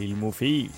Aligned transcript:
Filmofil. 0.00 0.70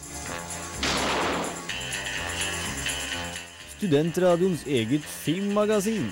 Studentradioens 3.76 4.64
eget 4.67 5.05
filmmagasin. 5.07 6.08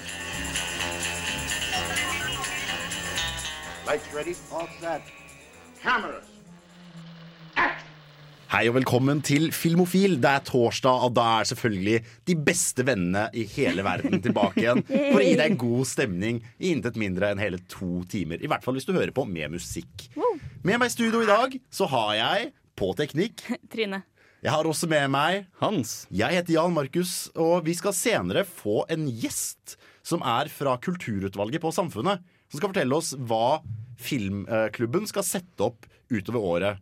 Lights 3.89 4.15
ready, 4.15 4.37
all 4.55 4.69
set. 4.79 5.11
Cameras. 5.83 6.29
Hei 8.51 8.69
og 8.71 8.77
velkommen 8.79 9.25
til 9.27 9.51
Filmofil. 9.55 10.17
Det 10.23 10.31
er 10.31 10.47
torsdag, 10.47 11.05
og 11.07 11.13
da 11.19 11.27
er 11.41 11.51
selvfølgelig 11.51 11.99
de 12.31 12.39
beste 12.47 12.87
vennene 12.87 13.27
i 13.35 13.43
hele 13.57 13.83
verden 13.87 14.23
tilbake 14.23 14.63
igjen 14.63 14.87
for 14.87 15.19
å 15.19 15.27
gi 15.27 15.35
deg 15.39 15.59
god 15.59 15.91
stemning 15.97 16.41
i 16.59 16.71
intet 16.77 16.99
mindre 16.99 17.31
enn 17.35 17.43
hele 17.43 17.59
to 17.71 18.05
timer. 18.11 18.39
I 18.39 18.51
hvert 18.51 18.63
fall 18.67 18.79
hvis 18.79 18.87
du 18.87 18.95
hører 18.95 19.15
på 19.15 19.27
med 19.27 19.55
musikk. 19.59 20.07
Med 20.63 20.79
meg 20.79 20.91
i 20.91 20.95
studio 20.95 21.23
i 21.23 21.31
dag 21.31 21.55
så 21.75 21.91
har 21.91 22.17
jeg 22.19 22.51
på 22.81 22.95
teknikk 22.99 23.45
Trine. 23.73 24.03
Jeg 24.41 24.55
har 24.55 24.65
også 24.65 24.89
med 24.89 25.11
meg 25.13 25.45
Hans. 25.61 26.07
Jeg 26.09 26.33
heter 26.33 26.55
Jan 26.55 26.73
Markus, 26.73 27.29
og 27.37 27.67
vi 27.67 27.75
skal 27.77 27.93
senere 27.93 28.47
få 28.49 28.87
en 28.89 29.05
gjest 29.13 29.77
som 30.07 30.23
er 30.25 30.49
fra 30.49 30.79
Kulturutvalget 30.81 31.61
på 31.61 31.73
Samfunnet. 31.77 32.23
Som 32.49 32.57
skal 32.57 32.73
fortelle 32.73 32.97
oss 32.97 33.13
hva 33.21 33.61
filmklubben 34.01 35.05
skal 35.11 35.27
sette 35.29 35.67
opp 35.67 35.85
utover 36.09 36.47
året. 36.55 36.81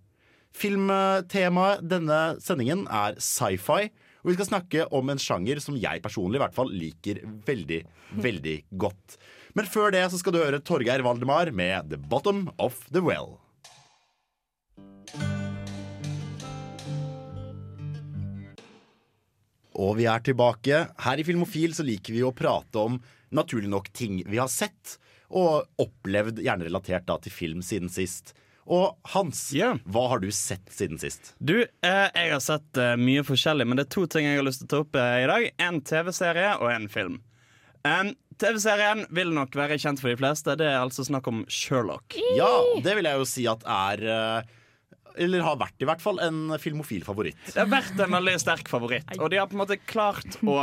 Filmtemaet 0.55 1.83
denne 1.91 2.21
sendingen 2.43 2.87
er 2.87 3.19
sci-fi. 3.19 3.91
Og 4.23 4.31
vi 4.31 4.37
skal 4.39 4.49
snakke 4.53 4.87
om 4.95 5.11
en 5.11 5.21
sjanger 5.23 5.59
som 5.63 5.77
jeg 5.79 6.03
personlig 6.05 6.39
i 6.39 6.45
hvert 6.45 6.57
fall 6.57 6.71
liker 6.75 7.21
veldig, 7.47 7.83
veldig 8.29 8.57
godt. 8.79 9.19
Men 9.59 9.67
før 9.67 9.91
det 9.95 10.07
så 10.13 10.23
skal 10.23 10.35
du 10.35 10.41
høre 10.45 10.63
Torgeir 10.63 11.03
Valdemar 11.03 11.51
med 11.51 11.91
The 11.91 11.99
Bottom 11.99 12.47
of 12.63 12.85
the 12.95 13.03
Well. 13.03 13.41
Og 19.79 19.95
vi 20.01 20.09
er 20.11 20.23
tilbake. 20.27 20.83
Her 21.05 21.21
i 21.21 21.27
Filmofil 21.27 21.77
så 21.77 21.87
liker 21.87 22.17
vi 22.17 22.25
å 22.27 22.35
prate 22.35 22.83
om 22.83 22.99
naturlig 23.35 23.71
nok 23.71 23.93
ting 23.95 24.23
vi 24.27 24.41
har 24.41 24.51
sett 24.51 24.99
og 25.29 25.69
opplevd, 25.83 26.41
gjerne 26.41 26.67
relatert 26.67 27.07
da 27.09 27.19
til 27.21 27.35
film 27.35 27.65
siden 27.65 27.93
sist. 27.93 28.33
Og 28.69 28.99
Hans, 29.15 29.47
yeah. 29.57 29.79
hva 29.89 30.07
har 30.13 30.21
du 30.21 30.29
sett 30.35 30.69
siden 30.73 31.01
sist? 31.01 31.33
Du, 31.41 31.63
eh, 31.63 32.09
jeg 32.13 32.33
har 32.35 32.43
sett 32.45 32.81
eh, 32.81 32.97
mye 33.01 33.25
forskjellig, 33.25 33.65
men 33.69 33.79
det 33.79 33.87
er 33.87 33.95
to 33.95 34.05
ting 34.11 34.29
jeg 34.29 34.41
har 34.41 34.45
lyst 34.45 34.65
til 34.65 34.69
å 34.69 34.73
ta 34.73 34.81
opp 34.85 34.99
eh, 35.01 35.15
i 35.23 35.29
dag. 35.31 35.47
En 35.69 35.81
TV-serie 35.81 36.51
og 36.59 36.69
en 36.73 36.89
film. 36.93 37.17
Um, 37.87 38.13
TV-serien 38.39 39.07
vil 39.15 39.33
nok 39.33 39.57
være 39.57 39.79
kjent 39.81 40.03
for 40.03 40.13
de 40.13 40.19
fleste. 40.21 40.57
Det 40.61 40.69
er 40.69 40.83
altså 40.83 41.07
snakk 41.07 41.31
om 41.31 41.45
Sherlock. 41.49 42.19
Ja, 42.37 42.51
det 42.85 42.99
vil 42.99 43.09
jeg 43.09 43.23
jo 43.23 43.29
si 43.29 43.47
at 43.51 43.65
er 43.65 44.05
eh, 44.05 44.57
Eller 45.19 45.45
har 45.47 45.59
vært 45.61 45.83
i 45.83 45.89
hvert 45.89 46.03
fall 46.03 46.21
en 46.25 46.55
filmofil 46.63 47.05
favoritt. 47.07 47.41
Det 47.51 47.61
har 47.61 47.71
vært 47.71 47.99
en 48.05 48.17
veldig 48.19 48.37
sterk 48.43 48.71
favoritt, 48.71 49.11
og 49.19 49.33
de 49.33 49.41
har 49.41 49.51
på 49.51 49.59
en 49.59 49.65
måte 49.67 49.81
klart 49.89 50.41
å 50.45 50.61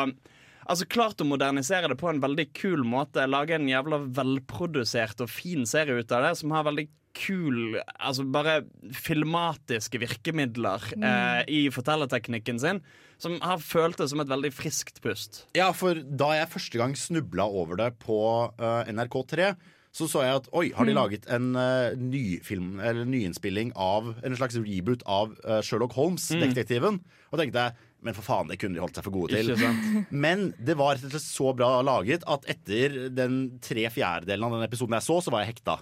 Altså 0.65 0.87
klart 0.89 1.19
å 1.21 1.27
modernisere 1.29 1.91
det 1.91 1.97
på 1.99 2.07
en 2.09 2.17
veldig 2.23 2.47
kul 2.57 2.81
måte. 2.89 3.21
Lage 3.29 3.53
en 3.53 3.67
jævla 3.69 3.99
velprodusert 4.17 5.19
og 5.21 5.29
fin 5.29 5.61
serie 5.69 5.99
ut 5.99 6.13
av 6.15 6.25
det, 6.25 6.31
som 6.39 6.55
har 6.55 6.65
veldig 6.65 6.87
kul 7.15 7.77
Altså 7.95 8.25
bare 8.27 8.57
filmatiske 8.97 10.01
virkemidler 10.01 10.83
eh, 10.97 11.41
i 11.47 11.61
fortellerteknikken 11.71 12.59
sin. 12.59 12.81
Som 13.21 13.37
har 13.45 13.61
føltes 13.63 14.11
som 14.11 14.19
et 14.19 14.31
veldig 14.31 14.51
friskt 14.51 14.99
pust. 15.05 15.45
Ja, 15.55 15.69
for 15.71 15.95
da 15.95 16.33
jeg 16.35 16.51
første 16.51 16.81
gang 16.81 16.97
snubla 16.99 17.45
over 17.47 17.79
det 17.79 17.93
på 18.01 18.17
uh, 18.59 18.81
NRK3, 18.91 19.53
så 19.95 20.09
så 20.11 20.25
jeg 20.25 20.41
at 20.41 20.47
oi, 20.51 20.67
har 20.75 20.87
de 20.87 20.95
laget 20.95 21.27
en 21.31 21.53
uh, 21.55 21.95
nyfilm, 21.95 22.81
eller 22.83 23.07
nyinnspilling 23.07 23.71
av 23.79 24.11
en 24.19 24.35
slags 24.35 24.57
reboot 24.59 25.05
av 25.07 25.35
uh, 25.45 25.61
Sherlock 25.63 25.95
Holmes-detektiven? 25.95 26.99
Og 27.31 27.39
tenkte 27.39 27.63
jeg 27.63 27.91
men 28.05 28.13
for 28.13 28.21
faen, 28.21 28.49
det 28.51 28.59
kunne 28.61 28.77
de 28.77 28.83
holdt 28.83 28.99
seg 28.99 29.05
for 29.07 29.15
gode 29.15 29.33
til. 29.33 29.55
Men 30.25 30.51
det 30.61 30.75
var 30.77 30.93
rett 30.93 31.07
og 31.07 31.15
slett 31.15 31.25
så 31.25 31.53
bra 31.57 31.79
laget 31.81 32.25
at 32.29 32.45
etter 32.53 33.07
den 33.09 33.55
tre 33.65 33.87
fjerdedelen 33.89 34.45
av 34.45 34.53
den 34.53 34.65
episoden 34.67 34.93
jeg 34.99 35.07
så, 35.07 35.17
så 35.25 35.33
var 35.33 35.41
jeg 35.41 35.55
hekta. 35.55 35.79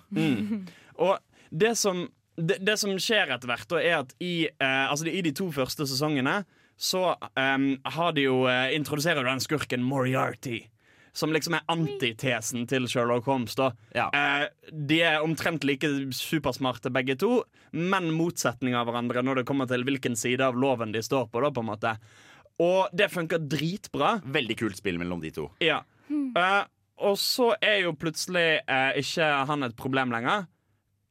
Og 1.03 1.17
det 1.51 1.73
som, 1.75 2.05
det, 2.39 2.61
det 2.63 2.77
som 2.79 2.95
skjer 2.95 3.33
etter 3.35 3.51
hvert, 3.51 3.75
er 3.75 3.97
at 3.99 4.15
i, 4.23 4.47
eh, 4.47 4.85
altså 4.87 5.09
i 5.11 5.23
de 5.25 5.33
to 5.35 5.49
første 5.51 5.87
sesongene 5.89 6.45
så 6.79 7.13
em, 7.39 7.73
har 7.95 8.15
de 8.15 8.25
jo 8.25 8.43
eh, 8.49 8.71
introduserer 8.77 9.21
du 9.21 9.29
den 9.29 9.43
skurken 9.43 9.83
Moriarty. 9.85 10.63
Som 11.13 11.31
liksom 11.31 11.53
er 11.59 11.61
antitesen 11.69 12.67
til 12.67 12.87
Sherlock 12.89 13.25
Holmes. 13.29 13.53
da 13.55 13.71
Ja. 13.93 14.09
eh, 14.13 14.47
De 14.71 15.01
er 15.01 15.21
omtrent 15.21 15.63
like 15.63 15.85
supersmarte 16.11 16.91
begge 16.91 17.15
to, 17.19 17.43
men 17.71 18.09
motsetninger 18.11 18.75
av 18.75 18.87
hverandre 18.87 19.21
når 19.23 19.35
det 19.41 19.45
kommer 19.45 19.67
til 19.67 19.83
hvilken 19.83 20.15
side 20.17 20.41
av 20.41 20.55
loven 20.55 20.91
de 20.91 20.99
står 21.01 21.29
på. 21.29 21.41
da 21.41 21.49
på 21.51 21.59
en 21.61 21.69
måte 21.69 21.97
Og 22.59 22.89
det 22.93 23.09
funker 23.11 23.39
dritbra. 23.49 24.21
Veldig 24.25 24.57
kult 24.57 24.77
spill 24.77 24.97
mellom 24.99 25.19
de 25.21 25.31
to. 25.31 25.49
Ja. 25.59 25.81
Eh, 26.09 26.63
og 26.99 27.15
så 27.17 27.55
er 27.61 27.81
jo 27.81 27.93
plutselig 27.93 28.61
eh, 28.67 28.93
ikke 29.01 29.45
han 29.47 29.63
et 29.63 29.75
problem 29.75 30.11
lenger 30.11 30.47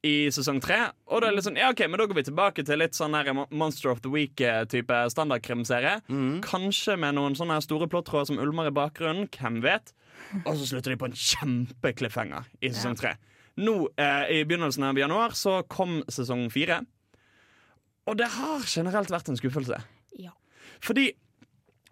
i 0.03 0.27
sesong 0.35 0.59
tre. 0.63 0.77
Og 1.07 1.21
da 1.21 1.27
er 1.27 1.31
det 1.31 1.37
litt 1.37 1.45
sånn, 1.47 1.59
ja 1.59 1.69
ok, 1.71 1.85
men 1.87 2.01
da 2.01 2.07
går 2.09 2.17
vi 2.19 2.25
tilbake 2.27 2.65
til 2.67 2.81
litt 2.81 2.97
sånn 2.97 3.15
her 3.15 3.29
Monster 3.55 3.91
of 3.93 4.01
the 4.03 4.11
Week-type 4.11 4.97
standardkrimserie. 5.13 6.01
Kanskje 6.43 6.97
med 6.99 7.15
noen 7.15 7.37
sånne 7.39 7.61
store 7.63 7.87
plottråder 7.91 8.33
som 8.33 8.41
ulmer 8.43 8.67
i 8.67 8.75
bakgrunnen. 8.75 9.29
Hvem 9.31 9.61
vet? 9.63 9.93
Og 10.43 10.57
så 10.59 10.67
slutter 10.73 10.93
de 10.93 10.99
på 10.99 11.07
en 11.07 11.15
kjempekliffhanger 11.15 12.49
i 12.61 12.73
sesong 12.73 12.97
tre. 12.99 13.15
Nå, 13.63 13.75
eh, 14.01 14.41
I 14.41 14.43
begynnelsen 14.49 14.83
av 14.87 14.97
januar 14.97 15.35
så 15.37 15.61
kom 15.69 16.01
sesong 16.11 16.49
fire. 16.51 16.81
Og 18.09 18.17
det 18.19 18.27
har 18.35 18.65
generelt 18.67 19.11
vært 19.13 19.29
en 19.31 19.39
skuffelse. 19.39 19.77
Ja. 20.19 20.33
Fordi 20.83 21.11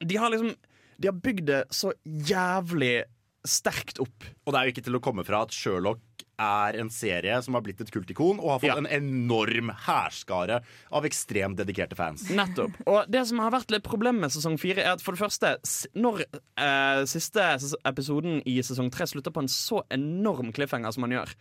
de 0.01 0.17
har 0.17 0.33
liksom 0.33 0.55
De 1.01 1.07
har 1.07 1.17
bygd 1.17 1.47
det 1.47 1.63
så 1.73 1.93
jævlig 2.05 3.05
sterkt 3.41 3.97
opp. 4.03 4.25
Og 4.45 4.53
det 4.53 4.59
er 4.59 4.67
jo 4.67 4.73
ikke 4.75 4.83
til 4.85 4.97
å 4.99 5.01
komme 5.01 5.23
fra 5.25 5.39
at 5.47 5.55
Sherlock 5.55 5.97
er 6.41 6.78
en 6.81 6.90
serie 6.94 7.38
som 7.46 7.56
har 7.57 7.63
blitt 7.66 7.81
et 7.84 7.91
kultikon 7.94 8.40
og 8.41 8.56
har 8.56 8.59
fått 8.63 8.72
Ja. 8.72 8.78
en 8.81 8.90
enorm 8.90 9.69
hærskare 9.85 10.62
av 10.91 11.06
ekstremt 11.07 11.59
dedikerte 11.62 11.96
fans. 12.00 12.25
Nettopp. 12.34 12.75
Og 12.90 13.06
det 13.12 13.24
som 13.29 13.40
har 13.44 13.52
vært 13.53 13.72
litt 13.72 13.84
problemet 13.88 14.22
med 14.25 14.34
sesong 14.34 14.57
fire, 14.62 14.81
er 14.81 14.94
at 14.97 15.02
for 15.06 15.13
det 15.13 15.22
første, 15.22 15.53
når 15.96 16.24
eh, 16.57 17.06
siste 17.06 17.46
episoden 17.85 18.41
i 18.50 18.57
sesong 18.66 18.90
tre 18.91 19.06
slutter 19.07 19.31
på 19.35 19.44
en 19.46 19.52
så 19.52 19.84
enorm 19.94 20.52
cliffhanger 20.52 20.91
som 20.97 21.06
man 21.06 21.12
gjør, 21.16 21.35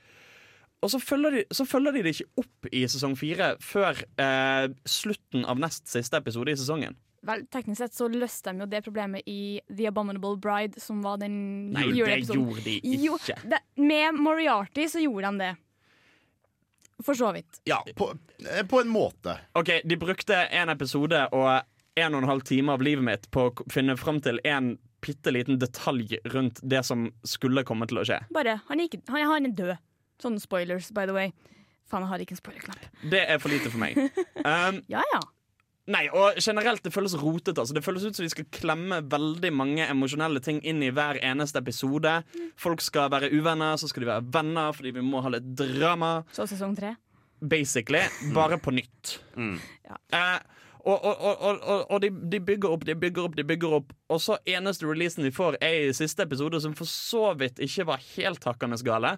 og 0.80 0.88
så 0.88 0.96
følger, 1.02 1.30
de, 1.34 1.44
så 1.52 1.66
følger 1.68 1.92
de 1.92 2.02
det 2.06 2.14
ikke 2.14 2.40
opp 2.40 2.68
i 2.72 2.86
sesong 2.88 3.12
fire 3.20 3.50
før 3.60 3.98
eh, 4.16 4.68
slutten 4.88 5.44
av 5.44 5.58
nest 5.60 5.90
siste 5.92 6.16
episode 6.16 6.54
i 6.54 6.56
sesongen. 6.56 6.96
Vel, 7.28 7.42
teknisk 7.52 7.82
sett 7.82 7.92
så 7.92 8.06
løste 8.08 8.48
de 8.54 8.62
jo 8.64 8.66
det 8.72 8.78
problemet 8.86 9.26
i 9.28 9.60
The 9.68 9.90
Abominable 9.90 10.38
Bride, 10.40 10.80
som 10.80 11.02
var 11.04 11.18
den 11.20 11.34
Nei, 11.74 11.82
det 11.90 12.22
gjorde 12.32 12.62
de 12.64 12.78
Jo, 13.04 13.18
ikke. 13.18 13.36
det, 13.52 13.58
med 13.76 14.16
Moriarty 14.16 14.86
så 14.88 15.02
gjorde 15.04 15.28
de 15.34 15.42
det. 15.44 15.50
For 17.04 17.16
så 17.16 17.30
vidt. 17.32 17.60
Ja, 17.68 17.78
på, 17.96 18.10
eh, 18.44 18.62
på 18.68 18.80
en 18.80 18.88
måte. 18.92 19.38
Ok, 19.56 19.70
De 19.84 19.96
brukte 20.00 20.36
en 20.52 20.68
episode 20.72 21.26
og 21.32 21.62
en 21.96 22.14
og 22.14 22.22
en 22.22 22.28
halv 22.28 22.40
time 22.48 22.72
av 22.72 22.82
livet 22.84 23.04
mitt 23.04 23.28
på 23.32 23.46
å 23.50 23.68
finne 23.72 23.96
fram 24.00 24.20
til 24.24 24.40
en 24.48 24.74
bitte 25.00 25.32
liten 25.32 25.58
detalj 25.60 26.18
rundt 26.32 26.60
det 26.62 26.82
som 26.84 27.06
skulle 27.24 27.64
komme 27.68 27.88
til 27.88 28.00
å 28.00 28.04
skje. 28.04 28.18
Bare, 28.32 28.58
han 28.68 28.80
er, 28.80 28.96
han, 29.08 29.26
han 29.32 29.48
er 29.48 29.54
død. 29.56 29.76
Sånne 30.20 30.40
spoilers, 30.40 30.90
by 30.92 31.06
the 31.08 31.16
way. 31.16 31.32
Faen, 31.88 32.04
jeg 32.04 32.12
har 32.12 32.24
ikke 32.24 32.36
en 32.36 32.40
spoilerknapp. 32.42 32.88
Det 33.12 33.22
er 33.28 33.40
for 33.40 33.52
lite 33.52 33.72
for 33.72 33.80
meg. 33.80 33.96
Um, 34.40 34.80
Ja, 34.88 35.00
ja. 35.12 35.20
Nei, 35.90 36.04
og 36.12 36.36
generelt, 36.42 36.82
det 36.84 36.92
føles 36.94 37.14
rotete. 37.18 37.60
Altså. 37.60 37.74
Det 37.74 37.84
føles 37.84 38.04
ut 38.04 38.16
som 38.16 38.26
de 38.26 38.32
skal 38.32 38.48
klemme 38.52 39.00
veldig 39.10 39.52
mange 39.56 39.86
emosjonelle 39.88 40.42
ting 40.44 40.60
inn 40.66 40.82
i 40.82 40.92
hver 40.94 41.20
eneste 41.24 41.62
episode. 41.62 42.20
Folk 42.60 42.84
skal 42.84 43.10
være 43.12 43.32
uvenner, 43.32 43.76
så 43.80 43.88
skal 43.90 44.04
de 44.04 44.10
være 44.12 44.26
venner 44.34 44.72
fordi 44.76 44.94
vi 44.98 45.04
må 45.06 45.22
ha 45.24 45.32
litt 45.36 45.48
drama. 45.58 46.20
Så 46.36 46.46
sesong 46.50 46.76
tre. 46.78 46.94
Basically. 47.40 48.02
Bare 48.36 48.60
på 48.60 48.74
nytt. 48.76 49.18
Ja. 49.36 49.96
Eh, 50.12 50.58
og 50.80 51.04
og, 51.04 51.16
og, 51.20 51.42
og, 51.44 51.60
og, 51.60 51.80
og 51.92 52.00
de, 52.00 52.08
de 52.32 52.40
bygger 52.40 52.72
opp, 52.72 52.84
de 52.88 52.94
bygger 52.96 53.26
opp, 53.26 53.36
de 53.36 53.44
bygger 53.44 53.76
opp. 53.80 53.92
Og 54.12 54.20
så 54.22 54.38
eneste 54.48 54.88
releasen 54.88 55.24
de 55.24 55.32
får, 55.34 55.58
er 55.64 55.88
i 55.88 55.96
siste 55.96 56.24
episode, 56.24 56.60
som 56.60 56.76
for 56.76 56.88
så 56.88 57.32
vidt 57.40 57.60
ikke 57.64 57.88
var 57.88 58.04
helt 58.14 58.44
hakkende 58.48 58.80
gale. 58.84 59.16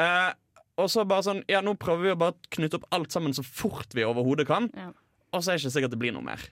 Eh, 0.00 0.32
og 0.80 0.88
så 0.88 1.04
bare 1.04 1.24
sånn 1.26 1.42
Ja, 1.52 1.60
nå 1.60 1.74
prøver 1.76 2.06
vi 2.06 2.12
å 2.14 2.20
bare 2.20 2.52
knytte 2.56 2.78
opp 2.80 2.86
alt 2.96 3.12
sammen 3.12 3.34
så 3.36 3.44
fort 3.44 3.92
vi 3.96 4.06
overhodet 4.08 4.48
kan. 4.48 4.70
Ja. 4.76 4.90
Og 5.32 5.42
så 5.42 5.52
er 5.52 5.56
det 5.56 5.62
ikke 5.64 5.74
sikkert 5.76 5.94
det 5.94 6.00
blir 6.02 6.14
noe 6.16 6.26
mer. 6.26 6.42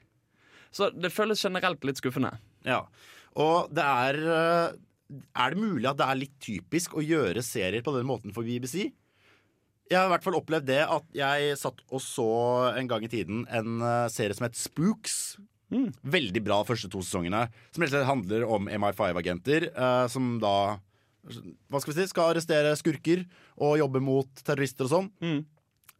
Så 0.74 0.88
det 0.94 1.12
føles 1.12 1.42
generelt 1.42 1.84
litt 1.86 2.00
skuffende. 2.00 2.32
Ja. 2.66 2.84
Og 3.38 3.70
det 3.74 3.84
er 3.84 4.18
eh, 4.20 4.78
Er 5.38 5.54
det 5.54 5.60
mulig 5.60 5.86
at 5.90 5.98
det 5.98 6.06
er 6.06 6.18
litt 6.18 6.34
typisk 6.42 6.96
å 6.98 7.04
gjøre 7.04 7.42
serier 7.42 7.82
på 7.86 7.94
den 7.96 8.08
måten 8.08 8.34
for 8.34 8.46
BBC? 8.46 8.90
Jeg 9.90 9.98
har 9.98 10.06
i 10.06 10.12
hvert 10.12 10.22
fall 10.22 10.38
opplevd 10.38 10.68
det 10.68 10.82
at 10.86 11.06
jeg 11.16 11.54
satt 11.58 11.80
og 11.90 12.02
så 12.04 12.30
en 12.78 12.90
gang 12.90 13.02
i 13.02 13.10
tiden 13.10 13.42
en 13.50 13.80
eh, 13.82 14.10
serie 14.12 14.36
som 14.38 14.46
het 14.46 14.58
Spooks. 14.58 15.16
Veldig 15.70 16.42
bra 16.42 16.60
første 16.66 16.90
to 16.90 17.02
sesongene. 17.02 17.44
Som 17.74 17.82
rett 17.82 17.92
og 17.92 17.96
slett 17.96 18.08
handler 18.08 18.46
om 18.46 18.70
MI5-agenter 18.70 19.68
eh, 19.70 20.06
som 20.10 20.36
da 20.42 20.78
hva 21.20 21.80
skal 21.82 21.92
vi 21.92 21.98
si, 21.98 22.10
skal 22.10 22.30
arrestere 22.32 22.72
skurker 22.78 23.26
og 23.60 23.76
jobbe 23.76 24.00
mot 24.02 24.44
terrorister 24.46 24.86
og 24.86 24.92
sånn. 24.94 25.10
Mm. 25.20 25.40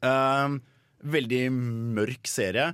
Eh, 0.06 0.54
veldig 1.02 1.44
mørk 1.96 2.28
serie. 2.28 2.72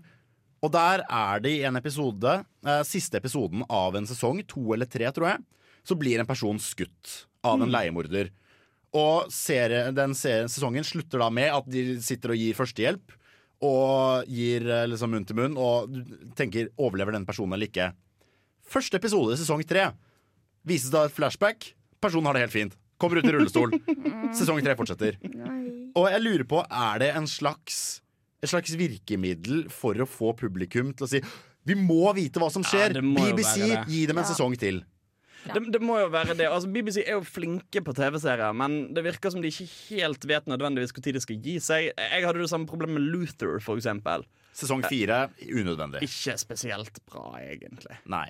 Og 0.65 0.73
der 0.75 1.05
er 1.05 1.43
det 1.45 1.53
i 1.59 1.67
en 1.69 1.79
episode, 1.79 2.39
eh, 2.67 2.83
siste 2.89 3.21
episoden 3.21 3.65
av 3.71 3.97
en 3.97 4.09
sesong, 4.09 4.43
to 4.49 4.73
eller 4.75 4.89
tre, 4.91 5.11
tror 5.13 5.29
jeg, 5.33 5.45
så 5.87 5.99
blir 5.99 6.19
en 6.19 6.27
person 6.27 6.59
skutt 6.59 7.27
av 7.45 7.63
en 7.63 7.71
leiemorder. 7.71 8.33
Og 8.97 9.31
serie, 9.31 9.93
den 9.93 10.15
serien, 10.15 10.49
sesongen 10.49 10.85
slutter 10.87 11.21
da 11.23 11.29
med 11.31 11.53
at 11.53 11.69
de 11.71 12.01
sitter 12.01 12.33
og 12.33 12.41
gir 12.41 12.57
førstehjelp. 12.57 13.15
Og 13.67 14.27
gir 14.29 14.67
eh, 14.69 14.89
liksom 14.91 15.13
munn 15.13 15.25
til 15.29 15.39
munn, 15.39 15.57
og 15.57 15.93
tenker 16.37 16.73
overlever 16.77 17.13
den 17.17 17.29
personen 17.29 17.57
eller 17.57 17.71
ikke. 17.71 17.93
Første 18.67 18.99
episode 18.99 19.37
i 19.37 19.41
sesong 19.41 19.63
tre 19.69 19.91
vises 20.67 20.91
da 20.91 21.07
et 21.07 21.15
flashback. 21.15 21.71
Personen 22.03 22.27
har 22.29 22.37
det 22.37 22.47
helt 22.47 22.57
fint. 22.57 22.77
Kommer 22.99 23.21
ut 23.21 23.29
i 23.29 23.33
rullestol. 23.35 23.75
Sesong 24.37 24.63
tre 24.65 24.75
fortsetter. 24.79 25.19
Og 25.97 26.09
jeg 26.11 26.23
lurer 26.25 26.47
på, 26.49 26.63
er 26.65 27.03
det 27.03 27.11
en 27.17 27.29
slags, 27.31 28.01
et 28.47 28.53
slags 28.55 28.75
virkemiddel 28.79 29.67
for 29.75 29.99
å 29.99 30.07
få 30.09 30.33
publikum 30.39 30.95
til 30.97 31.07
å 31.07 31.11
si 31.11 31.23
vi 31.67 31.75
må 31.75 32.13
vite 32.15 32.39
hva 32.39 32.47
som 32.55 32.63
skjer. 32.63 32.95
Ja, 32.95 33.03
BBC, 33.03 33.59
gi 33.91 34.05
dem 34.07 34.21
en 34.21 34.25
Ja. 34.25 34.31
sesong 34.31 34.55
til. 34.59 34.85
Det, 35.47 35.61
det 35.75 35.81
må 35.83 35.99
jo 36.01 36.09
være 36.11 36.35
det. 36.39 36.47
Altså, 36.51 36.71
BBC 36.71 37.05
er 37.05 37.17
jo 37.19 37.27
flinke 37.27 37.83
på 37.87 37.95
TV-serier, 37.95 38.55
men 38.55 38.93
det 38.95 39.05
virker 39.07 39.31
som 39.31 39.43
de 39.43 39.51
ikke 39.51 39.67
helt 39.91 40.25
vet 40.27 40.49
nødvendigvis 40.51 40.95
når 40.95 41.13
de 41.19 41.23
skal 41.23 41.37
gi 41.43 41.57
seg. 41.63 41.91
Jeg 41.99 42.25
hadde 42.27 42.43
det 42.43 42.51
samme 42.51 42.67
problemet 42.71 42.99
med 42.99 43.07
Luther, 43.13 43.59
for 43.63 43.79
eksempel. 43.79 44.25
Sesong 44.57 44.83
fire 44.89 45.29
unødvendig. 45.43 46.03
Ikke 46.07 46.35
spesielt 46.41 46.99
bra, 47.07 47.37
egentlig. 47.43 47.99
Nei. 48.11 48.29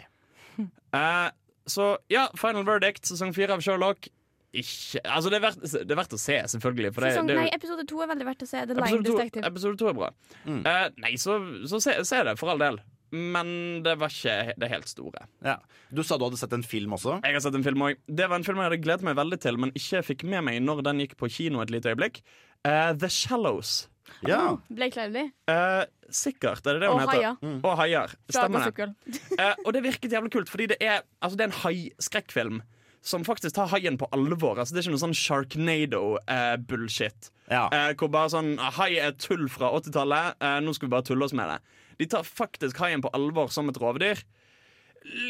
Uh, 0.92 1.28
så 1.68 1.96
ja, 2.12 2.26
Final 2.38 2.64
Verdict, 2.68 3.04
sesong 3.08 3.32
fire 3.36 3.56
av 3.56 3.64
Sherlock. 3.64 4.08
Ikke 4.56 5.02
Altså, 5.04 5.30
det 5.32 5.38
er 5.38 5.44
verdt, 5.44 5.62
det 5.76 5.94
er 5.94 5.98
verdt 5.98 6.16
å 6.16 6.20
se, 6.20 6.36
selvfølgelig. 6.54 6.92
For 6.96 7.06
det, 7.06 7.14
sånn, 7.18 7.30
det, 7.30 7.38
nei, 7.38 7.46
episode 7.54 7.86
to 7.88 8.02
er 8.04 8.10
veldig 8.12 8.26
verdt 8.28 8.44
å 8.46 8.50
se. 8.50 8.64
The 8.68 8.76
Line 8.78 9.06
Detective. 9.06 9.46
episode 9.48 9.80
to 9.80 9.90
er 9.90 9.96
bra. 9.98 10.10
Mm. 10.44 10.60
Uh, 10.66 10.84
nei, 11.04 11.14
så, 11.20 11.38
så 11.68 11.80
se, 11.82 11.96
se 12.08 12.22
det, 12.28 12.36
for 12.40 12.52
all 12.54 12.62
del. 12.62 12.80
Men 13.16 13.48
det 13.86 13.94
var 14.00 14.10
ikke 14.10 14.56
det 14.58 14.70
helt 14.72 14.88
store. 14.90 15.26
Ja. 15.46 15.56
Du 15.94 16.02
sa 16.04 16.18
du 16.18 16.26
hadde 16.26 16.40
sett 16.40 16.54
en 16.56 16.64
film 16.66 16.96
også. 16.96 17.20
Jeg 17.22 17.36
har 17.36 17.44
sett 17.44 17.58
en 17.58 17.66
film 17.66 17.84
også. 17.86 18.00
Det 18.18 18.26
var 18.30 18.40
en 18.40 18.46
film 18.46 18.62
jeg 18.62 18.70
hadde 18.70 18.82
gledet 18.82 19.06
meg 19.06 19.18
veldig 19.18 19.38
til, 19.44 19.60
men 19.62 19.74
ikke 19.78 20.02
fikk 20.08 20.24
med 20.26 20.46
meg 20.48 20.62
når 20.64 20.82
den 20.88 21.04
gikk 21.04 21.14
på 21.20 21.30
kino 21.32 21.62
et 21.62 21.72
lite 21.72 21.92
øyeblikk. 21.92 22.22
Uh, 22.66 22.90
The 22.98 23.10
Shallows. 23.12 23.84
Ja. 24.26 24.56
Blake 24.70 24.94
Lively 24.94 25.30
Uh, 25.50 25.82
sikkert, 26.14 26.62
er 26.66 26.78
det 26.78 26.84
det 26.84 26.90
hun 26.90 27.00
og 27.00 27.10
heter? 27.10 27.22
Haier 27.42 27.60
Og 27.66 27.72
haier. 27.80 28.12
Stemmer 28.30 28.70
det. 28.70 28.86
uh, 28.86 29.16
Eh, 29.36 29.54
og 29.64 29.72
det 29.74 29.82
virket 29.84 30.12
jævlig 30.12 30.30
kult, 30.32 30.50
fordi 30.50 30.68
det 30.72 30.76
er, 30.80 31.02
altså, 31.20 31.36
det 31.38 31.44
er 31.44 31.50
en 31.50 31.60
hai-skrekkfilm. 31.64 32.60
Som 33.06 33.22
faktisk 33.26 33.54
tar 33.54 33.68
haien 33.70 33.98
på 33.98 34.08
alvor. 34.14 34.58
Altså, 34.58 34.74
det 34.74 34.80
er 34.80 34.84
ikke 34.86 34.96
noe 34.96 35.04
sånn 35.04 35.20
Sharknado-bullshit. 35.20 37.30
Ja. 37.50 37.66
Eh, 37.70 37.92
hvor 37.98 38.10
bare 38.10 38.32
sånn 38.32 38.56
Hai 38.58 38.96
er 38.98 39.14
tull 39.20 39.46
fra 39.52 39.70
80-tallet. 39.78 40.38
Eh, 40.42 40.58
nå 40.64 40.74
skal 40.74 40.88
vi 40.88 40.94
bare 40.96 41.06
tulle 41.06 41.28
oss 41.28 41.36
med 41.36 41.52
det. 41.52 41.58
De 42.00 42.08
tar 42.10 42.26
faktisk 42.26 42.80
haien 42.82 43.04
på 43.04 43.12
alvor 43.16 43.52
som 43.54 43.70
et 43.70 43.78
rovdyr. 43.80 44.22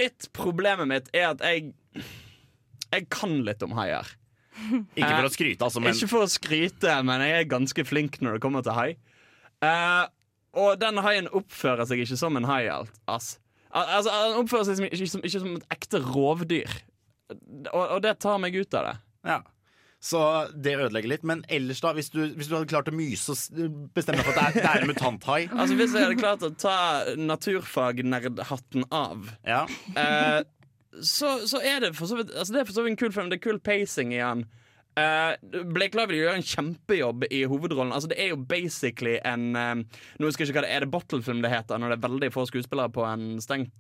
Litt 0.01 0.31
problemet 0.37 0.89
mitt 0.89 1.11
er 1.13 1.35
at 1.35 1.43
jeg 1.45 1.75
Jeg 2.95 3.09
kan 3.13 3.43
litt 3.45 3.63
om 3.67 3.75
haier. 3.77 4.09
Ikke 4.97 5.11
for 5.11 5.29
å 5.29 5.33
skryte, 5.33 5.67
altså, 5.67 5.83
men 5.85 5.93
Ikke 5.93 6.09
for 6.09 6.25
å 6.25 6.29
skryte, 6.33 6.93
men 7.05 7.25
jeg 7.27 7.43
er 7.43 7.49
ganske 7.51 7.83
flink 7.85 8.17
når 8.25 8.39
det 8.39 8.43
kommer 8.45 8.65
til 8.65 8.77
hai. 8.77 8.91
Eh, 9.65 10.05
og 10.57 10.79
den 10.81 11.03
haien 11.05 11.29
oppfører 11.37 11.85
seg 11.89 12.01
ikke 12.05 12.17
som 12.17 12.39
en 12.39 12.47
hai. 12.49 12.63
alt, 12.73 12.95
ass. 13.11 13.35
Al 13.77 13.91
altså, 13.99 14.15
den 14.31 14.39
oppfører 14.41 14.65
seg 14.71 14.79
som, 14.79 14.87
ikke, 14.89 15.09
som, 15.13 15.25
ikke 15.29 15.43
som 15.43 15.59
et 15.59 15.67
ekte 15.77 16.01
rovdyr. 16.07 16.79
Og, 17.33 17.83
og 17.83 18.01
det 18.05 18.17
tar 18.23 18.41
meg 18.43 18.57
ut 18.57 18.75
av 18.79 18.91
det. 18.91 18.97
ja. 19.33 19.43
Så 20.07 20.21
det 20.55 20.77
ødelegger 20.77 21.09
litt. 21.09 21.23
Men 21.27 21.41
ellers, 21.51 21.81
da, 21.83 21.91
hvis 21.97 22.13
du, 22.13 22.21
hvis 22.37 22.47
du 22.47 22.53
hadde 22.55 22.69
klart 22.71 22.91
å 22.91 22.95
myse 22.95 23.33
og 23.33 23.79
bestemme 23.97 24.21
deg 24.21 24.29
for 24.29 24.37
at 24.37 24.55
det 24.55 24.61
er, 24.61 24.67
det 24.67 24.69
er 24.69 24.85
en 24.85 24.91
mutanthai 24.93 25.39
Altså 25.57 25.79
Hvis 25.81 25.97
jeg 25.97 26.05
hadde 26.05 26.19
klart 26.21 26.45
å 26.47 26.51
ta 26.53 26.77
naturfagnerdhatten 27.19 28.87
av, 28.95 29.33
ja. 29.49 29.65
eh, 29.97 30.45
så, 31.01 31.33
så 31.49 31.59
er 31.65 31.81
det 31.83 31.91
for 31.97 32.13
så 32.13 32.21
vidt 32.21 32.31
altså 32.37 32.55
Det 32.55 32.61
er 32.61 32.69
for 32.69 32.77
så 32.77 32.85
vidt 32.85 32.95
en 32.95 33.01
kul 33.01 33.17
film. 33.17 33.33
Det 33.33 33.41
er 33.41 33.47
kul 33.49 33.59
pacing 33.59 34.15
igjen. 34.15 34.45
Uh, 34.47 34.63
Eh, 34.97 35.63
Blake 35.75 35.99
Lively 35.99 36.23
gjør 36.23 36.39
en 36.39 36.47
kjempejobb 36.47 37.27
i 37.29 37.43
hovedrollen. 37.49 37.93
Altså 37.93 38.09
Det 38.09 38.19
er 38.23 38.33
jo 38.33 38.39
basically 38.49 39.19
en 39.29 39.51
uh, 39.53 39.75
Nå 40.19 40.29
husker 40.29 40.45
jeg 40.45 40.55
ikke 40.55 40.63
hva 40.63 40.67
det. 40.67 40.73
Er 40.73 40.87
det 40.87 40.93
Bottle-film 40.95 41.43
det 41.45 41.53
heter 41.53 41.81
når 41.81 41.93
det 41.93 41.99
er 41.99 42.07
veldig 42.09 42.31
få 42.33 42.47
skuespillere 42.49 42.93
på 42.95 43.05
en 43.05 43.37
stengt 43.45 43.75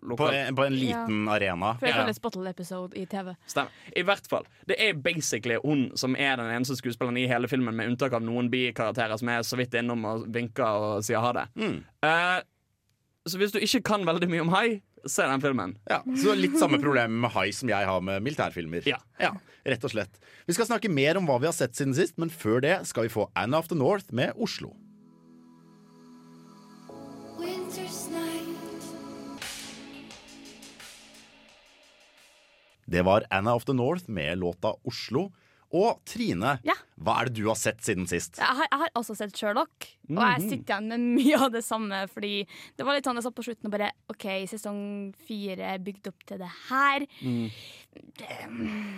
På, 0.00 0.28
en, 0.32 0.54
på 0.56 0.64
en 0.64 0.76
liten 0.78 1.28
arena. 1.28 1.74
For 1.78 1.86
det 1.86 1.92
Ja. 1.92 2.00
kalles 2.02 2.20
bottle 2.24 2.50
episode 2.50 2.96
i 2.96 3.04
TV. 3.06 3.34
Stemmer. 3.46 3.70
I 3.96 4.02
hvert 4.08 4.26
fall. 4.30 4.46
Det 4.66 4.76
er 4.80 4.94
basically 4.96 5.58
hun 5.64 5.90
som 6.00 6.14
er 6.16 6.36
den 6.40 6.48
eneste 6.54 6.76
skuespilleren 6.78 7.18
i 7.20 7.26
hele 7.28 7.48
filmen, 7.48 7.76
med 7.76 7.90
unntak 7.92 8.12
av 8.16 8.22
noen 8.24 8.48
bikarakterer 8.50 9.18
som 9.20 9.28
er 9.28 9.42
så 9.44 9.58
vidt 9.60 9.74
innom 9.76 10.04
og 10.08 10.24
vinker 10.32 10.64
og 10.64 11.04
sier 11.04 11.20
ha 11.20 11.32
det. 11.36 11.46
Mm. 11.60 11.78
Uh, 12.04 12.40
så 13.28 13.36
hvis 13.42 13.52
du 13.52 13.60
ikke 13.60 13.82
kan 13.90 14.06
veldig 14.08 14.28
mye 14.32 14.40
om 14.46 14.54
hai, 14.56 14.80
se 15.04 15.22
den 15.28 15.40
filmen. 15.44 15.76
Ja, 15.88 16.00
så 16.16 16.32
litt 16.36 16.56
samme 16.60 16.80
problem 16.80 17.20
med 17.20 17.30
hai 17.36 17.50
som 17.56 17.68
jeg 17.68 17.86
har 17.88 18.00
med 18.04 18.22
militærfilmer. 18.24 18.84
Ja. 18.88 19.00
Rett 19.68 19.84
og 19.84 19.92
slett. 19.92 20.16
Vi 20.48 20.56
skal 20.56 20.66
snakke 20.70 20.88
mer 20.88 21.18
om 21.20 21.26
hva 21.28 21.36
vi 21.40 21.48
har 21.48 21.52
sett 21.56 21.76
siden 21.76 21.92
sist, 21.96 22.16
men 22.20 22.32
før 22.32 22.60
det 22.64 22.78
skal 22.88 23.04
vi 23.04 23.12
få 23.12 23.28
Anna 23.36 23.58
of 23.60 23.68
the 23.68 23.76
North 23.76 24.08
med 24.16 24.32
Oslo. 24.40 24.72
Winter's 27.40 27.89
Det 32.90 33.04
var 33.06 33.24
Anna 33.30 33.54
of 33.54 33.64
the 33.68 33.76
North 33.76 34.08
med 34.10 34.38
låta 34.42 34.74
Oslo. 34.84 35.28
Og 35.70 36.00
Trine, 36.04 36.56
Ja. 36.66 36.74
hva 36.98 37.20
er 37.20 37.28
det 37.28 37.36
du 37.36 37.44
har 37.46 37.54
sett 37.54 37.78
siden 37.86 38.02
sist? 38.10 38.40
Jeg 38.42 38.56
har, 38.58 38.66
jeg 38.72 38.78
har 38.80 38.90
også 38.98 39.14
sett 39.14 39.36
Sherlock, 39.38 39.86
og 40.10 40.18
jeg 40.18 40.40
sitter 40.48 40.72
igjen 40.74 40.88
med 40.90 41.04
mye 41.20 41.36
av 41.46 41.52
det 41.54 41.62
samme. 41.62 42.00
Fordi 42.10 42.32
det 42.74 42.82
var 42.88 42.96
litt 42.98 43.06
sånn 43.06 43.14
jeg 43.20 43.22
satt 43.28 43.36
på 43.38 43.44
slutten 43.46 43.68
og 43.70 43.76
bare 43.76 43.92
OK, 44.10 44.26
sesong 44.50 44.80
fire 45.28 45.76
bygd 45.78 46.10
opp 46.10 46.26
til 46.26 46.42
det 46.42 46.50
her. 46.72 47.06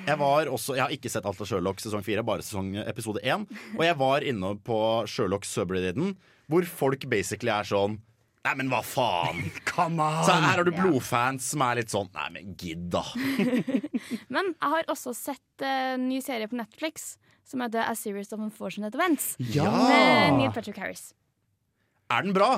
Jeg 0.09 0.17
var 0.21 0.49
også, 0.49 0.75
jeg 0.77 0.85
har 0.87 0.95
ikke 0.97 1.13
sett 1.13 1.29
alt 1.29 1.41
av 1.45 1.49
Sherlock 1.53 1.81
sesong 1.85 2.03
fire, 2.07 2.25
bare 2.27 2.45
sesong 2.45 2.73
episode 2.87 3.21
én. 3.21 3.45
Og 3.77 3.85
jeg 3.85 3.99
var 4.01 4.25
inne 4.33 4.55
på 4.65 4.79
Sherlock 5.13 5.45
Subrediden, 5.49 6.17
hvor 6.51 6.65
folk 6.69 7.05
basically 7.13 7.53
er 7.53 7.69
sånn 7.69 8.01
Nei, 8.43 8.55
men 8.59 8.71
hva 8.73 8.81
faen? 8.83 9.45
Så 9.73 10.35
her 10.35 10.59
har 10.59 10.67
du 10.67 10.73
blodfans 10.75 11.53
som 11.53 11.63
er 11.63 11.79
litt 11.79 11.93
sånn 11.93 12.11
Nei, 12.17 12.29
men 12.35 12.55
gidd, 12.59 12.89
da. 12.93 13.05
Men 14.35 14.51
jeg 14.51 14.73
har 14.75 14.91
også 14.91 15.15
sett 15.15 15.63
uh, 15.65 15.95
en 15.95 16.09
ny 16.11 16.19
serie 16.25 16.51
på 16.51 16.59
Netflix 16.59 17.15
som 17.49 17.63
heter 17.63 17.87
A 17.87 17.95
Series 17.99 18.33
of 18.35 18.43
Unfortunate 18.43 18.97
Events. 18.99 19.33
Ja. 19.53 19.71
Med 19.71 20.39
Neil 20.39 20.53
Patrick 20.55 20.79
Harris. 20.83 21.13
Er 22.11 22.27
den 22.27 22.35
bra? 22.37 22.57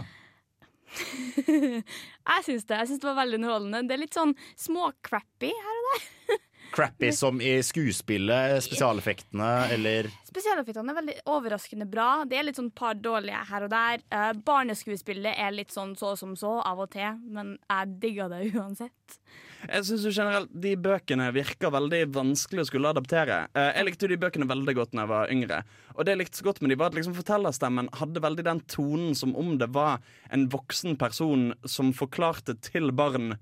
Jeg 1.45 2.45
syns 2.47 2.67
det. 2.69 2.79
Jeg 2.81 2.89
synes 2.89 3.03
det 3.03 3.09
var 3.09 3.21
veldig 3.21 3.41
underholdende. 3.43 3.85
Det 3.89 3.97
er 3.97 4.03
litt 4.05 4.17
sånn 4.17 4.35
småcrappy 4.61 5.51
her 5.53 5.81
og 5.81 5.89
der. 5.91 6.43
Crappy 6.75 7.13
som 7.15 7.39
i 7.41 7.63
skuespillet, 7.63 8.59
spesialeffektene 8.65 9.51
eller 9.75 10.09
Spesialeffektene 10.27 10.91
er 10.91 10.97
veldig 10.99 11.15
overraskende 11.31 11.87
bra. 11.87 12.09
Det 12.27 12.35
er 12.35 12.49
litt 12.49 12.59
sånn 12.59 12.73
par 12.75 12.97
dårlige 12.99 13.39
her 13.47 13.67
og 13.67 13.71
der. 13.71 14.03
Uh, 14.11 14.33
barneskuespillet 14.35 15.39
er 15.39 15.55
litt 15.55 15.71
sånn 15.71 15.93
så 15.99 16.17
som 16.19 16.33
så 16.39 16.57
av 16.67 16.83
og 16.83 16.91
til, 16.91 17.21
men 17.31 17.55
jeg 17.63 17.93
digger 18.03 18.33
det 18.33 18.43
uansett. 18.59 19.19
Jeg 19.65 19.87
synes 19.89 20.03
jo 20.05 20.11
generelt 20.13 20.51
De 20.61 20.75
bøkene 20.77 21.31
virker 21.33 21.73
veldig 21.73 22.03
vanskelig 22.17 22.65
å 22.65 22.69
skulle 22.73 22.91
adaptere. 22.91 23.45
Uh, 23.55 23.71
jeg 23.71 23.89
likte 23.93 24.11
de 24.11 24.19
bøkene 24.27 24.51
veldig 24.51 24.75
godt 24.81 24.97
da 24.97 25.05
jeg 25.05 25.13
var 25.15 25.33
yngre. 25.37 25.63
Og 25.95 26.03
det 26.03 26.17
jeg 26.17 26.25
likte 26.25 26.43
så 26.43 26.51
godt 26.51 26.63
med 26.65 26.75
de 26.75 26.81
var 26.83 26.91
at 26.91 26.99
liksom 26.99 27.15
fortellerstemmen 27.15 27.95
hadde 28.01 28.27
veldig 28.27 28.49
den 28.51 28.67
tonen 28.67 29.15
som 29.15 29.39
om 29.39 29.55
det 29.63 29.71
var 29.79 30.03
en 30.35 30.49
voksen 30.51 30.99
person 30.99 31.53
som 31.63 31.95
forklarte 31.95 32.59
til 32.67 32.91
barn 32.91 33.37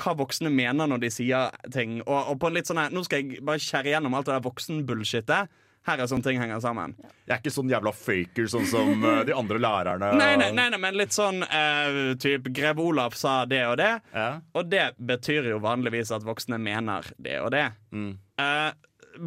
hva 0.00 0.16
voksne 0.18 0.52
mener 0.52 0.90
når 0.90 1.04
de 1.04 1.10
sier 1.14 1.56
ting. 1.72 2.00
Og, 2.06 2.32
og 2.32 2.38
på 2.40 2.50
en 2.50 2.58
litt 2.58 2.70
sånn 2.70 2.80
her 2.80 2.94
Nå 2.94 3.04
skal 3.06 3.22
jeg 3.22 3.44
bare 3.46 3.62
skjære 3.62 3.94
gjennom 3.94 4.16
alt 4.16 4.28
det 4.28 4.36
der 4.36 4.46
voksenbullshitet. 4.46 5.58
Her 5.88 6.02
er 6.02 6.08
sånne 6.10 6.26
ting 6.26 6.36
henger 6.36 6.60
sammen. 6.60 6.92
Jeg 7.24 7.32
er 7.32 7.38
ikke 7.40 7.52
sånn 7.54 7.70
jævla 7.72 7.92
faker 7.96 8.48
sånn 8.52 8.66
som 8.68 8.90
eh, 9.00 9.22
de 9.30 9.32
andre 9.36 9.60
lærerne. 9.62 10.10
Nei, 10.20 10.34
nei, 10.36 10.50
nei, 10.52 10.66
nei 10.74 10.80
men 10.82 10.98
litt 10.98 11.16
sånn 11.16 11.40
uh, 11.40 12.12
typ 12.20 12.50
Grev 12.52 12.82
Olaf 12.84 13.16
sa 13.16 13.40
det 13.48 13.62
og 13.70 13.78
det. 13.80 13.94
Ja. 14.12 14.28
Og 14.52 14.68
det 14.68 14.90
betyr 14.98 15.48
jo 15.54 15.62
vanligvis 15.64 16.12
at 16.12 16.26
voksne 16.26 16.60
mener 16.60 17.08
det 17.16 17.38
og 17.40 17.52
det. 17.56 17.70
Mm. 17.96 18.12
Eh, 18.40 18.68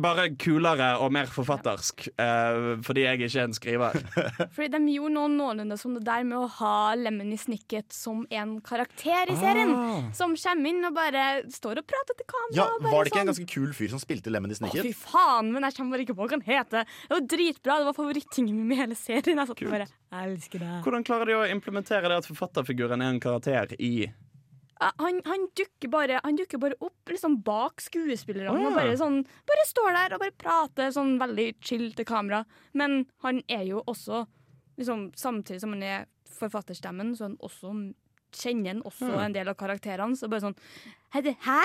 bare 0.01 0.27
kulere 0.39 0.93
og 1.03 1.13
mer 1.13 1.29
forfattersk, 1.31 2.07
Uh, 2.13 2.77
fordi 2.85 3.03
jeg 3.03 3.17
ikke 3.19 3.39
er 3.39 3.47
en 3.47 3.55
skriver. 3.55 3.95
Fordi 4.55 4.67
de 4.73 4.93
gjorde 4.93 5.13
noe 5.15 5.29
noenlunde 5.31 5.77
som 5.79 5.95
det 5.97 6.03
der 6.05 6.23
med 6.27 6.38
å 6.38 6.47
ha 6.59 6.93
Lemony 7.00 7.38
Snicket 7.39 7.93
som 7.95 8.23
en 8.29 8.55
karakter 8.65 9.31
i 9.33 9.38
serien. 9.39 9.73
Som 10.15 10.35
kommer 10.38 10.69
inn 10.69 10.88
og 10.88 10.95
bare 10.95 11.23
står 11.51 11.81
og 11.81 11.88
prater 11.89 12.17
til 12.19 12.27
kamera. 12.29 12.55
Ja, 12.57 12.67
bare 12.77 12.93
Var 12.93 13.07
det 13.07 13.13
ikke 13.13 13.19
en 13.21 13.27
sånn. 13.27 13.31
ganske 13.33 13.50
kul 13.53 13.73
fyr 13.77 13.91
som 13.93 14.01
spilte 14.01 14.33
Lemony 14.33 14.55
Å, 14.55 14.71
fy 14.85 14.93
faen, 14.97 15.51
men 15.55 15.65
jeg 15.67 15.77
kommer 15.77 15.97
bare 15.97 16.05
ikke 16.05 16.17
på 16.17 16.27
hva 16.27 16.35
han 16.35 16.45
heter. 16.47 16.89
Det 17.07 17.15
var 17.17 17.27
dritbra. 17.35 17.79
Det 17.81 17.89
var 17.89 17.97
favorittingen 17.97 18.59
min 18.59 18.69
med 18.69 18.83
hele 18.83 19.00
serien. 19.00 19.41
Jeg 19.41 19.50
satt 19.50 19.65
og 19.65 19.73
bare 19.73 19.88
Jeg 19.89 20.33
elsker 20.33 20.63
det. 20.63 20.73
Hvordan 20.85 21.07
klarer 21.07 21.31
de 21.31 21.39
å 21.39 21.47
implementere 21.50 22.12
det 22.12 22.21
at 22.23 22.29
forfatterfiguren 22.29 23.01
er 23.01 23.15
en 23.15 23.23
karakter 23.23 23.75
i 23.79 23.93
Han, 24.99 25.19
han, 25.25 25.47
dukker 25.57 25.91
bare, 25.91 26.19
han 26.23 26.37
dukker 26.39 26.61
bare 26.61 26.77
opp 26.83 27.11
liksom 27.11 27.39
bak 27.45 27.83
skuespillerne 27.83 28.53
oh, 28.53 28.61
ja. 28.61 28.69
og 28.69 28.77
bare, 28.77 28.95
sånn, 28.99 29.19
bare 29.49 29.67
står 29.69 29.91
der 29.97 30.15
og 30.15 30.23
bare 30.23 30.35
prater 30.43 30.93
sånn 30.95 31.15
veldig 31.21 31.49
chill 31.63 31.91
til 31.97 32.07
kamera. 32.09 32.43
Men 32.77 33.03
han 33.25 33.43
er 33.51 33.67
jo 33.69 33.83
også 33.85 34.25
liksom, 34.79 35.11
Samtidig 35.19 35.61
som 35.61 35.75
han 35.75 35.85
er 35.85 36.09
forfatterstemmen, 36.33 37.13
så 37.17 37.29
han 37.29 37.37
også 37.45 37.75
kjenner 38.33 38.73
han 38.73 38.83
også 38.87 39.11
en 39.21 39.35
del 39.35 39.51
av 39.51 39.57
karakterene. 39.59 40.17
Så 40.17 40.29
bare 40.31 40.49
sånn 40.49 40.57
Hæ? 41.13 41.59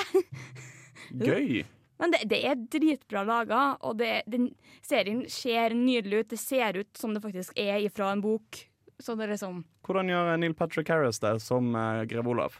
Gøy. 1.28 1.64
Men 1.98 2.12
det, 2.14 2.22
det 2.30 2.38
er 2.46 2.58
dritbra 2.70 3.24
laga, 3.26 3.62
og 3.82 3.96
det, 3.98 4.22
den 4.30 4.52
serien 4.86 5.24
ser 5.32 5.74
nydelig 5.74 6.22
ut. 6.22 6.30
Det 6.34 6.40
ser 6.40 6.78
ut 6.78 6.90
som 6.98 7.14
det 7.14 7.22
faktisk 7.24 7.56
er 7.58 7.80
ifra 7.82 8.12
en 8.14 8.22
bok. 8.22 8.60
Så 9.02 9.14
det 9.18 9.28
er 9.28 9.34
liksom 9.34 9.62
Hvordan 9.86 10.10
gjør 10.10 10.32
Neil 10.42 10.54
Patrick 10.58 10.90
Harris 10.92 11.20
det 11.22 11.38
som 11.42 11.70
uh, 11.74 12.04
greve 12.10 12.34
Olav? 12.34 12.58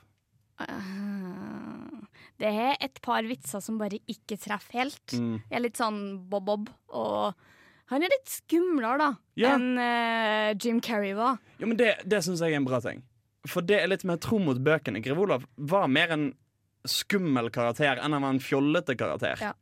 Eh, 0.66 2.00
Det 2.38 2.50
er 2.50 2.76
et 2.80 3.00
par 3.02 3.22
vitser 3.26 3.62
som 3.64 3.78
bare 3.80 3.98
ikke 4.10 4.38
treffer 4.40 4.82
helt. 4.84 5.14
Mm. 5.14 5.38
Jeg 5.50 5.56
er 5.58 5.64
litt 5.64 5.78
sånn 5.80 6.00
bob-bob, 6.30 6.68
og 6.94 7.34
han 7.90 8.04
er 8.04 8.12
litt 8.12 8.28
skumlere 8.30 8.98
da 9.00 9.08
Ja. 9.40 9.54
enn 9.56 9.78
uh, 9.80 10.54
Jim 10.60 10.80
Carrey 10.84 11.14
var. 11.16 11.38
Jo, 11.58 11.66
men 11.70 11.76
Det, 11.80 11.94
det 12.06 12.20
syns 12.24 12.42
jeg 12.44 12.52
er 12.52 12.60
en 12.60 12.68
bra 12.68 12.80
ting. 12.84 13.02
For 13.48 13.64
det 13.64 13.80
er 13.80 13.88
litt 13.88 14.04
mer 14.04 14.18
tro 14.20 14.38
mot 14.38 14.58
bøkene. 14.60 15.00
Greve 15.02 15.24
Olav 15.24 15.46
var 15.56 15.88
mer 15.88 16.12
en 16.14 16.28
skummel 16.88 17.50
karakter 17.50 17.98
enn 17.98 18.12
han 18.14 18.22
var 18.22 18.34
en 18.36 18.42
fjollete 18.44 18.94
karakter. 18.98 19.40
Ja. 19.42 19.54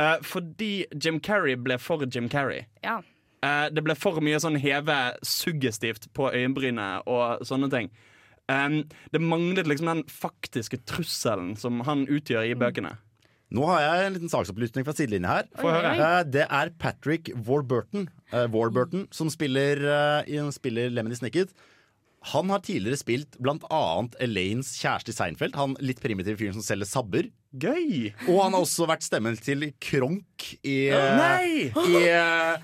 Uh, 0.00 0.18
fordi 0.26 0.86
Jim 0.98 1.20
Carrey 1.20 1.54
ble 1.60 1.76
for 1.78 2.02
Jim 2.08 2.28
Carrey. 2.28 2.64
Ja. 2.82 2.98
Uh, 3.44 3.68
det 3.70 3.84
ble 3.84 3.94
for 3.94 4.18
mye 4.24 4.40
sånn 4.42 4.56
heve 4.58 4.96
suggestivt 5.22 6.08
på 6.16 6.32
øyenbrynet 6.32 7.06
og 7.06 7.44
sånne 7.46 7.68
ting. 7.70 7.92
Um, 8.50 8.82
det 9.12 9.22
manglet 9.24 9.66
liksom 9.70 9.86
den 9.88 10.02
faktiske 10.10 10.76
trusselen 10.84 11.54
som 11.56 11.80
han 11.86 12.06
utgjør 12.06 12.44
Mm. 12.44 12.50
i 12.50 12.58
bøkene. 12.60 12.96
Nå 13.54 13.64
har 13.70 13.80
jeg 13.80 14.06
en 14.06 14.14
liten 14.16 14.28
saksopplysning 14.32 14.84
fra 14.84 14.92
sidelinja 14.96 15.28
her. 15.28 15.44
Eh, 15.62 16.24
Det 16.24 16.46
er 16.50 16.70
Patrick 16.78 17.30
Warburton, 17.46 18.08
uh, 18.32 18.46
Warburton 18.50 19.06
som 19.14 19.30
spiller, 19.30 19.78
uh, 20.26 20.50
spiller 20.50 20.90
Lemony 20.90 21.14
Snicket. 21.14 21.52
Han 22.32 22.48
har 22.48 22.58
tidligere 22.64 22.96
spilt 22.96 23.36
annet 23.70 24.14
Elaines 24.18 24.74
kjæreste 24.80 25.12
i 25.12 25.12
Seinfeld. 25.12 25.54
Han 25.54 25.76
litt 25.80 26.00
primitive 26.00 26.38
fyren 26.40 26.54
som 26.54 26.62
selger 26.64 26.88
sabber. 26.88 27.28
Gøy! 27.52 28.12
Og 28.28 28.42
han 28.42 28.52
har 28.56 28.64
også 28.64 28.88
vært 28.88 29.04
stemmen 29.04 29.36
til 29.36 29.72
Kronk 29.78 30.56
i, 30.64 30.88
Nei! 30.90 31.68
i 31.68 32.00
uh, 32.10 32.56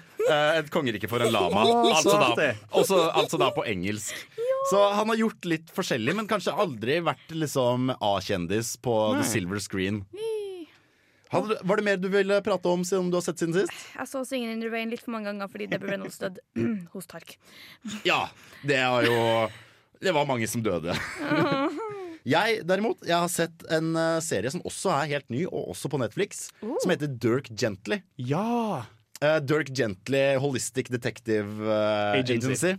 Et 0.58 0.70
kongerike 0.72 1.08
for 1.08 1.20
en 1.20 1.32
lama. 1.32 1.62
Altså 1.92 2.16
da, 2.16 2.54
også, 2.72 3.12
altså 3.12 3.38
da 3.38 3.50
på 3.52 3.64
engelsk. 3.68 4.14
Så 4.68 4.80
han 4.92 5.08
har 5.08 5.16
gjort 5.16 5.46
litt 5.48 5.70
forskjellig, 5.72 6.12
men 6.18 6.28
kanskje 6.28 6.52
aldri 6.52 6.98
vært 7.04 7.32
liksom 7.32 7.94
A-kjendis 7.96 8.74
på 8.84 8.92
Nei. 9.14 9.22
the 9.22 9.28
silver 9.28 9.62
screen. 9.62 10.02
Hadde, 11.30 11.56
var 11.62 11.78
det 11.78 11.86
mer 11.86 11.98
du 12.02 12.08
ville 12.10 12.40
prate 12.42 12.68
om 12.68 12.82
siden 12.84 13.08
du 13.12 13.16
har 13.16 13.24
sett 13.24 13.40
siden 13.40 13.54
sist? 13.54 13.72
Jeg 13.94 14.10
så 14.10 14.24
Singing 14.26 14.56
in 14.56 14.64
the 14.64 14.70
Rain 14.70 14.90
litt 14.90 15.04
for 15.04 15.14
mange 15.14 15.30
ganger 15.30 15.48
fordi 15.50 15.68
Debbie 15.70 15.92
Reynolds 15.94 16.18
døde 16.18 16.42
hos 16.94 17.08
Tark. 17.08 17.36
Ja, 18.04 18.24
det 18.66 18.80
er 18.82 19.06
jo 19.06 19.18
Det 20.02 20.12
var 20.16 20.28
mange 20.28 20.48
som 20.50 20.64
døde. 20.66 20.96
Jeg 22.28 22.66
derimot, 22.68 23.00
jeg 23.08 23.16
har 23.16 23.30
sett 23.32 23.62
en 23.72 23.94
eh, 23.96 24.18
serie 24.20 24.50
som 24.52 24.60
også 24.68 24.90
er 24.92 25.06
helt 25.14 25.30
ny, 25.32 25.46
og 25.48 25.70
også 25.72 25.88
på 25.88 25.96
Netflix, 26.02 26.50
som 26.60 26.92
heter 26.92 27.08
Dirk 27.08 27.48
Gently. 27.56 28.02
Ja! 28.20 28.82
uh, 29.24 29.38
Dirk 29.40 29.72
Gently 29.76 30.36
Holistic 30.36 30.88
Detective 30.88 31.48
uh, 31.64 32.18
Agency. 32.18 32.46
Agency. 32.46 32.72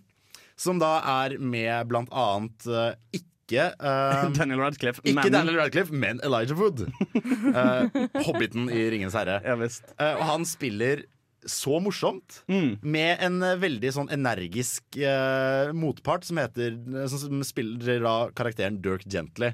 Som 0.62 0.82
da 0.82 0.96
er 1.26 1.38
med 1.42 1.90
blant 1.90 2.12
annet 2.14 2.68
uh, 2.70 2.92
ikke 3.18 3.66
eh, 3.74 4.28
Daniel 4.38 4.62
Radcliffe. 4.62 5.02
Ikke 5.04 5.18
men 5.18 5.34
Daniel 5.34 5.58
Radcliffe, 5.60 5.92
men 5.92 6.22
Elijah 6.24 6.56
Wood. 6.60 6.86
uh, 6.86 7.88
Hobbiten 8.28 8.70
i 8.72 8.86
Ringenes 8.94 9.18
herre. 9.18 9.40
Ja 9.44 9.58
visst. 9.60 9.90
Eh, 9.98 10.14
og 10.20 10.24
han 10.30 10.46
spiller 10.48 11.02
så 11.50 11.80
morsomt, 11.82 12.44
Mm. 12.48 12.76
med 12.86 13.18
en 13.26 13.40
veldig 13.58 13.90
sånn 13.96 14.12
energisk 14.14 14.84
uh, 15.02 15.72
motpart 15.74 16.28
som 16.28 16.38
heter 16.38 16.76
Som 17.10 17.40
spiller 17.48 17.98
da 18.04 18.14
karakteren 18.38 18.78
Dirk 18.84 19.08
Gently. 19.10 19.50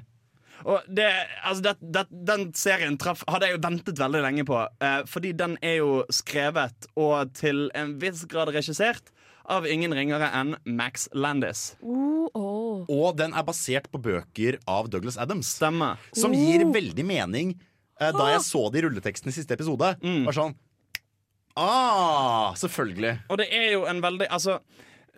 Det, 0.90 1.06
altså 1.46 1.62
det, 1.62 1.72
det, 1.94 2.02
Den 2.28 2.48
serien 2.58 2.96
traff, 3.00 3.22
hadde 3.30 3.46
jeg 3.48 3.56
jo 3.56 3.62
ventet 3.64 4.00
veldig 4.02 4.20
lenge 4.24 4.44
på. 4.48 4.58
Eh, 4.82 5.00
fordi 5.08 5.30
den 5.38 5.54
er 5.64 5.78
jo 5.78 6.02
skrevet 6.12 6.88
og 6.98 7.32
til 7.38 7.68
en 7.78 7.94
viss 8.02 8.24
grad 8.28 8.50
regissert 8.52 9.12
av 9.48 9.66
ingen 9.68 9.94
ringere 9.96 10.28
enn 10.36 10.54
Max 10.64 11.08
Landis. 11.16 11.72
Uh, 11.82 12.28
oh. 12.36 12.84
Og 12.88 13.16
den 13.18 13.34
er 13.36 13.46
basert 13.46 13.88
på 13.92 14.00
bøker 14.02 14.60
av 14.68 14.90
Douglas 14.92 15.18
Adams. 15.20 15.50
Stemmer. 15.58 16.00
Som 16.16 16.36
gir 16.36 16.66
veldig 16.72 17.06
mening 17.06 17.54
eh, 18.00 18.12
da 18.14 18.32
jeg 18.34 18.44
så 18.46 18.66
det 18.72 18.82
i 18.82 18.88
rulleteksten 18.88 19.32
i 19.32 19.36
siste 19.36 19.56
episode. 19.56 19.94
Mm. 20.04 20.26
Var 20.28 20.40
sånn 20.42 20.58
Ah, 21.58 22.54
selvfølgelig. 22.54 23.16
Og 23.32 23.40
det 23.40 23.48
er 23.50 23.72
jo 23.72 23.88
en 23.90 24.02
veldig 24.04 24.28
Altså 24.30 24.60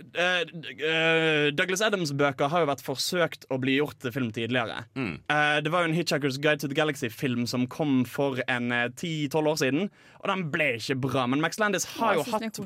Uh, 0.01 0.47
uh, 0.81 1.51
Douglas 1.53 1.83
Adams-bøker 1.85 2.49
har 2.49 2.63
jo 2.63 2.69
vært 2.71 2.81
forsøkt 2.81 3.43
å 3.53 3.59
bli 3.61 3.75
gjort 3.77 3.99
til 4.01 4.15
film 4.15 4.31
tidligere. 4.33 4.87
Mm. 4.97 5.19
Uh, 5.29 5.59
det 5.61 5.73
var 5.75 5.85
jo 5.85 5.91
en 5.91 5.97
Hitchhiker's 5.99 6.39
Guide 6.41 6.63
to 6.63 6.71
the 6.73 6.79
Galaxy-film 6.79 7.45
som 7.51 7.67
kom 7.69 8.07
for 8.09 8.41
en 8.49 8.73
10-12 8.73 9.37
år 9.53 9.61
siden. 9.61 9.91
Og 10.23 10.33
den 10.33 10.47
ble 10.55 10.71
ikke 10.79 10.97
bra. 11.05 11.27
Men 11.29 11.45
Max 11.45 11.61
Landis 11.61 11.85
har 11.99 12.17
jo 12.17 12.25
hatt. 12.33 12.63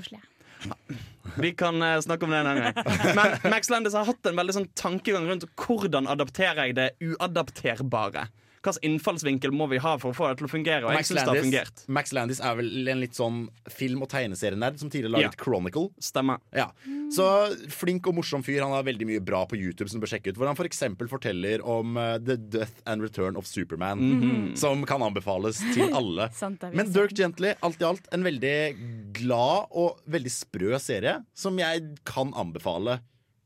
Vi 1.40 1.50
kan 1.59 1.83
uh, 1.83 1.99
snakke 2.04 2.26
om 2.26 2.33
det 2.33 2.40
en 2.42 2.50
annen 2.50 2.64
gang. 2.68 3.14
Men 3.16 3.52
Max 3.52 3.71
Landis 3.73 3.97
har 3.97 4.06
hatt 4.09 4.28
en 4.28 4.38
veldig 4.38 4.56
sånn 4.59 4.71
tankegang 4.78 5.26
rundt 5.28 5.47
hvordan 5.59 6.09
adapterer 6.11 6.68
jeg 6.68 6.76
det 6.78 6.88
uadapterbare. 7.02 8.28
Hvilken 8.64 8.87
innfallsvinkel 8.88 9.52
må 9.52 9.66
vi 9.68 9.78
ha 9.85 9.94
for 10.00 10.14
å 10.14 10.16
få 10.16 10.28
det 10.30 10.38
til 10.40 10.47
å 10.49 10.50
fungere? 10.50 10.83
Og 10.87 10.92
jeg 10.94 11.00
Max 11.02 11.09
synes 11.11 11.18
det 11.21 11.25
har 11.25 11.35
Landis, 11.37 11.44
fungert. 11.44 11.83
Max 11.99 12.12
Landis 12.16 12.40
er 12.40 12.54
vel 12.56 12.88
en 12.88 13.00
litt 13.02 13.18
sånn 13.18 13.38
film- 13.68 14.02
og 14.02 14.09
tegneserienerd 14.12 14.78
som 14.80 14.88
tidligere 14.92 15.12
laget 15.18 15.37
Ja. 15.37 15.42
Chronicle. 15.44 15.90
Stemmer. 16.00 16.40
Ja. 16.56 16.71
Så 17.12 17.26
flink 17.71 18.06
og 18.09 18.16
morsom 18.16 18.42
fyr. 18.42 18.62
Han 18.64 18.73
har 18.73 18.83
veldig 18.87 19.06
mye 19.11 19.21
bra 19.25 19.44
på 19.47 19.59
YouTube 19.61 19.88
som 19.90 20.00
du 20.00 20.06
bør 20.06 20.14
sjekke 20.14 20.33
ut. 20.33 20.38
Hvor 20.40 20.49
han 20.49 20.56
f.eks. 20.56 20.80
For 20.97 21.12
forteller 21.12 21.61
om 21.62 21.97
uh, 22.00 22.16
The 22.18 22.37
Death 22.37 22.80
and 22.87 23.02
Return 23.04 23.37
of 23.37 23.47
Superman. 23.47 24.54
Som 24.56 24.85
kan 24.88 25.02
anbefales 25.04 25.61
til 25.75 25.92
alle. 26.00 26.30
Sant, 26.33 26.64
Men. 26.73 26.90
Dirk 26.94 27.12
Gently, 27.18 27.52
alt 27.61 27.80
i 27.83 27.85
alt, 27.85 28.09
en 28.14 28.25
veldig 28.25 29.12
glad 29.21 29.68
og 29.76 30.00
veldig 30.11 30.33
sprø 30.33 30.78
serie 30.80 31.18
som 31.37 31.59
jeg 31.61 31.99
kan 32.09 32.33
anbefale. 32.35 33.00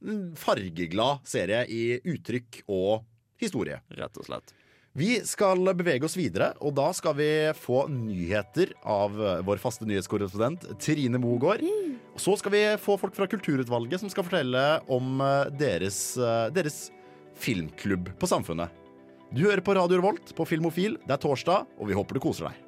En 0.07 0.37
fargeglad 0.39 1.25
serie 1.27 1.65
i 1.67 1.99
uttrykk 2.07 2.63
og 2.71 3.03
historie. 3.43 3.81
Rett 3.99 4.17
og 4.19 4.27
slett. 4.29 4.55
Vi 4.97 5.19
skal 5.27 5.61
bevege 5.77 6.07
oss 6.09 6.17
videre, 6.17 6.55
og 6.65 6.73
da 6.79 6.89
skal 6.97 7.15
vi 7.19 7.29
få 7.59 7.85
nyheter 7.93 8.73
av 8.89 9.15
eh, 9.21 9.43
vår 9.47 9.61
faste 9.61 9.87
nyhetskorrespondent 9.87 10.65
Trine 10.83 11.21
Mogård. 11.21 11.63
Og 12.15 12.23
så 12.23 12.35
skal 12.41 12.55
vi 12.55 12.63
få 12.81 12.97
folk 13.01 13.15
fra 13.15 13.29
Kulturutvalget 13.31 14.01
som 14.03 14.11
skal 14.11 14.27
fortelle 14.27 14.65
om 14.91 15.21
eh, 15.23 15.53
deres, 15.61 16.01
eh, 16.17 16.49
deres 16.57 16.89
filmklubb 17.39 18.15
på 18.19 18.31
Samfunnet. 18.31 18.73
Du 19.29 19.45
hører 19.45 19.63
på 19.63 19.77
Radio 19.77 20.01
Revolt 20.01 20.33
på 20.35 20.49
Filmofil. 20.49 20.97
Det 21.05 21.19
er 21.19 21.21
torsdag, 21.21 21.69
og 21.77 21.91
vi 21.91 21.99
håper 21.99 22.17
du 22.17 22.25
koser 22.25 22.49
deg. 22.49 22.65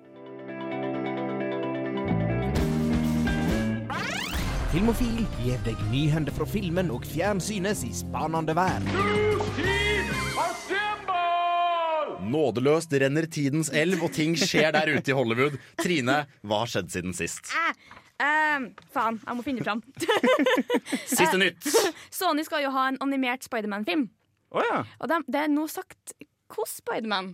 Filmofil 4.70 5.24
gir 5.40 5.58
deg 5.66 5.80
nyhender 5.90 6.36
fra 6.36 6.46
filmen 6.46 6.92
og 6.94 7.08
fjernsynets 7.10 7.82
i 7.88 7.94
spanende 8.04 8.54
verden. 8.54 9.39
Nådeløst 12.30 12.94
renner 13.02 13.26
tidens 13.30 13.70
elv, 13.74 14.02
og 14.06 14.14
ting 14.14 14.36
skjer 14.38 14.72
der 14.76 14.92
ute 14.94 15.12
i 15.12 15.16
Hollywood. 15.16 15.58
Trine, 15.80 16.22
hva 16.46 16.62
har 16.62 16.72
skjedd 16.72 16.90
siden 16.94 17.16
sist? 17.16 17.52
Uh, 18.20 18.70
faen, 18.92 19.20
jeg 19.24 19.36
må 19.38 19.44
finne 19.46 19.64
fram. 19.64 19.82
Siste 21.08 21.38
nytt! 21.40 21.68
Sony 22.12 22.44
skal 22.46 22.66
jo 22.66 22.72
ha 22.74 22.88
en 22.92 22.98
animert 23.04 23.46
Spiderman-film. 23.46 24.08
Oh, 24.50 24.64
ja. 24.66 24.82
Og 25.00 25.12
de, 25.12 25.22
det 25.30 25.44
er 25.46 25.52
nå 25.52 25.68
sagt 25.70 26.16
hvordan 26.50 26.74
Spiderman. 26.74 27.32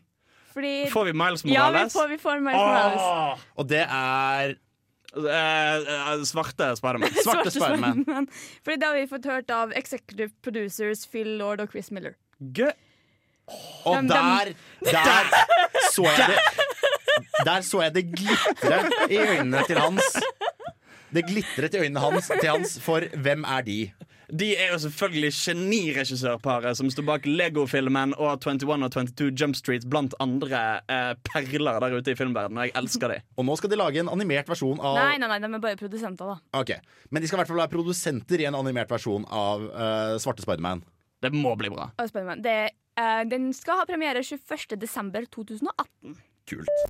Fordi 0.56 0.86
Får 0.92 1.10
vi 1.10 1.16
Miles 1.16 1.42
Ja, 1.44 1.48
vi 1.68 1.76
Morales? 1.76 1.92
får, 1.96 2.06
vi 2.12 2.20
får 2.20 2.40
Miles 2.44 2.62
Morales. 2.62 3.42
Og 3.60 3.68
det 3.68 3.82
er 3.84 4.56
Eh, 5.16 6.12
eh, 6.12 6.22
svarte 6.28 6.76
Spiderman. 6.76 7.08
Svarte 7.24 7.50
Spiderman. 7.50 8.28
Fordi 8.64 8.76
det 8.76 8.86
har 8.86 8.94
vi 8.94 9.06
fått 9.08 9.24
hørt 9.24 9.50
av 9.50 9.72
executive 9.72 10.32
producers 10.44 11.06
Phil 11.08 11.38
Lord 11.40 11.62
og 11.64 11.72
Chris 11.72 11.90
Miller. 11.90 12.18
Gøy. 12.40 12.72
Og 13.86 13.96
Dem- 13.96 14.08
der, 14.10 14.52
der 14.82 15.28
så 15.92 16.02
jeg 16.02 16.32
det 16.32 17.44
Der 17.46 17.60
så 17.62 17.82
jeg 17.84 17.94
det 17.94 18.04
glitre 18.16 18.80
i 19.10 19.18
øynene 19.18 19.62
til 19.68 19.78
hans. 19.78 20.16
Det 21.14 21.22
glitret 21.28 21.74
i 21.74 21.78
øynene 21.84 22.00
hans, 22.02 22.26
til 22.40 22.48
hans, 22.50 22.78
for 22.82 23.00
hvem 23.22 23.44
er 23.46 23.62
de? 23.62 23.78
De 24.26 24.48
er 24.58 24.72
jo 24.72 24.78
selvfølgelig 24.82 25.30
geniregissørparet 25.38 26.74
som 26.76 26.88
står 26.90 27.04
bak 27.06 27.26
Lego-filmen 27.30 28.14
og 28.18 28.40
21 28.42 28.72
og 28.74 28.90
22 28.90 29.28
Jump 29.38 29.54
Street, 29.56 29.86
blant 29.90 30.16
andre 30.20 30.62
eh, 30.90 31.12
perler 31.30 31.78
der 31.84 31.94
ute 32.00 32.10
i 32.10 32.18
filmverdenen. 32.18 32.58
Og 32.58 32.66
jeg 32.66 32.74
elsker 32.82 33.12
de. 33.14 33.20
Og 33.38 33.46
nå 33.46 33.54
skal 33.60 33.70
de 33.70 33.78
lage 33.78 34.02
en 34.02 34.10
animert 34.10 34.50
versjon 34.50 34.80
av 34.82 34.98
Nei, 34.98 35.12
nei, 35.22 35.30
nei, 35.30 35.38
de 35.44 35.46
er 35.52 35.62
bare 35.62 35.78
produsenter, 35.78 36.32
da. 36.34 36.36
Ok, 36.58 36.74
Men 37.10 37.22
de 37.22 37.30
skal 37.30 37.38
i 37.38 37.40
hvert 37.44 37.52
fall 37.54 37.62
være 37.62 37.74
produsenter 37.76 38.42
i 38.42 38.48
en 38.50 38.58
animert 38.58 38.90
versjon 38.90 39.28
av 39.30 39.62
uh, 39.70 40.16
Svarte 40.22 40.42
Spiderman. 40.42 40.82
Det 41.22 41.30
må 41.32 41.54
bli 41.56 41.70
bra. 41.72 41.92
av 41.96 42.10
Spiderman. 42.10 42.42
Det, 42.44 42.56
eh, 42.66 42.74
den 43.28 43.50
skal 43.52 43.82
ha 43.82 43.84
premiere 43.88 44.22
21. 44.24 44.76
desember 44.80 45.26
2018. 45.28 46.16
Kult. 46.48 46.86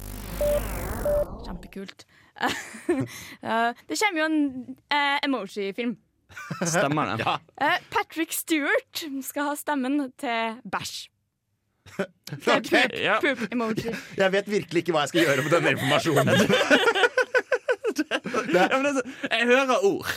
Kjempekult. 1.46 2.06
Eh, 3.42 3.70
det 3.88 3.96
kommer 3.96 4.20
jo 4.20 4.24
en 4.26 4.40
eh, 4.92 5.18
emoji-film. 5.24 5.96
Stemmer 6.60 7.16
det? 7.16 7.24
Ja. 7.24 7.38
Eh, 7.56 7.78
Patrick 7.90 8.32
Stewart 8.32 9.04
skal 9.24 9.48
ha 9.50 9.54
stemmen 9.56 10.10
til 10.20 10.58
bæsj. 10.68 10.96
Det 12.26 12.48
er 12.52 13.20
poop, 13.22 13.38
poop 13.38 13.52
emoji. 13.52 13.94
Jeg 14.18 14.32
vet 14.34 14.50
virkelig 14.50 14.82
ikke 14.82 14.92
hva 14.96 15.06
jeg 15.06 15.14
skal 15.14 15.28
gjøre 15.28 15.46
med 15.46 15.56
denne 15.56 15.74
informasjonen. 15.76 17.14
Ja, 18.54 18.66
er 18.70 19.38
jeg 19.38 19.46
hører 19.48 19.84
ord. 19.84 20.10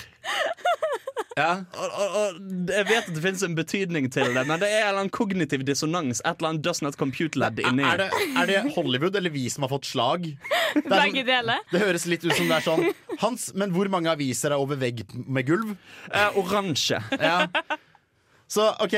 Ja. 1.39 1.51
Og, 1.77 1.87
og, 1.87 2.15
og 2.19 2.71
jeg 2.73 2.85
vet 2.89 3.07
at 3.07 3.13
det 3.15 3.21
finnes 3.23 3.43
en 3.45 3.55
betydning 3.57 4.09
til 4.11 4.33
det, 4.35 4.43
men 4.47 4.59
det 4.61 4.67
er 4.67 4.81
en 4.81 4.87
eller 4.89 5.01
annen 5.05 5.13
kognitiv 5.13 5.63
dissonans. 5.67 6.21
Et 6.25 6.31
eller 6.41 6.53
annet 6.53 6.65
does 6.65 6.81
not 6.83 6.97
compute 6.99 7.39
led 7.39 7.61
inni. 7.63 7.85
Er, 7.87 8.03
det, 8.03 8.09
er 8.35 8.49
det 8.49 8.73
Hollywood 8.75 9.15
eller 9.19 9.33
vi 9.33 9.45
som 9.51 9.65
har 9.65 9.71
fått 9.73 9.87
slag? 9.89 10.27
Det, 10.75 10.83
er 10.85 10.89
Begge 10.91 11.23
sånn, 11.23 11.29
deler. 11.31 11.61
det 11.71 11.79
høres 11.81 12.07
litt 12.11 12.25
ut 12.27 12.35
som 12.35 12.49
det 12.49 12.59
er 12.59 12.65
sånn 12.65 12.83
Hans, 13.23 13.49
men 13.57 13.71
hvor 13.73 13.89
mange 13.91 14.11
aviser 14.11 14.53
er 14.53 14.61
over 14.61 14.77
vegg 14.79 15.01
med 15.25 15.47
gulv? 15.47 15.73
Eh, 16.11 16.37
oransje. 16.39 17.01
Ja. 17.17 17.47
Så 18.49 18.63
OK, 18.81 18.95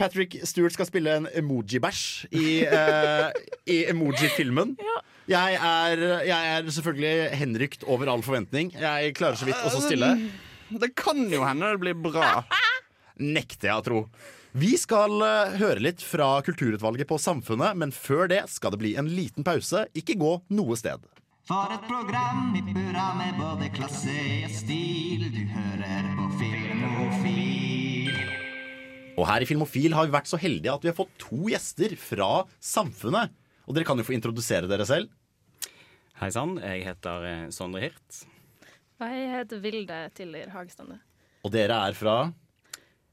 Patrick 0.00 0.38
Stewart 0.48 0.72
skal 0.72 0.86
spille 0.88 1.16
en 1.18 1.26
emoji-bæsj 1.36 2.04
i, 2.32 2.46
eh, 2.64 3.26
i 3.68 3.82
emoji-filmen. 3.90 4.72
Jeg, 5.26 5.56
er, 5.58 6.02
jeg 6.22 6.50
er 6.54 6.68
selvfølgelig 6.70 7.38
henrykt 7.40 7.84
over 7.90 8.06
all 8.12 8.22
forventning. 8.22 8.70
Jeg 8.78 9.14
klarer 9.18 9.38
så 9.38 9.48
vidt 9.48 9.58
også 9.58 9.80
å 9.80 9.86
stille. 9.88 10.10
Det 10.70 10.92
kan 10.98 11.18
jo 11.30 11.42
hende 11.42 11.72
det 11.74 11.80
blir 11.82 11.96
bra. 11.98 12.44
Nekter 13.36 13.72
jeg 13.72 13.80
å 13.80 13.86
tro. 13.86 14.00
Vi 14.56 14.76
skal 14.80 15.18
eh, 15.26 15.56
høre 15.60 15.82
litt 15.82 16.00
fra 16.00 16.38
Kulturutvalget 16.46 17.10
på 17.10 17.18
Samfunnet, 17.20 17.74
men 17.76 17.90
før 17.92 18.30
det 18.30 18.44
skal 18.48 18.72
det 18.72 18.80
bli 18.80 18.94
en 18.96 19.10
liten 19.10 19.44
pause. 19.44 19.82
Ikke 19.98 20.14
gå 20.20 20.30
noe 20.54 20.78
sted. 20.78 21.02
For 21.46 21.74
et 21.74 21.82
program 21.90 22.54
i 22.58 22.62
burra 22.64 23.10
med 23.18 23.34
både 23.38 23.68
klasse 23.74 24.14
og 24.46 24.54
stil. 24.54 25.26
Du 25.34 25.42
hører 25.52 26.06
på 26.16 26.28
Filmofil. 26.38 28.14
Og 29.16 29.26
her 29.26 29.42
i 29.42 29.48
Filmofil 29.50 29.94
har 29.96 30.06
vi 30.06 30.14
vært 30.14 30.30
så 30.30 30.38
heldige 30.40 30.74
at 30.78 30.86
vi 30.86 30.90
har 30.92 30.98
fått 30.98 31.18
to 31.18 31.50
gjester 31.50 31.98
fra 31.98 32.30
Samfunnet. 32.62 33.34
Og 33.66 33.74
dere 33.74 33.86
kan 33.86 33.98
jo 33.98 34.06
få 34.06 34.14
introdusere 34.14 34.68
dere 34.70 34.86
selv. 34.86 35.10
Hei 36.20 36.30
sann, 36.32 36.54
jeg 36.62 36.84
heter 36.86 37.24
eh, 37.26 37.46
Sondre 37.52 37.82
Hirt. 37.82 38.20
Jeg 39.02 39.30
heter 39.32 39.60
Vilde 39.60 39.98
Tiller 40.16 40.52
Hagestande. 40.54 41.00
Og 41.44 41.52
dere 41.52 41.80
er 41.88 41.96
fra 41.98 42.14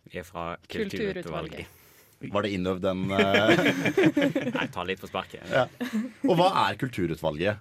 Vi 0.06 0.20
er 0.22 0.28
fra 0.28 0.54
Kulturutvalget. 0.70 1.66
Kulturutvalget. 1.66 1.80
Var 2.34 2.46
det 2.46 2.52
innøvd 2.56 2.84
den 2.86 3.02
uh... 3.12 3.24
Nei, 4.56 4.68
ta 4.72 4.86
litt 4.88 5.02
på 5.02 5.10
sparket. 5.10 5.44
Ja. 5.52 5.66
Og 6.30 6.38
hva 6.40 6.52
er 6.68 6.78
Kulturutvalget? 6.80 7.60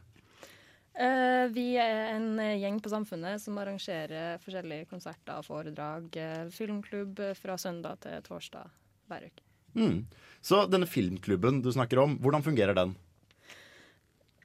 Uh, 0.92 1.48
vi 1.50 1.72
er 1.80 2.12
en 2.12 2.36
gjeng 2.60 2.76
på 2.84 2.92
Samfunnet 2.92 3.42
som 3.42 3.56
arrangerer 3.58 4.36
forskjellige 4.44 4.86
konserter 4.92 5.40
og 5.40 5.48
foredrag. 5.48 6.20
filmklubb 6.54 7.24
fra 7.40 7.56
søndag 7.58 8.04
til 8.04 8.20
torsdag 8.28 8.68
hver 9.08 9.26
uke. 9.32 9.48
Mm. 9.80 10.04
Så 10.42 10.64
denne 10.66 10.88
filmklubben 10.90 11.60
du 11.62 11.70
snakker 11.72 12.00
om, 12.02 12.16
hvordan 12.22 12.42
fungerer 12.42 12.74
den? 12.76 12.96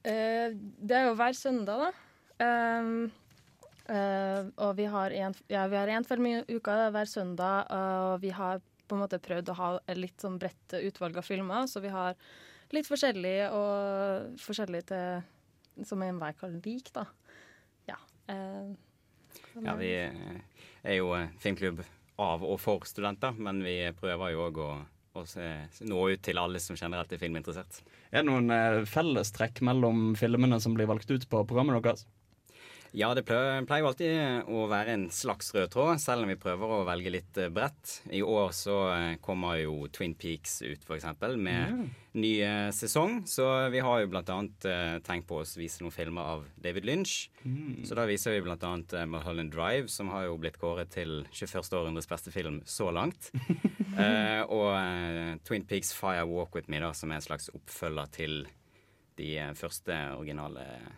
Uh, 0.06 0.54
det 0.54 0.94
er 1.00 1.08
jo 1.10 1.16
hver 1.18 1.36
søndag, 1.36 1.88
da. 1.88 1.94
Uh, 2.38 3.08
uh, 3.89 4.42
og 4.68 4.75
vi 4.77 4.86
har 4.94 5.16
en, 5.24 5.38
ja, 5.50 5.66
vi 5.68 5.80
har 5.80 5.92
en 5.92 6.06
film 6.08 6.30
i 6.30 6.36
uka 6.54 6.77
hver 6.94 7.10
søndag, 7.10 7.72
og 7.74 8.22
vi 8.22 8.34
har 8.36 8.62
på 8.88 8.96
en 8.96 9.01
måte 9.04 9.20
prøvd 9.20 9.50
å 9.51 9.58
ha 9.58 9.72
et 9.84 10.00
litt 10.00 10.22
sånn 10.22 10.38
bredt 10.39 10.77
utvalg 10.80 11.18
av 11.20 11.25
filmer, 11.27 11.66
så 11.68 11.82
vi 11.84 11.92
har 11.92 12.16
litt 12.72 12.88
forskjellig 12.88 13.50
og 13.56 14.38
forskjellig 14.44 14.84
til 14.88 15.86
som 15.86 16.01
enhver 16.01 16.38
kan 16.38 16.56
like, 16.63 16.94
da. 16.94 17.04
Ja. 17.89 17.98
Ja, 18.27 19.74
vi 19.77 19.92
er 19.94 20.96
jo 20.96 21.12
filmklubb 21.42 21.84
av 22.22 22.46
og 22.46 22.58
for 22.62 22.88
studenter, 22.89 23.36
men 23.38 23.62
vi 23.66 23.75
prøver 23.98 24.34
jo 24.34 24.46
òg 24.48 24.62
å, 24.63 24.70
å 25.21 25.25
se- 25.27 25.86
nå 25.88 26.03
ut 26.13 26.21
til 26.25 26.38
alle 26.41 26.60
som 26.63 26.75
generelt 26.80 27.12
er 27.13 27.21
filminteressert. 27.21 27.82
Er 28.12 28.23
det 28.23 28.30
noen 28.30 28.51
eh, 28.53 28.84
fellestrekk 28.89 29.62
mellom 29.65 30.15
filmene 30.19 30.60
som 30.63 30.73
blir 30.77 30.88
valgt 30.89 31.12
ut 31.12 31.27
på 31.30 31.43
programmet 31.47 31.82
deres? 31.84 32.06
Ja, 32.95 33.10
det 33.15 33.23
pleier, 33.28 33.65
jo 33.82 33.88
alltid 33.89 34.50
å 34.52 34.65
være 34.71 34.93
en 34.95 35.06
slags 35.13 35.50
rød 35.56 35.71
tråd, 35.73 36.02
selv 36.02 36.23
om 36.23 36.32
vi 36.32 36.38
prøver 36.39 36.73
å 36.78 36.86
velge 36.88 37.12
litt 37.12 37.39
eh, 37.41 37.50
bredt. 37.54 37.97
I 38.15 38.21
år 38.23 38.54
så 38.56 38.78
eh, 38.93 39.15
kommer 39.23 39.58
jo 39.60 39.88
Twin 39.93 40.15
Peaks 40.17 40.62
ut, 40.63 40.86
f.eks., 40.88 41.08
med 41.36 41.89
ny 42.17 42.34
eh, 42.45 42.69
sesong. 42.76 43.21
Så 43.28 43.45
vi 43.73 43.82
har 43.84 44.04
jo 44.04 44.12
eh, 44.69 44.97
tenkt 45.06 45.28
på 45.30 45.41
å 45.41 45.47
vise 45.60 45.84
noen 45.84 45.95
filmer 45.95 46.34
av 46.38 46.45
David 46.63 46.88
Lynch. 46.88 47.17
Så 47.88 47.97
da 47.97 48.08
viser 48.10 48.38
vi 48.38 48.43
eh, 48.95 49.08
Mulholland 49.10 49.52
Drive, 49.56 49.91
som 49.91 50.13
har 50.13 50.30
jo 50.30 50.38
blitt 50.41 50.60
kåret 50.62 50.93
til 50.95 51.26
21. 51.32 51.73
århundres 51.82 52.08
beste 52.10 52.34
film 52.36 52.62
så 52.65 52.91
langt. 52.91 53.32
Eh, 53.97 54.43
og 54.54 55.41
Twin 55.41 55.63
Peaks 55.65 55.89
Fire 55.97 56.21
Walk 56.30 56.54
With 56.54 56.69
Me, 56.69 56.78
da, 56.78 56.91
som 56.93 57.10
er 57.10 57.17
en 57.17 57.23
slags 57.26 57.47
oppfølger 57.50 58.12
til 58.13 58.36
de 59.17 59.34
første 59.58 59.97
originale 60.13 60.65
eh, 60.78 60.95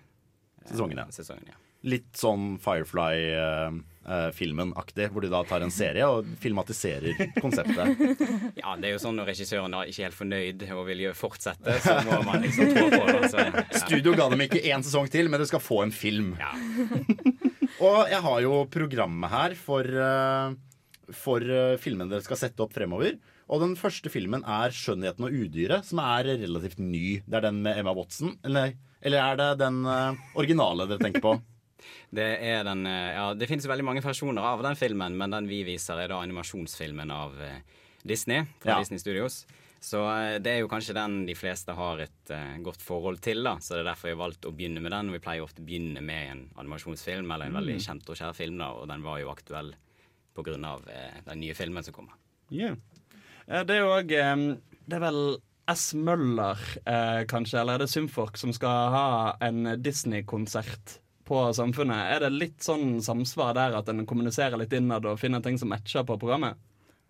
Sesongene. 0.67 1.07
sesongene 1.15 1.53
ja. 1.53 1.68
Litt 1.87 2.11
sånn 2.19 2.57
Firefly-filmen-aktig, 2.59 5.05
hvor 5.13 5.23
de 5.23 5.29
da 5.31 5.39
tar 5.47 5.63
en 5.63 5.71
serie 5.71 6.03
og 6.11 6.27
filmatiserer 6.41 7.15
konseptet. 7.39 7.95
Ja, 8.59 8.75
det 8.75 8.89
er 8.89 8.93
jo 8.97 9.03
sånn 9.05 9.15
når 9.15 9.29
regissøren 9.31 9.71
er 9.77 9.87
ikke 9.87 10.03
helt 10.09 10.17
fornøyd 10.17 10.59
og 10.75 10.81
vil 10.89 10.99
jo 11.05 11.13
fortsette, 11.15 11.77
så 11.85 11.93
må 12.03 12.19
man 12.27 12.43
liksom 12.43 12.67
trå 12.75 12.83
på. 12.91 12.99
Altså. 13.15 13.37
ja. 13.47 13.63
Studio 13.85 14.11
ga 14.19 14.25
dem 14.33 14.43
ikke 14.43 14.59
én 14.67 14.83
sesong 14.83 15.07
til, 15.13 15.25
men 15.31 15.39
du 15.39 15.47
skal 15.47 15.63
få 15.63 15.77
en 15.85 15.93
film. 15.95 16.35
Ja. 16.41 16.51
Og 17.79 18.09
jeg 18.11 18.19
har 18.25 18.39
jo 18.43 18.65
programmet 18.67 19.31
her 19.31 19.53
for, 19.55 19.87
eh, 19.87 20.51
for 21.15 21.39
eh, 21.39 21.77
filmene 21.79 22.11
dere 22.11 22.19
skal 22.25 22.35
sette 22.41 22.59
opp 22.65 22.73
fremover. 22.75 23.15
Og 23.49 23.61
den 23.63 23.75
første 23.79 24.11
filmen 24.13 24.43
er 24.43 24.69
'Skjønnheten 24.75 25.23
og 25.25 25.31
udyret', 25.33 25.87
som 25.87 25.99
er 26.03 26.23
relativt 26.43 26.79
ny. 26.83 27.23
Det 27.25 27.35
er 27.39 27.43
den 27.47 27.63
med 27.63 27.77
Emma 27.79 27.93
Watson. 27.95 28.35
Eller, 28.45 28.73
eller 29.01 29.19
er 29.23 29.35
det 29.39 29.49
den 29.63 29.77
eh, 29.87 30.19
originale 30.35 30.85
dere 30.89 30.99
tenker 31.01 31.23
på? 31.23 31.39
Det, 32.09 32.27
den, 32.67 32.85
eh, 32.89 33.13
ja, 33.15 33.29
det 33.37 33.47
finnes 33.49 33.65
jo 33.65 33.71
veldig 33.71 33.85
mange 33.87 34.03
versjoner 34.05 34.45
av 34.45 34.63
den 34.65 34.77
filmen, 34.79 35.17
men 35.17 35.35
den 35.35 35.49
vi 35.49 35.63
viser, 35.67 35.99
er 36.01 36.11
da 36.11 36.19
animasjonsfilmen 36.23 37.11
av 37.13 37.39
eh, 37.41 37.63
Disney. 38.03 38.45
Fra 38.59 38.75
Ja. 38.75 38.79
Disney 38.83 38.99
Studios. 38.99 39.45
Så 39.79 40.03
eh, 40.11 40.37
det 40.43 40.51
er 40.53 40.61
jo 40.63 40.69
kanskje 40.71 40.95
den 40.97 41.21
de 41.27 41.35
fleste 41.39 41.75
har 41.75 42.01
et 42.03 42.33
uh, 42.35 42.57
godt 42.63 42.81
forhold 42.83 43.21
til. 43.23 43.43
da 43.47 43.57
Så 43.63 43.77
det 43.77 43.85
er 43.85 43.91
derfor 43.93 44.09
jeg 44.11 44.17
har 44.17 44.25
valgt 44.25 44.47
å 44.47 44.55
begynne 44.55 44.83
med 44.83 44.91
den. 44.91 45.11
Og 45.11 45.15
vi 45.15 45.23
pleier 45.23 45.45
ofte 45.45 45.63
å 45.63 45.67
begynne 45.67 46.03
med 46.03 46.31
en 46.33 46.41
animasjonsfilm 46.59 47.31
eller 47.31 47.47
en 47.47 47.59
veldig 47.61 47.77
kjent 47.79 48.09
og 48.11 48.19
kjær 48.19 48.35
film. 48.35 48.57
da 48.59 48.73
Og 48.75 48.89
den 48.91 49.05
var 49.05 49.21
jo 49.23 49.31
aktuell 49.31 49.73
pga. 50.35 50.55
Uh, 50.59 51.21
den 51.25 51.45
nye 51.45 51.55
filmen 51.55 51.85
som 51.85 51.95
kommer. 51.95 52.17
Yeah. 52.51 52.75
Det 53.47 53.75
er 53.75 53.79
jo 53.81 53.93
òg 53.95 54.11
Det 54.11 54.97
er 54.97 55.01
vel 55.01 55.39
S. 55.69 55.93
Møller, 55.93 56.57
eh, 56.85 57.25
kanskje, 57.29 57.59
eller 57.61 57.77
er 57.77 57.83
det 57.83 57.89
Symfork, 57.91 58.37
som 58.37 58.51
skal 58.53 58.89
ha 58.93 59.37
en 59.45 59.75
Disney-konsert 59.81 60.97
på 61.29 61.43
Samfunnet. 61.55 62.15
Er 62.15 62.25
det 62.25 62.33
litt 62.33 62.65
sånn 62.65 62.97
samsvar 63.05 63.53
der 63.57 63.77
at 63.79 63.89
en 63.91 64.05
kommuniserer 64.09 64.59
litt 64.59 64.73
innad 64.75 65.05
og 65.05 65.19
finner 65.21 65.43
ting 65.45 65.59
som 65.61 65.71
matcher 65.71 66.05
på 66.07 66.17
programmet? 66.21 66.57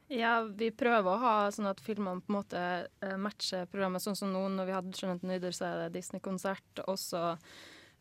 Ja, 0.09 0.39
vi 0.41 0.71
prøver 0.73 1.11
å 1.11 1.21
ha 1.21 1.35
sånn 1.53 1.69
at 1.69 1.81
filmene 1.85 2.23
på 2.25 2.33
en 2.33 2.37
måte 2.39 2.61
eh, 3.05 3.17
matcher 3.21 3.67
programmet. 3.69 4.01
Sånn 4.01 4.17
som 4.17 4.31
nå 4.33 4.41
når 4.55 4.65
vi 4.65 4.73
hadde 4.73 4.97
'Skjønnheten 4.97 5.29
nyder', 5.29 5.53
så 5.53 5.67
er 5.67 5.75
det 5.83 5.99
Disney-konsert. 5.99 6.81
Og 6.89 6.97
så 6.97 7.21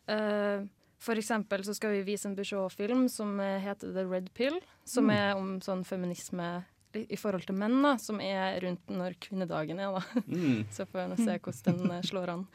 eh, 0.09 0.65
for 0.99 1.21
eksempel 1.21 1.63
så 1.63 1.75
skal 1.77 1.93
vi 1.93 2.07
vise 2.09 2.27
en 2.27 2.35
Bouchot-film 2.35 3.05
som 3.13 3.39
eh, 3.39 3.61
heter 3.61 3.93
'The 3.93 4.07
Red 4.09 4.33
Pill'. 4.33 4.59
Som 4.89 5.13
er 5.13 5.37
om 5.37 5.59
sånn 5.61 5.85
feminisme 5.85 6.49
i 6.97 7.17
forhold 7.19 7.45
til 7.45 7.55
menn, 7.61 7.77
da. 7.85 7.93
Som 8.01 8.19
er 8.25 8.57
rundt 8.65 8.89
når 8.89 9.15
kvinnedagen 9.21 9.79
er, 9.79 9.99
da. 9.99 10.23
Mm. 10.25 10.65
Så 10.75 10.89
får 10.89 11.13
vi 11.13 11.29
se 11.29 11.37
hvordan 11.37 11.83
den 11.85 12.09
slår 12.09 12.33
an. 12.33 12.45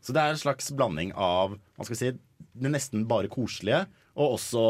Så 0.00 0.14
det 0.16 0.22
er 0.22 0.34
en 0.34 0.40
slags 0.40 0.70
blanding 0.72 1.12
av 1.14 1.56
hva 1.56 1.84
skal 1.86 1.94
vi 1.94 2.00
si, 2.00 2.12
det 2.60 2.72
nesten 2.72 3.04
bare 3.08 3.30
koselige, 3.32 3.84
og 4.16 4.36
også 4.38 4.64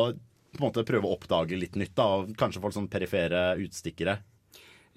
på 0.50 0.58
en 0.58 0.66
måte 0.66 0.86
prøve 0.86 1.06
å 1.06 1.14
oppdage 1.14 1.58
litt 1.58 1.78
nytt. 1.78 1.94
da, 1.94 2.08
av 2.18 2.32
Kanskje 2.38 2.62
folk 2.62 2.74
sånn 2.74 2.90
perifere 2.90 3.52
utstikkere. 3.62 4.18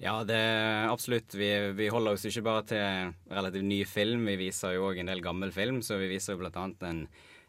Ja, 0.02 0.16
det 0.26 0.34
er 0.36 0.88
absolutt. 0.90 1.34
Vi, 1.38 1.48
vi 1.78 1.86
holder 1.92 2.16
oss 2.16 2.26
ikke 2.26 2.42
bare 2.44 2.64
til 2.66 3.12
relativt 3.30 3.64
ny 3.68 3.84
film. 3.86 4.26
Vi 4.26 4.34
viser 4.48 4.74
jo 4.74 4.88
òg 4.88 4.98
en 5.00 5.12
del 5.12 5.22
gammel 5.24 5.54
film. 5.54 5.78
Så 5.86 6.00
vi 6.00 6.10
viser 6.10 6.34
jo 6.34 6.42
blant 6.42 6.58
annet 6.58 6.82
en 6.88 7.04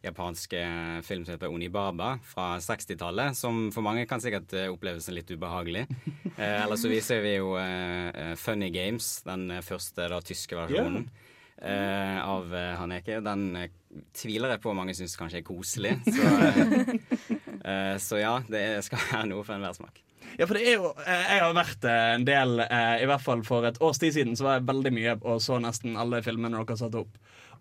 japansk 0.05 0.53
eh, 0.53 0.99
film 1.01 1.25
som 1.25 1.33
heter 1.33 1.49
Onibaba 1.49 2.11
fra 2.23 2.59
60-tallet. 2.61 3.33
Som 3.35 3.71
for 3.73 3.81
mange 3.85 4.05
kan 4.07 4.21
sikkert 4.21 4.53
eh, 4.53 4.69
oppleves 4.71 5.09
litt 5.13 5.33
ubehagelig. 5.33 5.87
Eh, 6.35 6.65
Eller 6.65 6.75
så 6.75 6.89
viser 6.91 7.21
vi 7.23 7.29
jo 7.37 7.53
eh, 7.55 8.09
eh, 8.11 8.31
Funny 8.35 8.67
Games, 8.67 9.21
den 9.23 9.45
eh, 9.55 9.61
første 9.63 10.09
da 10.11 10.17
tyske 10.19 10.57
versjonen. 10.59 11.05
Eh, 11.61 12.19
av 12.25 12.53
eh, 12.55 12.73
Haneke. 12.79 13.19
Den 13.25 13.45
eh, 13.55 13.69
tviler 14.15 14.55
jeg 14.55 14.61
på 14.65 14.73
mange 14.75 14.95
syns 14.97 15.15
kanskje 15.19 15.41
er 15.41 15.47
koselig. 15.47 15.95
Så, 16.15 16.25
eh, 17.65 17.95
så 18.01 18.19
ja, 18.19 18.33
det 18.49 18.59
er- 18.61 18.81
skal 18.85 18.99
være 19.11 19.29
noe 19.31 19.43
for 19.45 19.55
enhver 19.55 19.73
smak. 19.77 20.01
Ja, 20.39 20.45
for 20.49 20.57
det 20.57 20.65
er 20.67 20.73
jo 20.81 20.89
Jeg 21.05 21.39
har 21.39 21.53
vært 21.55 21.85
en 21.87 22.23
del 22.27 22.57
I 22.59 23.05
hvert 23.07 23.21
fall 23.23 23.43
for 23.47 23.63
et 23.69 23.77
års 23.79 23.99
tid 24.01 24.11
siden 24.17 24.33
Så 24.35 24.43
var 24.43 24.57
jeg 24.57 24.65
veldig 24.67 24.91
mye 24.91 25.13
og 25.21 25.37
så 25.39 25.59
nesten 25.63 25.93
alle 26.01 26.19
filmene 26.25 26.57
dere 26.59 26.75
satte 26.79 27.03
opp. 27.05 27.13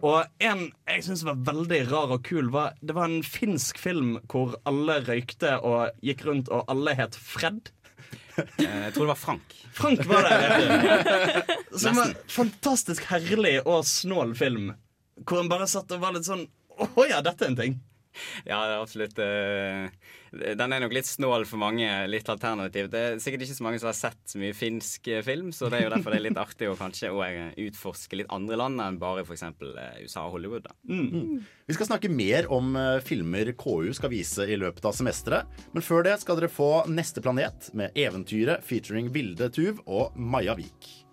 Og 0.03 0.25
en 0.43 0.65
jeg 0.89 1.05
syns 1.07 1.23
var 1.29 1.39
veldig 1.47 1.79
rar 1.93 2.15
og 2.17 2.25
kul, 2.27 2.49
var 2.51 2.75
Det 2.83 2.97
var 2.97 3.07
en 3.13 3.23
finsk 3.23 3.79
film 3.79 4.17
hvor 4.33 4.57
alle 4.67 4.97
røykte 5.07 5.55
og 5.63 6.01
gikk 6.03 6.25
rundt, 6.27 6.51
og 6.51 6.65
alle 6.73 6.97
het 6.99 7.15
Fred. 7.21 7.71
Eh, 8.39 8.85
Jeg 8.85 8.93
tror 8.95 9.05
det 9.07 9.11
var 9.13 9.21
Frank. 9.21 9.55
Frank 9.75 10.05
var 10.11 10.27
det. 10.29 11.57
Som 11.83 11.97
var 11.99 12.11
en 12.11 12.17
fantastisk 12.31 13.05
herlig 13.11 13.57
og 13.65 13.85
snål 13.89 14.35
film. 14.39 14.73
Hvor 15.25 15.41
han 15.43 15.51
bare 15.53 15.67
satt 15.71 15.93
og 15.95 16.01
var 16.03 16.15
litt 16.17 16.27
sånn 16.27 16.47
Å 16.85 17.05
ja, 17.07 17.21
dette 17.23 17.45
er 17.47 17.53
en 17.53 17.59
ting. 17.59 17.77
Ja, 18.51 18.59
absolutt. 18.81 19.19
eh, 19.19 19.89
Den 20.35 20.73
er 20.75 20.83
nok 20.83 20.93
litt 20.97 21.07
snål 21.07 21.45
for 21.47 21.61
mange. 21.63 21.87
Litt 22.11 22.29
alternativ. 22.31 22.89
Det 22.91 23.01
er 23.01 23.21
sikkert 23.23 23.45
ikke 23.47 23.57
så 23.59 23.67
mange 23.67 23.81
som 23.83 23.89
har 23.91 23.97
sett 23.99 24.21
så 24.33 24.41
mye 24.43 24.55
finsk 24.57 25.09
eh, 25.13 25.23
film, 25.27 25.53
så 25.55 25.69
det 25.71 25.79
er 25.81 25.87
jo 25.87 25.93
derfor 25.95 26.15
det 26.15 26.21
er 26.21 26.27
litt 26.29 26.41
artig 26.41 26.71
å 26.71 26.77
kanskje 26.79 27.13
eh, 27.27 27.53
utforske 27.69 28.19
litt 28.19 28.33
andre 28.35 28.59
land 28.59 28.83
enn 28.83 28.99
bare 29.03 29.23
f.eks. 29.27 29.45
USA 30.05 30.25
og 30.27 30.35
Hollywood. 30.39 30.67
da. 30.67 30.75
Vi 30.85 31.77
skal 31.79 31.91
snakke 31.91 32.11
mer 32.13 32.51
om 32.53 32.75
filmer 33.07 33.53
KU 33.59 33.93
skal 33.97 34.13
vise 34.13 34.47
i 34.51 34.59
løpet 34.61 34.85
av 34.89 34.97
semesteret. 34.97 35.63
Men 35.73 35.87
før 35.87 36.05
det 36.09 36.19
skal 36.23 36.41
dere 36.41 36.53
få 36.53 36.73
Neste 36.91 37.23
planet 37.25 37.71
med 37.75 37.95
Eventyret 37.99 38.65
featuring 38.67 39.13
Vilde 39.15 39.51
Tuv 39.55 39.81
og 39.87 40.17
Maja 40.19 40.55
Vik. 40.59 41.04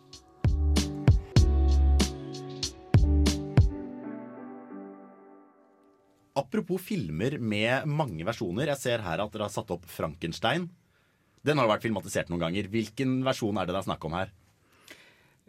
Apropos 6.40 6.80
filmer 6.80 7.36
med 7.40 7.88
mange 7.92 8.24
versjoner. 8.28 8.70
Jeg 8.72 8.80
ser 8.80 9.04
her 9.04 9.20
at 9.24 9.34
dere 9.34 9.48
har 9.50 9.54
satt 9.54 9.72
opp 9.74 9.88
Frankenstein. 9.92 10.70
Den 11.44 11.58
har 11.58 11.68
jo 11.68 11.74
vært 11.74 11.84
filmatisert 11.88 12.30
noen 12.32 12.44
ganger. 12.46 12.70
Hvilken 12.72 13.18
versjon 13.26 13.58
er 13.60 13.68
det 13.68 13.76
det 13.76 13.82
er 13.82 13.90
snakk 13.90 14.06
om 14.08 14.16
her? 14.16 14.32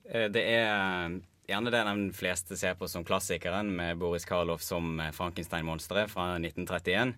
Eh, 0.08 0.26
Det 0.32 0.42
er 0.42 1.20
gjerne 1.52 1.70
det 1.74 1.84
de 1.86 2.08
fleste 2.16 2.56
ser 2.58 2.74
på 2.80 2.88
som 2.88 3.04
klassikeren, 3.04 3.70
med 3.76 3.98
Boris 4.00 4.24
Karloff 4.26 4.62
som 4.64 4.98
eh, 5.00 5.12
Frankenstein-monsteret 5.14 6.10
fra 6.10 6.32
1931. 6.40 7.14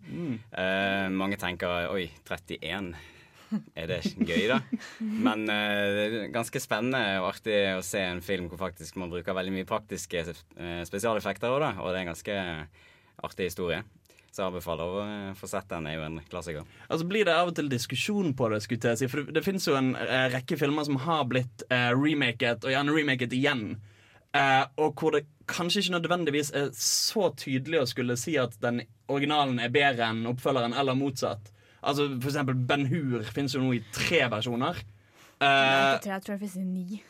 Eh, 0.52 1.08
mange 1.14 1.38
tenker 1.40 1.88
oi, 1.94 2.08
31. 2.26 2.94
Er 3.78 3.86
det 3.86 4.00
gøy, 4.18 4.48
da? 4.50 4.56
Men 5.00 5.44
eh, 5.48 5.84
det 5.94 6.04
er 6.08 6.32
ganske 6.34 6.60
spennende 6.60 7.20
og 7.22 7.28
artig 7.30 7.58
å 7.78 7.84
se 7.86 8.00
en 8.02 8.20
film 8.24 8.48
hvor 8.50 8.58
faktisk 8.66 8.96
man 8.98 9.12
bruker 9.12 9.36
veldig 9.36 9.52
mye 9.54 9.68
praktiske 9.68 10.24
eh, 10.26 10.80
spesialeffekter 10.88 11.52
òg, 11.54 11.60
da. 11.62 11.70
Og 11.84 11.94
det 11.94 12.02
er 12.02 12.10
ganske 12.10 12.38
artig 13.26 13.50
historie. 13.50 13.82
Så 14.34 14.42
jeg 14.42 14.48
anbefaler 14.50 14.90
å 14.90 15.02
eh, 15.06 15.32
få 15.38 15.46
sett 15.46 15.68
den. 15.70 15.86
er 15.86 15.94
jo 15.98 16.06
en 16.08 16.16
klassiker. 16.30 16.64
Altså 16.88 17.06
blir 17.06 17.24
det 17.28 17.34
av 17.38 17.52
og 17.52 17.54
til 17.58 17.68
diskusjon 17.70 18.32
på 18.34 18.48
det, 18.50 18.62
skulle 18.64 18.90
jeg 18.94 18.98
si. 19.04 19.08
For 19.12 19.22
det, 19.22 19.36
det 19.36 19.44
finnes 19.46 19.66
jo 19.68 19.76
en 19.78 19.92
eh, 19.94 20.24
rekke 20.34 20.58
filmer 20.58 20.86
som 20.88 20.96
har 21.04 21.22
blitt 21.30 21.62
eh, 21.70 21.92
remaket, 21.94 22.66
og 22.66 22.74
gjerne 22.74 22.96
remaket 22.96 23.36
igjen. 23.38 23.62
Eh, 24.34 24.64
og 24.82 24.98
hvor 24.98 25.14
det 25.14 25.26
kanskje 25.46 25.84
ikke 25.84 25.94
nødvendigvis 26.00 26.50
er 26.58 26.72
så 26.74 27.28
tydelig 27.38 27.84
å 27.84 27.86
skulle 27.86 28.16
si 28.18 28.34
at 28.40 28.56
den 28.64 28.82
originalen 29.12 29.60
er 29.62 29.70
bedre 29.70 30.08
enn 30.10 30.24
oppfølgeren, 30.32 30.74
eller 30.74 30.98
motsatt. 30.98 31.52
Altså 31.84 32.08
For 32.16 32.32
eksempel 32.32 32.56
Ben 32.66 32.86
Hur 32.90 33.22
finnes 33.30 33.54
jo 33.54 33.60
nå 33.62 33.74
i 33.76 33.82
tre 33.94 34.24
versjoner. 34.32 34.82
Eh, 35.38 35.46
Jeg 35.46 36.00
tror, 36.02 36.14
jeg 36.16 36.24
tror 36.26 36.34
det 36.34 36.42
finnes 36.48 36.66
ni. 36.66 37.02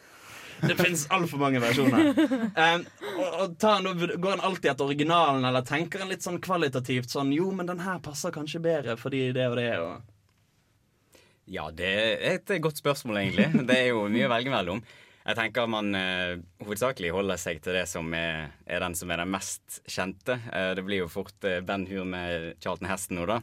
Det 0.63 0.77
finnes 0.79 1.05
altfor 1.13 1.41
mange 1.43 1.61
versjoner. 1.63 2.11
Um, 2.55 2.85
og, 3.15 3.29
og 3.45 3.67
han, 3.67 3.89
Går 4.15 4.31
han 4.31 4.45
alltid 4.49 4.71
etter 4.73 4.89
originalen, 4.89 5.45
eller 5.49 5.67
tenker 5.67 6.05
han 6.05 6.13
litt 6.13 6.25
sånn 6.25 6.41
kvalitativt 6.45 7.13
sånn 7.13 7.33
Jo, 7.35 7.51
men 7.55 7.69
den 7.71 7.83
her 7.85 8.01
passer 8.05 8.35
kanskje 8.35 8.63
bedre 8.65 8.99
fordi 9.01 9.27
det 9.37 9.49
og 9.51 9.57
det. 9.61 9.71
Og 9.83 11.23
Ja, 11.55 11.69
det 11.75 11.95
er 11.95 12.39
et 12.39 12.55
godt 12.65 12.81
spørsmål, 12.81 13.23
egentlig. 13.25 13.51
Det 13.69 13.81
er 13.81 13.91
jo 13.93 14.07
mye 14.13 14.29
å 14.29 14.35
velge 14.35 14.55
mellom. 14.55 14.85
Jeg 15.25 15.39
tenker 15.39 15.69
man 15.73 15.95
eh, 15.97 16.35
hovedsakelig 16.61 17.09
holder 17.15 17.39
seg 17.41 17.63
til 17.65 17.73
det 17.79 17.87
som 17.89 18.11
er, 18.13 18.51
er 18.69 18.83
den 18.85 18.93
som 18.99 19.09
er 19.09 19.23
den 19.23 19.31
mest 19.33 19.79
kjente. 19.89 20.37
Eh, 20.53 20.73
det 20.77 20.85
blir 20.85 21.01
jo 21.01 21.07
fort 21.09 21.47
eh, 21.49 21.63
Ben 21.65 21.87
Hur 21.89 22.05
med 22.05 22.59
Charlton 22.61 22.91
Heston 22.91 23.17
nå, 23.17 23.25
da. 23.31 23.39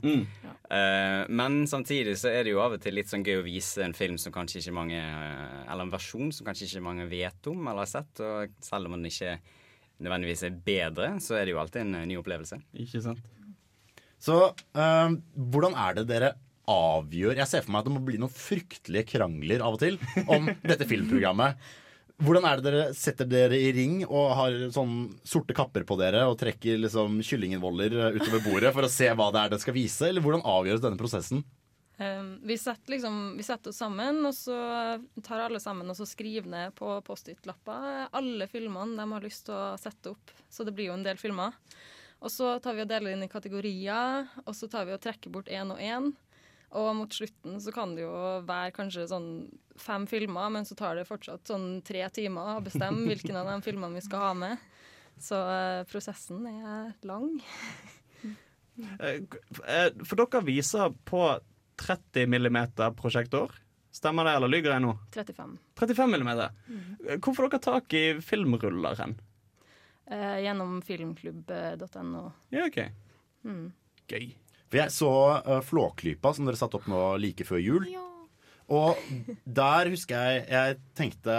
Eh, 0.78 1.24
men 1.34 1.64
samtidig 1.68 2.14
så 2.22 2.30
er 2.30 2.46
det 2.46 2.54
jo 2.54 2.62
av 2.62 2.78
og 2.78 2.84
til 2.84 2.94
litt 3.00 3.10
sånn 3.10 3.26
gøy 3.26 3.40
å 3.40 3.48
vise 3.48 3.82
en 3.82 3.98
film 3.98 4.20
som 4.22 4.36
kanskje 4.36 4.62
ikke 4.62 4.76
mange 4.78 5.00
eh, 5.02 5.58
Eller 5.66 5.88
en 5.88 5.96
versjon 5.96 6.30
som 6.30 6.46
kanskje 6.46 6.70
ikke 6.70 6.86
mange 6.86 7.10
vet 7.10 7.50
om 7.50 7.66
eller 7.66 7.82
har 7.88 7.90
sett. 7.96 8.22
Og 8.22 8.54
selv 8.62 8.86
om 8.92 9.00
den 9.00 9.10
ikke 9.10 9.40
nødvendigvis 10.06 10.46
er 10.46 10.62
bedre, 10.70 11.10
så 11.22 11.40
er 11.40 11.48
det 11.50 11.56
jo 11.56 11.64
alltid 11.64 11.82
en 11.88 11.98
eh, 12.04 12.08
ny 12.14 12.22
opplevelse. 12.22 12.62
Ikke 12.86 13.02
sant? 13.10 13.26
Så 14.22 14.38
eh, 14.78 15.18
hvordan 15.34 15.82
er 15.82 15.98
det 15.98 16.08
dere 16.14 16.34
avgjør 16.70 17.40
Jeg 17.42 17.50
ser 17.50 17.64
for 17.66 17.74
meg 17.74 17.82
at 17.82 17.88
det 17.90 17.94
må 17.96 18.02
bli 18.06 18.20
noen 18.22 18.34
fryktelige 18.34 19.16
krangler 19.16 19.64
av 19.66 19.78
og 19.78 19.82
til 19.82 19.98
om 20.28 20.50
dette 20.62 20.88
filmprogrammet. 20.90 21.72
Hvordan 22.22 22.46
er 22.46 22.60
det 22.60 22.66
dere 22.68 22.90
setter 22.94 23.26
dere 23.26 23.58
i 23.58 23.72
ring 23.74 24.04
og 24.06 24.36
har 24.38 24.58
sånn 24.74 25.08
sorte 25.26 25.56
kapper 25.58 25.88
på 25.90 25.98
dere 25.98 26.28
og 26.30 26.38
trekker 26.38 26.78
liksom 26.84 27.18
kyllingenvoller 27.26 27.96
utover 28.20 28.44
bordet 28.46 28.74
for 28.76 28.86
å 28.86 28.92
se 28.94 29.10
hva 29.10 29.32
det 29.34 29.42
er 29.42 29.56
det 29.56 29.62
skal 29.64 29.78
vise? 29.78 30.06
Eller 30.12 30.22
hvordan 30.22 30.46
avgjøres 30.46 30.84
denne 30.84 31.02
prosessen? 31.02 31.42
Um, 32.02 32.30
vi, 32.46 32.58
setter 32.58 32.96
liksom, 32.96 33.18
vi 33.38 33.46
setter 33.46 33.70
oss 33.70 33.82
sammen, 33.82 34.24
og 34.26 34.34
så 34.34 34.56
tar 35.22 35.44
alle 35.44 35.60
sammen 35.62 35.90
og 35.90 35.98
så 35.98 36.08
skriver 36.10 36.50
ned 36.50 36.74
på 36.78 36.96
Post-It-lapper 37.06 38.08
alle 38.18 38.48
filmene 38.50 38.98
de 38.98 39.06
har 39.12 39.26
lyst 39.26 39.48
til 39.50 39.58
å 39.58 39.76
sette 39.82 40.14
opp. 40.14 40.34
Så 40.50 40.66
det 40.66 40.74
blir 40.78 40.90
jo 40.90 40.98
en 40.98 41.06
del 41.06 41.22
filmer. 41.22 41.58
Og 42.22 42.30
så 42.30 42.56
tar 42.62 42.78
vi 42.78 42.86
og 42.86 42.90
deler 42.90 43.16
inn 43.16 43.26
i 43.26 43.30
kategorier, 43.30 44.30
og 44.46 44.54
så 44.58 44.70
tar 44.70 44.86
vi 44.86 44.94
og 44.94 45.02
trekker 45.02 45.34
bort 45.34 45.50
én 45.50 45.74
og 45.74 45.82
én. 45.82 46.12
Og 46.80 46.92
mot 46.96 47.12
slutten 47.12 47.58
så 47.60 47.72
kan 47.76 47.96
det 47.98 48.06
jo 48.06 48.12
være 48.48 48.72
kanskje 48.76 49.08
sånn 49.12 49.30
fem 49.82 50.06
filmer, 50.08 50.48
men 50.54 50.64
så 50.68 50.76
tar 50.80 50.96
det 50.96 51.08
fortsatt 51.10 51.50
sånn 51.52 51.82
tre 51.84 52.06
timer 52.16 52.54
å 52.58 52.64
bestemme 52.64 53.08
hvilken 53.10 53.36
av 53.42 53.50
de 53.50 53.58
filmene 53.68 53.98
vi 54.00 54.04
skal 54.06 54.24
ha 54.30 54.34
med. 54.38 54.68
Så 55.22 55.36
eh, 55.52 55.82
prosessen 55.92 56.46
er 56.48 56.94
lang. 57.08 57.34
Eh, 59.00 59.20
eh, 59.68 59.90
For 60.08 60.16
dere 60.22 60.42
viser 60.48 60.94
på 61.06 61.26
30 61.82 62.30
millimeter 62.32 62.94
prosjektor. 62.98 63.52
Stemmer 63.92 64.24
det, 64.24 64.38
eller 64.40 64.48
lyver 64.54 64.72
jeg 64.78 64.84
nå? 64.86 64.94
35. 65.12 65.58
35 65.82 66.14
millimeter. 66.14 66.54
Eh, 67.04 67.18
Hvor 67.20 67.36
får 67.36 67.50
dere 67.52 67.64
tak 67.68 67.98
i 68.00 68.04
filmruller 68.24 68.96
hen? 69.02 69.18
Eh, 70.12 70.38
gjennom 70.46 70.80
filmklubb.no. 70.88 72.24
Ja, 72.56 72.66
OK. 72.70 72.80
Mm. 73.44 73.66
Gøy. 74.12 74.32
For 74.72 74.80
jeg 74.80 74.94
så 74.96 75.12
uh, 75.44 75.60
Flåklypa, 75.68 76.32
som 76.34 76.48
dere 76.48 76.60
satte 76.60 76.80
opp 76.80 76.88
nå 76.90 77.02
like 77.20 77.46
før 77.48 77.60
jul. 77.60 77.90
Og 78.72 78.96
der 79.44 79.92
husker 79.92 80.16
jeg 80.16 80.46
jeg 80.48 80.80
tenkte 80.96 81.36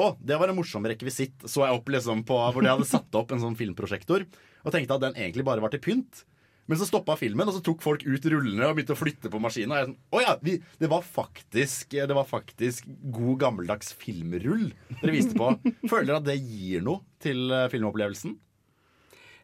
å, 0.00 0.14
det 0.16 0.38
var 0.40 0.48
en 0.48 0.56
morsom 0.56 0.86
rekvisitt. 0.88 1.44
Så 1.44 1.66
jeg 1.66 1.76
opp 1.76 1.92
liksom 1.92 2.24
på 2.24 2.38
hvor 2.40 2.64
de 2.64 2.72
hadde 2.72 2.88
satt 2.88 3.20
opp 3.20 3.34
en 3.34 3.42
sånn 3.42 3.58
filmprosjektor. 3.58 4.24
Og 4.64 4.72
tenkte 4.72 4.96
at 4.96 5.04
den 5.04 5.18
egentlig 5.18 5.44
bare 5.44 5.60
var 5.60 5.74
til 5.74 5.82
pynt. 5.84 6.24
Men 6.70 6.78
så 6.78 6.86
stoppa 6.86 7.16
filmen, 7.18 7.48
og 7.50 7.56
så 7.56 7.60
tok 7.66 7.80
folk 7.82 8.04
ut 8.06 8.26
rullene 8.30 8.68
og 8.68 8.76
begynte 8.78 8.94
å 8.94 8.98
flytte 8.98 9.30
på 9.32 9.40
maskinen. 9.42 9.72
Og 9.72 9.76
jeg 9.76 9.82
er 9.82 9.88
sånn, 9.88 9.96
oh 10.14 10.22
ja, 10.22 10.34
vi, 10.46 10.52
det, 10.78 10.90
var 10.92 11.02
faktisk, 11.02 11.96
det 11.98 12.14
var 12.14 12.28
faktisk 12.30 12.86
god 13.10 13.40
gammeldags 13.42 13.90
filmrull 13.98 14.68
dere 15.00 15.14
viste 15.16 15.34
på. 15.34 15.48
Føler 15.90 16.12
dere 16.12 16.20
at 16.20 16.28
det 16.28 16.38
gir 16.38 16.84
noe 16.86 17.02
til 17.20 17.50
eh, 17.50 17.66
filmopplevelsen? 17.72 18.36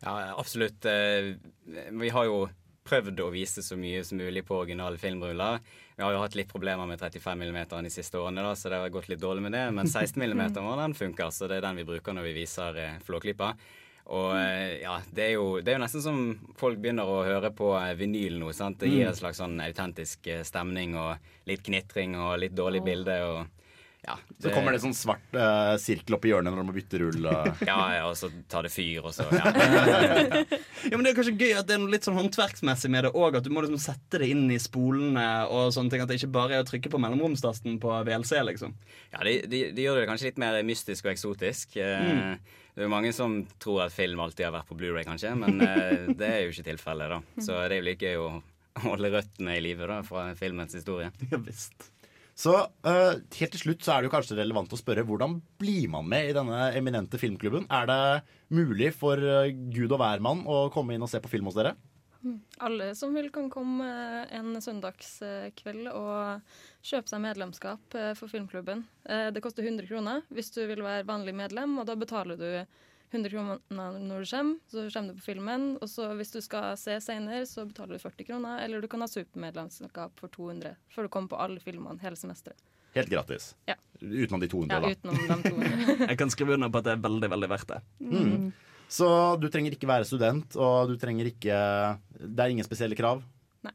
Ja, 0.05 0.15
absolutt. 0.39 0.87
Eh, 0.87 1.35
Vi 1.99 2.13
har 2.15 2.29
jo 2.31 2.45
prøvd 2.87 3.23
å 3.25 3.31
vise 3.35 3.65
så 3.65 3.79
mye 3.79 4.05
som 4.07 4.21
mulig 4.21 4.45
på 4.47 4.57
originale 4.59 5.01
filmruller. 5.01 5.59
Vi 5.97 6.05
har 6.05 6.13
jo 6.15 6.21
hatt 6.23 6.37
litt 6.39 6.51
problemer 6.53 6.89
med 6.89 7.01
35 7.01 7.43
mm 7.43 7.59
de 7.73 7.91
siste 7.93 8.21
årene, 8.21 8.45
da, 8.45 8.53
så 8.57 8.73
det 8.73 8.83
har 8.83 8.95
gått 8.95 9.11
litt 9.13 9.23
dårlig 9.23 9.47
med 9.49 9.57
det. 9.57 9.65
Men 9.75 9.89
16 9.89 10.23
mm 10.23 10.47
den 10.55 10.95
funker, 10.95 11.31
så 11.31 11.49
det 11.51 11.59
er 11.59 11.67
den 11.69 11.83
vi 11.83 11.89
bruker 11.89 12.17
når 12.17 12.31
vi 12.31 12.39
viser 12.43 12.81
eh, 12.83 13.03
Flåklypa. 13.07 13.55
Og 14.07 14.37
eh, 14.39 14.83
ja, 14.85 15.01
det 15.11 15.25
er, 15.25 15.33
jo, 15.35 15.47
det 15.59 15.73
er 15.73 15.81
jo 15.81 15.83
nesten 15.83 16.03
som 16.05 16.19
folk 16.59 16.79
begynner 16.79 17.09
å 17.11 17.25
høre 17.27 17.51
på 17.57 17.73
eh, 17.75 17.95
vinyl 17.99 18.39
nå. 18.39 18.53
sant? 18.55 18.79
Det 18.79 18.91
gir 18.91 19.09
en 19.09 19.19
slags 19.19 19.41
sånn 19.43 19.59
autentisk 19.65 20.29
eh, 20.31 20.45
stemning 20.47 20.95
og 21.01 21.17
litt 21.51 21.65
knitring 21.67 22.15
og 22.21 22.37
litt 22.45 22.55
dårlig 22.55 22.85
bilde. 22.87 23.17
og 23.27 23.66
ja, 24.07 24.15
Så 24.43 24.53
kommer 24.55 24.73
det 24.77 24.81
sånn 24.85 24.95
svart 24.95 25.35
uh, 25.35 25.75
sirkel 25.83 26.15
opp 26.17 26.25
i 26.29 26.31
hjørnet 26.31 26.53
når 26.55 26.61
de 26.63 26.67
må 26.69 26.75
bytte 26.77 27.01
rull. 27.03 27.27
og- 27.27 27.63
ja, 27.71 27.79
ja, 27.97 28.05
og 28.07 28.15
så 28.19 28.31
tar 28.53 28.69
det 28.69 28.71
fyr, 28.75 29.01
og 29.09 29.15
så 29.17 29.27
ja. 29.35 29.51
Ja, 30.87 30.95
men 30.95 31.03
Det 31.03 31.11
er 31.13 31.17
kanskje 31.19 31.35
gøy 31.41 31.55
at 31.59 31.67
det 31.67 31.75
er 31.75 31.81
noe 31.83 31.91
litt 31.91 32.07
sånn 32.07 32.15
håndverksmessig 32.19 32.91
med 32.95 33.07
det 33.09 33.11
òg. 33.19 33.39
At 33.41 33.47
du 33.47 33.51
må 33.51 33.65
liksom 33.65 33.81
sette 33.83 34.21
det 34.23 34.29
inn 34.31 34.45
i 34.55 34.59
spolene 34.63 35.25
og 35.51 35.73
sånne 35.75 35.91
ting. 35.91 36.05
At 36.05 36.11
det 36.13 36.21
ikke 36.21 36.31
bare 36.37 36.55
er 36.59 36.63
å 36.63 36.69
trykke 36.69 36.93
på 36.93 37.01
mellomromstasten 37.03 37.81
på 37.83 37.91
VLC, 38.07 38.37
liksom. 38.53 38.77
Ja, 39.11 39.25
de, 39.27 39.41
de, 39.51 39.65
de 39.75 39.87
gjør 39.89 39.99
det 40.03 40.07
kanskje 40.13 40.31
litt 40.31 40.39
mer 40.43 40.61
mystisk 40.69 41.09
og 41.09 41.15
eksotisk. 41.17 41.75
Mm. 41.81 42.37
Det 42.77 42.85
er 42.85 42.87
jo 42.87 42.93
mange 42.93 43.11
som 43.17 43.39
tror 43.63 43.87
at 43.87 43.95
film 43.97 44.21
alltid 44.23 44.47
har 44.47 44.55
vært 44.61 44.69
på 44.69 44.77
Blu-ray 44.79 45.07
kanskje, 45.09 45.33
men 45.41 45.59
eh, 45.65 46.11
det 46.13 46.29
er 46.29 46.43
jo 46.45 46.53
ikke 46.55 46.67
tilfellet. 46.71 47.09
da. 47.17 47.21
Så 47.47 47.57
det 47.67 47.79
er 47.79 47.81
jo 47.81 47.87
like 47.89 48.11
gøy 48.13 48.21
å 48.21 48.31
holde 48.85 49.09
røttene 49.15 49.55
i 49.57 49.63
live 49.65 49.87
fra 50.05 50.27
filmens 50.37 50.77
historie. 50.77 51.09
Ja, 51.33 51.39
visst. 51.41 51.89
Så 52.37 52.53
uh, 52.53 53.15
helt 53.17 53.55
til 53.55 53.63
slutt 53.63 53.85
så 53.85 53.95
er 53.95 54.03
det 54.03 54.11
jo 54.11 54.13
kanskje 54.13 54.37
relevant 54.37 54.73
å 54.73 54.79
spørre 54.79 55.07
hvordan 55.09 55.39
blir 55.61 55.89
man 55.89 56.05
med 56.11 56.29
i 56.29 56.35
denne 56.37 56.67
eminente 56.77 57.21
filmklubben? 57.21 57.65
Er 57.73 57.89
det 57.89 58.01
mulig 58.53 58.91
for 58.95 59.17
eh, 59.17 59.55
gud 59.73 59.95
og 59.97 60.03
hvermann 60.03 60.45
å 60.45 60.67
komme 60.75 60.95
inn 60.95 61.05
og 61.05 61.11
se 61.11 61.21
på 61.25 61.33
film 61.33 61.49
hos 61.49 61.57
dere? 61.57 61.73
Alle 62.61 62.91
som 62.99 63.15
vil, 63.17 63.31
kan 63.33 63.49
komme 63.53 63.89
eh, 63.89 64.37
en 64.37 64.61
søndagskveld 64.61 65.89
og 65.95 66.45
kjøpe 66.85 67.09
seg 67.09 67.25
medlemskap 67.25 67.97
for 68.19 68.31
filmklubben. 68.31 68.85
Det 69.07 69.43
koster 69.43 69.65
100 69.65 69.89
kroner 69.89 70.21
hvis 70.29 70.53
du 70.55 70.61
vil 70.69 70.85
være 70.85 71.09
vanlig 71.09 71.35
medlem, 71.41 71.79
og 71.81 71.89
da 71.89 71.97
betaler 71.99 72.39
du 72.39 72.51
100 73.13 73.31
kroner 73.31 73.59
når 73.71 74.25
du 74.25 74.31
kommer. 74.31 74.57
Så 74.71 74.87
kommer 74.93 75.13
du 75.15 75.21
på 75.21 75.27
filmen, 75.29 75.67
og 75.81 75.89
så 75.89 76.09
hvis 76.19 76.33
du 76.35 76.41
skal 76.45 76.77
se 76.81 76.97
senere, 77.05 77.45
så 77.47 77.65
betaler 77.69 77.97
du 77.97 78.03
40 78.03 78.27
kroner. 78.29 78.63
Eller 78.65 78.81
du 78.83 78.89
kan 78.91 79.01
ha 79.05 79.09
supermedlemskap 79.11 80.19
for 80.21 80.29
200, 80.35 80.75
for 80.95 81.07
du 81.07 81.13
kommer 81.13 81.29
på 81.33 81.39
alle 81.41 81.61
filmene 81.63 82.01
hele 82.03 82.19
semesteret. 82.19 82.59
Helt 82.97 83.11
gratis. 83.13 83.51
Ja. 83.69 83.75
Utenom 84.01 84.41
de 84.41 84.49
200, 84.49 84.73
Ja, 84.73 84.81
da. 84.81 84.89
utenom 84.97 85.43
de 85.43 85.51
200. 85.51 86.09
Jeg 86.11 86.19
kan 86.19 86.31
skrive 86.33 86.55
under 86.57 86.71
på 86.73 86.81
at 86.81 86.87
det 86.89 86.95
er 86.97 87.03
veldig, 87.05 87.29
veldig 87.35 87.51
verdt 87.53 87.69
det. 87.75 87.81
Mm. 88.01 88.47
Så 88.89 89.09
du 89.43 89.49
trenger 89.53 89.75
ikke 89.77 89.89
være 89.91 90.07
student, 90.09 90.57
og 90.57 90.93
du 90.93 90.97
trenger 91.03 91.27
ikke 91.29 91.57
Det 92.17 92.41
er 92.45 92.53
ingen 92.55 92.65
spesielle 92.65 92.97
krav. 92.97 93.21
Nei. 93.67 93.75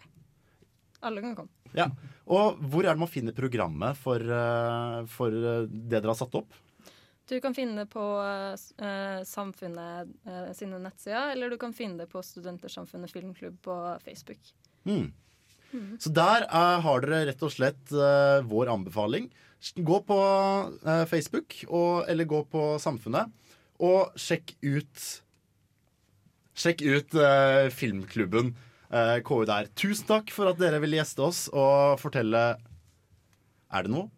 Alle 1.05 1.21
kan 1.21 1.35
komme. 1.35 1.49
Ja. 1.77 1.85
Og 2.31 2.57
hvor 2.71 2.83
er 2.85 2.95
det 2.95 3.01
man 3.03 3.11
finner 3.11 3.35
programmet 3.35 3.97
for, 3.99 4.17
eh, 4.21 5.05
for 5.11 5.29
det 5.31 5.69
dere 5.91 6.09
har 6.11 6.17
satt 6.19 6.35
opp? 6.41 6.53
Du 7.31 7.37
kan 7.39 7.53
finne 7.55 7.85
det 7.85 7.91
på 7.93 8.03
eh, 8.19 9.21
Samfunnet 9.23 10.09
eh, 10.27 10.49
sine 10.57 10.81
nettsider, 10.83 11.31
eller 11.31 11.53
du 11.53 11.55
kan 11.61 11.71
finne 11.71 12.03
det 12.03 12.09
på 12.11 12.19
Studentersamfunnet 12.25 13.13
filmklubb 13.13 13.55
på 13.63 13.75
Facebook. 14.03 14.51
Mm. 14.83 15.13
Så 15.99 16.11
der 16.11 16.43
eh, 16.43 16.79
har 16.83 17.05
dere 17.05 17.21
rett 17.29 17.45
og 17.47 17.53
slett 17.53 17.93
eh, 17.95 18.43
vår 18.51 18.73
anbefaling. 18.73 19.29
Gå 19.79 20.01
på 20.03 20.19
eh, 20.83 21.05
Facebook, 21.07 21.55
og, 21.69 22.03
eller 22.11 22.27
gå 22.27 22.43
på 22.51 22.65
Samfunnet, 22.83 23.31
og 23.79 24.11
sjekk 24.19 24.57
ut 24.61 25.09
Sjekk 26.61 26.81
ut 26.83 27.15
eh, 27.15 27.71
filmklubben 27.71 28.51
KU 29.23 29.45
der. 29.47 29.69
Tusen 29.79 30.03
takk 30.09 30.33
for 30.35 30.51
at 30.51 30.57
dere 30.59 30.81
ville 30.83 30.97
gjeste 30.99 31.23
oss 31.23 31.45
og 31.47 31.95
fortelle 32.01 32.41
Er 33.71 33.87
det 33.87 33.93
noe? 33.93 34.09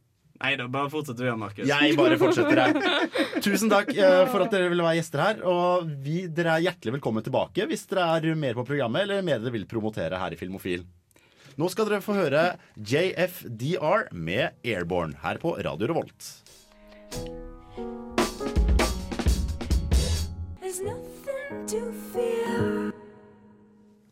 Nei 0.44 0.58
da, 0.60 0.66
bare 0.68 0.90
fortsett 0.92 1.16
du, 1.16 1.24
Jan 1.24 1.40
Markus. 1.40 1.64
Jeg 1.70 1.96
bare 1.96 2.18
fortsetter 2.20 2.60
her. 2.60 2.74
Tusen 3.46 3.72
takk 3.72 3.94
eh, 3.96 4.26
for 4.28 4.44
at 4.44 4.52
dere 4.52 4.68
ville 4.74 4.84
være 4.84 5.00
gjester 5.00 5.24
her. 5.24 5.40
Og 5.48 5.88
vi, 6.04 6.26
dere 6.28 6.58
er 6.58 6.66
hjertelig 6.66 6.98
velkommen 6.98 7.24
tilbake 7.24 7.64
hvis 7.70 7.88
dere 7.88 8.10
er 8.18 8.36
mer 8.36 8.58
på 8.60 8.66
programmet 8.68 9.06
eller 9.06 9.24
mer 9.24 9.40
dere 9.40 9.56
vil 9.56 9.64
promotere 9.72 10.20
her 10.20 10.36
i 10.36 10.40
Filmofil. 10.40 10.84
Nå 11.56 11.70
skal 11.72 11.88
dere 11.88 12.04
få 12.04 12.18
høre 12.18 12.44
JFDR 12.76 14.10
med 14.12 14.60
Airborne 14.68 15.16
her 15.24 15.40
på 15.40 15.56
Radio 15.64 15.94
Revolt. 15.94 16.34
There's 20.60 20.82
nothing 20.84 21.68
to. 21.68 21.93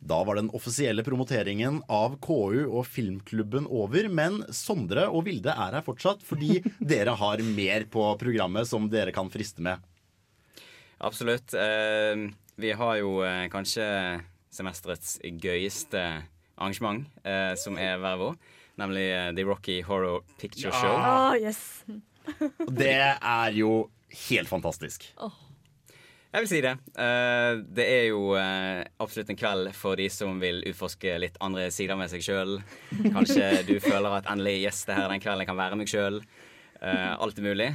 Da 0.01 0.23
var 0.25 0.35
den 0.35 0.49
offisielle 0.49 1.03
promoteringen 1.05 1.83
av 1.85 2.15
KU 2.25 2.63
og 2.65 2.87
Filmklubben 2.89 3.67
over, 3.69 4.07
men 4.09 4.39
Sondre 4.49 5.05
og 5.13 5.27
Vilde 5.27 5.53
er 5.53 5.77
her 5.77 5.85
fortsatt 5.85 6.23
fordi 6.25 6.57
dere 6.93 7.13
har 7.19 7.43
mer 7.45 7.85
på 7.91 8.07
programmet 8.21 8.69
som 8.69 8.89
dere 8.89 9.13
kan 9.13 9.29
friste 9.29 9.61
med. 9.61 9.77
Absolutt. 11.01 11.53
Eh, 11.53 12.25
vi 12.61 12.73
har 12.77 12.97
jo 12.97 13.19
eh, 13.25 13.45
kanskje 13.53 13.85
semesterets 14.53 15.19
gøyeste 15.21 16.01
arrangement, 16.57 17.05
eh, 17.21 17.53
som 17.57 17.77
er 17.77 18.01
hver 18.01 18.17
vår. 18.21 18.35
Nemlig 18.81 19.05
The 19.37 19.45
Rocky 19.45 19.79
Horror 19.85 20.25
Picture 20.41 20.73
Show. 20.73 20.97
Å, 20.97 21.37
yes. 21.37 21.61
Og 22.65 22.73
det 22.73 22.97
er 23.13 23.53
jo 23.53 23.71
helt 24.27 24.49
fantastisk. 24.49 25.11
Jeg 26.31 26.45
vil 26.45 26.47
si 26.47 26.61
det. 26.63 26.73
Eh, 26.95 27.61
det 27.75 27.85
er 27.91 28.05
jo 28.07 28.31
eh, 28.39 28.85
absolutt 29.03 29.33
en 29.33 29.39
kveld 29.39 29.73
for 29.75 29.99
de 29.99 30.07
som 30.13 30.39
vil 30.39 30.63
utforske 30.71 31.17
litt 31.19 31.35
andre 31.43 31.67
sider 31.75 31.99
med 31.99 32.11
seg 32.13 32.23
sjøl. 32.23 32.57
Kanskje 33.15 33.51
du 33.67 33.75
føler 33.83 34.21
at 34.21 34.31
endelig 34.31 34.61
yes, 34.63 34.85
det 34.87 34.95
her 34.95 35.09
er 35.09 35.15
den 35.15 35.23
kvelden 35.23 35.43
jeg 35.43 35.51
kan 35.51 35.59
være 35.59 35.79
meg 35.81 35.91
sjøl. 35.91 36.21
alt 36.81 37.37
er 37.37 37.45
mulig. 37.45 37.71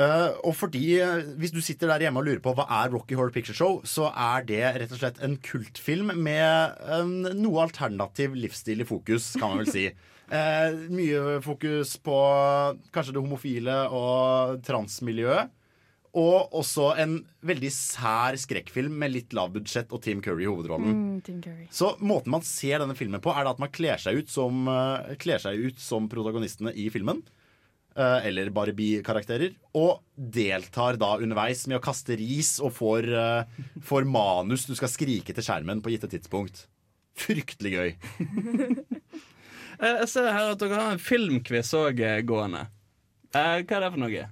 Eh, 0.00 0.30
og 0.46 0.54
fordi, 0.56 1.00
eh, 1.00 1.24
Hvis 1.36 1.52
du 1.52 1.60
sitter 1.60 1.88
der 1.88 2.06
hjemme 2.06 2.20
og 2.20 2.26
lurer 2.26 2.40
på 2.40 2.54
hva 2.54 2.66
er 2.82 2.92
Rocky 2.92 3.14
Horror 3.14 3.32
Picture 3.32 3.54
Show, 3.54 3.80
så 3.84 4.10
er 4.14 4.44
det 4.44 4.62
rett 4.80 4.92
og 4.92 5.00
slett 5.00 5.20
en 5.22 5.36
kultfilm 5.36 6.14
med 6.16 7.34
noe 7.36 7.66
alternativ 7.66 8.34
livsstil 8.34 8.80
i 8.80 8.88
fokus, 8.88 9.34
kan 9.36 9.50
man 9.56 9.64
vel 9.64 9.72
si. 9.72 9.90
Eh, 10.30 10.70
mye 10.94 11.40
fokus 11.42 11.96
på 11.98 12.16
kanskje 12.94 13.16
det 13.16 13.18
homofile 13.18 13.74
og 13.90 14.60
transmiljøet. 14.62 15.50
Og 16.18 16.54
også 16.58 16.88
en 16.98 17.12
veldig 17.46 17.68
sær 17.70 18.34
skrekkfilm 18.40 18.96
med 18.98 19.12
litt 19.14 19.34
lav 19.36 19.52
budsjett 19.54 19.92
og 19.94 20.02
Tim 20.02 20.18
Curry 20.24 20.42
i 20.42 20.48
hovedrollen. 20.50 20.90
Mm, 20.96 21.18
Tim 21.26 21.36
Curry. 21.44 21.68
Så 21.70 21.92
måten 22.02 22.32
man 22.34 22.42
ser 22.46 22.82
denne 22.82 22.96
filmen 22.98 23.22
på, 23.22 23.30
er 23.30 23.46
det 23.46 23.52
at 23.52 23.62
man 23.62 23.70
kler 23.70 24.00
seg 24.02 24.18
ut 24.18 24.32
som, 24.32 24.64
uh, 24.66 25.12
kler 25.22 25.38
seg 25.42 25.60
ut 25.68 25.78
som 25.78 26.08
protagonistene 26.10 26.72
i 26.74 26.88
filmen. 26.90 27.22
Uh, 27.94 28.18
eller 28.26 28.50
Barbie-karakterer. 28.54 29.54
Og 29.78 30.02
deltar 30.14 30.98
da 30.98 31.12
underveis 31.22 31.62
med 31.70 31.78
å 31.78 31.84
kaste 31.84 32.18
ris 32.18 32.56
og 32.62 32.74
får, 32.74 33.06
uh, 33.14 33.70
får 33.86 34.06
manus 34.10 34.66
du 34.66 34.74
skal 34.78 34.90
skrike 34.90 35.34
til 35.34 35.46
skjermen 35.46 35.82
på 35.82 35.94
gitte 35.94 36.10
tidspunkt. 36.10 36.66
Fryktelig 37.18 37.76
gøy. 37.76 37.90
Eh, 39.80 39.94
Jeg 40.02 40.08
ser 40.12 40.26
her 40.28 40.50
at 40.52 40.60
dere 40.60 40.76
har 40.76 40.90
en 40.92 40.98
filmquiz 41.00 41.70
òg 41.72 42.02
gående. 42.28 42.66
Hva 43.32 43.44
er 43.62 43.62
det 43.64 43.88
for 43.94 44.02
noe? 44.02 44.24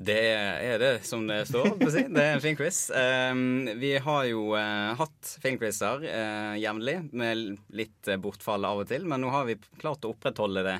Det 0.00 0.16
er 0.32 0.78
det 0.80 1.02
som 1.04 1.26
det 1.28 1.42
står. 1.50 1.74
på 1.76 1.90
å 1.90 1.92
Si. 1.92 2.06
Det 2.08 2.22
er 2.22 2.38
en 2.38 2.40
fin 2.40 2.56
quiz. 2.56 2.78
Um, 2.88 3.68
vi 3.76 3.92
har 4.00 4.22
jo 4.30 4.54
eh, 4.56 4.92
hatt 4.96 5.32
filmquizer 5.42 6.06
uh, 6.06 6.54
jevnlig, 6.56 6.94
med 7.12 7.58
litt 7.76 8.08
bortfall 8.22 8.64
av 8.64 8.80
og 8.80 8.88
til. 8.88 9.04
Men 9.04 9.20
nå 9.20 9.32
har 9.34 9.44
vi 9.50 9.58
klart 9.76 10.06
å 10.08 10.14
opprettholde 10.14 10.62
det 10.64 10.78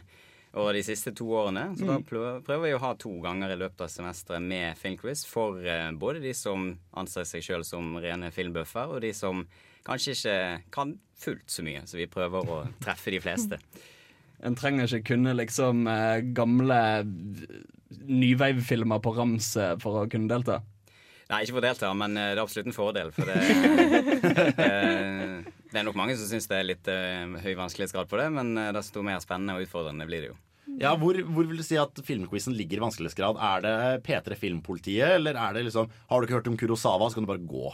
over 0.56 0.72
de 0.72 0.80
siste 0.86 1.12
to 1.12 1.26
årene. 1.36 1.66
Så 1.76 1.84
da 1.84 1.98
prøver 2.00 2.62
vi 2.64 2.72
å 2.72 2.80
ha 2.80 2.94
to 2.96 3.12
ganger 3.20 3.52
i 3.52 3.58
løpet 3.60 3.84
av 3.84 3.90
semesteret 3.92 4.40
med 4.40 4.80
filmquiz 4.80 5.26
for 5.28 5.60
eh, 5.68 5.90
både 5.92 6.22
de 6.24 6.32
som 6.34 6.70
anser 6.96 7.28
seg 7.28 7.44
sjøl 7.44 7.66
som 7.68 7.98
rene 8.00 8.32
filmbøffer, 8.32 8.94
og 8.94 9.04
de 9.04 9.12
som 9.14 9.44
kanskje 9.84 10.14
ikke 10.16 10.38
kan 10.72 10.94
fullt 11.20 11.52
så 11.52 11.66
mye. 11.66 11.84
Så 11.84 12.00
vi 12.00 12.08
prøver 12.08 12.48
å 12.48 12.62
treffe 12.80 13.12
de 13.12 13.20
fleste. 13.20 13.60
En 14.40 14.56
trenger 14.56 14.88
ikke 14.88 15.12
kunne 15.12 15.36
liksom 15.36 15.84
gamle 16.32 16.80
nyveivfilmer 17.90 19.00
på 19.02 19.14
rams 19.16 19.54
eh, 19.56 19.76
for 19.82 20.02
å 20.02 20.10
kunne 20.10 20.30
delta. 20.30 20.60
Nei, 21.30 21.44
ikke 21.44 21.54
for 21.54 21.62
å 21.62 21.66
delta, 21.68 21.92
men 21.94 22.16
eh, 22.18 22.32
det 22.32 22.40
er 22.40 22.42
absolutt 22.42 22.70
en 22.70 22.76
fordel. 22.76 23.12
For 23.14 23.28
det, 23.28 23.38
eh, 24.66 25.34
det 25.70 25.78
er 25.78 25.86
nok 25.86 25.98
mange 25.98 26.16
som 26.18 26.30
syns 26.30 26.48
det 26.50 26.58
er 26.58 26.68
litt 26.72 26.90
eh, 26.90 27.26
høy 27.44 27.52
vanskelighetsgrad 27.58 28.10
på 28.10 28.18
det, 28.18 28.30
men 28.34 28.54
eh, 28.58 28.72
desto 28.74 29.04
mer 29.06 29.22
spennende 29.22 29.58
og 29.58 29.66
utfordrende 29.66 30.08
blir 30.10 30.24
det 30.24 30.32
jo. 30.32 30.38
Ja, 30.80 30.94
hvor, 30.98 31.16
hvor 31.26 31.46
vil 31.48 31.58
du 31.58 31.66
si 31.66 31.78
at 31.80 31.98
filmquizen 32.06 32.54
ligger 32.56 32.78
i 32.78 32.84
vanskelighetsgrad? 32.84 33.38
Er 33.42 33.62
det 33.64 33.76
P3 34.06 34.38
Filmpolitiet, 34.38 35.16
eller 35.18 35.38
er 35.38 35.56
det 35.56 35.64
liksom 35.66 35.90
Har 36.10 36.20
du 36.20 36.26
ikke 36.26 36.38
hørt 36.38 36.50
om 36.50 36.58
Kurosawa, 36.58 37.10
så 37.10 37.18
kan 37.18 37.26
du 37.26 37.30
bare 37.30 37.42
gå. 37.46 37.72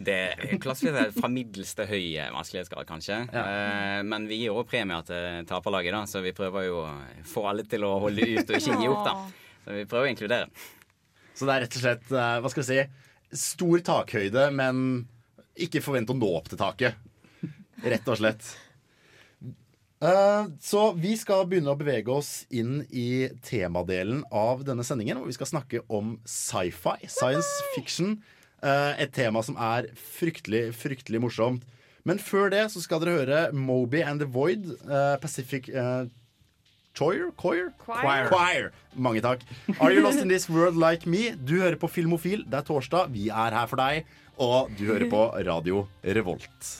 Det 0.00 0.14
er 0.16 1.10
fra 1.12 1.28
middels 1.28 1.74
til 1.76 1.84
høy 1.90 2.04
vanskelighetsgrad, 2.32 2.86
kanskje. 2.88 3.18
Eh, 3.36 3.98
men 4.08 4.24
vi 4.30 4.38
gir 4.40 4.54
òg 4.56 4.64
premier 4.70 5.02
til 5.04 5.44
taperlaget, 5.50 5.92
da, 5.92 6.04
så 6.08 6.22
vi 6.24 6.32
prøver 6.36 6.64
jo 6.70 6.78
å 6.86 6.94
få 7.28 7.44
alle 7.50 7.66
til 7.68 7.84
å 7.84 7.98
holde 8.00 8.24
ut 8.24 8.48
og 8.48 8.56
ikke 8.56 8.78
gi 8.80 8.88
opp. 8.88 9.04
da. 9.04 9.14
Så 9.66 9.76
vi 9.76 9.84
prøver 9.90 10.08
å 10.08 10.12
inkludere. 10.14 10.48
Så 11.36 11.44
det 11.48 11.52
er 11.58 11.64
rett 11.66 11.76
og 11.76 11.84
slett, 11.84 12.08
eh, 12.16 12.38
hva 12.40 12.50
skal 12.54 12.64
vi 12.64 12.68
si, 12.70 12.80
stor 13.44 13.84
takhøyde, 13.90 14.46
men 14.56 14.82
ikke 15.60 15.82
forvent 15.84 16.10
å 16.10 16.16
nå 16.16 16.32
opp 16.40 16.48
til 16.48 16.58
taket. 16.60 16.96
Rett 17.84 18.08
og 18.08 18.16
slett. 18.22 18.48
Eh, 20.00 20.46
Så 20.64 20.82
vi 20.96 21.12
skal 21.20 21.44
begynne 21.48 21.74
å 21.74 21.78
bevege 21.78 22.08
oss 22.08 22.46
inn 22.50 22.86
i 22.88 23.28
temadelen 23.44 24.22
av 24.32 24.64
denne 24.64 24.84
sendingen, 24.86 25.18
hvor 25.20 25.28
vi 25.28 25.36
skal 25.36 25.50
snakke 25.52 25.82
om 25.92 26.14
sci-fi, 26.24 26.96
science 27.06 27.50
fiction. 27.76 28.22
Eh, 28.62 29.02
Et 29.02 29.12
tema 29.12 29.42
som 29.42 29.56
er 29.56 29.88
fryktelig, 29.96 30.70
fryktelig 30.76 31.20
morsomt. 31.22 31.62
Men 32.04 32.18
før 32.18 32.50
det 32.52 32.64
så 32.72 32.80
skal 32.80 33.00
dere 33.02 33.18
høre 33.18 33.52
Moby 33.52 34.00
and 34.04 34.20
the 34.20 34.28
Void, 34.28 34.66
eh, 34.88 35.16
Pacific 35.20 35.68
uh, 35.68 36.06
Choir? 36.96 37.30
Choir? 37.36 37.70
Choir. 37.84 38.28
Choir. 38.28 38.70
Mange 38.96 39.20
takk. 39.24 39.44
Are 39.78 39.92
you 39.92 40.02
lost 40.02 40.18
in 40.20 40.28
this 40.28 40.48
world 40.50 40.76
like 40.76 41.06
me? 41.06 41.30
Du 41.36 41.60
hører 41.60 41.76
på 41.76 41.88
Filmofil. 41.88 42.44
Det 42.44 42.54
er 42.60 42.66
torsdag. 42.66 43.12
Vi 43.12 43.28
er 43.28 43.56
her 43.56 43.66
for 43.70 43.80
deg. 43.80 44.04
Og 44.40 44.72
du 44.78 44.86
hører 44.88 45.08
på 45.12 45.26
Radio 45.46 45.86
Revolt. 46.04 46.72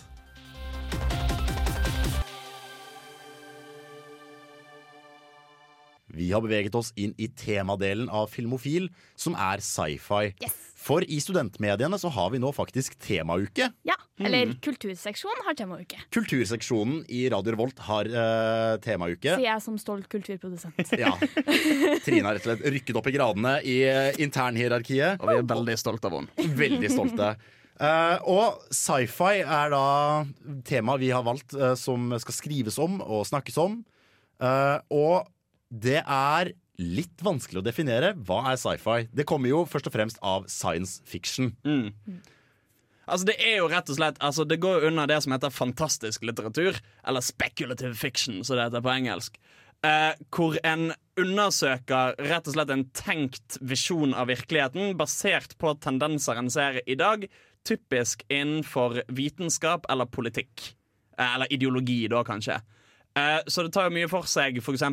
Vi 6.11 6.33
har 6.33 6.43
beveget 6.43 6.75
oss 6.75 6.91
inn 6.99 7.15
i 7.23 7.29
temadelen 7.39 8.11
av 8.11 8.27
Filmofil, 8.33 8.89
som 9.15 9.37
er 9.39 9.63
sci-fi. 9.63 10.33
Yes. 10.43 10.70
For 10.81 11.05
i 11.05 11.19
studentmediene 11.21 11.99
så 12.01 12.09
har 12.15 12.31
vi 12.33 12.41
nå 12.41 12.51
faktisk 12.57 12.97
temauke. 13.05 13.69
Ja, 13.85 13.97
eller 14.21 14.55
kulturseksjonen 14.65 15.45
har 15.45 15.59
temauke. 15.59 16.01
Kulturseksjonen 16.15 17.03
i 17.13 17.27
Radio 17.33 17.55
Revolt 17.55 17.83
har 17.85 18.09
uh, 18.09 18.79
temauke. 18.81 19.37
Sier 19.37 19.47
jeg 19.51 19.65
som 19.65 19.77
stolt 19.81 20.09
kulturprodusent. 20.13 20.81
Ja. 21.01 21.13
Trine 22.05 22.27
har 22.27 22.37
rett 22.37 22.45
og 22.45 22.51
slett 22.51 22.67
rykket 22.75 22.99
opp 22.99 23.07
i 23.09 23.15
gradene 23.15 23.55
i 23.65 23.77
eh, 23.89 24.19
internhierarkiet. 24.21 25.21
Og 25.21 25.31
vi 25.31 25.37
er 25.39 25.47
veldig 25.53 25.77
stolte 25.81 26.11
av 26.11 26.19
henne. 26.19 26.49
Veldig 26.59 26.91
stolte. 26.93 27.31
Uh, 27.81 28.17
og 28.29 28.75
sci-fi 28.77 29.41
er 29.41 29.71
da 29.73 29.85
temaet 30.69 31.01
vi 31.01 31.13
har 31.15 31.25
valgt 31.25 31.55
uh, 31.57 31.73
som 31.81 32.11
skal 32.21 32.37
skrives 32.37 32.77
om 32.83 32.99
og 33.01 33.25
snakkes 33.29 33.57
om. 33.63 33.79
Eh, 34.41 34.79
og 34.97 35.29
det 35.71 36.01
er 36.01 36.53
litt 36.81 37.23
vanskelig 37.25 37.61
å 37.61 37.67
definere. 37.67 38.15
Hva 38.27 38.43
er 38.51 38.61
sci-fi? 38.61 39.07
Det 39.13 39.27
kommer 39.29 39.53
jo 39.53 39.65
først 39.69 39.91
og 39.91 39.95
fremst 39.95 40.21
av 40.25 40.49
science 40.51 41.01
fiction. 41.09 41.53
Altså 43.11 43.27
Det 43.27 43.37
er 43.43 43.57
jo 43.59 43.69
rett 43.71 43.91
og 43.91 43.97
slett 43.99 44.21
Altså 44.23 44.45
det 44.47 44.61
går 44.63 44.87
under 44.87 45.09
det 45.11 45.19
som 45.25 45.35
heter 45.35 45.51
fantastisk 45.51 46.25
litteratur, 46.27 46.79
eller 47.05 47.25
speculative 47.25 47.97
fiction, 47.99 48.45
som 48.45 48.57
det 48.57 48.69
heter 48.69 48.85
på 48.85 48.95
engelsk. 48.95 49.41
Eh, 49.81 50.13
hvor 50.29 50.59
en 50.67 50.91
undersøker 51.21 52.19
rett 52.29 52.49
og 52.49 52.57
slett 52.57 52.73
en 52.75 52.85
tenkt 52.97 53.57
visjon 53.65 54.13
av 54.13 54.29
virkeligheten 54.29 54.93
basert 54.99 55.57
på 55.61 55.73
tendenser 55.81 56.37
en 56.37 56.51
ser 56.53 56.83
i 56.85 56.99
dag, 57.01 57.25
typisk 57.65 58.27
innenfor 58.29 59.01
vitenskap 59.09 59.89
eller 59.93 60.09
politikk. 60.09 60.75
Eh, 61.17 61.35
eller 61.35 61.53
ideologi, 61.53 62.03
da, 62.13 62.21
kanskje. 62.25 62.61
Eh, 63.19 63.41
så 63.47 63.65
det 63.67 63.73
tar 63.75 63.89
jo 63.89 63.97
mye 63.97 64.11
for 64.11 64.29
seg 64.31 64.61
f.eks. 64.63 64.85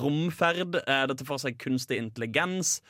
romferd. 0.00 0.80
Eh, 0.80 1.04
det 1.06 1.16
tar 1.18 1.28
for 1.28 1.42
seg 1.42 1.58
kunstig 1.60 2.00
intelligens. 2.02 2.80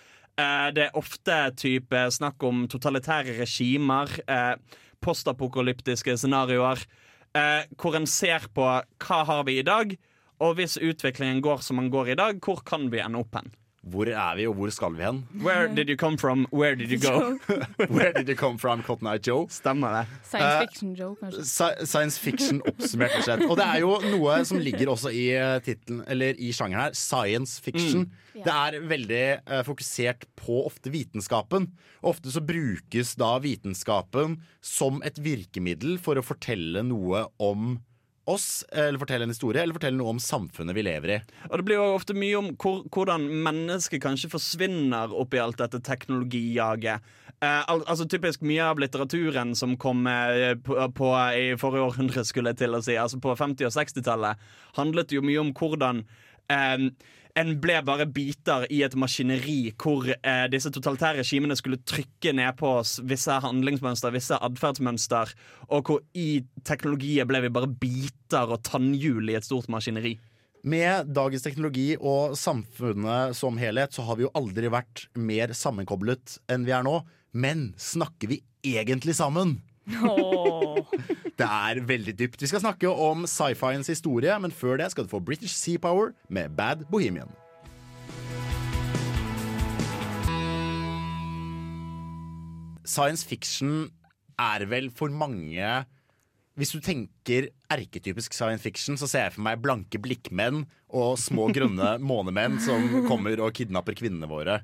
Eh, 0.40 0.68
det 0.76 0.86
er 0.86 0.98
ofte 0.98 1.38
type 1.60 2.06
snakk 2.16 2.42
om 2.46 2.66
totalitære 2.70 3.36
regimer, 3.40 4.12
postapokalyptiske 5.00 6.16
scenarioer, 6.20 6.82
hvor 7.80 7.96
en 7.96 8.08
ser 8.10 8.44
på 8.52 8.66
hva 8.66 9.18
har 9.24 9.44
vi 9.48 9.60
i 9.60 9.64
dag, 9.64 9.94
og 10.44 10.58
hvis 10.58 10.76
utviklingen 10.76 11.40
går 11.44 11.62
som 11.64 11.80
den 11.80 11.88
går 11.92 12.12
i 12.12 12.18
dag, 12.20 12.40
hvor 12.44 12.60
kan 12.66 12.88
vi 12.92 13.00
ende 13.00 13.20
opp 13.22 13.38
hen? 13.38 13.48
Hvor 13.80 14.04
er 14.12 14.34
vi, 14.36 14.44
og 14.46 14.54
hvor 14.58 14.68
skal 14.68 14.92
vi 14.92 15.00
hen? 15.06 15.22
Where 15.40 15.66
did 15.74 15.88
you 15.88 15.96
come 15.96 16.18
from? 16.20 16.42
Where 16.52 16.76
did 16.76 16.90
you 16.92 16.98
go? 17.00 17.38
Where 17.96 18.12
did 18.12 18.28
you 18.28 18.36
come 18.36 18.58
from, 18.58 18.82
Cotton 18.84 19.08
Eye 19.08 19.18
Joe? 19.26 19.46
Stemmer 19.48 19.94
det. 19.94 20.18
Science 20.28 20.50
Eh, 20.50 20.60
fiction 20.66 20.90
Joe, 20.98 21.14
kanskje. 21.16 21.40
Uh, 21.80 21.84
Science 21.88 22.18
fiction 22.20 22.60
oppsummert. 22.68 23.08
rett 23.14 23.22
og 23.22 23.24
slett. 23.24 23.44
Og 23.48 23.56
det 23.56 23.66
er 23.70 23.80
jo 23.80 23.94
noe 24.18 24.36
som 24.44 24.60
ligger 24.60 24.92
også 24.92 25.08
i 25.16 25.24
titlen, 25.64 26.02
eller 26.12 26.36
i 26.36 26.52
sjangeren 26.52 26.90
her, 26.90 26.92
science 26.98 27.56
fiction. 27.64 28.04
Det 28.36 28.52
er 28.52 28.76
veldig 28.84 29.24
uh, 29.48 29.62
fokusert 29.64 30.28
på 30.36 30.60
ofte 30.68 30.92
vitenskapen. 30.92 31.70
Ofte 32.04 32.30
så 32.36 32.44
brukes 32.44 33.14
da 33.16 33.38
vitenskapen 33.40 34.42
som 34.60 35.00
et 35.08 35.16
virkemiddel 35.24 35.96
for 36.04 36.20
å 36.20 36.24
fortelle 36.24 36.84
noe 36.84 37.30
om 37.40 37.78
oss, 38.30 38.64
eller 38.72 39.00
fortelle 39.00 39.26
en 39.26 39.32
historie, 39.34 39.62
eller 39.62 39.76
fortelle 39.76 39.98
noe 39.98 40.14
om 40.14 40.22
samfunnet 40.22 40.76
vi 40.76 40.84
lever 40.86 41.14
i. 41.16 41.18
Og 41.50 41.60
det 41.60 41.66
blir 41.68 41.80
jo 41.80 41.96
ofte 41.96 42.16
mye 42.16 42.38
om 42.38 42.52
hvor, 42.60 42.84
hvordan 42.94 43.26
mennesket 43.46 44.02
kanskje 44.04 44.32
forsvinner 44.32 45.14
oppi 45.16 45.40
alt 45.42 45.60
dette 45.60 45.82
teknologijaget. 45.86 47.10
Eh, 47.40 47.62
al 47.72 47.84
altså 47.88 48.04
Typisk 48.10 48.42
mye 48.44 48.64
av 48.68 48.80
litteraturen 48.82 49.54
som 49.56 49.76
kom 49.80 50.04
eh, 50.10 50.54
på, 50.60 50.76
på 50.96 51.12
i 51.36 51.46
forrige 51.60 51.86
århundre, 51.88 52.24
skulle 52.28 52.52
jeg 52.52 52.62
til 52.64 52.76
å 52.76 52.82
si, 52.84 52.98
altså 53.00 53.20
på 53.22 53.32
50- 53.36 53.68
og 53.70 53.76
60-tallet, 53.78 54.50
handlet 54.76 55.14
jo 55.16 55.24
mye 55.24 55.40
om 55.40 55.54
hvordan 55.56 56.04
eh, 56.52 56.90
en 57.38 57.52
ble 57.62 57.76
bare 57.86 58.06
biter 58.10 58.66
i 58.72 58.80
et 58.86 58.96
maskineri 58.98 59.72
hvor 59.80 60.08
eh, 60.10 60.46
disse 60.52 60.72
totalitære 60.74 61.22
regimene 61.22 61.56
skulle 61.58 61.80
trykke 61.86 62.32
ned 62.36 62.56
på 62.58 62.72
oss 62.80 62.98
visse 63.06 63.36
handlingsmønster, 63.44 64.14
visse 64.14 64.38
atferdsmønster, 64.38 65.34
og 65.70 65.86
hvor 65.86 66.02
i 66.18 66.42
teknologiet 66.66 67.28
ble 67.30 67.44
vi 67.46 67.52
bare 67.54 67.70
biter 67.70 68.50
og 68.50 68.64
tannhjul 68.66 69.30
i 69.30 69.38
et 69.38 69.46
stort 69.46 69.70
maskineri. 69.72 70.16
Med 70.60 71.08
dagens 71.16 71.46
teknologi 71.46 71.94
og 71.96 72.36
samfunnet 72.36 73.36
som 73.38 73.56
helhet 73.60 73.94
så 73.96 74.04
har 74.04 74.18
vi 74.18 74.26
jo 74.26 74.34
aldri 74.36 74.68
vært 74.72 75.06
mer 75.16 75.54
sammenkoblet 75.56 76.36
enn 76.52 76.66
vi 76.66 76.74
er 76.76 76.84
nå. 76.84 76.98
Men 77.32 77.70
snakker 77.80 78.28
vi 78.28 78.42
egentlig 78.66 79.14
sammen? 79.16 79.60
Det 81.40 81.46
er 81.46 81.81
veldig 81.88 82.14
dypt. 82.18 82.42
Vi 82.42 82.48
skal 82.50 82.62
snakke 82.62 82.90
om 82.90 83.24
sci-fiens 83.29 83.88
historie, 83.90 84.35
men 84.40 84.53
før 84.53 84.81
det 84.81 84.90
skal 84.92 85.07
du 85.07 85.12
få 85.12 85.22
British 85.24 85.57
Sea 85.57 85.81
Power 85.81 86.12
med 86.29 86.53
Bad 86.57 86.85
Bohemian. 86.90 87.31
Science 92.90 93.26
fiction 93.26 93.90
er 94.40 94.64
vel 94.70 94.90
for 94.90 95.12
mange 95.14 95.62
Hvis 96.59 96.72
du 96.74 96.81
tenker 96.83 97.48
erketypisk 97.70 98.35
science 98.35 98.64
fiction, 98.64 98.98
så 98.98 99.07
ser 99.09 99.29
jeg 99.29 99.37
for 99.37 99.44
meg 99.46 99.61
blanke 99.62 100.00
blikkmenn 100.03 100.64
og 100.90 101.14
små 101.22 101.46
grønne 101.55 101.94
månemenn 102.11 102.59
som 102.61 102.83
kommer 103.09 103.40
og 103.40 103.55
kidnapper 103.57 103.96
kvinnene 103.96 104.29
våre. 104.29 104.59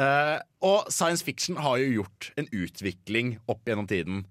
Eh, 0.00 0.38
og 0.64 0.88
science 0.90 1.22
fiction 1.22 1.60
har 1.60 1.76
jo 1.82 2.00
gjort 2.00 2.30
en 2.40 2.48
utvikling 2.48 3.36
opp 3.52 3.60
gjennom 3.68 3.86
tiden. 3.90 4.24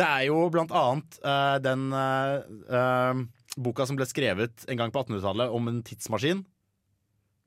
Det 0.00 0.06
er 0.06 0.26
jo 0.30 0.46
blant 0.52 0.72
annet 0.72 1.18
uh, 1.26 1.58
den 1.60 1.90
uh, 1.92 3.20
boka 3.60 3.84
som 3.84 3.98
ble 3.98 4.06
skrevet 4.08 4.64
en 4.70 4.80
gang 4.80 4.94
på 4.94 5.02
1800-tallet 5.02 5.52
om 5.52 5.68
en 5.68 5.82
tidsmaskin. 5.84 6.40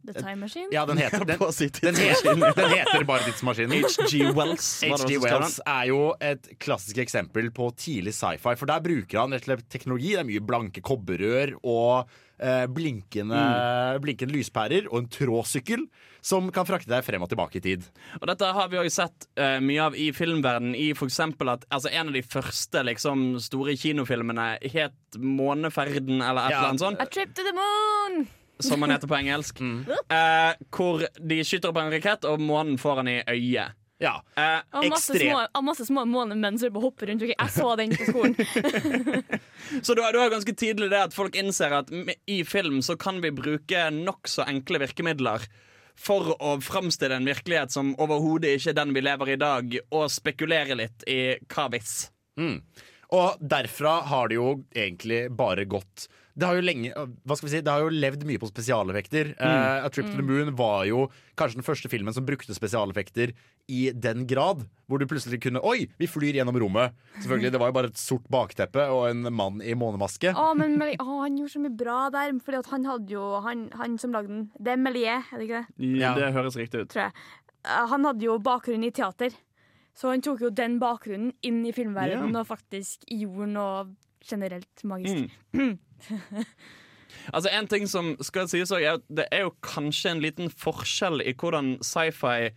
The 0.03 0.13
Time 0.13 0.35
Machine? 0.35 0.67
Ja, 0.71 0.85
den 0.85 0.97
heter, 0.97 1.19
den, 1.25 1.37
den 1.37 1.95
heter, 1.95 2.35
den 2.35 2.69
heter 2.75 3.03
bare 3.07 3.23
Tidsmaskinen. 3.23 3.85
H.G. 3.85 4.33
Wells. 4.35 4.67
H.G. 4.83 5.17
Wells 5.23 5.61
er 5.65 5.87
jo 5.91 6.01
et 6.19 6.49
klassisk 6.59 6.99
eksempel 7.03 7.47
på 7.55 7.69
tidlig 7.79 8.15
sci-fi. 8.17 8.57
For 8.59 8.69
der 8.69 8.83
bruker 8.83 9.23
han 9.23 9.35
rett 9.35 9.47
og 9.47 9.53
slett 9.53 9.69
teknologi. 9.71 10.11
Det 10.17 10.25
er 10.25 10.27
mye 10.27 10.43
blanke 10.43 10.83
kobberrør 10.83 11.55
og 11.61 12.11
eh, 12.43 12.65
blinkende, 12.67 13.45
blinkende 14.03 14.35
lyspærer 14.35 14.91
og 14.91 15.03
en 15.05 15.09
tråsykkel 15.13 15.87
som 16.23 16.51
kan 16.55 16.67
frakte 16.67 16.91
deg 16.91 17.03
frem 17.07 17.23
og 17.23 17.31
tilbake 17.31 17.59
i 17.59 17.63
tid. 17.63 17.87
Og 18.21 18.27
dette 18.31 18.51
har 18.59 18.69
vi 18.71 18.79
også 18.79 19.03
sett 19.03 19.27
uh, 19.39 19.57
mye 19.63 19.87
av 19.87 19.97
i 19.99 20.09
filmverdenen. 20.15 20.75
I 20.75 20.93
for 20.95 21.11
at 21.51 21.65
altså, 21.69 21.91
En 21.91 22.11
av 22.11 22.15
de 22.15 22.23
første 22.23 22.83
liksom, 22.87 23.25
store 23.43 23.75
kinofilmene 23.79 24.57
het 24.63 24.95
'Måneferden', 25.17 26.23
eller 26.23 26.45
et 26.47 26.51
Ja. 26.51 26.57
eller 26.57 26.69
annet 26.69 26.79
sånt. 26.79 27.01
A 27.01 27.05
trip 27.05 27.35
to 27.35 27.43
the 27.43 27.53
moon! 27.55 28.27
Som 28.59 28.81
han 28.85 28.93
heter 28.93 29.09
på 29.09 29.17
engelsk. 29.17 29.61
Eh, 29.61 30.51
hvor 30.69 31.01
de 31.19 31.39
skyter 31.43 31.71
opp 31.71 31.79
en 31.81 31.91
rakett, 31.93 32.27
og 32.29 32.41
månen 32.43 32.77
får 32.79 33.01
han 33.01 33.09
i 33.11 33.17
øyet. 33.23 33.79
Ja. 34.03 34.17
Eh, 34.35 34.59
Og 34.77 34.89
masse 34.91 35.13
Ekstrem. 35.13 35.31
små, 35.31 35.41
og 35.55 35.63
masse 35.63 35.85
små 35.87 36.03
månemenn 36.09 36.57
som 36.59 36.75
hopper 36.83 37.07
rundt. 37.11 37.23
Jeg 37.29 37.51
så 37.55 37.75
den 37.79 37.93
på 37.95 38.07
skolen. 38.09 38.35
så 39.85 39.95
du 39.95 40.01
har, 40.03 40.11
du 40.11 40.19
ganske 40.33 40.55
tidlig 40.59 40.89
det 40.91 41.01
at 41.07 41.15
folk 41.15 41.35
innser 41.39 41.75
at 41.79 41.91
i 42.27 42.41
film 42.47 42.81
så 42.83 42.97
kan 42.99 43.21
vi 43.23 43.31
bruke 43.31 43.85
nokså 43.95 44.47
enkle 44.49 44.81
virkemidler 44.83 45.45
for 45.95 46.33
å 46.41 46.55
framstille 46.63 47.15
en 47.19 47.29
virkelighet 47.29 47.71
som 47.71 47.93
overhodet 48.01 48.57
ikke 48.57 48.73
er 48.73 48.79
den 48.81 48.95
vi 48.95 49.03
lever 49.05 49.29
i 49.29 49.35
i 49.37 49.41
dag, 49.41 49.75
og 49.93 50.09
spekulere 50.11 50.75
litt 50.79 51.05
i 51.07 51.19
hva 51.53 51.67
hvis. 51.69 51.93
Og 53.13 53.37
derfra 53.39 53.99
har 54.09 54.31
det 54.31 54.39
jo 54.39 54.49
egentlig 54.73 55.27
bare 55.37 55.67
gått 55.69 56.07
det 56.35 56.47
har 56.49 56.55
jo 56.57 56.63
lenge, 56.65 56.89
hva 56.97 57.35
skal 57.37 57.47
vi 57.47 57.51
si, 57.53 57.61
det 57.61 57.69
har 57.71 57.83
jo 57.85 57.91
levd 57.93 58.23
mye 58.25 58.39
på 58.41 58.47
spesialeffekter. 58.49 59.33
Eh, 59.37 59.85
A 59.85 59.89
Trip 59.93 60.07
to 60.09 60.15
the 60.17 60.25
Moon 60.25 60.49
var 60.57 60.85
jo 60.89 61.03
kanskje 61.37 61.59
den 61.59 61.65
første 61.67 61.91
filmen 61.91 62.13
som 62.15 62.25
brukte 62.25 62.55
spesialeffekter 62.57 63.35
i 63.69 63.91
den 63.93 64.25
grad. 64.27 64.63
Hvor 64.89 64.99
du 64.99 65.05
plutselig 65.07 65.39
kunne 65.45 65.61
Oi, 65.63 65.85
vi 66.01 66.07
flyr 66.09 66.39
gjennom 66.39 66.57
rommet! 66.59 66.97
Selvfølgelig, 67.21 67.51
Det 67.53 67.61
var 67.61 67.69
jo 67.71 67.77
bare 67.77 67.91
et 67.93 68.01
sort 68.01 68.25
bakteppe 68.33 68.87
og 68.91 69.05
en 69.11 69.29
mann 69.33 69.61
i 69.61 69.75
månemaske. 69.77 70.33
Å, 70.33 70.49
men 70.57 70.75
Meli- 70.81 70.97
å, 70.99 71.21
han 71.21 71.37
gjorde 71.37 71.53
så 71.53 71.61
mye 71.63 71.77
bra 71.79 71.99
der. 72.13 72.33
Fordi 72.43 72.63
han 72.73 72.85
hadde 72.89 73.13
jo 73.13 73.23
Han, 73.45 73.67
han 73.79 73.97
som 74.01 74.11
lagde 74.17 74.33
den. 74.33 74.43
Det 74.59 74.73
er 74.73 74.81
Melier, 74.81 75.23
er 75.31 75.37
det 75.39 75.47
ikke 75.47 75.63
det? 75.63 75.95
Ja. 76.01 76.13
Det 76.17 76.33
høres 76.35 76.57
riktig 76.59 76.83
ut. 76.83 76.89
Tror 76.93 77.05
jeg. 77.07 77.13
Eh, 77.63 77.87
Han 77.93 78.09
hadde 78.09 78.25
jo 78.27 78.39
bakgrunn 78.43 78.83
i 78.83 78.91
teater. 78.91 79.31
Så 79.93 80.09
han 80.09 80.21
tok 80.25 80.41
jo 80.41 80.49
den 80.49 80.79
bakgrunnen 80.81 81.35
inn 81.45 81.61
i 81.69 81.71
filmverdenen 81.71 82.33
og 82.39 82.47
faktisk 82.49 83.03
gjorde 83.13 83.45
noe 83.53 83.83
generelt 84.29 84.83
magisk. 84.83 85.29
Altså 87.29 87.49
En 87.53 87.67
ting 87.69 87.85
som 87.87 88.15
skal 88.25 88.47
sies 88.49 88.71
òg, 88.73 88.81
er 88.81 88.97
at 88.97 89.03
det 89.07 89.27
er 89.31 89.45
jo 89.45 89.51
kanskje 89.63 90.11
en 90.11 90.21
liten 90.23 90.49
forskjell 90.49 91.21
i 91.21 91.35
hvordan 91.37 91.75
sci-fi 91.85 92.49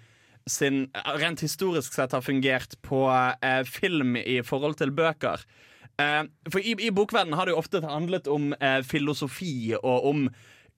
sin 0.48 0.86
rent 1.20 1.42
historisk 1.44 1.94
sett 1.94 2.14
har 2.16 2.24
fungert 2.24 2.78
på 2.86 3.02
eh, 3.12 3.62
film 3.68 4.16
i 4.16 4.38
forhold 4.46 4.78
til 4.80 4.94
bøker. 4.96 5.42
Eh, 6.02 6.22
for 6.48 6.62
i, 6.62 6.76
i 6.86 6.92
bokverdenen 6.94 7.36
har 7.38 7.48
det 7.48 7.54
jo 7.56 7.60
ofte 7.60 7.82
handlet 7.84 8.30
om 8.30 8.52
eh, 8.60 8.80
filosofi 8.86 9.74
og 9.80 10.08
om 10.10 10.26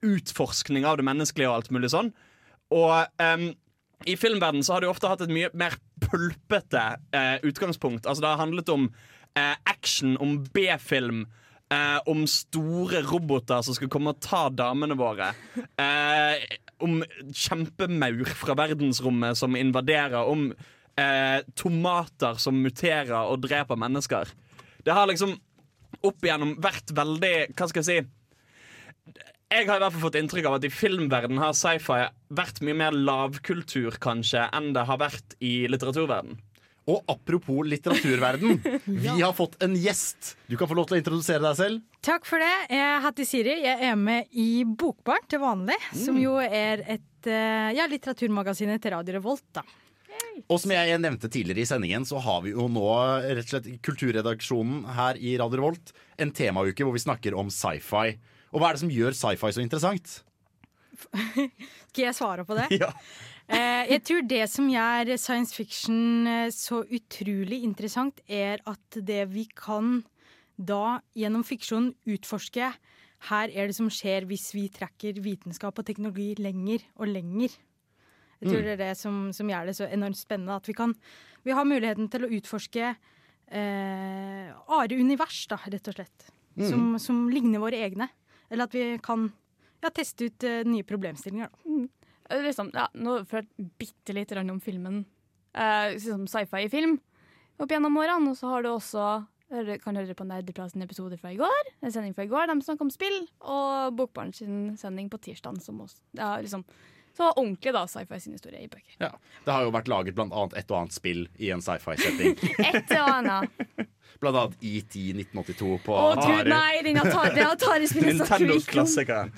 utforskning 0.07 0.87
av 0.87 0.99
det 0.99 1.07
menneskelige 1.09 1.51
og 1.51 1.61
alt 1.61 1.73
mulig 1.75 1.93
sånn. 1.93 2.13
Og 2.75 3.23
em, 3.23 3.51
i 4.07 4.15
filmverden 4.17 4.65
så 4.65 4.77
har 4.77 4.83
det 4.83 4.89
jo 4.89 4.95
ofte 4.95 5.11
hatt 5.11 5.25
et 5.25 5.33
mye 5.33 5.51
mer 5.59 5.77
pulpete 6.05 6.85
eh, 7.17 7.37
utgangspunkt. 7.45 8.07
Altså 8.07 8.25
Det 8.25 8.31
har 8.31 8.43
handlet 8.43 8.73
om 8.73 8.89
eh, 9.39 9.55
action, 9.71 10.17
om 10.21 10.41
B-film. 10.55 11.27
Eh, 11.69 11.99
om 12.09 12.23
store 12.25 13.03
roboter 13.05 13.61
som 13.65 13.77
skal 13.77 13.91
komme 13.93 14.15
og 14.15 14.23
ta 14.25 14.47
damene 14.49 14.97
våre. 14.99 15.35
Eh, 15.79 16.47
om 16.85 17.03
kjempemaur 17.35 18.31
fra 18.39 18.57
verdensrommet 18.57 19.37
som 19.37 19.57
invaderer. 19.59 20.23
Om 20.25 20.49
eh, 20.99 21.41
tomater 21.59 22.41
som 22.41 22.63
muterer 22.63 23.19
og 23.21 23.43
dreper 23.45 23.79
mennesker. 23.79 24.33
Det 24.85 24.95
har 24.97 25.11
liksom 25.11 25.37
opp 26.07 26.25
igjennom 26.25 26.55
vært 26.63 26.93
veldig 26.95 27.35
Hva 27.59 27.69
skal 27.69 27.83
jeg 27.83 27.89
si? 27.89 29.19
Jeg 29.49 29.65
har 29.65 29.79
i 29.79 29.83
hvert 29.83 29.95
fall 29.95 30.05
fått 30.05 30.19
inntrykk 30.21 30.47
av 30.51 30.59
at 30.59 30.67
i 30.69 30.73
filmverden 30.73 31.41
har 31.41 31.55
sci-fi 31.57 32.03
vært 32.37 32.61
mye 32.65 32.77
mer 32.77 32.97
lavkultur 32.97 33.97
kanskje 34.01 34.45
enn 34.53 34.75
det 34.77 34.85
har 34.89 35.01
vært 35.01 35.39
i 35.41 35.63
litteraturverden. 35.73 36.37
Og 36.89 37.03
apropos 37.13 37.67
litteraturverden, 37.69 38.63
vi 39.05 39.09
har 39.21 39.35
fått 39.37 39.59
en 39.63 39.75
gjest. 39.77 40.37
Du 40.49 40.55
kan 40.57 40.69
få 40.71 40.77
lov 40.79 40.87
til 40.89 40.97
å 40.97 41.01
introdusere 41.03 41.43
deg 41.45 41.59
selv. 41.59 41.83
Takk 42.07 42.25
for 42.25 42.41
det. 42.41 42.53
Jeg 42.73 43.03
heter 43.05 43.29
Siri. 43.29 43.57
Jeg 43.67 43.91
er 43.91 43.99
med 44.01 44.31
i 44.33 44.63
Bokbarn 44.65 45.27
til 45.29 45.43
vanlig, 45.45 45.77
som 45.93 46.17
Mm. 46.17 46.23
jo 46.25 46.39
er 46.41 46.81
et 46.97 47.29
eh, 47.29 47.75
ja, 47.77 47.85
litteraturmagasinet 47.93 48.81
til 48.81 48.97
Radio 48.97 49.19
Revolt. 49.19 49.45
da. 49.53 49.67
Og 50.49 50.57
som 50.63 50.71
jeg 50.73 50.97
nevnte 51.03 51.29
tidligere 51.29 51.61
i 51.67 51.69
sendingen, 51.69 52.05
så 52.09 52.19
har 52.25 52.41
vi 52.47 52.55
jo 52.55 52.65
nå 52.73 52.87
rett 53.27 53.43
og 53.45 53.51
slett 53.53 53.69
kulturredaksjonen 53.85 54.87
her 54.97 55.19
i 55.21 55.37
Radio 55.39 55.61
Revolt 55.61 55.93
en 56.19 56.33
temauke 56.35 56.87
hvor 56.87 56.95
vi 56.97 57.03
snakker 57.05 57.37
om 57.37 57.51
sci-fi. 57.53 58.17
Og 58.55 58.63
hva 58.63 58.71
er 58.71 58.79
det 58.79 58.83
som 58.87 58.93
gjør 58.95 59.13
sci-fi 59.19 59.51
så 59.53 59.61
interessant? 59.63 60.23
Skal 61.93 62.09
jeg 62.09 62.17
svare 62.17 62.45
på 62.49 62.57
det? 62.59 62.69
Ja. 62.81 62.91
Eh, 63.49 63.85
jeg 63.95 64.03
tror 64.05 64.27
det 64.29 64.43
som 64.53 64.69
gjør 64.69 65.15
science 65.17 65.57
fiction 65.57 66.27
eh, 66.29 66.51
så 66.53 66.83
utrolig 66.85 67.63
interessant, 67.65 68.21
er 68.29 68.61
at 68.69 68.99
det 69.01 69.23
vi 69.33 69.47
kan 69.57 70.03
da 70.59 70.99
gjennom 71.17 71.45
fiksjon 71.47 71.93
utforske 72.11 72.73
her 73.29 73.51
er 73.51 73.71
det 73.71 73.77
som 73.77 73.89
skjer 73.91 74.27
hvis 74.29 74.51
vi 74.55 74.69
trekker 74.71 75.19
vitenskap 75.23 75.79
og 75.81 75.87
teknologi 75.87 76.35
lenger 76.39 76.85
og 76.99 77.09
lenger. 77.11 77.57
Jeg 78.39 78.53
tror 78.53 78.61
Mm. 78.61 78.67
det 78.67 78.73
er 78.73 78.83
det 78.85 78.97
som, 78.99 79.33
som 79.33 79.49
gjør 79.51 79.67
det 79.67 79.75
så 79.75 79.89
enormt 79.91 80.19
spennende. 80.19 80.55
At 80.55 80.69
vi, 80.69 80.73
kan, 80.73 80.95
vi 81.43 81.51
har 81.51 81.65
muligheten 81.67 82.09
til 82.09 82.25
å 82.25 82.31
utforske 82.31 82.85
eh, 83.51 84.53
are 84.55 84.95
univers, 84.95 85.47
da, 85.51 85.59
rett 85.67 85.89
og 85.91 85.97
slett. 85.97 86.29
Mm. 86.55 86.69
Som, 86.69 86.99
som 87.03 87.29
ligner 87.31 87.59
våre 87.59 87.81
egne. 87.83 88.09
Eller 88.51 88.69
at 88.69 88.75
vi 88.75 88.85
kan 89.03 89.33
ja, 89.83 89.91
teste 89.91 90.29
ut 90.29 90.45
eh, 90.47 90.63
nye 90.69 90.87
problemstillinger. 90.87 91.51
Da. 91.51 91.59
Mm. 91.67 91.89
Eh, 92.31 92.43
Liksom, 92.45 92.71
ja, 92.75 92.89
nå 92.95 93.23
ført 93.29 93.49
bitte 93.81 94.15
lite 94.17 94.35
grann 94.37 94.51
om 94.51 94.61
filmen. 94.61 95.05
Eh, 95.55 95.95
liksom 95.95 96.27
sci-fi-film 96.29 96.99
opp 97.59 97.73
gjennom 97.73 97.97
årene. 97.99 98.31
Og 98.31 98.37
så 98.39 98.53
har 98.53 98.63
du 98.63 98.71
også 98.75 99.09
kan 99.81 99.97
høre 99.97 100.13
på 100.13 100.27
Nerdeplass 100.29 100.77
episode 100.77 101.17
fra 101.17 101.33
i 101.33 101.39
går. 101.41 101.71
En 101.83 101.93
sending 101.93 102.13
fra 102.15 102.27
i 102.27 102.29
går, 102.29 102.47
De 102.53 102.61
snakker 102.61 102.85
om 102.85 102.91
spill. 102.93 103.27
Og 103.41 103.97
Bokbarn 103.97 104.33
sending 104.33 105.09
på 105.09 105.19
tirsdag. 105.19 105.61
Som 105.63 105.81
også, 105.81 106.03
ja, 106.13 106.37
liksom, 106.37 106.65
så 107.19 107.33
ordentlig 107.35 107.73
da, 107.75 107.83
sci-fi 107.91 108.21
sin 108.23 108.37
historie 108.39 108.63
i 108.63 108.71
bøker. 108.71 108.95
Ja. 109.03 109.13
Det 109.45 109.55
har 109.55 109.67
jo 109.67 109.75
vært 109.75 109.89
laget 109.91 110.15
blant 110.15 110.35
annet 110.39 110.55
et 110.61 110.71
og 110.71 110.85
annet 110.85 110.95
spill 110.95 111.25
i 111.43 111.51
en 111.55 111.63
sci-fi-setting. 111.65 112.37
Et 112.71 112.93
og 112.95 113.09
annet. 113.19 113.89
Blant 114.19 114.35
annet 114.35 114.63
ET 114.67 114.95
1982 114.99 115.77
på 115.85 115.95
Å 115.95 116.07
gud, 116.19 116.49
nei! 116.51 116.81
Den 116.83 116.97
Atari, 116.99 117.35
det 117.37 117.45
om. 117.47 117.85
Nintendo-klassikeren. 118.09 119.31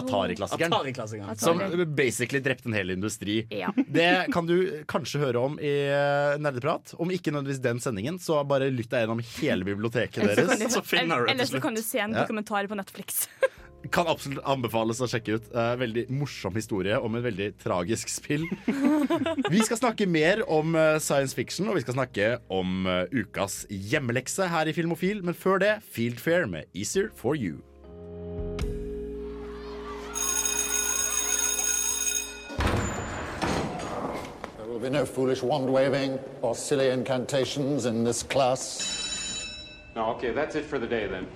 Atari-klassikeren. 0.00 0.72
Atari 0.74 0.94
Atari. 0.96 1.36
Som 1.38 1.60
basically 1.94 2.40
drepte 2.42 2.66
en 2.66 2.74
hel 2.74 2.90
industri. 2.96 3.36
Ja. 3.54 3.70
Det 3.76 4.08
kan 4.34 4.48
du 4.48 4.56
kanskje 4.90 5.20
høre 5.22 5.44
om 5.46 5.60
i 5.62 5.70
eh, 5.86 6.34
Nerdeprat. 6.42 6.96
Om 6.98 7.14
ikke 7.14 7.30
nødvendigvis 7.36 7.62
den 7.68 7.82
sendingen, 7.84 8.18
så 8.22 8.40
bare 8.48 8.66
lytt 8.74 8.90
deg 8.90 9.04
gjennom 9.06 9.22
hele 9.36 9.68
biblioteket 9.68 10.26
deres. 10.26 10.74
så 10.74 10.82
kan 10.82 11.14
du- 11.14 11.30
Ellers 11.30 11.54
så 11.54 11.62
kan 11.62 11.78
du 11.78 11.82
se 11.86 12.02
en 12.02 12.16
dokumentar 12.16 12.66
på 12.66 12.82
Netflix. 12.82 13.28
Kan 13.92 14.08
absolutt 14.10 14.42
anbefales 14.48 15.00
å 15.04 15.08
sjekke 15.10 15.36
ut. 15.36 15.48
Eh, 15.52 15.72
veldig 15.80 16.06
morsom 16.14 16.56
historie 16.56 16.96
om 16.98 17.16
et 17.18 17.24
veldig 17.26 17.48
tragisk 17.60 18.10
spill. 18.10 18.46
Vi 19.52 19.62
skal 19.66 19.80
snakke 19.80 20.08
mer 20.08 20.42
om 20.50 20.74
eh, 20.74 20.96
science 21.02 21.36
fiction, 21.36 21.68
og 21.68 21.76
vi 21.76 21.84
skal 21.84 21.96
snakke 21.98 22.28
om 22.52 22.86
eh, 22.88 23.04
ukas 23.12 23.64
hjemmelekse 23.70 24.48
her 24.50 24.68
i 24.70 24.74
Filmofil. 24.76 25.22
Men 25.26 25.36
før 25.36 25.60
det, 25.62 25.72
Field 25.84 26.20
Fair 26.22 26.46
med 26.50 26.70
Easier 26.74 27.10
for 27.14 27.36
you. 27.36 27.60
There 34.56 34.66
will 34.66 34.80
be 34.80 34.90
no 34.90 35.04
foolish 35.04 35.42
wand 35.42 35.70
waving 35.70 36.18
or 36.42 36.54
silly 36.54 36.90
incantations 36.90 37.86
in 37.86 38.04
this 38.04 38.22
class. 38.22 38.94
No, 39.94 40.10
okay, 40.16 40.32
that's 40.32 40.54
it 40.54 40.64
for 40.64 40.78
the 40.78 40.86
day 40.86 41.06
then. 41.06 41.26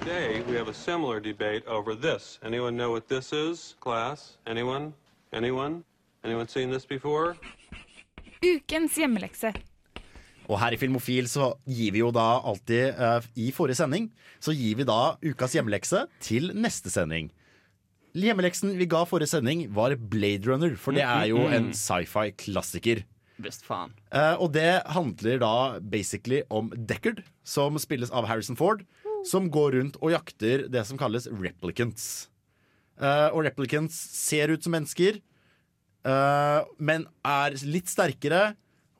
Today, 0.00 0.40
we 0.48 0.56
have 0.56 0.68
a 0.68 0.72
similar 0.72 1.20
debate 1.20 1.66
over 1.68 1.94
this. 1.94 2.38
Anyone 2.42 2.74
know 2.74 2.90
what 2.90 3.06
this 3.08 3.34
is, 3.34 3.76
class? 3.80 4.38
Anyone? 4.46 4.94
Anyone? 5.30 5.84
Anyone 6.24 6.48
seen 6.48 6.70
this 6.70 6.86
before? 6.86 7.36
Ukens 8.40 8.96
hjemmelekse. 8.96 9.52
Og 10.48 10.56
her 10.62 10.72
i 10.72 10.78
Filmofil 10.80 11.28
så 11.28 11.50
gir 11.68 11.92
vi 11.92 12.00
jo 12.00 12.08
da 12.16 12.40
alltid 12.40 12.96
uh, 12.96 13.20
I 13.36 13.50
forrige 13.52 13.76
sending 13.82 14.08
så 14.40 14.56
gir 14.56 14.80
vi 14.80 14.88
da 14.88 15.18
ukas 15.20 15.58
hjemmelekse 15.58 16.06
til 16.24 16.48
neste 16.56 16.88
sending. 16.88 17.28
Hjemmeleksen 18.16 18.72
vi 18.80 18.88
ga 18.88 19.04
forrige 19.04 19.34
sending, 19.34 19.66
var 19.68 19.98
Blade 20.00 20.48
Runner, 20.48 20.80
for 20.80 20.96
det 20.96 21.04
er 21.04 21.28
jo 21.28 21.44
en 21.44 21.74
sci-fi-klassiker. 21.76 23.04
Visst 23.40 23.68
faen. 23.68 23.92
Uh, 24.12 24.40
og 24.40 24.50
det 24.56 24.80
handler 24.96 25.38
da 25.44 25.52
basically 25.80 26.40
om 26.48 26.72
Deckard, 26.72 27.20
som 27.44 27.76
spilles 27.80 28.10
av 28.12 28.26
Harrison 28.28 28.56
Ford, 28.56 28.82
som 29.28 29.48
går 29.52 29.76
rundt 29.78 29.98
og 30.00 30.14
jakter 30.14 30.66
det 30.72 30.84
som 30.88 30.98
kalles 31.00 31.28
replicants. 31.30 32.28
Uh, 33.00 33.32
og 33.32 33.44
replicants 33.46 33.96
ser 33.96 34.52
ut 34.52 34.64
som 34.64 34.74
mennesker, 34.76 35.20
uh, 36.04 36.66
men 36.76 37.06
er 37.24 37.56
litt 37.64 37.88
sterkere 37.88 38.50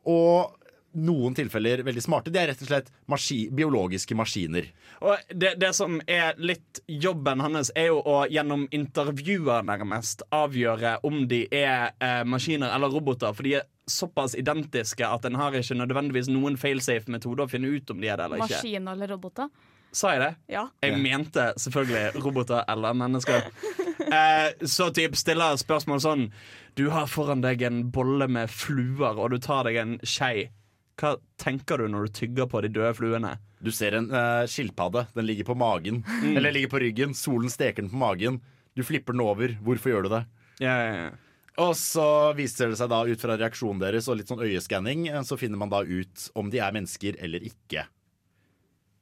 og 0.09 0.57
noen 0.99 1.34
tilfeller 1.38 1.84
veldig 1.86 2.03
smarte. 2.03 2.32
De 2.32 2.41
er 2.41 2.51
rett 2.51 2.62
og 2.64 2.70
slett 2.70 2.91
maski 3.11 3.38
biologiske 3.55 4.16
maskiner. 4.18 4.70
Og 5.07 5.32
det, 5.32 5.55
det 5.62 5.72
som 5.76 6.01
er 6.11 6.38
litt 6.41 6.82
jobben 6.91 7.43
hans, 7.45 7.72
er 7.78 7.91
jo 7.93 8.01
å 8.03 8.22
gjennom 8.30 8.66
intervjuer 8.74 9.66
nærmest 9.66 10.24
avgjøre 10.34 10.99
om 11.07 11.22
de 11.30 11.45
er 11.47 11.93
eh, 12.03 12.22
maskiner 12.26 12.74
eller 12.74 12.93
roboter. 12.93 13.34
For 13.36 13.47
de 13.47 13.59
er 13.61 13.68
såpass 13.91 14.36
identiske 14.38 15.07
at 15.07 15.26
en 15.26 15.38
har 15.38 15.57
ikke 15.57 15.78
nødvendigvis 15.78 16.30
noen 16.30 16.59
failsafe 16.61 17.11
metode 17.11 17.47
å 17.47 17.51
finne 17.51 17.70
ut 17.70 17.91
om 17.91 18.01
de 18.03 18.11
er 18.11 18.20
det 18.20 18.28
eller 18.28 18.45
ikke. 18.45 18.57
Maskiner 18.61 18.99
eller 18.99 19.14
roboter. 19.16 19.51
Sa 19.93 20.12
jeg 20.14 20.22
det? 20.22 20.34
Ja. 20.55 20.68
Jeg 20.84 20.99
mente 21.03 21.49
selvfølgelig 21.59 22.24
roboter 22.24 22.64
eller 22.68 22.99
mennesker. 22.99 23.51
Eh, 24.01 24.66
så 24.66 24.88
typ 24.97 25.12
stiller 25.14 25.59
spørsmål 25.61 26.01
sånn 26.03 26.22
Du 26.74 26.86
har 26.91 27.05
foran 27.07 27.45
deg 27.45 27.61
en 27.62 27.82
bolle 27.93 28.26
med 28.32 28.51
fluer, 28.51 29.12
og 29.20 29.28
du 29.30 29.36
tar 29.45 29.68
deg 29.68 29.76
en 29.78 29.93
skei. 30.03 30.49
Hva 31.01 31.14
tenker 31.40 31.80
du 31.80 31.88
når 31.88 32.07
du 32.09 32.18
tygger 32.20 32.48
på 32.51 32.61
de 32.64 32.70
døde 32.76 32.92
fluene? 32.98 33.38
Du 33.64 33.70
ser 33.72 33.96
en 33.96 34.11
uh, 34.12 34.44
skilpadde. 34.48 35.07
Den 35.16 35.26
ligger 35.28 35.48
på 35.48 35.57
magen. 35.57 36.03
Eller 36.36 36.53
ligger 36.53 36.74
på 36.74 36.82
ryggen. 36.84 37.16
Solen 37.16 37.53
steker 37.53 37.82
den 37.82 37.92
på 37.92 38.01
magen. 38.01 38.40
Du 38.76 38.84
flipper 38.84 39.16
den 39.16 39.24
over. 39.24 39.57
Hvorfor 39.64 39.94
gjør 39.94 40.07
du 40.07 40.12
det? 40.12 40.22
Ja, 40.61 40.76
ja, 40.76 40.94
ja. 41.07 41.11
Og 41.61 41.74
så 41.76 42.05
viser 42.38 42.70
det 42.70 42.78
seg 42.80 42.92
da 42.92 43.03
ut 43.05 43.20
fra 43.20 43.36
reaksjonen 43.36 43.82
deres 43.82 44.09
og 44.09 44.20
litt 44.20 44.30
sånn 44.30 44.44
øyeskanning, 44.44 45.09
eh, 45.11 45.24
så 45.26 45.36
finner 45.40 45.61
man 45.61 45.72
da 45.72 45.82
ut 45.84 46.28
om 46.38 46.48
de 46.53 46.61
er 46.62 46.72
mennesker 46.76 47.18
eller 47.20 47.44
ikke. 47.44 47.84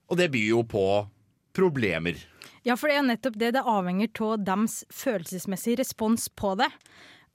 Og 0.08 0.18
det 0.18 0.30
byr 0.32 0.48
jo 0.56 0.64
på 0.66 0.86
problemer. 1.54 2.18
Ja, 2.66 2.74
for 2.76 2.90
det 2.90 2.98
er 2.98 3.06
nettopp 3.06 3.36
det. 3.38 3.52
Det 3.56 3.62
avhenger 3.62 4.10
av 4.24 4.42
deres 4.46 4.80
følelsesmessige 4.92 5.82
respons 5.82 6.28
på 6.34 6.54
det. 6.58 6.70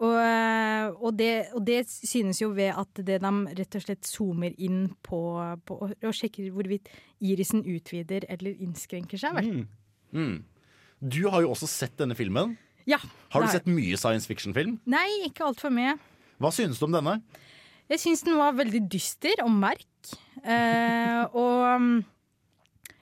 Og, 0.02 0.16
eh, 0.18 0.88
og, 0.98 1.12
det, 1.20 1.32
og 1.54 1.62
det 1.68 1.84
synes 1.90 2.42
jo 2.42 2.50
ved 2.56 2.74
at 2.74 3.04
det 3.06 3.20
de 3.24 3.34
rett 3.60 3.78
og 3.78 3.86
slett 3.86 4.08
zoomer 4.10 4.56
inn 4.58 4.88
på, 5.06 5.20
på 5.68 5.78
og 5.86 6.16
sjekker 6.18 6.50
hvorvidt 6.56 6.90
irisen 7.24 7.62
utvider 7.62 8.26
eller 8.34 8.58
innskrenker 8.58 9.22
seg, 9.22 9.38
vel. 9.38 9.64
Mm. 10.14 10.42
Du 11.04 11.24
har 11.30 11.44
jo 11.44 11.54
også 11.54 11.70
sett 11.70 11.96
denne 12.00 12.18
filmen. 12.18 12.58
Ja. 12.90 13.00
Har 13.32 13.44
du 13.44 13.52
sett 13.52 13.70
mye 13.70 13.98
science 14.00 14.28
fiction-film? 14.28 14.78
Nei, 14.90 15.08
ikke 15.28 15.46
altfor 15.48 15.72
mye. 15.74 15.96
Hva 16.42 16.52
synes 16.52 16.80
du 16.80 16.88
om 16.88 16.96
denne? 16.96 17.20
Jeg 17.92 18.02
syns 18.02 18.24
den 18.26 18.40
var 18.40 18.56
veldig 18.58 18.82
dyster 18.92 19.44
og 19.44 19.52
merk. 19.54 19.88
Eh, 20.44 21.22
og 21.36 21.82
mm, 21.84 21.98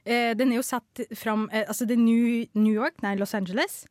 eh, 0.06 0.32
den 0.38 0.52
er 0.52 0.60
jo 0.60 0.66
satt 0.66 1.02
fram 1.18 1.48
eh, 1.50 1.64
Altså, 1.66 1.88
det 1.90 1.96
er 1.98 2.04
New, 2.04 2.46
New 2.54 2.74
York, 2.74 3.02
nei, 3.02 3.16
Los 3.18 3.34
Angeles, 3.38 3.86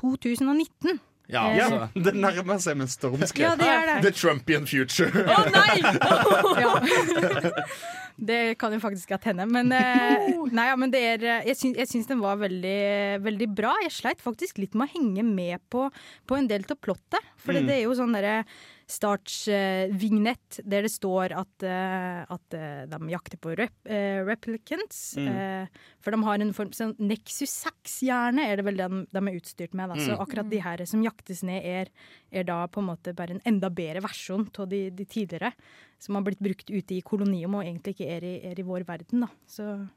2019. 0.00 1.00
Ja, 1.28 1.42
altså. 1.50 1.78
ja, 1.94 2.02
Det 2.06 2.12
nærmer 2.14 2.58
seg 2.62 2.76
med 2.78 2.90
stormskritt. 2.92 3.42
Ja, 3.42 3.54
det 3.58 3.66
er 3.66 3.86
det. 3.88 3.96
The 4.04 4.12
Trumpian 4.14 4.66
future. 4.70 5.10
Å 5.10 5.38
nei! 5.50 5.80
ja. 6.64 6.74
Det 8.16 8.54
kan 8.56 8.72
jo 8.72 8.78
faktisk 8.80 9.10
godt 9.12 9.26
hende. 9.28 9.44
Men, 9.50 9.68
eh, 9.76 10.30
nei, 10.56 10.68
ja, 10.70 10.76
men 10.80 10.92
det 10.94 11.02
er, 11.04 11.24
eh, 11.28 11.48
jeg, 11.50 11.58
syns, 11.60 11.76
jeg 11.82 11.90
syns 11.90 12.06
den 12.08 12.22
var 12.22 12.38
veldig, 12.40 12.78
veldig 13.26 13.48
bra. 13.58 13.74
Jeg 13.84 13.92
sleit 13.92 14.22
faktisk 14.24 14.62
litt 14.62 14.72
med 14.78 14.88
å 14.88 14.94
henge 14.94 15.24
med 15.26 15.60
på, 15.72 15.90
på 16.24 16.38
en 16.38 16.48
del 16.48 16.64
av 16.64 16.78
plottet. 16.80 17.20
For 17.44 17.52
Mm. 17.56 17.66
det 17.68 17.74
er 17.76 17.82
jo 17.84 17.92
sånn 17.98 18.16
derre 18.16 18.38
startsvignett 18.86 20.60
der 20.64 20.84
det 20.86 20.90
står 20.92 21.32
at, 21.34 21.64
uh, 21.66 22.22
at 22.36 22.54
eh, 22.54 22.84
de 22.86 22.98
jakter 23.10 23.38
på 23.42 23.54
rep, 23.58 23.74
eh, 23.90 24.20
replicants. 24.26 25.16
Mm. 25.18 25.66
for 26.00 26.14
de 26.14 26.20
har 26.22 26.38
en 26.44 26.52
form 26.54 26.70
sånn 26.76 26.94
Nexus 27.02 27.50
6-hjerne 27.66 28.44
er 28.46 28.56
det 28.60 28.64
vel 28.68 28.78
den 28.78 29.02
de 29.10 29.18
er 29.22 29.38
utstyrt 29.40 29.74
med. 29.74 29.90
Da. 29.90 29.96
Så 29.98 30.14
Mm. 30.14 30.20
akkurat 30.22 30.50
de 30.50 30.60
her 30.62 30.84
som 30.86 31.02
jaktes 31.02 31.42
ned, 31.42 31.64
er, 31.64 31.90
er 32.30 32.44
da 32.44 32.66
på 32.68 32.78
en 32.80 32.86
måte 32.92 33.14
bare 33.14 33.34
en 33.34 33.42
enda 33.44 33.68
bedre 33.70 34.00
versjon 34.02 34.48
av 34.58 34.68
de, 34.68 34.90
de 34.90 35.04
tidligere. 35.04 35.52
Som 35.98 36.14
har 36.14 36.22
blitt 36.22 36.38
brukt 36.38 36.70
ute 36.70 36.94
i 36.94 37.02
kolonium 37.02 37.54
og 37.58 37.64
egentlig 37.64 37.96
ikke 37.96 38.10
er 38.16 38.22
i, 38.24 38.34
er 38.52 38.58
i 38.60 38.62
vår 38.66 38.84
verden. 38.86 39.20
Da. 39.26 39.28
Så 39.46 39.88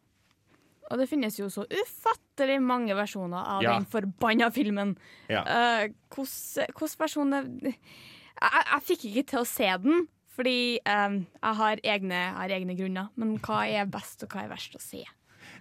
Og 0.91 0.97
det 0.97 1.05
finnes 1.09 1.35
jo 1.37 1.45
så 1.53 1.67
ufattelig 1.69 2.59
mange 2.65 2.95
versjoner 2.97 3.37
av 3.45 3.61
Ja. 3.61 3.73
den 3.77 3.85
forbanna 3.85 4.49
filmen. 4.51 4.97
Ja. 5.29 5.43
Uh, 5.45 5.93
Hvordan 6.09 6.73
hvordan 6.73 6.97
versjon 6.97 7.33
er- 7.37 7.75
jeg, 8.39 8.51
jeg, 8.55 8.65
jeg 8.73 8.85
fikk 8.87 9.05
ikke 9.11 9.25
til 9.33 9.39
å 9.43 9.45
se 9.47 9.69
den, 9.83 10.07
Fordi 10.39 10.57
um, 10.87 11.15
jeg, 11.43 11.55
har 11.59 11.79
egne, 11.83 12.15
jeg 12.15 12.35
har 12.37 12.51
egne 12.55 12.75
grunner. 12.79 13.07
Men 13.19 13.33
hva 13.43 13.63
er 13.67 13.89
best, 13.91 14.23
og 14.23 14.31
hva 14.31 14.45
er 14.45 14.53
verst 14.53 14.77
å 14.77 14.79
se? 14.79 15.01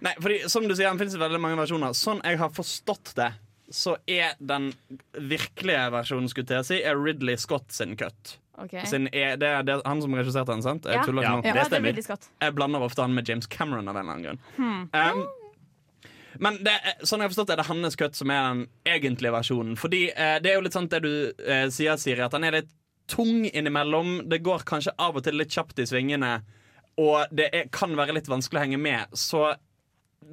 Nei, 0.05 0.13
fordi 0.23 0.37
som 0.47 0.63
du 0.63 0.71
sier, 0.71 0.87
den 0.87 0.99
finnes 1.01 1.17
i 1.17 1.19
veldig 1.19 1.41
mange 1.43 1.57
versjoner. 1.59 1.91
Sånn 1.99 2.21
jeg 2.23 2.39
har 2.39 2.53
forstått 2.55 3.11
det, 3.17 3.33
så 3.75 3.97
er 4.07 4.37
den 4.39 4.69
virkelige 5.13 5.89
versjonen 5.93 6.31
skulle 6.31 6.61
jeg 6.61 6.67
si, 6.69 6.77
er 6.87 6.95
Ridley 6.97 7.35
Scott 7.37 7.67
sin 7.75 7.97
cut. 7.99 8.37
Okay. 8.59 8.85
Sin 8.87 9.07
er, 9.15 9.35
det 9.39 9.47
er 9.47 9.67
det, 9.67 9.75
han 9.85 10.01
som 10.03 10.15
regisserte 10.15 10.51
den, 10.51 10.63
sant? 10.63 10.87
Jeg 10.87 10.99
Ja. 10.99 11.03
tuller 11.07 11.23
Ja, 11.27 11.35
ja, 11.43 11.53
det 11.67 11.77
er 11.77 11.83
Ridley 11.83 12.03
Scott. 12.03 12.29
Jeg 12.41 12.55
blander 12.55 12.81
ofte 12.83 13.03
han 13.03 13.13
med 13.15 13.27
James 13.29 13.47
Cameron 13.47 13.87
av 13.87 13.95
en 13.99 14.01
eller 14.07 14.15
annen 14.15 14.25
grunn. 14.25 14.39
Hmm. 14.55 14.89
Um, 14.95 15.27
men 16.37 16.59
det, 16.65 16.75
sånn 17.01 17.23
jeg 17.23 17.29
har 17.29 17.33
forstått 17.33 17.53
er 17.53 17.61
det 17.61 17.67
hans 17.69 17.97
cut 17.99 18.17
som 18.17 18.31
er 18.33 18.43
den 18.45 18.65
egentlige 18.87 19.33
versjonen. 19.33 19.77
Fordi 19.79 20.03
eh, 20.11 20.37
det 20.43 20.51
er 20.51 20.59
jo 20.59 20.65
litt 20.67 20.77
sant 20.77 20.93
det 20.93 21.01
du 21.05 21.13
eh, 21.45 21.65
sier, 21.73 21.97
Siri, 21.97 22.21
at 22.25 22.35
den 22.35 22.45
er 22.47 22.59
litt 22.59 22.69
tung 23.09 23.47
innimellom. 23.47 24.29
Det 24.29 24.43
går 24.45 24.67
kanskje 24.69 24.93
av 25.01 25.17
og 25.17 25.25
til 25.25 25.39
litt 25.39 25.55
kjapt 25.55 25.81
i 25.81 25.87
svingene, 25.89 26.39
og 27.01 27.31
det 27.33 27.49
er, 27.55 27.67
kan 27.73 27.95
være 27.97 28.17
litt 28.17 28.29
vanskelig 28.29 28.59
å 28.59 28.65
henge 28.67 28.81
med. 28.81 29.17
Så 29.17 29.47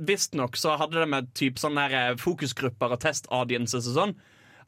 visstnok 0.07 0.59
så 0.59 0.75
hadde 0.77 0.99
det 1.01 1.09
med 1.09 1.31
typ 1.39 1.61
sånne 1.63 1.87
eh, 1.89 2.15
fokusgrupper 2.21 2.97
og 2.97 3.03
test 3.05 3.31
audiences 3.35 3.89
og 3.93 4.01
sånn. 4.01 4.17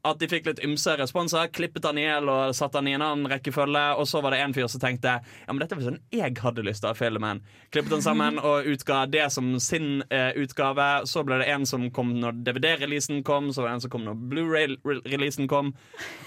At 0.09 0.21
de 0.23 0.29
fikk 0.31 0.47
litt 0.49 0.63
ymse 0.65 0.95
responser, 0.99 1.51
klippet 1.55 1.85
han 1.85 1.99
i 2.01 2.07
hjel 2.07 2.31
og 2.33 2.55
satte 2.57 2.81
han 2.81 2.89
i 2.89 2.95
en 2.97 3.05
annen 3.05 3.29
rekkefølge. 3.31 3.85
Og 4.01 4.09
så 4.09 4.23
var 4.25 4.35
det 4.35 4.41
en 4.43 4.55
fyr 4.57 4.69
som 4.71 4.83
tenkte 4.83 5.19
Ja, 5.21 5.51
men 5.51 5.61
dette 5.63 5.77
var 5.79 5.87
sånn 5.89 6.01
jeg 6.15 6.39
hadde 6.43 6.65
lyst 6.67 6.83
til 6.83 6.91
å 6.91 6.95
ha 6.95 6.99
filmen. 6.99 7.43
Klippet 7.75 7.95
han 7.99 8.05
sammen 8.05 8.41
og 8.41 8.69
utga 8.73 9.03
det 9.11 9.27
som 9.35 9.55
sin 9.63 10.03
eh, 10.09 10.31
utgave. 10.41 10.89
Så 11.09 11.25
ble 11.29 11.41
det 11.43 11.51
en 11.53 11.67
som 11.69 11.89
kom 11.95 12.15
når 12.23 12.41
DVD-releasen 12.47 13.23
kom, 13.27 13.53
så 13.53 13.63
var 13.63 13.73
det 13.73 13.79
en 13.79 13.87
som 13.87 13.95
kom 13.95 14.07
når 14.09 14.19
Blu-ray-releasen 14.33 15.49
kom. 15.51 15.75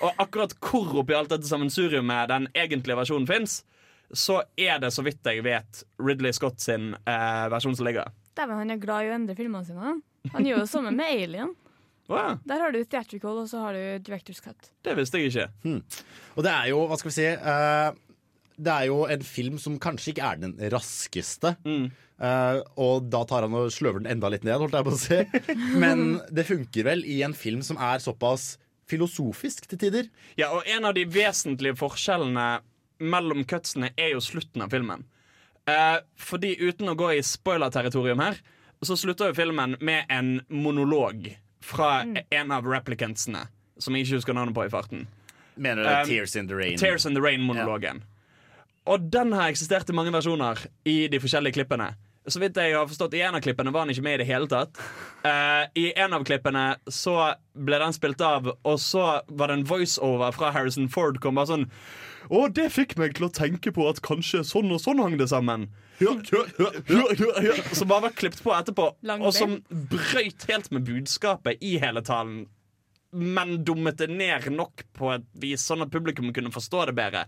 Og 0.01 0.21
akkurat 0.21 0.55
hvor 0.61 1.01
oppi 1.01 1.17
alt 1.17 1.33
dette 1.33 1.49
sammensuriumet 1.49 2.29
den 2.31 2.47
egentlige 2.53 2.99
versjonen 2.99 3.29
fins, 3.29 3.61
så 4.11 4.41
er 4.59 4.79
det, 4.83 4.91
så 4.91 5.03
vidt 5.05 5.25
jeg 5.25 5.43
vet, 5.45 5.83
Ridley 6.01 6.33
Scott 6.35 6.59
sin 6.59 6.93
eh, 7.07 7.45
versjon 7.51 7.75
som 7.77 7.87
ligger. 7.87 8.11
Dæven, 8.35 8.57
han 8.59 8.73
er 8.73 8.79
glad 8.81 9.05
i 9.05 9.11
å 9.11 9.15
endre 9.15 9.35
filmene 9.37 9.65
sine. 9.67 9.81
han. 9.81 10.01
Han 10.35 10.45
gjør 10.45 10.59
jo 10.59 10.65
det 10.65 10.71
samme 10.71 10.91
med 10.95 11.11
Alien. 11.15 11.53
Å 12.09 12.17
ja. 12.17 12.29
Der 12.49 12.63
har 12.63 12.73
du 12.73 12.79
theatrical, 12.83 13.43
og 13.43 13.49
så 13.51 13.61
har 13.65 13.77
du 13.77 14.07
director's 14.07 14.41
cut. 14.43 14.71
Det 14.83 14.95
visste 14.97 15.21
jeg 15.21 15.31
ikke. 15.31 15.49
Hmm. 15.65 15.81
Og 16.35 16.47
det 16.47 16.53
er 16.53 16.71
jo, 16.71 16.85
hva 16.89 16.97
skal 16.99 17.11
vi 17.11 17.17
si 17.19 17.27
uh, 17.29 17.91
Det 18.57 18.73
er 18.73 18.87
jo 18.89 19.03
en 19.11 19.27
film 19.27 19.59
som 19.61 19.77
kanskje 19.81 20.15
ikke 20.15 20.31
er 20.31 20.41
den 20.41 20.55
raskeste. 20.73 21.55
Eh, 22.21 22.57
og 22.77 23.07
da 23.09 23.23
tar 23.25 23.47
han 23.47 23.55
og 23.57 23.71
sløver 23.73 24.03
den 24.03 24.11
enda 24.13 24.29
litt 24.29 24.43
ned, 24.45 24.59
holdt 24.61 24.75
jeg 24.77 24.85
på 24.85 24.93
å 24.93 24.99
si. 25.01 25.21
Men 25.81 26.19
det 26.29 26.45
funker 26.49 26.85
vel 26.85 27.01
i 27.09 27.21
en 27.25 27.33
film 27.37 27.63
som 27.65 27.79
er 27.81 28.03
såpass 28.03 28.55
filosofisk 28.91 29.65
til 29.71 29.81
tider. 29.81 30.11
Ja, 30.37 30.51
og 30.53 30.67
en 30.69 30.85
av 30.85 30.93
de 30.97 31.07
vesentlige 31.09 31.79
forskjellene 31.79 32.61
mellom 33.01 33.45
cutsene 33.49 33.89
er 33.97 34.13
jo 34.13 34.21
slutten 34.21 34.61
av 34.61 34.73
filmen. 34.73 35.07
Uh, 35.69 36.01
fordi 36.17 36.55
uten 36.61 36.89
å 36.91 36.97
gå 36.97 37.13
i 37.15 37.23
spoiler-territorium 37.25 38.21
her, 38.21 38.37
så 38.85 38.97
slutter 38.97 39.29
jo 39.29 39.37
filmen 39.37 39.77
med 39.81 40.09
en 40.09 40.39
monolog 40.49 41.27
fra 41.61 42.01
en 42.03 42.51
av 42.51 42.67
replicantsene, 42.67 43.45
som 43.81 43.95
jeg 43.95 44.07
ikke 44.07 44.19
husker 44.21 44.37
navnet 44.37 44.57
på 44.57 44.65
i 44.65 44.71
farten. 44.73 45.07
Mener 45.55 45.83
du 45.83 45.89
Um, 45.89 46.07
Tears 46.07 46.35
in 46.35 46.47
the 46.47 46.55
Rain? 46.55 46.77
Tears 46.77 47.05
in 47.05 47.13
the 47.13 47.21
Rain-monologen. 47.21 48.03
Og 48.89 49.03
den 49.13 49.33
har 49.37 49.51
eksistert 49.51 49.89
i 49.89 49.93
mange 49.93 50.13
versjoner 50.13 50.57
i 50.89 51.07
de 51.11 51.19
forskjellige 51.21 51.59
klippene. 51.59 51.91
Så 52.29 52.37
vidt 52.41 52.57
jeg 52.57 52.75
har 52.77 52.85
forstått, 52.85 53.15
I 53.17 53.23
en 53.25 53.35
av 53.37 53.41
klippene 53.41 53.71
var 53.73 53.81
han 53.85 53.89
ikke 53.93 54.03
med 54.05 54.19
i 54.19 54.21
det 54.21 54.27
hele 54.29 54.47
tatt. 54.49 54.77
Uh, 55.25 55.65
I 55.83 55.91
en 55.97 56.13
av 56.13 56.25
klippene 56.25 56.65
så 56.89 57.15
ble 57.53 57.79
den 57.81 57.93
spilt 57.97 58.21
av, 58.25 58.51
og 58.61 58.79
så 58.81 59.21
var 59.27 59.49
det 59.49 59.59
en 59.59 59.67
voiceover 59.69 60.33
fra 60.35 60.51
Harrison 60.53 60.89
Ford. 60.89 61.19
Kom 61.21 61.37
bare 61.39 61.49
sånn 61.53 61.67
Å, 62.31 62.45
det 62.53 62.69
fikk 62.71 62.93
meg 63.01 63.17
til 63.17 63.25
å 63.27 63.33
tenke 63.33 63.73
på 63.75 63.87
at 63.89 63.99
kanskje 64.05 64.43
sånn 64.47 64.69
og 64.71 64.79
sånn 64.79 65.01
hang 65.01 65.17
det 65.19 65.27
sammen. 65.33 65.67
Ja, 66.01 66.15
ja, 66.31 66.45
ja, 66.57 66.69
ja, 66.89 67.03
ja, 67.19 67.43
ja. 67.49 67.75
Som 67.77 67.91
bare 67.91 68.07
var 68.07 68.15
klippet 68.17 68.41
på 68.43 68.53
etterpå, 68.55 68.87
Lang 69.05 69.21
og 69.21 69.35
som 69.37 69.59
brøyt 69.69 70.47
helt 70.49 70.71
med 70.73 70.87
budskapet 70.87 71.61
i 71.61 71.75
hele 71.81 72.03
talen 72.05 72.47
men 73.11 73.63
dummet 73.63 73.97
det 73.97 74.07
ned 74.07 74.47
nok 74.55 74.85
på 74.95 75.11
et 75.17 75.27
vis, 75.43 75.65
sånn 75.67 75.83
at 75.83 75.91
publikum 75.91 76.31
kunne 76.33 76.51
forstå 76.53 76.85
det 76.89 76.95
bedre. 76.95 77.25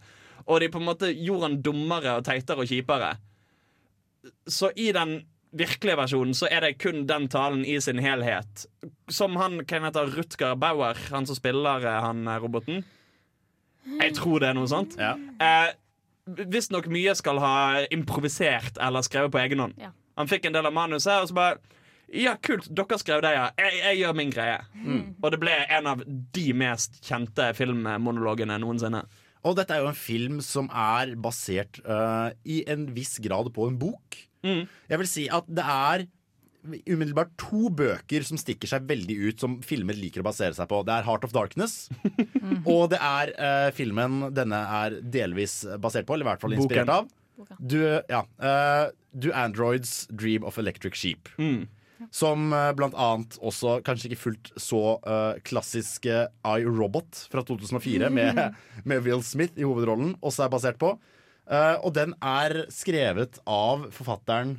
Og 0.48 0.62
de 0.64 0.70
på 0.72 0.80
en 0.80 0.88
måte 0.88 1.12
gjorde 1.12 1.50
han 1.50 1.60
dummere 1.64 2.18
og 2.20 2.26
teitere 2.28 2.64
og 2.64 2.72
kjipere. 2.72 3.14
Så 4.48 4.72
i 4.80 4.92
den 4.96 5.18
virkelige 5.54 6.00
versjonen 6.00 6.34
så 6.38 6.48
er 6.50 6.66
det 6.66 6.78
kun 6.82 7.04
den 7.08 7.28
talen 7.32 7.66
i 7.68 7.76
sin 7.84 8.00
helhet. 8.02 8.66
Som 9.12 9.38
han, 9.40 9.60
hva 9.62 9.80
han 9.80 9.90
heter 9.90 10.16
Rutger 10.16 10.56
Bauer, 10.60 11.00
han 11.12 11.28
som 11.30 11.38
spiller 11.38 11.86
eh, 11.86 12.00
han 12.08 12.26
eh, 12.28 12.40
roboten. 12.42 12.84
Jeg 14.00 14.16
tror 14.16 14.40
det 14.40 14.50
er 14.50 14.58
noe 14.58 14.72
sånt. 14.72 14.96
Eh, 14.98 15.74
Visstnok 16.26 16.88
mye 16.92 17.14
skal 17.20 17.40
ha 17.44 17.56
improvisert 17.92 18.78
eller 18.82 19.04
skrevet 19.04 19.34
på 19.34 19.42
egen 19.42 19.64
hånd. 19.64 19.80
Ja. 19.82 19.92
Han 20.20 20.30
fikk 20.30 20.46
en 20.48 20.56
del 20.56 20.70
av 20.70 20.76
manuset, 20.76 21.16
og 21.20 21.32
så 21.32 21.38
bare 21.38 21.80
Ja, 22.14 22.36
kult, 22.38 22.68
dere 22.70 22.98
skrev 23.02 23.24
det, 23.26 23.32
ja. 23.34 23.48
Jeg, 23.58 23.80
jeg 23.80 24.00
gjør 24.04 24.16
min 24.20 24.30
greie. 24.30 24.60
Og 25.18 25.32
det 25.34 25.40
ble 25.42 25.54
en 25.66 25.88
av 25.90 26.04
de 26.06 26.44
mest 26.54 27.00
kjente 27.02 27.48
filmmonologene 27.58 28.60
noensinne. 28.62 29.02
Og 29.44 29.56
dette 29.58 29.74
er 29.74 29.82
jo 29.82 29.90
en 29.90 29.98
film 29.98 30.38
som 30.46 30.70
er 30.70 31.16
basert 31.20 31.80
uh, 31.88 32.30
i 32.46 32.62
en 32.70 32.86
viss 32.96 33.18
grad 33.24 33.50
på 33.56 33.66
en 33.68 33.80
bok. 33.82 34.20
Jeg 34.44 35.00
vil 35.02 35.10
si 35.10 35.26
at 35.32 35.48
det 35.48 35.66
er 35.66 36.06
umiddelbart 36.64 37.34
to 37.42 37.70
bøker 37.74 38.26
som 38.28 38.40
stikker 38.40 38.70
seg 38.72 38.88
veldig 38.90 39.18
ut, 39.28 39.44
som 39.44 39.58
filmer 39.66 39.98
liker 39.98 40.24
å 40.24 40.28
basere 40.28 40.56
seg 40.58 40.70
på. 40.72 40.82
Det 40.88 40.96
er 40.96 41.08
Heart 41.08 41.28
of 41.28 41.36
Darkness, 41.36 41.76
og 42.74 42.90
det 42.94 43.02
er 43.04 43.34
uh, 43.38 43.70
filmen 43.76 44.30
denne 44.36 44.64
er 44.84 44.98
delvis 45.02 45.62
basert 45.84 46.08
på, 46.08 46.16
eller 46.16 46.28
i 46.28 46.32
hvert 46.32 46.44
fall 46.44 46.58
inspirert 46.58 46.90
Boken. 46.90 47.12
av. 47.12 47.58
Du, 47.60 47.80
ja, 48.10 48.24
uh, 48.40 48.90
Do 49.14 49.34
Androids 49.36 50.08
Dream 50.12 50.46
of 50.48 50.58
Electric 50.62 50.96
Sheep. 50.98 51.30
Som 52.12 52.54
eh, 52.54 52.72
blant 52.76 52.96
annet 53.00 53.38
også 53.40 53.78
kanskje 53.86 54.10
ikke 54.10 54.22
fullt 54.26 54.50
så 54.60 54.98
uh, 55.06 55.40
klassiske 55.48 56.18
I, 56.28 56.66
Robot 56.66 57.26
fra 57.32 57.44
2004 57.48 58.10
med, 58.12 58.42
med 58.90 59.06
Will 59.06 59.24
Smith 59.24 59.56
i 59.56 59.64
hovedrollen 59.68 60.18
også 60.20 60.48
er 60.48 60.52
basert 60.52 60.82
på. 60.82 60.96
Uh, 61.44 61.76
og 61.84 61.94
den 61.96 62.16
er 62.24 62.66
skrevet 62.74 63.40
av 63.50 63.88
forfatteren 63.96 64.58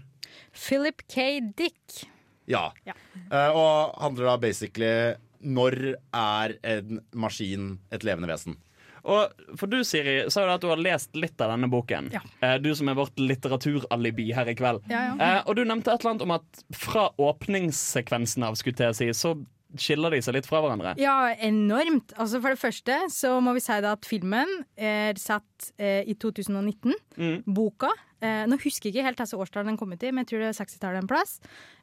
Philip 0.52 1.02
K. 1.08 1.40
Dick. 1.56 2.04
Ja. 2.50 2.70
Eh, 2.84 3.50
og 3.56 3.94
handler 4.02 4.26
da 4.34 4.36
basically 4.36 5.14
Når 5.40 5.94
er 6.12 6.54
en 6.64 7.00
maskin 7.16 7.78
et 7.92 8.04
levende 8.04 8.28
vesen? 8.28 8.56
Og 9.04 9.32
for 9.60 9.68
du, 9.68 9.82
Siri, 9.84 10.30
sa 10.32 10.46
jo 10.46 10.52
at 10.54 10.62
du 10.64 10.70
har 10.70 10.80
lest 10.80 11.12
litt 11.16 11.36
av 11.44 11.50
denne 11.52 11.68
boken. 11.68 12.06
Ja. 12.14 12.22
Uh, 12.40 12.54
Du 12.64 12.70
som 12.76 12.88
er 12.88 12.96
vårt 12.96 13.18
litteraturalibi 13.20 14.30
her 14.32 14.48
i 14.48 14.54
kveld. 14.56 14.80
Ja, 14.88 15.02
ja. 15.10 15.16
Eh, 15.20 15.42
Og 15.44 15.56
du 15.58 15.64
nevnte 15.68 15.92
et 15.92 16.00
eller 16.00 16.14
annet 16.14 16.24
om 16.24 16.32
at 16.38 16.62
fra 16.72 17.10
åpningssekvensen 17.20 18.46
av, 18.48 18.56
skulle 18.56 18.88
jeg 18.88 18.96
si, 18.96 19.10
så 19.12 19.34
skiller 19.76 20.14
de 20.14 20.20
seg 20.22 20.36
litt 20.36 20.46
fra 20.48 20.60
hverandre. 20.62 20.94
Ja, 21.02 21.34
enormt. 21.42 22.14
Altså 22.16 22.40
For 22.40 22.54
det 22.54 22.60
første 22.62 22.98
så 23.12 23.34
må 23.42 23.52
vi 23.56 23.62
si 23.64 23.76
da 23.82 23.92
at 23.96 24.06
filmen 24.08 24.50
er 24.78 25.18
satt 25.20 25.72
eh, 25.76 26.04
i 26.08 26.14
2019. 26.14 26.94
Mm. 27.18 27.40
Boka 27.44 27.90
eh, 28.24 28.42
Nå 28.50 28.58
husker 28.62 28.88
jeg 28.88 28.94
ikke 28.94 29.06
helt 29.06 29.20
hvilket 29.20 29.44
årstall 29.44 29.68
den 29.68 29.78
kom 29.80 29.92
ut 29.94 30.02
i, 30.02 30.10
men 30.10 30.24
jeg 30.24 30.32
tror 30.32 30.42
det 30.44 30.50
er 30.50 30.58
60-tallet 30.58 31.02
en 31.02 31.10
plass. 31.10 31.36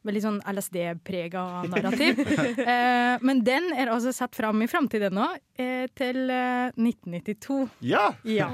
Veldig 0.07 0.23
sånn 0.25 0.39
LSD-prega 0.49 1.45
narrativ. 1.69 2.21
eh, 2.73 3.15
men 3.21 3.43
den 3.47 3.71
er 3.77 3.93
altså 3.93 4.13
satt 4.15 4.37
fram 4.37 4.61
i 4.65 4.69
framtiden 4.71 5.15
nå, 5.17 5.27
eh, 5.61 5.87
til 5.97 6.23
eh, 6.33 6.73
1992. 6.75 7.59
Ja! 7.93 8.09
Ja. 8.27 8.49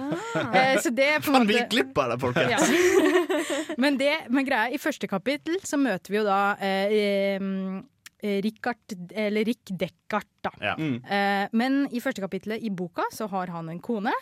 Eh, 0.52 0.78
så 0.84 0.92
det 0.94 1.12
er 1.18 1.22
på 1.24 1.32
en 1.32 1.42
Faen, 1.42 1.50
vi 1.50 1.60
måte 1.60 1.70
glipp 1.74 2.02
av 2.04 2.14
det, 2.14 2.22
folkens! 2.24 2.56
Ja. 2.56 3.22
men, 3.84 4.00
det, 4.00 4.14
men 4.34 4.48
greia, 4.48 4.72
i 4.74 4.82
første 4.82 5.10
kapittel 5.10 5.60
så 5.66 5.80
møter 5.82 6.14
vi 6.14 6.22
jo 6.22 6.26
da 6.28 6.42
eh, 6.64 6.98
eh, 8.20 8.40
Richard, 8.44 8.98
eller 9.12 9.46
Rick 9.46 9.72
Deckart, 9.72 10.32
da. 10.42 10.52
Ja. 10.60 10.76
Mm. 10.78 10.98
Eh, 11.04 11.50
men 11.58 11.86
i 11.92 12.02
første 12.04 12.24
kapittelet 12.24 12.64
i 12.64 12.72
boka 12.74 13.06
så 13.14 13.30
har 13.32 13.54
han 13.54 13.70
en 13.70 13.80
kone. 13.84 14.14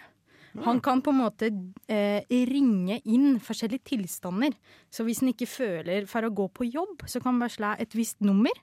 Han 0.64 0.80
kan 0.82 1.02
på 1.04 1.12
en 1.12 1.20
måte 1.20 1.50
eh, 1.92 2.24
ringe 2.48 3.02
inn 3.04 3.40
forskjellige 3.44 3.90
tilstander. 3.92 4.56
Så 4.94 5.04
hvis 5.04 5.20
han 5.24 5.34
ikke 5.34 5.50
føler 5.50 6.08
for 6.08 6.24
å 6.24 6.32
gå 6.32 6.48
på 6.56 6.70
jobb, 6.70 7.04
så 7.10 7.20
kan 7.20 7.34
han 7.34 7.44
bare 7.44 7.56
slå 7.58 7.74
et 7.84 7.98
visst 7.98 8.24
nummer, 8.24 8.56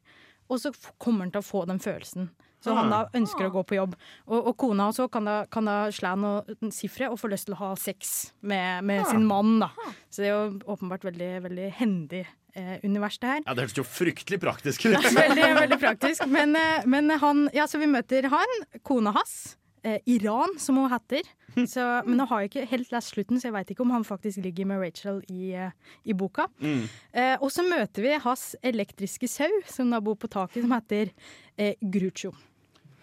og 0.49 0.61
så 0.63 0.73
kommer 0.99 1.27
han 1.27 1.35
til 1.35 1.43
å 1.43 1.47
få 1.47 1.67
den 1.69 1.83
følelsen. 1.83 2.31
Så 2.63 2.75
han 2.77 2.93
da 2.93 3.01
ønsker 3.19 3.49
å 3.49 3.53
gå 3.57 3.63
på 3.67 3.75
jobb. 3.75 3.97
Og, 4.29 4.37
og 4.39 4.53
kona 4.61 4.87
også 4.93 5.09
kan 5.11 5.27
da, 5.27 5.37
kan 5.51 5.67
da 5.67 5.77
slå 5.95 6.13
noen 6.21 6.71
sifre 6.75 7.09
og 7.11 7.19
få 7.19 7.33
lyst 7.33 7.49
til 7.49 7.57
å 7.57 7.59
ha 7.59 7.71
sex 7.81 8.13
med, 8.39 8.85
med 8.87 9.03
sin 9.11 9.27
mann. 9.27 9.57
da. 9.65 9.73
Så 10.13 10.23
det 10.23 10.29
er 10.31 10.37
jo 10.37 10.61
åpenbart 10.71 11.03
veldig, 11.09 11.31
veldig 11.49 11.71
hendig 11.81 12.21
eh, 12.23 12.77
univers, 12.85 13.19
det 13.19 13.33
her. 13.33 13.43
Ja, 13.49 13.57
Det 13.59 13.67
hørtes 13.67 13.81
jo 13.83 13.87
fryktelig 13.89 14.39
praktisk 14.45 14.87
ut. 14.87 14.95
Veldig, 15.23 15.49
veldig 15.59 15.81
praktisk. 15.83 16.23
Men, 16.31 16.55
eh, 16.55 16.87
men 16.87 17.11
han 17.25 17.49
Ja, 17.57 17.67
så 17.67 17.83
vi 17.83 17.91
møter 17.91 18.31
han, 18.31 18.55
kona 18.87 19.11
hans. 19.19 19.57
Eh, 19.83 19.99
Iran, 20.07 20.59
som 20.59 20.77
hun 20.79 20.91
heter. 20.93 21.27
Så, 21.69 21.83
men 22.07 22.17
nå 22.17 22.27
har 22.31 22.43
jeg 22.43 22.51
ikke 22.51 22.69
helt 22.71 22.93
lest 22.95 23.13
slutten, 23.13 23.41
så 23.41 23.49
jeg 23.49 23.57
veit 23.57 23.73
ikke 23.75 23.85
om 23.85 23.91
han 23.93 24.07
faktisk 24.07 24.41
ligger 24.45 24.69
med 24.71 24.81
Rachel 24.81 25.19
i, 25.29 25.51
eh, 25.59 25.75
i 26.07 26.15
boka. 26.17 26.47
Mm. 26.63 26.87
Eh, 27.13 27.35
og 27.43 27.51
så 27.53 27.65
møter 27.67 28.07
vi 28.07 28.15
hans 28.25 28.53
elektriske 28.63 29.29
sau, 29.29 29.51
som 29.69 29.91
da 29.93 30.01
bor 30.05 30.17
på 30.21 30.31
taket, 30.33 30.63
som 30.63 30.73
heter 30.77 31.13
eh, 31.59 31.75
Grucho. 31.83 32.33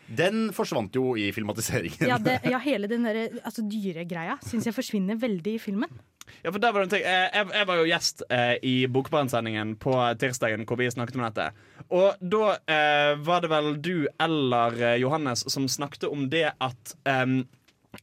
Den 0.10 0.50
forsvant 0.56 0.96
jo 0.98 1.14
i 1.20 1.28
filmatiseringen. 1.36 2.08
Ja, 2.10 2.18
det, 2.18 2.40
ja 2.54 2.62
hele 2.64 2.90
den 2.90 3.06
der, 3.06 3.28
altså, 3.44 3.66
dyregreia 3.70 4.40
syns 4.46 4.66
jeg 4.66 4.78
forsvinner 4.78 5.20
veldig 5.20 5.60
i 5.60 5.62
filmen. 5.62 6.00
Ja, 6.44 6.52
for 6.52 6.60
der 6.64 6.72
var 6.76 6.84
det 6.84 6.88
en 6.90 6.94
ting. 6.98 7.06
Eh, 7.08 7.30
Jeg, 7.40 7.48
jeg 7.56 7.68
var 7.70 7.80
jo 7.82 7.88
gjest 7.90 8.24
eh, 8.30 8.56
i 8.64 8.76
Bokbarn-sendingen 8.88 9.76
på 9.82 9.96
tirsdagen 10.22 10.66
hvor 10.70 10.80
vi 10.80 10.90
snakket 10.92 11.18
om 11.20 11.26
dette. 11.28 11.50
Og 11.90 12.20
da 12.22 12.54
eh, 12.70 13.16
var 13.26 13.42
det 13.46 13.50
vel 13.54 13.74
du 13.82 13.96
eller 14.22 14.78
eh, 14.94 14.98
Johannes 15.02 15.46
som 15.52 15.68
snakket 15.72 16.08
om 16.10 16.28
det 16.30 16.48
at 16.60 16.96
eh, 17.10 17.26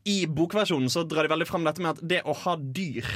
I 0.04 0.18
bokversjonen 0.26 0.90
så 0.90 1.04
drar 1.06 1.26
de 1.28 1.34
veldig 1.36 1.46
fram 1.48 1.64
dette 1.68 1.82
med 1.84 1.94
at 1.96 2.02
det 2.02 2.22
å 2.26 2.34
ha 2.44 2.56
dyr 2.58 3.06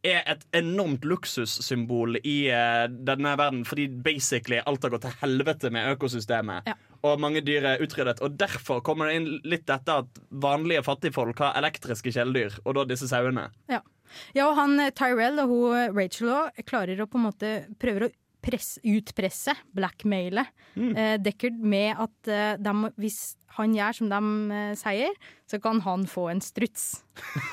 er 0.00 0.22
et 0.32 0.46
enormt 0.56 1.04
luksussymbol 1.04 2.16
i 2.24 2.46
eh, 2.48 2.86
denne 2.88 3.34
verden, 3.36 3.66
fordi 3.68 3.84
basically 4.00 4.56
alt 4.64 4.82
har 4.86 4.94
gått 4.94 5.04
til 5.04 5.18
helvete 5.20 5.68
med 5.74 5.90
økosystemet. 5.92 6.70
Og 7.04 7.20
mange 7.20 7.42
dyr 7.44 7.66
er 7.74 7.82
utryddet. 7.84 8.22
Og 8.24 8.32
derfor 8.40 8.80
kommer 8.84 9.08
det 9.10 9.18
inn 9.20 9.28
litt 9.48 9.66
dette 9.68 9.98
at 10.02 10.20
vanlige 10.42 10.82
fattigfolk 10.88 11.38
har 11.44 11.58
elektriske 11.60 12.12
kjæledyr, 12.16 12.58
og 12.64 12.78
da 12.78 12.86
disse 12.88 13.08
sauene. 13.12 13.50
Ja. 13.68 13.82
Ja, 14.34 14.46
og 14.48 14.56
han 14.58 14.78
eh, 14.80 14.90
Tyrell 14.96 15.38
og 15.44 15.48
hun 15.52 15.76
eh, 15.78 15.92
Rachel 15.96 16.28
også 16.34 16.64
klarer 16.70 17.00
å 17.04 17.08
på 17.10 17.18
en 17.20 17.26
måte 17.28 17.52
prøver 17.82 18.08
å 18.08 18.10
press, 18.40 18.78
utpresse, 18.84 19.52
blackmaile 19.76 20.46
Mm. 20.78 20.92
eh, 20.96 21.16
Deckard 21.18 21.56
med 21.66 21.98
at 21.98 22.28
eh, 22.30 22.52
de, 22.62 22.72
hvis 23.02 23.34
han 23.58 23.72
gjør 23.74 23.96
som 23.98 24.08
de 24.08 24.20
eh, 24.54 24.74
sier, 24.78 25.10
så 25.50 25.58
kan 25.60 25.80
han 25.82 26.04
få 26.06 26.28
en 26.30 26.38
struts. 26.40 27.02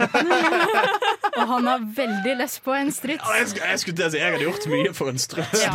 og 1.38 1.44
han 1.50 1.68
har 1.70 1.82
veldig 1.98 2.36
lyst 2.40 2.62
på 2.66 2.76
en 2.78 2.92
struts. 2.94 3.26
Ja, 3.26 3.40
jeg, 3.42 3.50
jeg 3.58 3.82
skulle 3.82 3.98
til 3.98 4.06
å 4.08 4.12
si 4.14 4.22
jeg 4.22 4.34
hadde 4.36 4.46
gjort 4.46 4.68
mye 4.72 4.94
for 4.96 5.12
en 5.12 5.20
struts. 5.22 5.66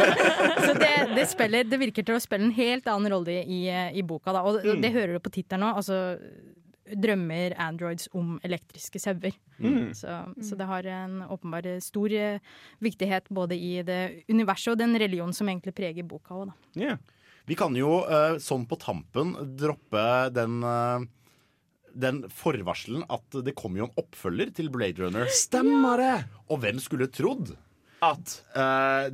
Så 0.66 0.72
det, 0.80 0.90
det, 1.16 1.26
spiller, 1.30 1.68
det 1.68 1.78
virker 1.84 2.06
til 2.08 2.16
å 2.18 2.22
spille 2.24 2.48
en 2.48 2.56
helt 2.56 2.88
annen 2.90 3.12
rolle 3.12 3.38
i, 3.44 3.60
i 3.68 4.02
boka. 4.06 4.32
Da. 4.34 4.42
Og 4.48 4.62
Mm. 4.66 4.80
det 4.82 4.90
hører 4.96 5.12
du 5.16 5.20
på 5.22 5.30
tittelen 5.36 5.68
òg. 5.68 5.78
Altså, 5.84 6.00
drømmer 6.94 7.56
androids 7.60 8.08
om 8.16 8.36
elektriske 8.46 9.00
sauer. 9.02 9.34
Mm. 9.58 9.92
Så, 9.96 10.20
så 10.44 10.58
det 10.58 10.68
har 10.68 10.88
en 10.92 11.20
åpenbar 11.26 11.68
stor 11.84 12.12
eh, 12.12 12.54
viktighet 12.84 13.28
både 13.34 13.58
i 13.58 13.80
det 13.86 14.00
universet 14.28 14.74
og 14.74 14.80
den 14.80 14.96
religionen 14.98 15.34
som 15.36 15.48
egentlig 15.50 15.74
preger 15.76 16.06
boka 16.06 16.36
òg, 16.36 16.50
da. 16.52 16.96
Vi 17.46 17.54
kan 17.58 17.76
jo 17.78 18.00
eh, 18.10 18.40
sånn 18.42 18.66
på 18.66 18.78
tampen 18.82 19.34
droppe 19.58 20.06
den 20.34 20.58
eh, 20.66 21.06
den 21.96 22.18
forvarselen 22.28 23.06
at 23.08 23.38
det 23.44 23.54
kommer 23.56 23.80
jo 23.80 23.86
en 23.88 24.00
oppfølger 24.02 24.50
til 24.58 24.68
Blade 24.72 25.00
Runner. 25.00 25.30
Stemmer 25.32 26.02
det! 26.02 26.16
Og 26.52 26.60
hvem 26.60 26.80
skulle 26.82 27.08
trodd 27.08 27.54
at 28.04 28.36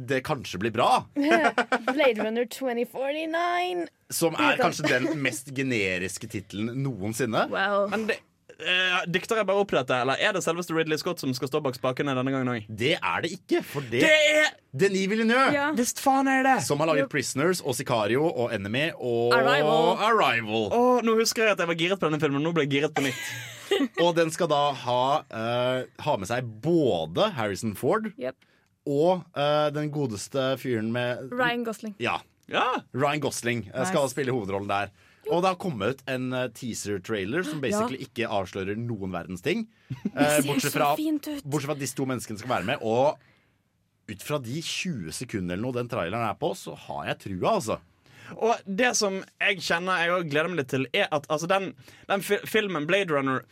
det 0.09 0.23
kanskje 0.27 0.59
blir 0.63 0.73
bra? 0.75 1.05
Blade 1.93 2.25
Runner 2.25 2.49
2049. 2.51 3.87
Som 4.13 4.35
er 4.41 4.59
kanskje 4.61 4.91
den 4.91 5.13
mest 5.23 5.53
generiske 5.57 6.29
tittelen 6.33 6.75
noensinne. 6.83 7.47
Men 7.93 8.09
det, 8.11 8.19
Uh, 8.63 9.01
dikter 9.11 9.41
jeg 9.41 9.47
bare 9.49 9.63
opp 9.63 9.73
dette, 9.75 9.97
eller 10.05 10.21
er 10.23 10.35
det 10.37 10.43
selveste 10.45 10.75
Ridley 10.77 10.99
Scott 11.01 11.19
som 11.23 11.33
skal 11.35 11.51
stå 11.51 11.61
bak 11.65 11.75
spakene 11.75 12.15
denne 12.15 12.31
gangen 12.35 12.51
òg? 12.53 12.67
Det 12.69 12.93
er 12.95 13.25
det 13.25 13.33
ikke, 13.35 13.63
for 13.67 13.83
det, 13.91 14.05
Det 14.05 14.13
er 14.37 14.53
Denis 14.85 15.09
Villeneuve! 15.11 15.49
Ja. 15.57 15.71
Visst 15.77 15.99
faen 16.03 16.31
er 16.31 16.45
det 16.47 16.59
Som 16.67 16.83
har 16.83 16.93
laget 16.93 17.11
Prisoners 17.11 17.63
og 17.65 17.75
Sicario 17.79 18.29
og 18.29 18.53
Enemy 18.55 18.91
og 18.95 19.35
Arrival. 19.35 19.97
Arrival. 20.11 20.69
Oh, 20.77 21.01
nå 21.03 21.17
husker 21.19 21.49
jeg 21.49 21.57
at 21.57 21.65
jeg 21.65 21.73
var 21.73 21.81
giret 21.81 22.03
på 22.03 22.07
denne 22.07 22.23
filmen. 22.23 22.45
Nå 22.45 22.55
ble 22.55 22.69
jeg 22.69 22.77
giret 22.77 22.95
på 22.95 23.05
nytt. 23.09 23.27
Og 24.05 24.11
den 24.19 24.29
skal 24.29 24.51
da 24.53 24.61
ha, 24.77 25.03
uh, 25.33 26.03
ha 26.05 26.15
med 26.21 26.29
seg 26.29 26.45
både 26.61 27.31
Harrison 27.39 27.73
Ford 27.79 28.11
Yep. 28.21 28.37
Og 28.89 29.23
uh, 29.37 29.69
den 29.75 29.91
godeste 29.95 30.53
fyren 30.61 30.91
med 30.95 31.31
Ryan 31.33 31.65
Gosling. 31.67 31.97
Ja. 32.03 32.19
Ryan 32.93 33.23
Gosling 33.23 33.65
nice. 33.69 33.89
skal 33.93 34.11
spille 34.13 34.35
hovedrollen 34.35 34.71
der. 34.71 34.93
Og 35.31 35.43
det 35.43 35.53
har 35.53 35.59
kommet 35.63 36.01
en 36.11 36.33
eh, 36.35 36.49
teaser-trailer 36.51 37.45
som 37.47 37.61
basically 37.63 38.01
ikke 38.03 38.27
avslører 38.27 38.75
noen 38.75 39.15
verdens 39.15 39.45
ting. 39.45 39.69
Uh, 40.13 40.41
bortsett, 40.47 40.73
fra, 40.73 40.95
bortsett 40.97 41.67
fra 41.69 41.75
at 41.77 41.81
disse 41.81 41.97
to 41.97 42.07
menneskene 42.09 42.41
skal 42.41 42.51
være 42.51 42.65
med. 42.65 42.83
Og 42.83 43.19
ut 44.09 44.25
fra 44.25 44.39
de 44.43 44.59
20 44.65 45.13
sekundene 45.15 45.55
eller 45.55 45.67
noe 45.67 45.77
den 45.77 45.91
traileren 45.93 46.25
er 46.27 46.39
på, 46.41 46.51
så 46.59 46.75
har 46.89 47.11
jeg 47.11 47.19
trua, 47.27 47.53
altså. 47.53 47.77
Og 48.33 48.63
det 48.65 48.95
som 48.97 49.19
jeg 49.21 49.61
kjenner 49.65 50.01
jeg 50.01 50.31
gleder 50.33 50.49
meg 50.49 50.63
litt 50.63 50.73
til, 50.73 50.87
er 50.97 51.11
at 51.13 51.29
altså, 51.29 51.49
den, 51.51 51.73
den 52.09 52.25
filmen 52.25 52.89
Blade 52.89 53.13
Runner 53.13 53.45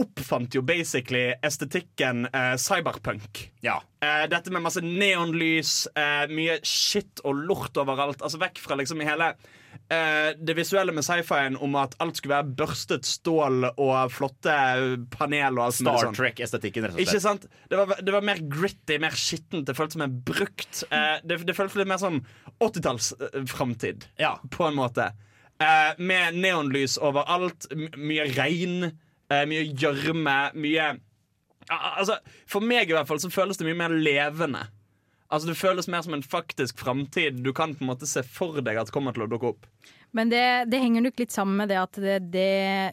oppfant 0.00 0.54
jo 0.56 0.62
basically 0.64 1.34
estetikken 1.44 2.24
eh, 2.32 2.54
cyberpunk. 2.60 3.50
Eh, 3.62 4.24
dette 4.32 4.52
med 4.54 4.64
masse 4.64 4.80
neonlys, 4.84 5.86
eh, 5.96 6.24
mye 6.32 6.58
shit 6.66 7.20
og 7.28 7.42
lort 7.48 7.76
overalt. 7.80 8.22
Altså 8.24 8.40
Vekk 8.40 8.60
fra 8.64 8.78
liksom 8.80 9.02
hele 9.04 9.32
eh, 9.92 10.32
det 10.40 10.56
visuelle 10.56 10.94
med 10.96 11.04
sci-fien 11.04 11.58
om 11.60 11.76
at 11.80 11.94
alt 12.02 12.16
skulle 12.18 12.38
være 12.38 12.54
børstet 12.62 13.04
stål 13.08 13.68
og 13.74 14.12
flotte 14.14 14.56
panel. 15.12 15.60
og 15.60 15.66
alt 15.68 15.78
Star. 15.80 16.08
Trek-estetikken. 16.16 16.88
Ikke 16.96 17.20
sant? 17.22 17.46
Det 17.68 17.78
var, 17.78 17.92
det 18.00 18.16
var 18.16 18.24
mer 18.26 18.40
gritty, 18.48 18.96
mer 19.02 19.14
skittent. 19.18 19.66
Det 19.68 19.76
føltes 19.76 19.98
som 20.00 20.06
en 20.08 20.16
brukt. 20.24 20.84
Eh, 20.90 21.20
det, 21.24 21.42
det 21.46 21.56
føltes 21.58 21.76
litt 21.82 21.92
mer 21.92 22.00
som 22.02 22.22
80-tallsframtid, 22.64 24.08
på 24.50 24.66
en 24.66 24.76
måte. 24.78 25.12
Eh, 25.62 25.92
med 26.02 26.34
neonlys 26.40 26.96
overalt, 27.02 27.68
mye 27.96 28.24
regn, 28.34 28.84
eh, 28.88 28.92
mye 29.48 29.64
gjørme, 29.72 30.36
mye 30.58 30.92
Altså, 31.70 32.18
For 32.50 32.64
meg 32.64 32.90
i 32.90 32.94
hvert 32.96 33.06
fall 33.08 33.20
så 33.22 33.30
føles 33.30 33.60
det 33.60 33.68
mye 33.68 33.78
mer 33.78 33.92
levende. 33.94 34.64
Altså 35.32 35.48
Det 35.48 35.56
føles 35.56 35.88
mer 35.88 36.02
som 36.04 36.16
en 36.16 36.24
faktisk 36.26 36.82
framtid 36.82 37.38
du 37.44 37.52
kan 37.56 37.72
på 37.76 37.84
en 37.84 37.92
måte 37.94 38.08
se 38.08 38.20
for 38.26 38.60
deg 38.60 38.76
at 38.76 38.92
kommer 38.92 39.14
til 39.16 39.24
å 39.24 39.30
dukke 39.30 39.54
opp. 39.54 39.68
Men 40.12 40.28
det, 40.28 40.44
det 40.68 40.80
henger 40.82 41.06
nok 41.06 41.20
litt 41.22 41.32
sammen 41.32 41.56
med 41.56 41.70
det 41.72 41.78
at 41.80 41.96
det, 41.96 42.16
det, 42.34 42.48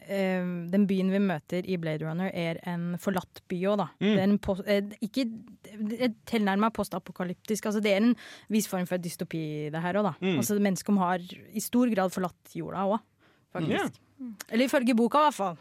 eh, 0.08 0.46
den 0.72 0.86
byen 0.88 1.10
vi 1.12 1.20
møter 1.20 1.66
i 1.68 1.76
Blade 1.76 2.06
Runner, 2.06 2.30
er 2.32 2.62
en 2.70 2.94
forlatt 3.02 3.42
by 3.50 3.58
òg, 3.68 3.82
da. 3.82 3.88
Mm. 4.00 4.38
Post, 4.40 4.64
eh, 4.64 4.94
ikke 5.04 5.26
eh, 5.68 6.14
tilnærma 6.30 6.70
postapokalyptisk. 6.72 7.68
Altså, 7.68 7.84
det 7.84 7.92
er 7.92 8.00
en 8.06 8.14
viss 8.48 8.70
form 8.72 8.88
for 8.88 9.04
dystopi, 9.04 9.42
det 9.74 9.84
her 9.84 10.00
òg, 10.00 10.08
da. 10.08 10.14
Mm. 10.24 10.38
Altså, 10.40 10.56
mennesker 10.64 10.96
har 11.02 11.20
i 11.28 11.64
stor 11.64 11.92
grad 11.92 12.16
forlatt 12.16 12.56
jorda 12.56 12.88
òg, 12.88 13.04
faktisk. 13.52 14.00
Ja. 14.00 14.32
Eller 14.48 14.70
ifølge 14.70 14.96
boka, 14.96 15.20
i 15.20 15.28
hvert 15.28 15.40
fall. 15.42 15.60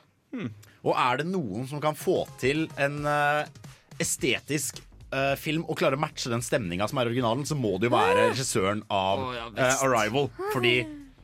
Og 0.85 0.93
er 0.95 1.21
det 1.21 1.27
noen 1.27 1.67
som 1.69 1.81
kan 1.83 1.97
få 1.97 2.21
til 2.39 2.67
en 2.79 3.01
uh, 3.03 3.43
estetisk 3.99 4.79
uh, 5.13 5.35
film 5.39 5.65
og 5.67 5.77
klare 5.79 5.97
å 5.97 6.01
matche 6.01 6.31
den 6.31 6.43
stemninga 6.45 6.87
som 6.89 7.01
er 7.01 7.11
originalen, 7.11 7.45
så 7.47 7.57
må 7.57 7.75
det 7.79 7.89
jo 7.89 7.95
være 7.97 8.29
regissøren 8.31 8.83
av 8.93 9.25
ja, 9.35 9.49
eh, 9.57 9.83
Arrival. 9.85 10.29
Fordi 10.53 10.75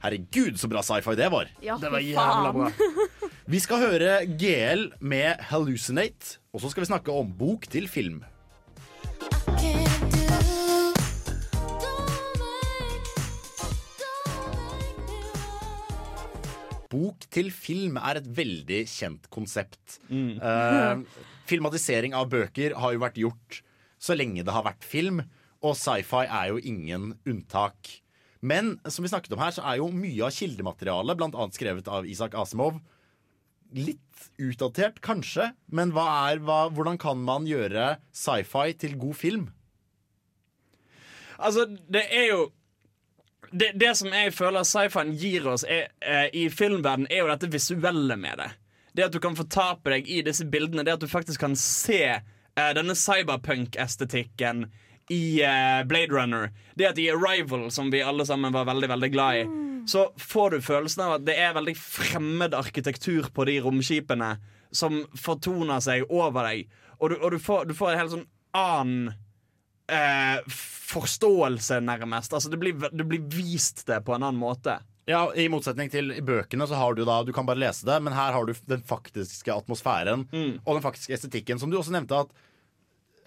herregud, 0.03 0.59
så 0.61 0.69
bra 0.71 0.83
sci-fi 0.85 1.15
det 1.17 1.31
var. 1.33 1.49
Ja, 1.65 1.79
Det 1.81 1.91
var 1.93 2.03
jævla 2.03 2.53
bra. 2.55 2.71
Vi 3.45 3.61
skal 3.61 3.83
høre 3.83 4.13
GL 4.25 4.87
med 4.99 5.37
'Hallucinate', 5.37 6.39
og 6.53 6.61
så 6.61 6.71
skal 6.71 6.81
vi 6.81 6.89
snakke 6.89 7.13
om 7.13 7.29
bok 7.37 7.67
til 7.69 7.87
film. 7.87 8.23
Bok 16.95 17.27
til 17.33 17.51
film 17.51 17.99
er 17.99 18.21
et 18.21 18.27
veldig 18.37 18.81
kjent 18.87 19.29
konsept. 19.33 19.99
Eh, 20.09 21.03
filmatisering 21.49 22.15
av 22.15 22.29
bøker 22.31 22.77
har 22.79 22.95
jo 22.95 23.03
vært 23.03 23.19
gjort 23.19 23.61
så 24.05 24.15
lenge 24.17 24.43
det 24.45 24.53
har 24.53 24.65
vært 24.65 24.85
film, 24.85 25.23
og 25.65 25.77
sci-fi 25.79 26.25
er 26.25 26.51
jo 26.51 26.59
ingen 26.61 27.13
unntak. 27.25 27.99
Men 28.45 28.75
som 28.85 29.05
vi 29.05 29.09
snakket 29.09 29.33
om 29.33 29.41
her, 29.41 29.53
så 29.55 29.63
er 29.65 29.79
jo 29.79 29.89
mye 29.93 30.27
av 30.27 30.35
kildematerialet, 30.35 31.17
bl.a. 31.17 31.47
skrevet 31.55 31.87
av 31.89 32.05
Isak 32.09 32.35
Asimov, 32.37 32.77
litt 33.75 34.27
utdatert, 34.39 35.01
kanskje. 35.03 35.49
Men 35.73 35.93
hva 35.95 36.05
er, 36.29 36.43
hva, 36.45 36.65
hvordan 36.73 36.99
kan 37.01 37.23
man 37.25 37.47
gjøre 37.49 37.95
sci-fi 38.15 38.75
til 38.77 38.97
god 39.01 39.17
film? 39.17 39.47
Altså, 41.35 41.65
det 41.91 42.05
er 42.13 42.29
jo 42.29 42.43
Det, 43.51 43.71
det 43.79 43.91
som 43.97 44.13
jeg 44.13 44.33
føler 44.35 44.65
sci-fien 44.67 45.13
gir 45.19 45.47
oss 45.51 45.65
er, 45.67 45.89
eh, 46.01 46.27
i 46.33 46.47
filmverden, 46.49 47.07
er 47.09 47.23
jo 47.23 47.31
dette 47.31 47.51
visuelle 47.51 48.17
med 48.19 48.41
det. 48.41 48.49
Det 48.95 49.05
at 49.09 49.15
du 49.15 49.19
kan 49.19 49.35
fortape 49.35 49.91
deg 49.91 50.07
i 50.07 50.21
disse 50.23 50.45
bildene, 50.47 50.85
det 50.87 50.95
at 50.95 51.03
du 51.03 51.11
faktisk 51.11 51.43
kan 51.43 51.55
se 51.59 52.01
eh, 52.15 52.71
denne 52.77 52.95
cyberpunk-estetikken 52.95 54.65
i 55.11 55.41
eh, 55.43 55.81
Blade 55.87 56.13
Runner. 56.13 56.49
Det 56.75 56.89
at 56.89 57.01
i 57.01 57.09
Arrival, 57.11 57.67
som 57.71 57.91
vi 57.91 58.03
alle 58.03 58.25
sammen 58.25 58.53
var 58.55 58.69
veldig 58.69 58.89
veldig 58.89 59.11
glad 59.13 59.41
i, 59.41 59.45
så 59.87 60.07
får 60.17 60.49
du 60.49 60.61
følelsen 60.65 61.03
av 61.05 61.17
at 61.17 61.25
det 61.27 61.35
er 61.37 61.53
veldig 61.53 61.75
fremmed 61.77 62.55
arkitektur 62.57 63.29
på 63.33 63.45
de 63.45 63.59
romskipene 63.61 64.31
som 64.75 65.03
fortoner 65.19 65.83
seg 65.83 66.07
over 66.09 66.47
deg. 66.49 66.71
Og 66.97 67.11
du, 67.11 67.19
og 67.19 67.35
du, 67.35 67.39
får, 67.39 67.67
du 67.69 67.75
får 67.77 67.91
en 67.91 68.01
helt 68.01 68.15
sånn 68.15 68.27
annen 68.55 69.13
eh, 69.91 70.41
forståelse, 70.85 71.79
nærmest. 71.85 72.33
Altså, 72.33 72.51
det 72.53 72.59
blir, 72.61 72.75
det 72.91 73.07
blir 73.07 73.23
vist 73.31 73.85
det 73.87 74.01
på 74.05 74.15
en 74.15 74.23
annen 74.23 74.41
måte. 74.41 74.79
Ja, 75.05 75.27
I 75.37 75.45
motsetning 75.53 75.91
til 75.93 76.09
i 76.15 76.23
bøkene, 76.25 76.65
så 76.65 76.79
har 76.79 76.95
du 76.97 77.03
da 77.05 77.19
Du 77.23 77.29
kan 77.33 77.45
bare 77.45 77.61
lese 77.61 77.85
det, 77.85 77.99
men 78.01 78.15
her 78.17 78.33
har 78.33 78.45
du 78.47 78.55
den 78.65 78.81
faktiske 78.81 79.53
atmosfæren 79.53 80.25
og 80.65 80.71
den 80.71 80.81
faktiske 80.85 81.13
estetikken. 81.13 81.61
Som 81.61 81.69
du 81.69 81.77
også 81.77 81.93
nevnte, 81.93 82.23
at 82.25 82.33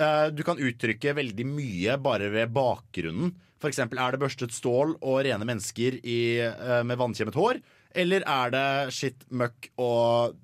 eh, 0.03 0.25
du 0.35 0.43
kan 0.47 0.59
uttrykke 0.59 1.15
veldig 1.15 1.47
mye 1.47 1.99
bare 2.03 2.33
ved 2.35 2.51
bakgrunnen. 2.57 3.37
Eksempel 3.67 3.99
er 3.99 4.15
det 4.15 4.23
børstet 4.23 4.55
stål 4.55 4.97
og 4.99 5.23
rene 5.27 5.47
mennesker 5.47 6.01
i, 6.03 6.19
eh, 6.43 6.83
med 6.87 6.99
vannkjemmet 6.99 7.39
hår, 7.39 7.63
Eller 7.95 8.23
er 8.27 8.51
det 8.53 8.93
skitt, 8.95 9.25
møkk 9.31 9.71
og 9.81 10.35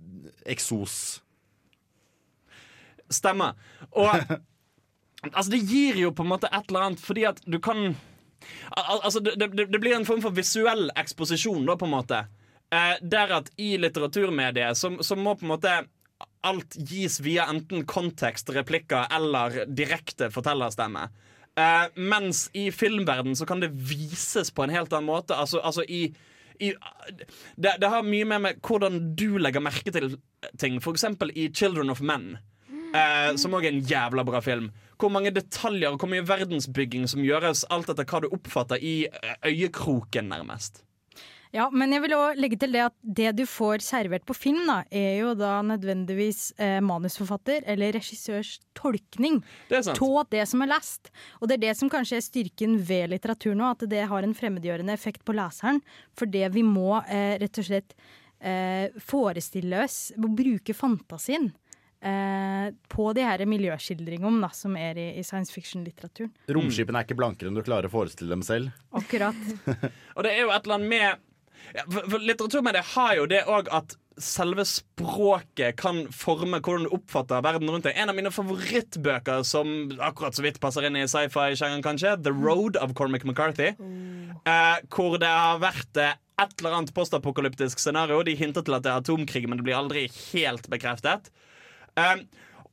eksos? 0.47 1.21
Stemmer. 3.11 3.55
Og 3.93 4.15
altså, 5.33 5.51
det 5.55 5.63
gir 5.65 6.01
jo 6.01 6.13
på 6.15 6.25
en 6.25 6.33
måte 6.35 6.51
et 6.51 6.69
eller 6.69 6.89
annet, 6.89 7.03
fordi 7.03 7.27
at 7.31 7.41
du 7.47 7.61
kan 7.63 7.95
Al 8.77 8.99
altså, 9.01 9.23
det, 9.25 9.39
det, 9.41 9.67
det 9.73 9.79
blir 9.81 9.95
en 9.97 10.05
form 10.05 10.21
for 10.21 10.35
visuell 10.37 10.91
eksposisjon, 11.01 11.65
da, 11.65 11.79
på 11.81 11.87
en 11.89 11.95
måte. 11.95 12.19
Eh, 12.75 12.97
der 13.01 13.33
at 13.39 13.49
i 13.57 13.75
litteraturmediet 13.81 14.77
så, 14.77 14.91
så 15.01 15.17
må 15.17 15.33
på 15.39 15.47
en 15.47 15.55
måte 15.55 15.77
alt 16.45 16.77
gis 16.77 17.21
via 17.25 17.47
enten 17.49 17.87
kontekst, 17.89 18.53
replikker 18.53 19.09
eller 19.17 19.63
direkte 19.73 20.29
fortellerstemme. 20.35 21.07
Eh, 21.57 21.85
mens 21.95 22.49
i 22.53 22.71
filmverden 22.75 23.37
så 23.37 23.47
kan 23.47 23.63
det 23.63 23.73
vises 23.73 24.51
på 24.51 24.65
en 24.65 24.75
helt 24.75 24.93
annen 24.93 25.09
måte. 25.09 25.37
Altså, 25.39 25.63
altså 25.65 25.85
i, 25.89 26.09
i 26.59 26.73
det, 27.57 27.77
det 27.81 27.91
har 27.91 28.07
mye 28.07 28.29
mer 28.29 28.43
med 28.49 28.61
hvordan 28.65 29.15
du 29.17 29.39
legger 29.39 29.65
merke 29.65 29.95
til 29.95 30.17
ting. 30.61 30.81
For 30.85 30.97
eksempel 30.97 31.33
i 31.35 31.49
Children 31.55 31.95
of 31.95 32.03
Men. 32.05 32.35
Eh, 32.95 33.35
som 33.41 33.55
òg 33.57 33.67
er 33.67 33.75
en 33.75 33.87
jævla 33.87 34.27
bra 34.27 34.43
film. 34.45 34.71
Hvor 35.01 35.13
mange 35.13 35.33
detaljer 35.35 35.93
og 35.93 36.01
hvor 36.03 36.11
mye 36.13 36.25
verdensbygging 36.27 37.07
som 37.11 37.25
gjøres, 37.25 37.67
alt 37.75 37.91
etter 37.93 38.07
hva 38.09 38.25
du 38.25 38.33
oppfatter 38.33 38.83
i 38.83 38.97
eh, 39.11 39.39
øyekroken, 39.51 40.31
nærmest. 40.33 40.85
Ja, 41.55 41.69
men 41.71 41.93
jeg 41.95 42.03
vil 42.03 42.17
også 42.17 42.41
legge 42.43 42.57
til 42.59 42.73
det 42.75 42.81
at 42.83 42.95
det 43.19 43.29
du 43.39 43.45
får 43.47 43.85
servert 43.87 44.25
på 44.27 44.35
film, 44.35 44.65
da, 44.67 44.81
er 44.91 45.21
jo 45.21 45.37
da 45.39 45.61
nødvendigvis 45.63 46.49
eh, 46.59 46.81
manusforfatter 46.83 47.63
eller 47.71 47.95
regissørs 47.95 48.57
tolkning 48.75 49.39
av 49.71 50.27
det 50.33 50.49
som 50.51 50.65
er 50.65 50.73
lest. 50.73 51.13
Og 51.39 51.47
det 51.47 51.61
er 51.61 51.65
det 51.69 51.77
som 51.79 51.93
kanskje 51.93 52.19
er 52.19 52.27
styrken 52.27 52.75
ved 52.83 53.13
litteratur 53.15 53.55
nå, 53.55 53.71
at 53.71 53.87
det 53.87 54.03
har 54.11 54.27
en 54.27 54.35
fremmedgjørende 54.35 54.99
effekt 54.99 55.23
på 55.23 55.37
leseren. 55.39 55.79
For 56.19 56.27
det 56.27 56.51
vi 56.57 56.67
må 56.67 56.99
eh, 57.07 57.37
rett 57.39 57.63
og 57.63 57.71
slett 57.71 57.95
eh, 58.43 58.91
forestille 58.99 59.85
oss, 59.87 60.09
bruke 60.19 60.75
fantasien. 60.75 61.53
Eh, 62.05 62.67
på 62.93 63.07
de 63.17 63.23
her 63.25 63.41
miljøskildringene 63.49 64.43
da, 64.45 64.51
som 64.53 64.75
er 64.77 64.99
i, 65.01 65.07
i 65.17 65.23
science 65.25 65.55
fiction-litteraturen. 65.55 66.33
Romskipene 66.53 67.01
er 67.01 67.07
ikke 67.07 67.17
blankere 67.17 67.49
enn 67.49 67.57
du 67.57 67.65
klarer 67.65 67.89
å 67.89 67.95
forestille 67.95 68.35
dem 68.35 68.43
selv. 68.45 68.75
Akkurat. 68.93 69.39
Og 70.17 70.27
det 70.27 70.35
er 70.35 70.43
jo 70.43 70.53
et 70.53 70.67
eller 70.67 70.77
annet 70.77 70.91
med 70.93 71.31
ja, 71.73 71.85
For, 71.89 72.05
for 72.13 72.21
litteraturmediet 72.21 72.91
har 72.93 73.15
jo 73.17 73.29
det 73.31 73.41
òg 73.49 73.71
at 73.73 73.95
selve 74.21 74.63
språket 74.69 75.79
kan 75.81 76.05
forme 76.15 76.61
hvordan 76.61 76.85
du 76.87 76.93
oppfatter 76.95 77.41
verden 77.43 77.73
rundt 77.73 77.89
deg. 77.89 77.97
En 77.99 78.13
av 78.13 78.19
mine 78.19 78.31
favorittbøker 78.35 79.41
som 79.49 79.73
akkurat 79.97 80.37
så 80.37 80.45
vidt 80.45 80.61
passer 80.63 80.87
inn 80.87 80.99
i 81.01 81.07
sci-fi-sjangeren, 81.09 81.83
kanskje, 81.83 82.13
The 82.23 82.35
Road 82.37 82.79
av 82.79 82.93
Cormac 82.99 83.25
McCarthy. 83.25 83.73
Eh, 83.73 84.77
hvor 84.93 85.17
det 85.23 85.33
har 85.33 85.65
vært 85.65 86.03
eh, 86.05 86.21
et 86.45 86.55
eller 86.61 86.79
annet 86.79 86.95
postapokalyptisk 86.95 87.81
scenario. 87.81 88.21
De 88.29 88.37
hinter 88.39 88.67
til 88.67 88.77
at 88.77 88.85
det 88.85 88.93
er 88.93 89.03
atomkrig, 89.03 89.49
men 89.49 89.59
det 89.59 89.67
blir 89.67 89.81
aldri 89.81 90.07
helt 90.35 90.69
bekreftet. 90.71 91.33
Um, 91.95 92.25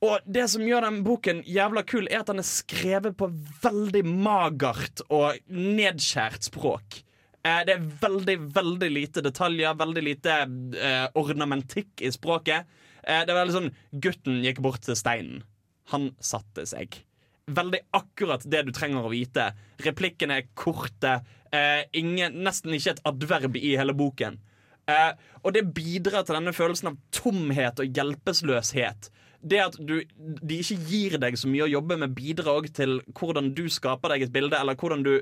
og 0.01 0.25
det 0.25 0.47
som 0.49 0.63
gjør 0.65 0.87
den 0.87 1.03
boken 1.05 1.43
jævla 1.45 1.83
kul, 1.85 2.07
er 2.09 2.23
at 2.23 2.31
den 2.31 2.41
er 2.41 2.47
skrevet 2.47 3.13
på 3.19 3.27
veldig 3.61 4.01
magert 4.09 5.03
og 5.13 5.37
nedskjært 5.53 6.47
språk. 6.49 7.03
Eh, 7.45 7.61
det 7.67 7.75
er 7.75 7.85
veldig, 8.01 8.37
veldig 8.55 8.89
lite 8.93 9.21
detaljer, 9.25 9.77
veldig 9.77 10.03
lite 10.05 10.39
eh, 10.77 11.05
ornamentikk 11.17 12.01
i 12.01 12.09
språket. 12.13 12.65
Eh, 13.03 13.21
det 13.25 13.33
er 13.33 13.37
veldig 13.37 13.55
sånn 13.55 13.71
Gutten 14.01 14.41
gikk 14.45 14.61
bort 14.65 14.81
til 14.85 14.97
steinen. 14.97 15.43
Han 15.93 16.11
satte 16.21 16.65
seg. 16.69 16.97
Veldig 17.51 17.81
akkurat 17.97 18.45
det 18.49 18.65
du 18.65 18.73
trenger 18.73 19.05
å 19.05 19.13
vite. 19.13 19.51
Replikkene 19.85 20.41
er 20.41 20.49
korte. 20.57 21.19
Eh, 21.53 21.85
ingen, 21.97 22.41
nesten 22.45 22.73
ikke 22.73 22.95
et 22.95 23.05
adverb 23.09 23.57
i 23.59 23.75
hele 23.77 23.93
boken. 23.97 24.41
Eh, 24.91 25.11
og 25.41 25.55
det 25.55 25.65
bidrar 25.75 26.25
til 26.27 26.37
denne 26.37 26.53
følelsen 26.55 26.91
av 26.91 26.99
tomhet 27.15 27.81
og 27.81 27.97
hjelpeløshet. 27.97 29.11
Det 29.41 29.61
at 29.63 29.77
du, 29.79 29.95
de 30.21 30.59
ikke 30.61 30.77
gir 30.85 31.17
deg 31.21 31.37
så 31.39 31.49
mye 31.49 31.65
å 31.65 31.71
jobbe 31.71 31.97
med, 32.03 32.13
bidrar 32.17 32.67
til 32.75 32.99
hvordan 33.17 33.53
du 33.57 33.65
skaper 33.73 34.13
deg 34.13 34.27
et 34.27 34.35
bilde, 34.35 34.57
eller 34.59 34.77
hvordan 34.77 35.05
du 35.07 35.15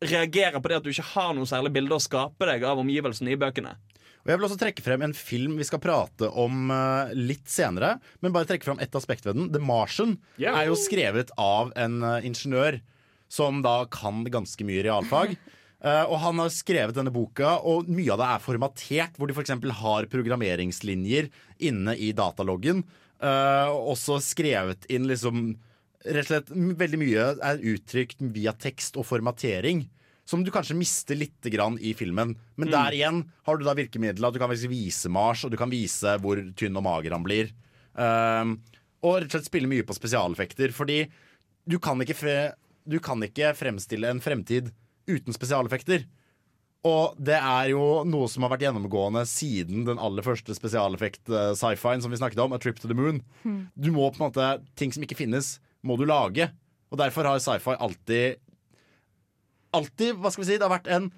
reagerer 0.00 0.58
på 0.58 0.70
det 0.70 0.80
at 0.80 0.86
du 0.86 0.90
ikke 0.90 1.12
har 1.12 1.34
noe 1.36 1.48
særlig 1.48 1.74
bilde 1.76 1.94
å 1.94 2.02
skape 2.02 2.48
deg 2.48 2.64
av 2.66 2.80
omgivelsene 2.82 3.34
i 3.34 3.38
bøkene. 3.38 3.76
Og 4.20 4.28
Jeg 4.28 4.36
vil 4.36 4.46
også 4.48 4.58
trekke 4.60 4.84
frem 4.84 5.04
en 5.06 5.14
film 5.16 5.56
vi 5.56 5.66
skal 5.68 5.80
prate 5.80 6.28
om 6.28 6.72
eh, 6.74 7.12
litt 7.16 7.46
senere. 7.48 7.94
Men 8.20 8.34
bare 8.34 8.48
trekke 8.50 8.66
frem 8.66 8.82
ett 8.82 8.96
aspekt 8.96 9.24
ved 9.24 9.38
den. 9.38 9.48
The 9.54 9.62
Martian 9.64 10.18
yeah. 10.36 10.58
er 10.58 10.68
jo 10.68 10.76
skrevet 10.76 11.32
av 11.40 11.72
en 11.78 12.02
eh, 12.04 12.26
ingeniør 12.28 12.82
som 13.32 13.62
da 13.64 13.84
kan 13.92 14.24
ganske 14.28 14.66
mye 14.66 14.84
realfag. 14.84 15.38
Eh, 15.80 16.04
og 16.04 16.18
han 16.20 16.38
har 16.42 16.50
skrevet 16.52 16.94
denne 16.96 17.12
boka, 17.14 17.54
og 17.64 17.88
mye 17.88 18.12
av 18.12 18.20
det 18.20 18.28
er 18.28 18.42
formatert, 18.44 19.16
hvor 19.16 19.30
de 19.30 19.36
f.eks. 19.36 19.54
har 19.80 20.08
programmeringslinjer 20.12 21.30
inne 21.70 21.96
i 21.96 22.12
dataloggen. 22.12 22.84
eh, 23.20 23.68
og 23.68 23.94
også 23.96 24.20
skrevet 24.24 24.86
inn 24.88 25.06
liksom 25.08 25.56
Rett 26.00 26.24
og 26.24 26.28
slett 26.30 26.50
veldig 26.80 26.96
mye 26.96 27.24
er 27.44 27.58
uttrykt 27.74 28.22
via 28.32 28.54
tekst 28.56 28.94
og 28.96 29.04
formatering. 29.04 29.82
Som 30.24 30.40
du 30.46 30.48
kanskje 30.50 30.72
mister 30.78 31.14
litt 31.14 31.44
grann 31.52 31.76
i 31.76 31.92
filmen. 31.92 32.36
Men 32.56 32.68
Mm. 32.68 32.72
der 32.72 32.92
igjen 32.96 33.18
har 33.44 33.58
du 33.58 33.64
da 33.66 33.74
virkemidlet 33.74 34.32
du 34.32 34.38
kan 34.38 34.48
vise 34.48 35.10
Mars, 35.10 35.44
og 35.44 35.50
du 35.50 35.58
kan 35.58 35.68
vise 35.68 36.16
hvor 36.22 36.40
tynn 36.56 36.74
og 36.78 36.84
mager 36.84 37.12
han 37.12 37.22
blir. 37.22 37.50
Um, 37.94 38.62
og 39.02 39.20
rett 39.20 39.28
og 39.28 39.30
slett 39.30 39.50
spille 39.50 39.68
mye 39.68 39.84
på 39.84 39.92
spesialeffekter. 39.92 40.72
Fordi 40.72 41.10
du 41.68 41.78
kan 41.78 42.00
ikke, 42.00 42.54
du 42.88 42.98
kan 42.98 43.20
ikke 43.20 43.52
fremstille 43.54 44.08
en 44.08 44.20
fremtid 44.20 44.72
uten 45.10 45.36
spesialeffekter. 45.36 46.06
Og 46.88 47.16
det 47.20 47.36
er 47.36 47.70
jo 47.74 48.02
noe 48.08 48.28
som 48.32 48.46
har 48.46 48.54
vært 48.54 48.64
gjennomgående 48.64 49.26
siden 49.28 49.84
den 49.84 50.00
aller 50.00 50.24
første 50.24 50.54
spesialeffekt-sci-fien 50.56 52.00
som 52.00 52.12
vi 52.12 52.20
snakket 52.20 52.40
om, 52.40 52.54
A 52.56 52.60
Trip 52.60 52.80
to 52.80 52.88
the 52.88 52.96
Moon. 52.96 53.20
Hmm. 53.42 53.66
Du 53.76 53.90
må 53.92 54.08
på 54.08 54.20
en 54.22 54.30
måte, 54.30 54.52
Ting 54.80 54.94
som 54.94 55.04
ikke 55.04 55.18
finnes, 55.18 55.58
må 55.84 55.98
du 56.00 56.06
lage. 56.08 56.48
Og 56.90 57.00
derfor 57.00 57.28
har 57.28 57.42
sci-fi 57.42 57.76
alltid 57.78 58.40
Alltid, 59.70 60.16
hva 60.18 60.32
skal 60.32 60.42
vi 60.42 60.48
si, 60.48 60.56
det 60.58 60.66
har 60.66 60.72
vært 60.72 60.88
en 60.90 61.12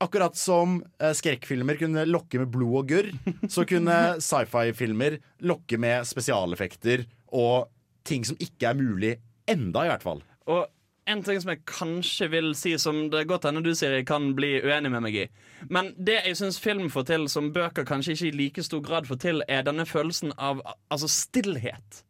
Akkurat 0.00 0.32
som 0.38 0.78
eh, 0.96 1.12
skrekkfilmer 1.12 1.76
kunne 1.76 2.06
lokke 2.08 2.38
med 2.40 2.48
blod 2.48 2.76
og 2.78 2.92
gørr, 2.94 3.10
så 3.52 3.66
kunne 3.68 3.96
sci-fi-filmer 4.24 5.18
lokke 5.44 5.76
med 5.76 6.08
spesialeffekter 6.08 7.02
og 7.36 7.68
ting 8.08 8.24
som 8.24 8.38
ikke 8.40 8.70
er 8.70 8.78
mulig 8.78 9.10
enda, 9.44 9.84
i 9.84 9.90
hvert 9.90 10.06
fall. 10.06 10.22
Og 10.48 10.64
en 11.08 11.22
ting 11.24 11.40
som 11.40 11.52
jeg 11.52 11.62
kanskje 11.68 12.28
vil 12.32 12.52
si, 12.58 12.74
som 12.78 13.08
det 13.12 13.26
godt 13.30 13.48
hende 13.48 13.62
du 13.64 13.72
sier 13.74 13.96
jeg 13.96 14.06
kan 14.08 14.32
bli 14.36 14.58
uenig 14.62 14.92
med 14.92 15.04
meg 15.06 15.16
i. 15.16 15.24
Men 15.72 15.92
det 15.96 16.20
jeg 16.26 16.38
syns 16.40 16.60
film 16.62 16.90
får 16.92 17.08
til, 17.10 17.26
som 17.32 17.52
bøker 17.54 17.88
kanskje 17.88 18.16
ikke 18.16 18.28
i 18.28 18.36
like 18.42 18.66
stor 18.66 18.84
grad 18.84 19.08
får 19.08 19.20
til, 19.24 19.42
er 19.48 19.64
denne 19.66 19.88
følelsen 19.88 20.34
av 20.38 20.62
altså 20.92 21.10
stillhet. 21.10 22.04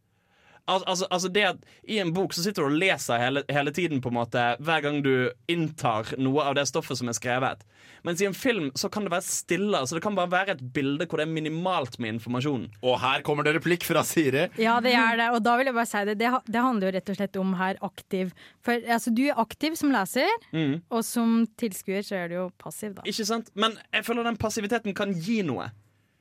Al 0.70 0.84
altså, 0.86 1.08
altså 1.10 1.28
det 1.34 1.42
at 1.48 1.64
I 1.90 1.98
en 2.04 2.12
bok 2.14 2.32
så 2.36 2.44
sitter 2.44 2.62
du 2.62 2.70
og 2.70 2.78
leser 2.78 3.18
hele, 3.18 3.42
hele 3.50 3.72
tiden 3.74 4.00
på 4.04 4.12
en 4.12 4.18
måte 4.20 4.44
hver 4.62 4.84
gang 4.84 5.00
du 5.04 5.12
inntar 5.50 6.12
noe 6.20 6.44
av 6.46 6.54
det 6.58 6.66
stoffet 6.70 7.00
som 7.00 7.10
er 7.10 7.16
skrevet. 7.18 7.64
Mens 8.06 8.22
i 8.22 8.26
en 8.28 8.36
film 8.36 8.70
så 8.78 8.88
kan 8.92 9.04
det 9.04 9.10
være 9.12 9.26
stille. 9.26 9.76
Altså 9.76 9.98
det 9.98 10.02
kan 10.06 10.14
bare 10.16 10.30
være 10.32 10.54
et 10.54 10.62
bilde 10.72 11.04
hvor 11.10 11.20
det 11.20 11.26
er 11.26 11.32
minimalt 11.34 11.98
med 12.00 12.14
informasjon. 12.14 12.68
Og 12.86 12.96
her 13.02 13.20
kommer 13.26 13.44
det 13.44 13.56
replikk 13.58 13.84
fra 13.84 14.00
Siri. 14.06 14.46
Ja, 14.62 14.78
det 14.84 14.94
er 14.96 15.18
det. 15.20 15.26
Og 15.36 15.42
da 15.44 15.56
vil 15.60 15.68
jeg 15.68 15.76
bare 15.76 15.90
si 15.90 16.04
det. 16.08 16.14
Det, 16.22 16.30
det 16.48 16.62
handler 16.64 16.88
jo 16.88 16.94
rett 16.96 17.12
og 17.12 17.18
slett 17.20 17.40
om 17.42 17.52
her 17.60 17.80
aktiv. 17.90 18.32
For 18.64 18.78
altså, 18.86 19.12
du 19.12 19.26
er 19.28 19.40
aktiv 19.42 19.76
som 19.80 19.92
leser, 19.92 20.30
Mm. 20.54 20.80
og 20.90 21.04
som 21.06 21.44
tilskuer 21.60 22.02
så 22.06 22.16
er 22.22 22.28
du 22.30 22.34
jo 22.38 22.46
passiv, 22.58 22.94
da. 22.96 23.02
Ikke 23.08 23.26
sant? 23.28 23.50
Men 23.54 23.76
jeg 23.94 24.04
føler 24.06 24.24
den 24.26 24.38
passiviteten 24.40 24.94
kan 24.96 25.12
gi 25.14 25.42
noe. 25.46 25.68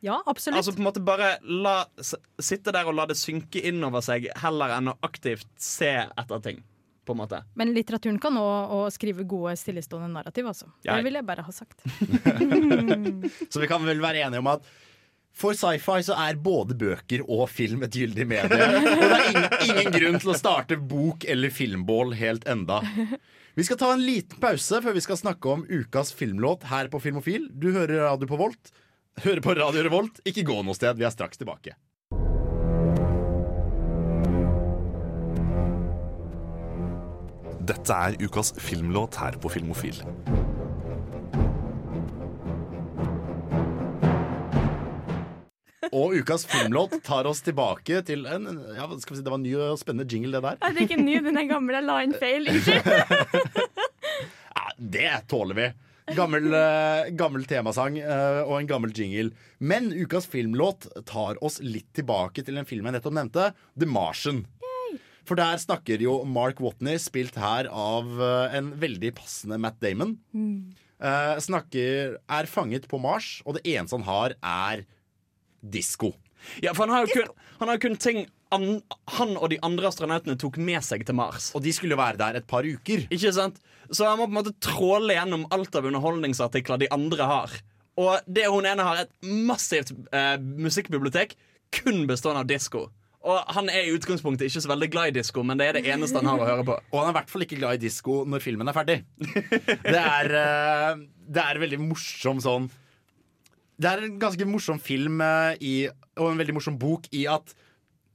Ja, 0.01 0.21
absolutt. 0.31 0.57
Altså 0.61 0.71
på 0.75 0.79
en 0.79 0.87
måte 0.87 1.01
bare 1.03 1.33
la, 1.43 1.85
s- 1.99 2.15
Sitte 2.39 2.71
der 2.71 2.87
og 2.87 2.95
la 2.95 3.05
det 3.09 3.17
synke 3.19 3.59
innover 3.67 3.99
seg 4.05 4.29
Heller 4.39 4.77
enn 4.77 4.87
å 4.93 4.97
aktivt 5.03 5.47
se 5.59 5.89
etter 6.07 6.39
ting 6.45 6.61
På 7.03 7.11
en 7.17 7.19
måte 7.23 7.41
Men 7.59 7.73
litteraturen 7.75 8.19
kan 8.23 8.37
òg 8.39 8.87
skrive 8.95 9.25
gode, 9.27 9.57
stillestående 9.59 10.07
narrativ, 10.13 10.47
altså. 10.53 10.69
Ja. 10.87 10.95
Det 10.95 11.03
vil 11.09 11.19
jeg 11.19 11.25
bare 11.27 11.43
ha 11.43 11.51
sagt. 11.51 11.83
Så 13.49 13.59
vi 13.59 13.67
kan 13.67 13.83
vel 13.87 14.01
være 14.03 14.23
enige 14.27 14.39
om 14.43 14.49
at 14.53 14.67
for 15.39 15.55
sci-fi 15.55 16.01
så 16.03 16.15
er 16.19 16.35
både 16.41 16.75
bøker 16.75 17.21
og 17.31 17.45
film 17.53 17.83
et 17.85 17.93
gyldig 17.95 18.25
medie. 18.27 18.65
Og 18.65 19.03
det 19.03 19.19
er 19.19 19.27
ingen, 19.29 19.53
ingen 19.69 19.93
grunn 19.93 20.17
til 20.19 20.31
å 20.33 20.35
starte 20.39 20.75
bok- 20.89 21.23
eller 21.31 21.53
filmbål 21.53 22.11
helt 22.19 22.47
enda. 22.49 22.81
Vi 23.55 23.63
skal 23.67 23.79
ta 23.79 23.93
en 23.93 24.03
liten 24.03 24.39
pause 24.41 24.81
før 24.83 24.95
vi 24.97 25.03
skal 25.05 25.19
snakke 25.21 25.53
om 25.53 25.63
ukas 25.69 26.11
filmlåt 26.17 26.65
her 26.71 26.89
på 26.91 26.99
Filmofil. 27.03 27.47
Du 27.55 27.69
hører 27.75 28.03
Radio 28.09 28.27
på 28.27 28.39
Volt. 28.41 28.73
Hører 29.23 29.41
på 29.41 29.53
Radio 29.57 29.83
Revolt. 29.83 30.21
Ikke 30.27 30.45
gå 30.47 30.61
noe 30.63 30.77
sted. 30.77 30.95
Vi 30.99 31.03
er 31.07 31.11
straks 31.11 31.39
tilbake. 31.39 31.75
Dette 37.69 37.93
er 37.93 38.15
ukas 38.23 38.53
filmlåt 38.57 39.19
her 39.19 39.35
på 39.41 39.51
Filmofil. 39.53 39.99
Og 45.89 46.15
ukas 46.21 46.45
filmlåt 46.45 46.95
tar 47.03 47.27
oss 47.29 47.41
tilbake 47.45 48.01
til 48.05 48.25
en 48.29 48.45
ja, 48.77 48.85
skal 49.01 49.15
vi 49.15 49.19
si, 49.19 49.23
Det 49.25 49.31
var 49.31 49.39
en 49.39 49.45
ny 49.45 49.53
og 49.57 49.79
spennende 49.81 50.05
jingle, 50.09 50.37
det 50.37 50.43
der. 50.45 50.57
Nei, 50.61 50.71
det 50.75 50.83
er 50.83 50.87
ikke 50.87 51.01
ny, 51.01 51.19
den 51.25 51.39
er 51.41 51.47
gammel. 51.49 51.77
Jeg 51.79 51.87
la 51.89 51.99
inn 52.05 52.15
feil. 52.17 52.49
Unnskyld. 52.53 52.83
Ja, 54.59 54.71
det 54.77 55.11
tåler 55.31 55.55
vi. 55.55 55.65
Gammel, 56.17 56.47
eh, 56.53 57.09
gammel 57.17 57.43
temasang 57.49 57.97
eh, 58.01 58.41
og 58.45 58.55
en 58.59 58.69
gammel 58.69 58.93
jingle. 58.95 59.31
Men 59.59 59.91
ukas 59.93 60.27
filmlåt 60.29 60.87
tar 61.09 61.37
oss 61.45 61.59
litt 61.63 61.89
tilbake 61.97 62.43
til 62.45 62.57
en 62.59 62.67
film 62.69 62.87
jeg 62.89 62.97
nettopp 62.97 63.15
nevnte, 63.17 63.49
The 63.77 63.89
Martian. 63.89 64.45
For 65.29 65.37
der 65.37 65.59
snakker 65.61 66.01
jo 66.01 66.23
Mark 66.25 66.57
Watney, 66.63 66.97
spilt 66.97 67.35
her 67.37 67.67
av 67.69 68.07
eh, 68.17 68.55
en 68.57 68.71
veldig 68.81 69.11
passende 69.19 69.59
Matt 69.61 69.77
Damon. 69.83 70.15
eh, 70.99 71.35
snakker, 71.45 72.17
er 72.17 72.49
fanget 72.49 72.87
på 72.89 72.99
Mars, 73.01 73.37
og 73.45 73.59
det 73.59 73.65
eneste 73.75 73.99
han 73.99 74.07
har, 74.09 74.33
er 74.41 74.85
disko. 75.61 76.13
Ja, 76.63 76.73
for 76.73 76.87
han 76.87 76.95
har 76.95 77.05
jo 77.05 77.19
kun, 77.19 77.31
han 77.59 77.71
har 77.73 77.81
kun 77.83 77.97
ting 77.99 78.23
an, 78.55 78.67
han 79.15 79.35
og 79.37 79.49
de 79.51 79.59
andre 79.65 79.89
astronautene 79.89 80.37
tok 80.39 80.59
med 80.61 80.81
seg 80.85 81.05
til 81.07 81.17
Mars. 81.17 81.51
Og 81.57 81.63
de 81.65 81.73
skulle 81.75 81.97
være 81.99 82.19
der 82.21 82.39
et 82.39 82.47
par 82.49 82.65
uker. 82.65 83.05
Ikke 83.13 83.33
sant? 83.35 83.59
Så 83.89 84.05
han 84.05 84.19
må 84.19 84.27
på 84.27 84.33
en 84.33 84.39
måte 84.41 84.55
tråle 84.63 85.17
gjennom 85.17 85.47
alt 85.53 85.75
av 85.77 85.87
underholdningsartikler 85.89 86.81
de 86.81 86.89
andre 86.93 87.29
har. 87.29 87.57
Og 87.99 88.31
det 88.31 88.47
hun 88.47 88.67
ene 88.69 88.85
har, 88.85 89.03
et 89.03 89.29
massivt 89.49 89.91
eh, 90.15 90.37
musikkbibliotek 90.39 91.35
kun 91.75 92.05
bestående 92.09 92.45
av 92.45 92.49
disko. 92.49 92.87
Og 93.29 93.39
han 93.51 93.67
er 93.67 93.83
i 93.83 93.91
utgangspunktet 93.91 94.47
ikke 94.47 94.61
så 94.63 94.71
veldig 94.71 94.87
glad 94.93 95.11
i 95.11 95.15
disko, 95.19 95.43
men 95.43 95.59
det 95.59 95.67
er 95.67 95.77
det 95.77 95.89
eneste 95.91 96.21
han 96.21 96.29
har 96.31 96.39
å 96.39 96.47
høre 96.47 96.65
på. 96.69 96.77
Og 96.93 97.01
han 97.01 97.09
er 97.09 97.11
i 97.11 97.17
hvert 97.17 97.33
fall 97.33 97.43
ikke 97.43 97.59
glad 97.59 97.75
i 97.75 97.81
disko 97.83 98.21
når 98.29 98.43
filmen 98.45 98.71
er 98.71 98.77
ferdig. 98.77 98.99
Det 99.93 99.99
er, 99.99 100.35
eh, 100.39 101.01
det 101.29 101.43
er 101.43 101.59
veldig 101.61 101.77
morsom 101.83 102.39
sånn 102.41 102.63
Det 103.77 103.89
er 103.89 104.05
en 104.07 104.15
ganske 104.21 104.47
morsom 104.49 104.79
film 104.81 105.19
eh, 105.21 105.59
i, 105.59 105.73
og 106.17 106.31
en 106.31 106.39
veldig 106.39 106.55
morsom 106.57 106.79
bok 106.79 107.09
i 107.15 107.25
at 107.29 107.51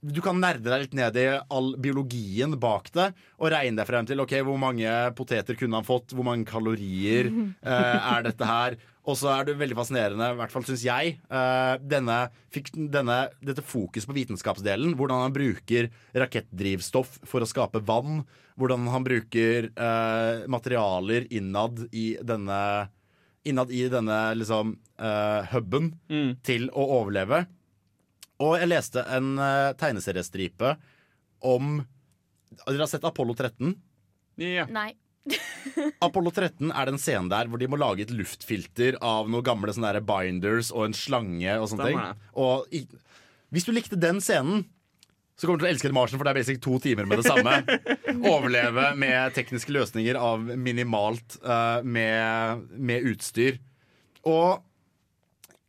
du 0.05 0.19
kan 0.21 0.37
nerde 0.39 0.69
deg 0.69 0.83
litt 0.85 0.93
ned 0.97 1.15
i 1.17 1.25
all 1.49 1.71
biologien 1.81 2.53
bak 2.61 2.91
det 2.93 3.07
og 3.39 3.49
regne 3.53 3.79
deg 3.79 3.87
frem 3.89 4.05
til 4.09 4.21
ok, 4.21 4.35
hvor 4.45 4.59
mange 4.61 4.89
poteter 5.17 5.57
kunne 5.57 5.79
han 5.79 5.87
fått, 5.87 6.13
hvor 6.13 6.27
mange 6.27 6.45
kalorier 6.49 7.31
eh, 7.65 8.11
er 8.13 8.27
dette 8.29 8.45
her. 8.49 8.77
Og 9.05 9.13
så 9.19 9.29
er 9.35 9.45
det 9.45 9.53
veldig 9.59 9.75
fascinerende, 9.77 10.31
i 10.33 10.37
hvert 10.39 10.49
fall 10.53 10.63
syns 10.65 10.81
jeg, 10.85 11.11
eh, 11.29 11.75
denne, 11.85 12.15
fik- 12.53 12.71
denne, 12.89 13.17
dette 13.45 13.61
fokus 13.61 14.07
på 14.09 14.15
vitenskapsdelen. 14.17 14.95
Hvordan 14.97 15.21
han 15.27 15.35
bruker 15.35 15.91
rakettdrivstoff 16.17 17.19
for 17.29 17.45
å 17.45 17.49
skape 17.49 17.81
vann. 17.85 18.23
Hvordan 18.57 18.87
han 18.89 19.05
bruker 19.05 19.69
eh, 19.73 20.45
materialer 20.51 21.27
innad 21.33 21.87
i 21.93 22.13
denne 22.21 22.59
Innad 23.45 23.69
i 23.69 23.83
denne 23.93 24.15
liksom 24.33 24.71
eh, 24.97 25.51
huben 25.51 25.91
til 26.41 26.63
å 26.73 26.81
overleve. 26.95 27.43
Og 28.43 28.57
jeg 28.59 28.71
leste 28.71 29.03
en 29.15 29.35
uh, 29.39 29.71
tegneseriestripe 29.79 30.75
om 31.45 31.79
Dere 32.65 32.83
har 32.83 32.91
sett 32.91 33.05
Apollo 33.07 33.35
13? 33.37 33.73
Nei. 34.71 34.91
Apollo 36.05 36.31
13 36.35 36.69
er 36.69 36.89
den 36.89 36.99
scenen 37.01 37.31
der 37.31 37.49
hvor 37.49 37.59
de 37.59 37.69
må 37.71 37.79
lage 37.79 38.05
et 38.05 38.13
luftfilter 38.13 38.99
av 39.03 39.29
noen 39.31 39.45
gamle 39.45 39.73
sånne 39.73 40.03
binders 40.05 40.69
og 40.75 40.89
en 40.89 40.95
slange 40.97 41.57
og 41.59 41.67
sånne 41.71 41.89
ting. 41.89 42.01
Og 42.39 42.75
i, 42.75 42.83
hvis 43.55 43.67
du 43.67 43.73
likte 43.75 43.99
den 43.99 44.21
scenen, 44.23 44.65
så 45.35 45.47
kommer 45.47 45.59
du 45.59 45.65
til 45.65 45.67
å 45.67 45.73
elske 45.73 45.91
Marsen, 45.91 46.19
for 46.19 46.27
det 46.27 46.31
er 46.31 46.39
basic 46.39 46.61
to 46.63 46.77
timer 46.79 47.07
med 47.09 47.19
det 47.19 47.27
samme. 47.27 47.57
Overleve 48.31 48.93
med 48.95 49.35
tekniske 49.35 49.73
løsninger 49.75 50.15
av 50.15 50.45
minimalt 50.55 51.35
uh, 51.43 51.83
med, 51.83 52.69
med 52.71 53.09
utstyr. 53.11 53.59
Og 54.23 54.63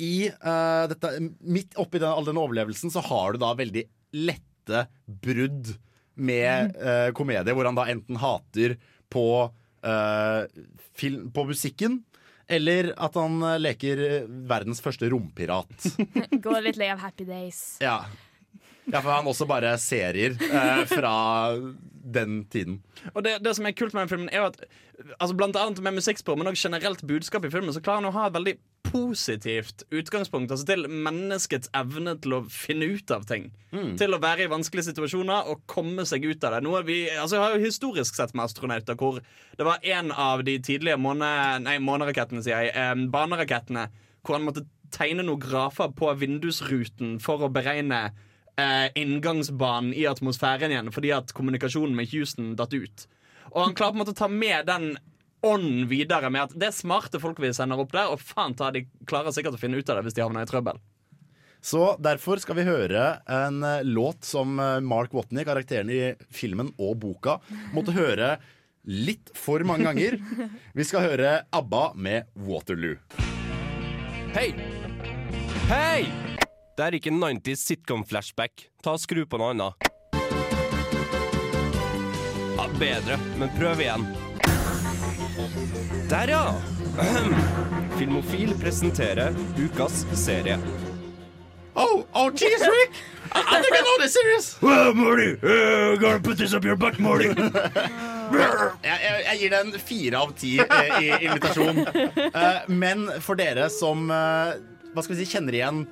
i 0.02 0.28
uh, 0.28 0.84
dette, 0.90 1.12
midt 1.40 1.76
oppi 1.80 2.00
den, 2.02 2.10
all 2.10 2.26
den 2.26 2.40
overlevelsen 2.40 2.92
så 2.92 3.02
har 3.06 3.34
du 3.34 3.40
da 3.42 3.54
veldig 3.56 3.86
lette 4.16 4.86
brudd 5.06 5.72
med 6.16 6.76
uh, 6.80 7.12
komedie, 7.16 7.54
hvor 7.56 7.68
han 7.68 7.78
da 7.78 7.86
enten 7.92 8.20
hater 8.20 8.76
på, 9.12 9.26
uh, 9.86 10.68
film, 10.96 11.30
på 11.32 11.46
musikken, 11.48 12.00
eller 12.46 12.92
at 13.02 13.16
han 13.18 13.40
leker 13.58 13.98
verdens 14.46 14.80
første 14.84 15.08
rompirat. 15.10 15.90
Går 16.44 16.62
litt 16.68 16.78
lei 16.80 16.92
av 16.92 17.02
Happy 17.02 17.26
Days. 17.26 17.80
ja. 17.82 18.04
ja, 18.86 19.00
for 19.00 19.10
han 19.10 19.26
også 19.26 19.48
bare 19.50 19.72
serier 19.82 20.36
eh, 20.46 20.84
fra 20.86 21.16
den 22.06 22.44
tiden. 22.52 22.78
Og 23.14 23.24
det, 23.26 23.38
det 23.42 23.54
som 23.58 23.66
er 23.66 23.74
kult 23.74 23.96
med 23.96 24.04
den 24.06 24.12
filmen, 24.12 24.30
er 24.30 24.44
jo 24.44 24.50
at 24.52 24.60
altså 25.18 25.34
Blant 25.36 25.58
annet 25.58 25.82
med 25.82 25.98
musikkspor, 25.98 26.38
men 26.38 26.46
også 26.50 26.68
generelt 26.68 27.02
budskap 27.06 27.44
i 27.44 27.50
filmen, 27.52 27.74
så 27.74 27.82
klarer 27.82 28.04
han 28.04 28.10
å 28.12 28.16
ha 28.16 28.28
et 28.28 28.36
veldig 28.36 28.54
positivt 28.90 29.84
utgangspunkt 29.94 30.52
altså 30.52 30.66
til 30.68 30.86
menneskets 30.90 31.70
evne 31.76 32.16
til 32.22 32.36
å 32.36 32.42
finne 32.52 32.88
ut 32.96 33.10
av 33.14 33.26
ting. 33.28 33.48
Til 34.00 34.16
å 34.16 34.20
være 34.22 34.46
i 34.46 34.50
vanskelige 34.50 34.88
situasjoner 34.90 35.50
og 35.52 35.64
komme 35.70 36.06
seg 36.08 36.24
ut 36.24 36.44
av 36.46 36.56
det. 36.56 36.62
Noe 36.64 36.82
vi 36.86 37.02
altså, 37.12 37.40
har 37.42 37.56
jo 37.56 37.64
historisk 37.64 38.16
sett 38.16 38.34
med 38.34 38.46
astronauter 38.46 38.98
hvor 38.98 39.20
det 39.20 39.66
var 39.66 39.84
en 39.96 40.12
av 40.12 40.44
de 40.46 40.56
tidlige 40.64 40.98
måne, 41.00 41.28
nei, 41.64 41.76
månerakettene, 41.82 42.44
sier 42.44 42.66
jeg, 42.66 42.72
eh, 42.76 42.94
banerakettene, 43.12 43.88
hvor 44.22 44.38
han 44.38 44.46
måtte 44.48 44.66
tegne 44.94 45.26
noen 45.26 45.42
grafer 45.42 45.92
på 45.96 46.12
vindusruten 46.20 47.18
for 47.22 47.44
å 47.44 47.52
beregne 47.52 48.06
eh, 48.56 48.88
inngangsbanen 48.98 49.92
i 49.96 50.06
atmosfæren 50.08 50.72
igjen 50.72 50.92
fordi 50.94 51.12
at 51.16 51.34
kommunikasjonen 51.36 51.96
med 51.98 52.10
Houston 52.14 52.54
datt 52.58 52.74
ut. 52.74 53.06
Og 53.52 53.62
han 53.62 53.76
klarer 53.76 53.94
på 53.94 54.00
en 54.00 54.04
måte 54.04 54.16
å 54.16 54.20
ta 54.24 54.30
med 54.30 54.66
den 54.68 54.96
ånden 55.46 55.86
videre 55.90 56.30
med 56.32 56.48
at 56.48 56.58
det 56.58 56.70
er 56.70 56.76
smarte 56.76 57.20
folk 57.22 57.40
vi 57.42 57.52
sender 57.56 57.80
opp 57.80 57.94
der, 57.94 58.10
og 58.12 58.22
faen 58.22 58.56
ta, 58.58 58.72
de 58.74 58.86
klarer 59.08 59.34
sikkert 59.34 59.58
å 59.58 59.62
finne 59.62 59.78
ut 59.80 59.90
av 59.90 60.00
det 60.00 60.08
hvis 60.08 60.18
de 60.18 60.24
havner 60.24 60.46
i 60.46 60.50
trøbbel. 60.50 60.80
Så 61.66 61.96
derfor 61.98 62.38
skal 62.38 62.60
vi 62.60 62.66
høre 62.68 63.06
en 63.32 63.62
eh, 63.66 63.86
låt 63.86 64.26
som 64.26 64.58
eh, 64.62 64.78
Mark 64.84 65.14
Watney, 65.16 65.42
karakteren 65.46 65.90
i 65.90 66.12
filmen 66.30 66.70
og 66.78 67.00
boka, 67.02 67.40
måtte 67.74 67.96
høre 67.96 68.36
litt 68.86 69.32
for 69.34 69.64
mange 69.66 69.88
ganger. 69.88 70.20
Vi 70.78 70.86
skal 70.86 71.08
høre 71.08 71.32
ABBA 71.50 71.82
med 71.98 72.30
'Waterloo'. 72.36 73.00
Hei! 74.36 74.52
Hei! 75.66 76.06
Det 76.76 76.84
er 76.84 76.94
ikke 76.98 77.10
en 77.10 77.22
90s 77.24 77.66
sitcom-flashback. 77.66 78.68
Ta 78.84 78.94
og 78.94 79.02
Skru 79.02 79.24
på 79.26 79.40
noe 79.40 79.54
annet. 79.56 79.90
Ja, 82.56 82.68
bedre, 82.78 83.18
men 83.40 83.50
prøv 83.56 83.80
igjen. 83.80 84.06
Der, 86.08 86.28
ja! 86.28 86.54
Filmofil 87.98 88.54
presenterer 88.60 89.34
ukas 89.58 90.06
serie. 90.12 90.58
Oh, 91.74 92.04
oh, 92.12 92.30
jeez, 92.30 92.60
Rick! 92.60 92.92
I, 93.34 93.58
I 93.58 93.60
think 93.60 93.74
I 93.74 93.80
know 93.80 93.98
this 94.00 94.14
series. 94.14 94.56
Well, 94.62 94.94
Morty, 94.94 95.32
uh, 95.42 95.96
gotta 95.96 96.20
put 96.20 96.38
this 96.38 96.54
up 96.54 96.64
your 96.64 96.76
butt, 96.76 96.98
Morty. 96.98 97.24
jeg, 97.36 98.80
jeg, 98.82 99.24
jeg 99.26 99.38
gir 99.40 99.52
den 99.52 99.76
fire 99.76 100.22
av 100.22 100.32
ti 100.38 100.54
eh, 100.62 100.96
i 101.02 101.12
invitasjon. 101.26 101.84
Eh, 102.36 102.64
men 102.68 103.06
for 103.20 103.38
dere 103.38 103.68
som 103.72 104.08
eh, 104.12 104.56
hva 104.92 105.04
skal 105.04 105.16
vi 105.16 105.24
si, 105.24 105.30
kjenner 105.36 105.56
igjen 105.56 105.84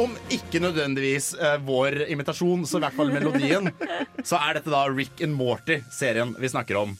om 0.00 0.14
ikke 0.32 0.60
nødvendigvis 0.62 1.34
eh, 1.38 1.58
vår 1.64 2.00
invitasjon, 2.10 2.64
så 2.66 2.80
i 2.80 2.84
hvert 2.84 2.96
fall 2.96 3.12
melodien, 3.14 3.70
så 4.26 4.40
er 4.40 4.58
dette 4.58 4.72
da 4.72 4.86
Rick 4.90 5.22
and 5.24 5.36
Morty-serien 5.38 6.34
vi 6.40 6.50
snakker 6.50 6.80
om. 6.80 6.96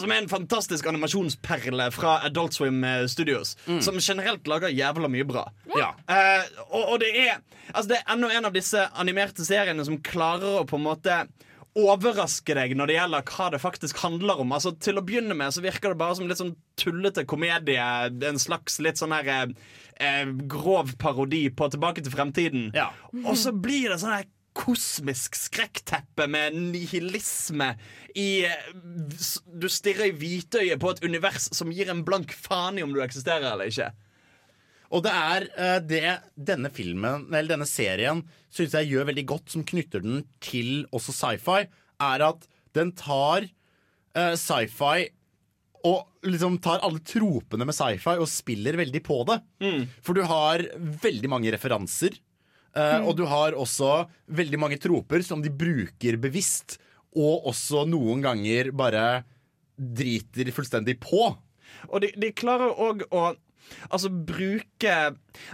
Som 0.00 0.12
er 0.12 0.22
en 0.22 0.30
fantastisk 0.30 0.86
animasjonsperle 0.90 1.90
fra 1.94 2.18
Adult 2.26 2.56
Swim 2.56 2.82
Studios. 3.08 3.54
Studios. 3.54 3.84
Som 3.84 3.98
generelt 4.00 4.46
lager 4.46 4.68
jævla 4.68 5.08
mye 5.08 5.24
bra. 5.24 5.46
Ja. 5.78 5.92
Uh, 6.08 6.64
og, 6.68 6.82
og 6.94 7.00
det 7.02 7.14
er 7.26 7.40
Altså 7.72 7.88
det 7.94 7.96
er 7.96 8.12
enda 8.12 8.28
en 8.28 8.44
av 8.44 8.52
disse 8.54 8.82
animerte 9.00 9.44
seriene 9.46 9.84
som 9.86 9.96
klarer 10.04 10.60
å 10.60 10.66
på 10.68 10.76
en 10.76 10.84
måte 10.84 11.22
overraske 11.74 12.54
deg 12.54 12.76
når 12.78 12.90
det 12.90 12.96
gjelder 12.98 13.30
hva 13.34 13.46
det 13.50 13.60
faktisk 13.62 14.02
handler 14.04 14.42
om. 14.44 14.52
Altså 14.54 14.74
Til 14.78 15.00
å 15.00 15.04
begynne 15.06 15.34
med 15.38 15.54
så 15.54 15.64
virker 15.64 15.90
det 15.90 16.00
bare 16.02 16.18
som 16.18 16.28
litt 16.30 16.38
sånn 16.38 16.54
tullete 16.78 17.24
komedie. 17.26 17.82
En 18.28 18.38
slags 18.42 18.78
litt 18.84 19.00
sånn 19.00 19.14
her 19.16 19.30
eh, 19.32 19.56
eh, 19.98 20.30
grov 20.50 20.94
parodi 21.00 21.48
på 21.50 21.70
Tilbake 21.72 22.04
til 22.04 22.14
fremtiden. 22.14 22.68
Og 23.24 23.34
så 23.40 23.54
blir 23.56 23.90
det 23.90 23.98
sånn 24.02 24.14
her 24.14 24.28
kosmisk 24.54 25.34
skrekkteppe 25.38 26.28
med 26.30 26.54
nihilisme 26.54 27.72
i 28.14 28.44
eh, 28.46 28.68
Du 29.50 29.66
stirrer 29.72 30.12
i 30.12 30.16
hvitøyet 30.16 30.80
på 30.82 30.92
et 30.94 31.02
univers 31.04 31.50
som 31.56 31.72
gir 31.74 31.90
en 31.90 32.04
blank 32.06 32.32
faen 32.38 32.78
i 32.78 32.84
om 32.86 32.94
du 32.94 33.02
eksisterer 33.02 33.50
eller 33.50 33.70
ikke. 33.70 33.90
Og 34.94 35.02
det 35.04 35.14
er 35.14 35.48
eh, 35.58 35.80
det 35.82 36.04
denne 36.50 36.70
filmen, 36.74 37.26
eller 37.32 37.56
denne 37.56 37.68
serien, 37.68 38.22
syns 38.54 38.76
jeg 38.78 38.92
gjør 38.92 39.10
veldig 39.10 39.26
godt, 39.32 39.50
som 39.50 39.66
knytter 39.66 40.04
den 40.04 40.22
til 40.44 40.84
også 40.94 41.14
sci-fi, 41.16 41.64
er 42.04 42.26
at 42.28 42.46
den 42.78 42.92
tar 42.98 43.48
eh, 43.48 44.34
sci-fi 44.38 45.08
og 45.84 46.06
liksom 46.24 46.56
tar 46.64 46.80
alle 46.86 47.02
tropene 47.04 47.66
med 47.68 47.76
sci-fi 47.76 48.14
og 48.16 48.30
spiller 48.30 48.78
veldig 48.80 49.02
på 49.04 49.18
det. 49.28 49.40
For 50.06 50.16
du 50.16 50.22
har 50.30 50.62
veldig 50.78 51.28
mange 51.28 51.52
referanser. 51.52 52.14
Eh, 52.76 53.00
Og 53.04 53.16
du 53.18 53.24
har 53.30 53.56
også 53.58 54.04
veldig 54.26 54.60
mange 54.60 54.80
troper 54.82 55.24
som 55.26 55.42
de 55.44 55.52
bruker 55.52 56.18
bevisst, 56.20 56.78
og 57.14 57.46
også 57.50 57.84
noen 57.86 58.22
ganger 58.24 58.72
bare 58.74 59.24
driter 59.78 60.50
fullstendig 60.54 60.98
på. 61.02 61.28
Og 61.90 62.00
de, 62.02 62.12
de 62.18 62.34
klarer 62.36 62.74
òg 62.74 63.06
å 63.14 63.32
Altså 63.88 64.10
bruke 64.10 64.92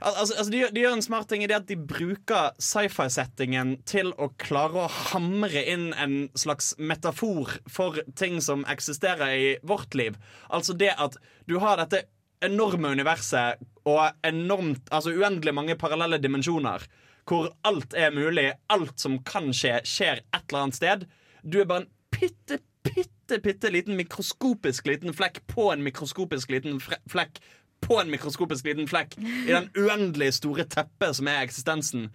altså, 0.02 0.34
altså, 0.34 0.50
de, 0.50 0.62
de 0.74 0.82
gjør 0.82 0.96
en 0.96 1.04
smart 1.04 1.28
ting 1.30 1.44
i 1.44 1.48
det 1.50 1.58
at 1.60 1.68
de 1.68 1.76
bruker 1.78 2.56
sci-fi-settingen 2.62 3.76
til 3.88 4.12
å 4.18 4.30
klare 4.40 4.84
å 4.84 4.92
hamre 5.10 5.62
inn 5.62 5.90
en 5.94 6.16
slags 6.38 6.72
metafor 6.78 7.56
for 7.70 8.00
ting 8.18 8.40
som 8.44 8.64
eksisterer 8.70 9.34
i 9.36 9.50
vårt 9.66 9.94
liv. 9.98 10.18
Altså 10.50 10.76
det 10.76 10.90
at 10.98 11.20
du 11.46 11.58
har 11.62 11.80
dette 11.80 12.04
enorme 12.44 12.90
universet 12.96 13.60
og 13.88 14.02
enormt, 14.26 14.86
altså 14.90 15.12
uendelig 15.14 15.54
mange 15.56 15.76
parallelle 15.80 16.20
dimensjoner. 16.22 16.84
Hvor 17.28 17.50
alt 17.66 17.94
er 17.94 18.14
mulig, 18.14 18.50
alt 18.72 19.00
som 19.00 19.18
kan 19.26 19.50
skje, 19.54 19.80
skjer 19.86 20.22
et 20.22 20.42
eller 20.48 20.64
annet 20.64 20.78
sted. 20.78 21.06
Du 21.42 21.60
er 21.60 21.68
bare 21.70 21.84
en 21.84 21.90
bitte, 22.14 22.60
bitte, 22.86 23.40
bitte 23.42 23.70
liten 23.72 23.98
mikroskopisk 23.98 24.88
liten 24.90 25.14
flekk 25.16 25.42
på 25.50 25.70
en 25.72 25.84
mikroskopisk 25.86 26.50
liten 26.52 26.80
flekk 26.80 27.40
på 27.80 27.96
en 28.00 28.10
mikroskopisk 28.12 28.66
liten 28.68 28.88
flekk 28.90 29.16
i 29.20 29.52
den 29.52 29.70
uendelig 29.78 30.34
store 30.36 30.66
teppet 30.68 31.16
som 31.16 31.30
er 31.30 31.44
eksistensen. 31.46 32.10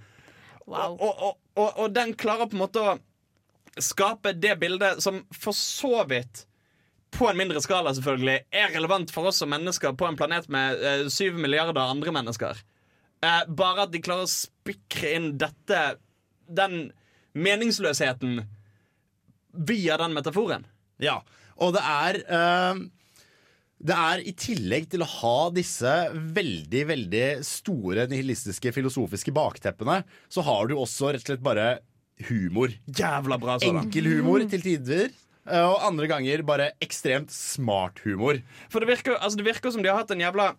Og, 0.65 0.99
og, 1.01 1.13
og, 1.13 1.37
og, 1.55 1.69
og 1.69 1.95
den 1.95 2.13
klarer 2.17 2.49
på 2.49 2.57
en 2.57 2.65
måte 2.65 2.83
å 2.83 2.97
skape 3.81 4.33
det 4.37 4.55
bildet 4.61 5.01
som 5.03 5.23
for 5.35 5.57
så 5.57 6.05
vidt 6.09 6.45
på 7.15 7.27
en 7.29 7.37
mindre 7.39 7.61
skala 7.63 7.93
selvfølgelig 7.95 8.37
er 8.51 8.71
relevant 8.75 9.11
for 9.13 9.29
oss 9.29 9.39
som 9.41 9.51
mennesker 9.51 9.95
på 9.97 10.07
en 10.07 10.17
planet 10.19 10.47
med 10.51 10.81
eh, 10.83 11.05
syv 11.11 11.37
milliarder 11.39 11.79
andre 11.79 12.11
mennesker. 12.15 12.59
Eh, 13.23 13.43
bare 13.47 13.85
at 13.87 13.91
de 13.93 14.01
klarer 14.03 14.25
å 14.27 14.29
spikre 14.31 15.13
inn 15.15 15.31
dette 15.39 15.97
Den 16.47 16.91
meningsløsheten 17.35 18.43
via 19.67 19.95
den 19.97 20.13
metaforen. 20.15 20.65
Ja, 20.99 21.21
og 21.59 21.73
det 21.75 21.81
er 21.83 22.17
eh, 22.27 22.81
Det 23.85 23.95
er 23.95 24.21
i 24.27 24.33
tillegg 24.39 24.89
til 24.91 25.03
å 25.03 25.07
ha 25.21 25.49
disse 25.55 25.93
veldig, 26.35 26.83
veldig 26.91 27.25
store 27.47 28.05
nihilistiske 28.11 28.71
filosofiske 28.75 29.33
bakteppene, 29.35 30.01
så 30.31 30.43
har 30.47 30.67
du 30.71 30.75
også 30.79 31.11
rett 31.15 31.23
og 31.25 31.31
slett 31.33 31.43
bare 31.45 31.67
humor. 32.29 32.71
Jævla 32.87 33.39
bra 33.41 33.57
sånn. 33.59 33.81
Enkel 33.83 34.07
humor 34.13 34.45
til 34.51 34.63
tider. 34.63 35.09
eh, 35.47 35.65
Og 35.65 35.83
andre 35.87 36.07
ganger 36.07 36.43
bare 36.47 36.71
ekstremt 36.81 37.31
smart 37.35 37.99
humor. 38.05 38.39
For 38.71 38.79
det 38.79 38.87
virker, 38.93 39.17
altså 39.19 39.37
det 39.41 39.49
virker 39.49 39.71
som 39.75 39.83
de 39.83 39.89
har 39.91 39.99
hatt 40.03 40.11
en 40.15 40.23
jævla 40.23 40.53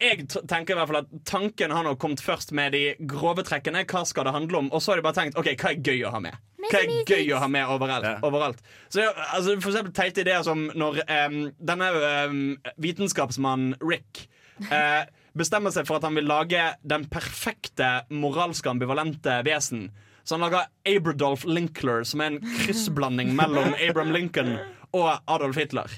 Jeg 0.00 0.26
tenker 0.32 0.72
i 0.72 0.78
hvert 0.78 0.88
fall 0.88 1.02
at 1.02 1.10
Tanken 1.28 1.72
har 1.76 1.84
nå 1.84 1.92
kommet 2.00 2.22
først 2.24 2.54
med 2.56 2.72
de 2.72 2.94
grove 3.08 3.44
trekkene. 3.44 3.82
Hva 3.84 4.00
skal 4.08 4.24
det 4.24 4.32
handle 4.32 4.62
om? 4.62 4.70
Og 4.72 4.80
så 4.80 4.94
har 4.94 5.00
de 5.00 5.04
bare 5.04 5.18
tenkt 5.18 5.36
ok, 5.40 5.52
hva 5.60 5.74
er 5.74 5.82
gøy 5.84 6.06
å 6.08 6.14
ha 6.14 6.22
med. 6.24 6.38
Hva 6.70 6.80
er 6.80 6.92
gøy 7.08 7.32
å 7.34 7.40
ha 7.42 7.48
med 7.50 7.72
overalt? 7.74 8.24
overalt. 8.24 8.60
Så 8.88 9.04
ja, 9.04 9.12
altså, 9.34 9.56
For 9.60 9.72
eksempel 9.72 9.94
teite 9.96 10.24
ideer 10.24 10.44
som 10.46 10.68
når 10.72 11.02
um, 11.04 11.38
denne 11.72 11.90
um, 12.30 12.42
vitenskapsmannen 12.80 13.76
Rick 13.84 14.24
uh, 14.70 15.04
bestemmer 15.40 15.74
seg 15.74 15.88
for 15.88 16.00
at 16.00 16.08
han 16.08 16.16
vil 16.16 16.28
lage 16.30 16.70
den 16.80 17.06
perfekte 17.12 17.92
moralske 18.08 18.72
ambivalente 18.72 19.40
vesen. 19.46 19.90
Så 20.24 20.36
han 20.36 20.44
lager 20.46 20.68
Abradolf 20.88 21.44
Linkler, 21.48 22.04
som 22.08 22.22
er 22.22 22.34
en 22.34 22.42
kryssblanding 22.62 23.32
mellom 23.36 23.74
Abraham 23.84 24.12
Lincoln 24.16 24.56
og 24.96 25.12
Adolf 25.26 25.60
Hitler. 25.60 25.92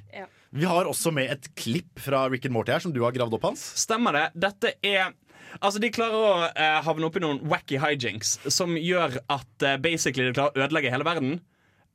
Vi 0.52 0.66
har 0.68 0.84
også 0.84 1.10
med 1.16 1.30
et 1.32 1.48
klipp 1.56 2.00
fra 2.04 2.26
Rick 2.28 2.44
and 2.44 2.52
Morty 2.52 2.74
her, 2.74 2.82
som 2.84 2.92
du 2.92 3.00
har 3.04 3.14
gravd 3.16 3.38
opp, 3.38 3.46
Hans. 3.48 3.62
Stemmer 3.80 4.16
det. 4.18 4.24
Dette 4.48 4.74
er 4.84 5.12
Altså, 5.60 5.80
De 5.82 5.90
klarer 5.92 6.16
å 6.16 6.46
eh, 6.48 6.78
havne 6.86 7.08
oppi 7.08 7.20
noen 7.20 7.42
wacky 7.50 7.76
hijinks 7.76 8.38
som 8.52 8.72
gjør 8.78 9.18
at 9.32 9.64
eh, 9.66 9.76
basically 9.84 10.30
de 10.30 10.36
klarer 10.38 10.56
å 10.56 10.64
ødelegge 10.64 10.92
hele 10.94 11.04
verden. 11.04 11.34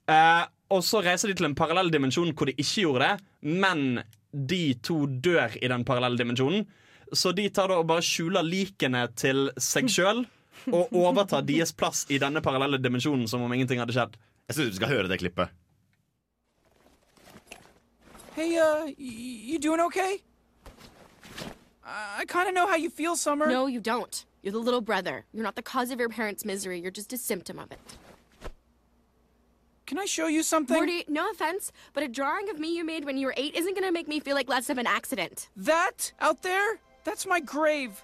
Eh, 0.10 0.43
og 0.74 0.84
så 0.86 1.01
reiser 1.01 1.32
de 1.32 1.38
til 1.39 1.47
en 1.47 1.55
parallell 1.58 1.89
dimensjon 1.93 2.34
hvor 2.38 2.49
de 2.49 2.53
ikke 2.60 2.84
gjorde 2.84 3.08
det, 3.08 3.26
men 3.64 4.03
de 4.32 4.62
to 4.86 4.99
dør 5.08 5.55
i 5.58 5.72
den 5.72 5.86
parallelle 5.88 6.20
dimensjonen. 6.20 6.68
Så 7.16 7.32
de 7.34 7.47
tar 7.49 7.72
da 7.72 7.80
og 7.82 7.88
bare 7.89 8.05
skjuler 8.05 8.45
likene 8.45 9.05
til 9.18 9.47
seg 9.58 9.89
sjøl 9.89 10.26
og 10.74 10.91
overtar 10.97 11.45
deres 11.47 11.72
plass 11.74 12.03
i 12.12 12.20
denne 12.22 12.43
parallelle 12.43 12.82
dimensjonen 12.84 13.30
som 13.32 13.45
om 13.45 13.53
ingenting 13.55 13.80
hadde 13.82 13.95
skjedd. 13.95 14.18
Jeg 14.51 14.60
syns 14.60 14.74
vi 14.76 14.82
skal 14.82 14.93
høre 14.93 15.10
det 15.12 15.22
klippet. 15.22 15.53
Hey, 18.38 18.56
uh, 18.56 18.92
you 19.00 19.58
doing 19.58 19.80
okay? 19.80 20.22
I 21.84 22.24
kind 22.28 22.48
of 22.48 22.54
know 22.54 22.68
how 22.68 22.76
you 22.76 22.92
feel, 22.92 23.16
Summer. 23.16 23.48
No, 23.48 23.66
you 23.66 23.80
don't. 23.80 24.24
You're 24.44 24.52
the 24.52 24.60
little 24.60 24.80
brother. 24.80 25.26
You're 25.34 25.44
not 25.44 25.56
the 25.56 25.64
cause 25.64 25.90
of 25.90 26.00
your 26.00 26.08
parents' 26.08 26.46
misery. 26.46 26.80
You're 26.80 26.92
just 26.92 27.12
a 27.12 27.18
symptom 27.18 27.58
of 27.58 27.72
it. 27.72 27.80
Can 29.88 29.98
I 29.98 30.06
show 30.06 30.28
you 30.28 30.44
something? 30.44 30.78
Morty, 30.78 31.04
no 31.08 31.32
offense, 31.32 31.72
but 31.94 32.04
a 32.04 32.08
drawing 32.08 32.48
of 32.52 32.60
me 32.60 32.78
you 32.78 32.84
made 32.84 33.06
when 33.06 33.18
you 33.18 33.26
were 33.26 33.34
eight 33.38 33.56
isn't 33.56 33.74
gonna 33.74 33.92
make 33.92 34.08
me 34.08 34.20
feel 34.20 34.36
like 34.36 34.48
less 34.48 34.70
of 34.70 34.78
an 34.78 34.86
accident. 34.86 35.50
That 35.56 36.12
out 36.20 36.44
there? 36.44 36.78
That's 37.06 37.26
my 37.26 37.40
grave. 37.40 38.04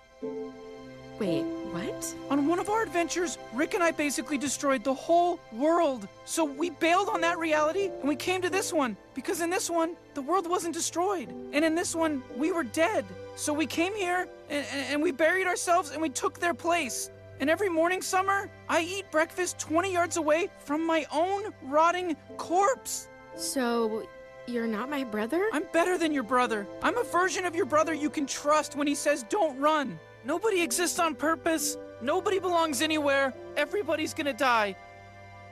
Wait, 1.20 1.44
what? 1.44 2.16
On 2.30 2.48
one 2.48 2.60
of 2.60 2.70
our 2.70 2.82
adventures, 2.82 3.38
Rick 3.54 3.76
and 3.76 3.84
I 3.84 3.92
basically 3.92 4.38
destroyed 4.38 4.84
the 4.84 4.94
whole 4.94 5.40
world. 5.52 6.08
So 6.26 6.44
we 6.44 6.72
bailed 6.72 7.10
on 7.10 7.22
that 7.22 7.38
reality 7.38 7.92
and 8.00 8.10
we 8.10 8.16
came 8.16 8.42
to 8.42 8.50
this 8.50 8.74
one. 8.74 8.98
Because 9.14 9.42
in 9.42 9.50
this 9.50 9.70
one, 9.70 9.96
the 10.16 10.22
world 10.22 10.50
wasn't 10.50 10.74
destroyed. 10.74 11.30
And 11.54 11.64
in 11.64 11.76
this 11.76 11.96
one, 11.96 12.24
we 12.36 12.52
were 12.52 12.64
dead. 12.64 13.06
So 13.36 13.54
we 13.54 13.68
came 13.68 13.96
here 13.96 14.28
and, 14.50 14.66
and, 14.90 15.02
we 15.02 15.12
buried 15.12 15.48
ourselves 15.48 15.92
and 15.92 16.02
we 16.02 16.10
took 16.10 16.40
their 16.40 16.54
place. 16.54 17.12
And 17.40 17.50
every 17.50 17.70
morning, 17.70 18.02
Summer, 18.02 18.50
I 18.70 18.82
eat 18.82 19.10
breakfast 19.12 19.60
20 19.60 19.92
yards 19.92 20.18
away 20.18 20.50
from 20.60 20.86
my 20.86 21.06
own 21.12 21.54
rotting 21.64 22.16
corpse. 22.38 23.08
So, 23.36 24.08
you're 24.46 24.68
not 24.68 24.90
my 24.90 25.04
brother? 25.04 25.50
I'm 25.52 25.66
better 25.72 25.98
than 25.98 26.12
your 26.12 26.24
brother. 26.24 26.68
I'm 26.82 26.98
a 26.98 27.04
version 27.04 27.46
of 27.46 27.56
your 27.56 27.66
brother 27.66 27.94
you 27.94 28.10
can 28.10 28.28
trust 28.28 28.76
when 28.76 28.88
he 28.88 28.96
says 28.96 29.26
don't 29.30 29.60
run. 29.60 30.00
Nobody 30.26 30.62
exists 30.62 31.00
on 31.00 31.16
purpose. 31.16 31.78
Nobody 32.02 32.40
belongs 32.40 32.82
anywhere. 32.82 33.34
Everybody's 33.58 34.14
gonna 34.14 34.34
die. 34.34 34.76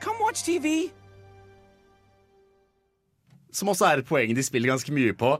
Come 0.00 0.16
watch 0.20 0.42
TV. 0.44 0.90
Som 3.52 3.68
også 3.68 3.84
er 3.84 4.00
et 4.00 4.08
poeng 4.08 4.36
de 4.36 4.42
spiller 4.42 4.72
ganske 4.72 4.92
mye 4.92 5.12
på. 5.12 5.36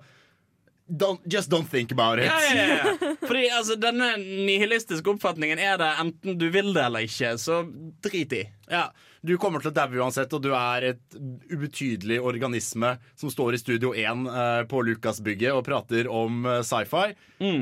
Don't, 0.88 1.20
just 1.24 1.48
don't 1.50 1.68
think 1.70 1.92
about 1.92 2.18
it. 2.18 2.24
Ja, 2.24 2.38
ja, 2.54 2.66
ja. 2.76 2.96
Fordi 3.28 3.46
altså, 3.48 3.76
denne 3.80 4.16
nihilistiske 4.18 5.10
oppfatningen 5.10 5.58
er 5.58 5.78
det 5.80 5.88
enten 6.00 6.36
du 6.38 6.50
vil 6.52 6.74
det 6.74 6.84
eller 6.84 7.06
ikke, 7.06 7.38
så 7.38 7.62
drit 8.04 8.32
i. 8.36 8.42
Ja, 8.70 8.90
Du 9.22 9.36
kommer 9.38 9.62
til 9.62 9.70
å 9.70 9.74
daue 9.76 10.00
uansett, 10.02 10.32
og 10.34 10.42
du 10.42 10.50
er 10.50 10.88
et 10.88 11.16
ubetydelig 11.46 12.16
organisme 12.26 12.96
som 13.14 13.30
står 13.30 13.54
i 13.54 13.60
Studio 13.60 13.92
1 13.94 14.24
eh, 14.26 14.62
på 14.66 14.80
Lucas-bygget 14.82 15.54
og 15.54 15.62
prater 15.68 16.08
om 16.10 16.40
eh, 16.50 16.62
sci-fi. 16.66 17.12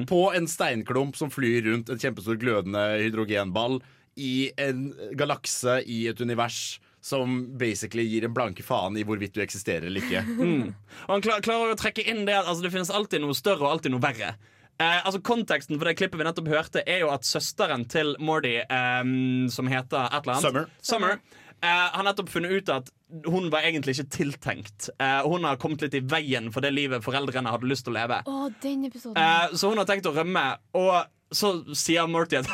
På 0.09 0.23
en 0.33 0.49
steinklump 0.49 1.19
som 1.21 1.33
flyr 1.33 1.67
rundt 1.69 1.93
en 1.93 2.01
kjempestor 2.01 2.39
glødende 2.41 2.85
hydrogenball 3.03 3.83
i 4.17 4.49
en 4.57 4.87
galakse 5.21 5.83
i 5.85 6.07
et 6.09 6.23
univers 6.25 6.79
som 7.05 7.43
basically 7.61 8.07
gir 8.09 8.25
en 8.25 8.33
blanke 8.37 8.65
faen 8.65 8.97
i 8.97 9.05
hvorvidt 9.05 9.37
du 9.37 9.43
eksisterer 9.45 9.91
eller 9.91 10.01
ikke. 10.05 10.25
Mm. 10.41 10.73
Og 11.07 11.13
han 11.13 11.25
klar, 11.25 11.45
klarer 11.45 11.75
å 11.75 11.79
trekke 11.79 12.07
inn 12.09 12.25
det 12.25 12.39
at 12.39 12.49
altså, 12.49 12.65
det 12.65 12.73
finnes 12.73 12.93
alltid 12.93 13.21
noe 13.21 13.37
større 13.37 13.67
og 13.67 13.75
alltid 13.75 13.93
noe 13.93 14.05
verre. 14.05 14.33
Eh, 14.81 14.97
altså 15.05 15.21
Konteksten 15.21 15.77
for 15.77 15.89
det 15.91 15.99
klippet 16.01 16.17
vi 16.17 16.25
nettopp 16.25 16.49
hørte, 16.49 16.87
er 16.89 17.05
jo 17.05 17.13
at 17.13 17.29
søsteren 17.29 17.85
til 17.93 18.15
Mordy, 18.17 18.57
eh, 18.65 19.13
som 19.53 19.69
heter 19.69 20.09
et 20.09 20.23
eller 20.23 20.39
annet 20.39 20.49
Summer. 20.49 20.75
Summer 20.81 21.21
eh, 21.63 21.87
har 21.95 22.05
nettopp 22.07 22.31
funnet 22.33 22.53
ut 22.53 22.73
at 22.73 22.91
hun 23.27 23.49
var 23.53 23.67
egentlig 23.67 23.97
ikke 23.97 24.17
tiltenkt. 24.17 24.91
Uh, 25.01 25.23
hun 25.27 25.47
har 25.47 25.59
kommet 25.61 25.83
litt 25.85 25.97
i 25.99 26.03
veien 26.05 26.51
for 26.55 26.65
det 26.65 26.73
livet 26.75 27.05
foreldrene 27.05 27.53
hadde 27.53 27.71
lyst 27.71 27.87
til 27.87 27.95
å 27.95 27.99
leve. 27.99 28.21
Oh, 28.31 28.47
den 28.63 28.85
episoden. 28.89 29.19
Eh, 29.19 29.57
så 29.59 29.73
hun 29.73 29.81
har 29.81 29.89
tenkt 29.89 30.09
å 30.09 30.15
rømme, 30.15 30.45
og 30.79 30.95
så 31.35 31.53
sier 31.79 32.09
Morty 32.11 32.41
at 32.41 32.51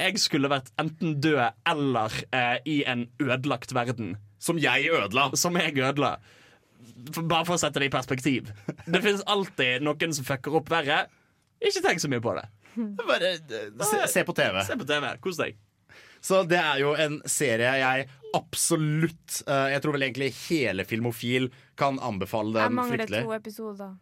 jeg 0.00 0.20
skulle 0.22 0.48
vært 0.48 0.70
enten 0.80 1.18
død 1.20 1.42
eller 1.68 2.14
i 2.64 2.78
en 2.88 3.04
ødelagt 3.20 3.74
verden. 3.76 4.14
Som 4.40 4.56
jeg 4.60 4.88
ødela. 4.88 5.26
Som 5.36 5.58
jeg 5.60 5.76
ødela. 5.76 6.14
Bare 7.20 7.44
for 7.44 7.58
å 7.58 7.60
sette 7.60 7.82
det 7.82 7.90
i 7.90 7.92
perspektiv. 7.92 8.48
Det 8.86 9.02
finnes 9.04 9.26
alltid 9.28 9.84
noen 9.84 10.16
som 10.16 10.24
fucker 10.24 10.56
opp 10.56 10.72
verre. 10.72 11.02
Ikke 11.60 11.84
tenk 11.84 12.00
så 12.00 12.08
mye 12.08 12.24
på 12.24 12.32
det. 12.38 12.46
Bare 13.04 13.34
se, 13.84 14.06
se 14.08 14.24
på 14.24 14.32
TV. 14.36 14.62
Se 14.64 14.76
på 14.80 14.88
TV, 14.88 15.10
Kos 15.20 15.40
deg. 15.40 15.58
Så 16.20 16.42
det 16.48 16.58
er 16.60 16.80
jo 16.82 16.92
en 17.00 17.20
serie 17.24 17.70
jeg 17.80 18.08
absolutt 18.36 19.40
eh, 19.48 19.70
Jeg 19.74 19.82
tror 19.82 19.96
vel 19.96 20.04
egentlig 20.06 20.30
hele 20.48 20.84
Filmofil 20.86 21.48
kan 21.80 21.98
anbefale 22.04 22.52
den 22.54 22.60
fryktelig. 22.60 22.68
Jeg 22.68 22.76
mangler 22.76 22.98
fryktelig. 22.98 23.22
to 23.24 23.34
episoder. 23.38 23.98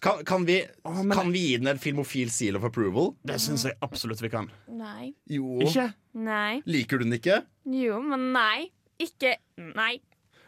Kan, 0.00 0.20
kan, 0.24 0.44
vi, 0.46 0.60
kan 0.86 1.32
vi 1.34 1.40
gi 1.48 1.56
den 1.58 1.66
en 1.72 1.80
Filmofil 1.82 2.30
seal 2.30 2.56
of 2.56 2.64
approval? 2.68 3.10
Det 3.26 3.40
syns 3.42 3.64
jeg 3.66 3.74
absolutt 3.82 4.22
vi 4.22 4.30
kan. 4.30 4.46
Nei. 4.70 5.10
Jo. 5.26 5.58
Ikke? 5.66 5.88
Nei. 6.14 6.60
Liker 6.70 7.00
du 7.02 7.08
den 7.08 7.16
ikke? 7.18 7.40
Jo, 7.74 7.98
men 8.06 8.30
nei. 8.36 8.68
Ikke 9.02 9.34
Nei. 9.58 9.96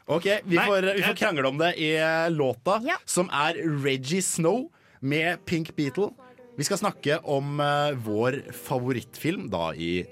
Ok, 0.06 0.26
Vi, 0.44 0.56
Nei, 0.58 0.64
får, 0.66 0.86
vi 0.96 1.02
får 1.06 1.16
krangle 1.18 1.48
om 1.48 1.58
det 1.60 1.72
i 1.80 1.92
eh, 1.96 2.28
låta, 2.34 2.78
Ja. 2.86 2.96
som 3.06 3.28
er 3.32 3.58
Reggie 3.84 4.22
Snow 4.22 4.68
med 5.00 5.42
Pink 5.46 5.74
Beatle. 5.76 6.10
Vi 6.58 6.66
skal 6.66 6.78
snakke 6.82 7.16
om 7.24 7.60
uh, 7.62 7.94
vår 8.04 8.40
favorittfilm 8.52 9.46
da 9.50 9.70
i, 9.74 10.02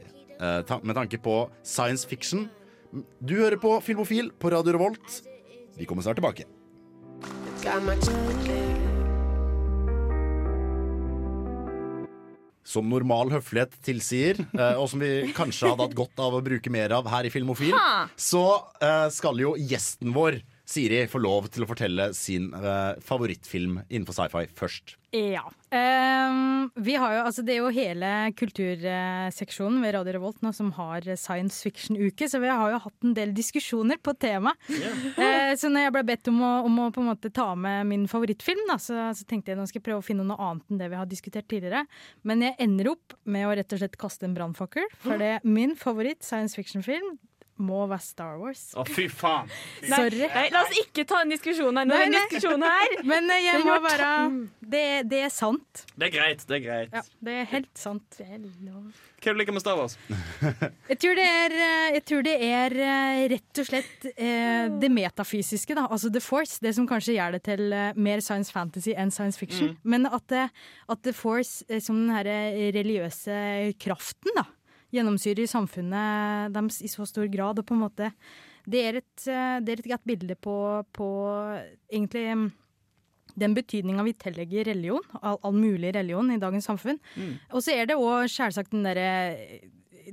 Eh, 0.41 0.79
med 0.83 0.97
tanke 0.97 1.19
på 1.21 1.51
science 1.63 2.09
fiction. 2.09 2.49
Du 3.21 3.37
hører 3.37 3.61
på 3.61 3.75
Filmofil 3.85 4.31
på 4.41 4.51
Radio 4.51 4.73
Revolt. 4.73 5.21
Vi 5.77 5.85
kommer 5.85 6.03
snart 6.03 6.17
tilbake. 6.17 6.47
Som 12.65 12.89
normal 12.89 13.33
høflighet 13.35 13.75
tilsier, 13.85 14.41
eh, 14.55 14.79
og 14.81 14.89
som 14.89 15.03
vi 15.03 15.33
kanskje 15.37 15.73
hadde 15.75 15.89
hatt 15.89 15.99
godt 15.99 16.23
av 16.23 16.39
å 16.39 16.43
bruke 16.45 16.73
mer 16.73 16.95
av 16.97 17.09
her 17.11 17.29
i 17.29 17.33
Filmofil, 17.35 17.77
så 18.17 18.45
eh, 18.81 19.09
skal 19.13 19.43
jo 19.43 19.57
gjesten 19.59 20.15
vår 20.17 20.41
Siri, 20.71 21.03
får 21.11 21.23
lov 21.25 21.51
til 21.51 21.65
å 21.65 21.71
fortelle 21.71 22.11
sin 22.15 22.53
uh, 22.55 22.95
favorittfilm 23.03 23.81
innenfor 23.89 24.15
sci-fi 24.15 24.47
først. 24.55 24.97
Ja. 25.11 25.43
Um, 25.71 26.71
vi 26.75 26.95
har 26.95 27.15
jo, 27.17 27.23
altså 27.27 27.43
det 27.43 27.57
er 27.57 27.65
jo 27.65 27.71
hele 27.75 28.11
kulturseksjonen 28.39 29.81
ved 29.83 29.95
Radio 29.97 30.15
Revolt 30.15 30.43
nå 30.45 30.53
som 30.55 30.69
har 30.77 31.07
science 31.19 31.59
fiction-uke, 31.67 32.29
så 32.31 32.39
vi 32.43 32.51
har 32.51 32.71
jo 32.71 32.79
hatt 32.85 33.07
en 33.07 33.17
del 33.19 33.35
diskusjoner 33.35 33.99
på 34.03 34.15
temaet. 34.23 34.59
Eh, 35.21 35.53
så 35.59 35.69
når 35.71 35.89
jeg 35.89 35.95
ble 35.95 36.03
bedt 36.07 36.31
om 36.31 36.39
å, 36.47 36.51
om 36.69 36.77
å 36.85 36.91
på 36.95 37.03
en 37.03 37.09
måte 37.11 37.33
ta 37.35 37.49
med 37.59 37.89
min 37.91 38.07
favorittfilm, 38.11 38.63
da, 38.71 38.79
så, 38.81 39.09
så 39.17 39.27
tenkte 39.29 39.53
jeg 39.53 39.59
nå 39.59 39.67
skal 39.69 39.81
jeg 39.81 39.87
prøve 39.89 40.03
å 40.03 40.07
finne 40.07 40.27
noe 40.27 40.39
annet 40.41 40.71
enn 40.71 40.81
det 40.81 40.91
vi 40.93 41.01
har 41.01 41.11
diskutert 41.11 41.49
tidligere. 41.51 41.83
Men 42.23 42.47
jeg 42.47 42.57
ender 42.63 42.93
opp 42.95 43.19
med 43.27 43.49
å 43.49 43.57
rett 43.59 43.75
og 43.75 43.83
slett 43.83 43.99
kaste 44.01 44.29
en 44.29 44.37
brannfakkel, 44.39 44.87
for 45.03 45.21
det 45.21 45.35
er 45.37 45.51
min 45.59 45.75
favoritt 45.79 46.23
science 46.27 46.59
fiction-film 46.59 47.19
må 47.61 47.85
være 47.91 48.03
Star 48.05 48.39
Wars. 48.41 48.63
Å, 48.75 48.85
fy 48.89 49.07
faen. 49.13 49.51
Fy. 49.81 49.91
Sorry. 49.93 50.25
nei, 50.33 50.47
la 50.55 50.65
oss 50.65 50.75
ikke 50.83 51.05
ta 51.09 51.21
en 51.25 51.33
diskusjon 51.35 51.77
her. 51.77 51.87
Nå 51.89 51.95
Nei, 51.95 52.01
er 52.01 52.01
det 52.01 52.09
en 52.09 52.17
nei. 52.17 52.25
diskusjon 52.33 52.67
her. 52.67 52.97
Men 53.13 53.31
eh, 53.37 53.45
jeg 53.47 53.63
må 53.69 53.77
være 53.85 54.11
det, 54.75 54.85
det 55.11 55.23
er 55.29 55.33
sant. 55.35 55.85
Det 55.95 56.09
er 56.11 56.15
greit. 56.15 56.45
det 56.49 56.59
er 56.61 56.65
greit 56.67 56.95
Ja, 56.97 57.03
det 57.29 57.39
er 57.43 57.49
helt 57.55 57.73
sant. 57.79 58.21
Hva 58.21 58.27
er 58.31 58.39
det 58.41 59.35
du 59.37 59.37
liker 59.37 59.53
med 59.53 59.61
Star 59.61 59.77
Wars? 59.77 59.99
Jeg 60.91 60.97
tror 61.03 61.19
det 61.19 61.25
er, 61.29 61.53
eh, 61.53 61.89
jeg 61.99 62.05
tror 62.09 62.23
det 62.25 62.33
er 62.47 62.75
eh, 62.81 63.19
rett 63.35 63.61
og 63.61 63.67
slett 63.69 64.07
eh, 64.15 64.71
det 64.81 64.89
metafysiske, 64.95 65.77
da. 65.77 65.85
Altså 65.93 66.09
The 66.15 66.23
Force. 66.25 66.57
Det 66.65 66.73
som 66.79 66.87
kanskje 66.89 67.19
gjør 67.19 67.37
det 67.37 67.43
til 67.51 67.67
eh, 67.77 67.91
mer 68.01 68.23
science 68.25 68.49
fantasy 68.55 68.95
enn 68.97 69.13
science 69.13 69.37
fiction. 69.41 69.75
Mm. 69.75 69.91
Men 69.93 70.09
at, 70.09 70.33
at 70.41 71.03
The 71.05 71.13
Force 71.17 71.67
eh, 71.69 71.83
som 71.85 72.01
den 72.01 72.15
her 72.17 72.31
religiøse 72.79 73.37
kraften, 73.85 74.33
da. 74.41 74.47
Gjennomsyrer 74.91 75.47
samfunnet 75.51 76.55
deres 76.55 76.81
i 76.83 76.91
så 76.91 77.07
stor 77.09 77.29
grad, 77.31 77.61
og 77.61 77.67
på 77.67 77.77
en 77.77 77.85
måte 77.85 78.11
Det 78.71 78.81
er 78.87 78.99
et, 79.01 79.27
eh, 79.27 79.59
det 79.65 79.73
er 79.73 79.81
et 79.81 79.91
godt 79.95 80.05
bilde 80.05 80.35
på, 80.37 80.85
på 80.93 81.09
egentlig 81.91 82.27
mm, 82.37 82.51
den 83.41 83.55
betydninga 83.57 84.05
vi 84.05 84.13
tillegger 84.13 84.69
religion, 84.69 85.03
all, 85.23 85.39
all 85.43 85.55
mulig 85.57 85.95
religion 85.95 86.31
i 86.31 86.39
dagens 86.39 86.69
samfunn. 86.69 86.99
Mm. 87.17 87.39
Og 87.53 87.63
så 87.65 87.73
er 87.73 87.87
det 87.89 87.97
òg 87.97 88.29
selvsagt 88.29 88.75
den 88.75 88.85
derre 88.85 89.09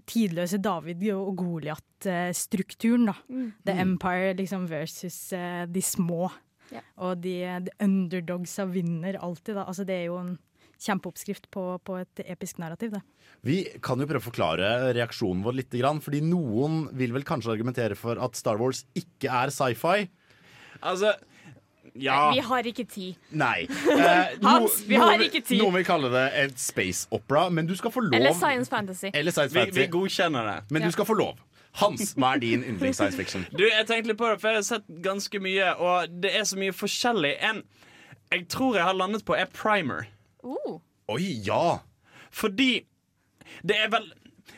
tidløse 0.08 0.60
David 0.62 1.04
og 1.14 1.36
Goliat-strukturen, 1.40 3.08
da. 3.10 3.16
Mm. 3.28 3.54
The 3.66 3.74
Mm. 3.74 3.80
Empire 3.80 4.34
liksom 4.34 4.70
versus 4.70 5.34
uh, 5.34 5.66
de 5.66 5.82
små. 5.82 6.30
Yeah. 6.72 6.84
Og 6.98 7.24
de, 7.24 7.36
de 7.64 7.72
underdogsa 7.82 8.66
vinner 8.66 9.18
alltid, 9.20 9.56
da. 9.56 9.64
Altså 9.68 9.84
det 9.88 9.96
er 9.96 10.06
jo 10.06 10.18
en 10.18 10.38
kjempeoppskrift 10.82 11.50
på, 11.54 11.64
på 11.86 11.98
et 12.02 12.22
episk 12.26 12.60
narrativ, 12.62 12.94
det. 12.96 13.02
Vi 13.48 13.62
kan 13.84 14.00
jo 14.00 14.08
prøve 14.10 14.22
å 14.22 14.28
forklare 14.28 14.70
reaksjonen 14.98 15.44
vår 15.46 15.58
litt, 15.62 15.78
fordi 16.04 16.22
noen 16.26 16.86
vil 16.98 17.16
vel 17.16 17.26
kanskje 17.28 17.54
argumentere 17.56 17.98
for 17.98 18.20
at 18.22 18.38
Star 18.38 18.60
Wars 18.62 18.86
ikke 18.98 19.32
er 19.32 19.54
sci-fi. 19.54 20.08
Altså, 20.82 21.14
ja 21.98 22.32
Vi 22.32 22.44
har 22.46 22.68
ikke 22.70 22.86
tid. 22.86 23.16
Nei. 23.32 23.68
Eh, 23.98 24.38
Hans, 24.44 24.84
vi 24.86 24.96
har 25.00 25.20
ikke 25.24 25.42
tid. 25.42 25.62
Noen 25.64 25.80
vil 25.80 25.86
kalle 25.88 26.12
det 26.14 26.26
et 26.44 26.60
space 26.62 27.08
opera, 27.12 27.48
men 27.50 27.66
du 27.68 27.74
skal 27.76 27.92
få 27.92 28.04
lov 28.06 28.14
Eller 28.20 28.36
science 28.38 28.70
fantasy. 28.70 29.10
Eller 29.14 29.34
science 29.34 29.56
Vi, 29.56 29.60
fantasy. 29.60 29.82
vi 29.82 29.88
godkjenner 29.96 30.50
det. 30.52 30.58
Men 30.72 30.86
du 30.86 30.92
skal 30.94 31.08
få 31.10 31.18
lov. 31.18 31.42
Hans, 31.78 32.14
hva 32.18 32.36
er 32.36 32.42
din 32.42 32.64
yndlings 32.66 32.98
science 32.98 33.18
fiction? 33.18 33.44
Du, 33.54 33.66
jeg 33.66 33.86
tenkte 33.90 34.12
litt 34.12 34.20
på 34.20 34.30
det, 34.32 34.40
for 34.42 34.54
jeg 34.54 34.62
har 34.64 34.66
sett 34.66 34.88
ganske 35.06 35.42
mye, 35.44 35.74
og 35.78 36.14
det 36.24 36.32
er 36.38 36.46
så 36.50 36.58
mye 36.58 36.74
forskjellig. 36.74 37.34
En 37.50 37.62
jeg 38.34 38.48
tror 38.52 38.76
jeg 38.76 38.84
har 38.84 38.98
landet 38.98 39.24
på, 39.28 39.36
er 39.38 39.48
Primer. 39.56 40.08
Oh. 40.44 40.80
Oi, 41.14 41.26
ja! 41.48 41.80
Fordi 42.34 42.72
det 43.66 43.78
er 43.80 43.92
vel 43.94 44.10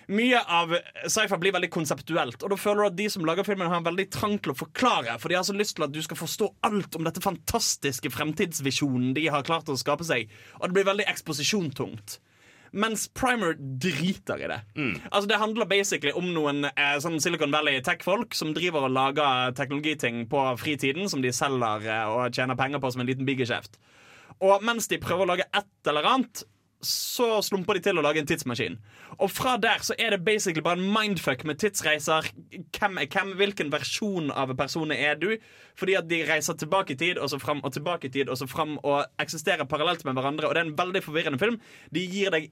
mye 0.10 0.40
av 0.50 0.72
sci-fi 1.06 1.38
blir 1.42 1.54
veldig 1.54 1.70
konseptuelt, 1.74 2.42
og 2.42 2.54
da 2.54 2.58
føler 2.58 2.82
du 2.82 2.88
at 2.90 2.98
de 2.98 3.10
som 3.14 3.26
lager 3.28 3.46
filmen, 3.46 3.70
har 3.70 3.82
en 3.82 3.86
veldig 3.86 4.08
trang 4.14 4.38
til 4.42 4.54
å 4.54 4.58
forklare. 4.58 5.18
For 5.22 5.30
de 5.30 5.38
har 5.38 5.46
så 5.46 5.56
lyst 5.58 5.78
til 5.78 5.86
at 5.86 5.94
du 5.94 6.02
skal 6.06 6.18
forstå 6.20 6.50
alt 6.66 6.98
om 6.98 7.06
dette 7.06 7.24
fantastiske 7.24 8.10
fremtidsvisjonen 8.14 9.14
de 9.18 9.28
har 9.30 9.46
klart 9.46 9.70
å 9.70 9.78
skape 9.80 10.08
seg. 10.08 10.32
Og 10.60 10.70
det 10.70 10.80
blir 10.80 10.90
veldig 10.90 11.08
eksposisjontungt. 11.12 12.18
Mens 12.70 13.08
Primer 13.18 13.56
driter 13.58 14.42
i 14.44 14.50
det. 14.50 14.60
Altså 15.10 15.28
Det 15.28 15.40
handler 15.42 15.66
basically 15.66 16.12
om 16.14 16.28
noen 16.36 16.68
eh, 16.70 16.98
sånn 17.02 17.18
Silicon 17.22 17.54
Valley 17.54 17.82
tech-folk 17.86 18.36
som 18.38 18.54
driver 18.54 18.86
og 18.86 18.94
lager 18.94 19.56
teknologiting 19.58 20.28
på 20.30 20.44
fritiden 20.62 21.10
som 21.10 21.24
de 21.26 21.34
selger 21.34 21.88
eh, 21.90 22.06
og 22.14 22.36
tjener 22.36 22.60
penger 22.60 22.82
på 22.82 22.92
som 22.94 23.02
en 23.02 23.10
liten 23.10 23.26
bigeskjeft. 23.26 23.80
Og 24.42 24.64
mens 24.64 24.88
de 24.88 24.98
prøver 25.02 25.26
å 25.26 25.32
lage 25.34 25.46
et 25.54 25.90
eller 25.92 26.06
annet, 26.08 26.44
så 26.80 27.42
slumper 27.44 27.76
de 27.76 27.82
til 27.90 27.98
å 28.00 28.02
lage 28.06 28.22
en 28.22 28.28
tidsmaskin. 28.30 28.78
Og 29.20 29.28
fra 29.36 29.58
der 29.60 29.82
så 29.84 29.98
er 30.00 30.14
det 30.14 30.22
basically 30.24 30.62
bare 30.64 30.80
en 30.80 30.94
mindfuck 30.96 31.42
med 31.44 31.58
tidsreiser. 31.60 32.30
Hvem 32.72 33.02
er 33.02 33.10
hvem? 33.12 33.34
Hvilken 33.36 33.72
versjon 33.74 34.30
av 34.32 34.54
personen 34.56 34.96
er 34.96 35.18
du? 35.20 35.34
Fordi 35.76 35.98
at 36.00 36.08
de 36.08 36.22
reiser 36.30 36.56
tilbake 36.62 36.96
i 36.96 37.00
tid, 37.02 37.20
og 37.20 37.28
så 37.34 37.40
fram 37.44 37.60
og 37.68 37.74
tilbake 37.76 38.08
i 38.08 38.14
tid, 38.16 38.32
og 38.32 38.40
så 38.40 38.48
fram 38.48 38.78
og 38.80 39.02
eksisterer 39.20 39.68
parallelt 39.68 40.06
med 40.08 40.16
hverandre. 40.16 40.48
Og 40.48 40.56
det 40.56 40.62
er 40.64 40.70
en 40.70 40.78
veldig 40.80 41.02
forvirrende 41.04 41.42
film. 41.42 41.60
De 41.92 42.06
gir 42.08 42.32
deg 42.32 42.48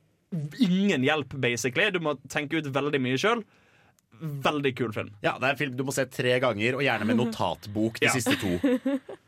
ingen 0.59 1.07
hjelp, 1.07 1.37
basically. 1.39 1.87
Du 1.95 2.01
må 2.03 2.17
tenke 2.27 2.59
ut 2.59 2.67
veldig 2.75 2.99
mye 3.05 3.21
sjøl. 3.23 3.45
Veldig 4.19 4.73
kul 4.75 4.91
film. 4.91 5.13
Ja, 5.23 5.37
Det 5.39 5.45
er 5.47 5.55
en 5.55 5.61
film 5.63 5.77
du 5.79 5.85
må 5.87 5.95
se 5.95 6.03
tre 6.11 6.35
ganger, 6.43 6.75
og 6.75 6.83
gjerne 6.83 7.07
med 7.07 7.15
notatbok 7.23 8.01
de 8.03 8.09
Ja. 8.09 8.17
siste 8.17 8.35
to. 8.43 8.57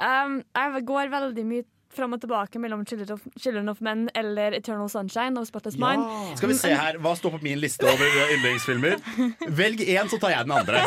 Um, 0.00 0.38
jeg 0.56 0.86
går 0.88 1.10
veldig 1.12 1.42
mye 1.44 1.64
fram 1.94 2.12
og 2.16 2.20
tilbake 2.22 2.58
mellom 2.62 2.84
Children 2.88 3.68
of, 3.68 3.76
of 3.76 3.80
Men 3.84 4.08
eller 4.18 4.56
Eternal 4.58 4.88
Sunshine 4.92 5.38
og 5.40 5.46
Spotless 5.48 5.78
Mind. 5.80 6.02
Skal 6.38 6.48
vi 6.52 6.56
se 6.58 6.72
her, 6.74 6.98
Hva 7.02 7.14
står 7.18 7.36
på 7.36 7.42
min 7.44 7.60
liste 7.62 7.86
over 7.88 8.16
yndlingsfilmer? 8.34 8.98
Velg 9.62 9.80
én, 9.86 10.08
så 10.12 10.18
tar 10.22 10.34
jeg 10.36 10.48
den 10.48 10.56
andre. 10.56 10.82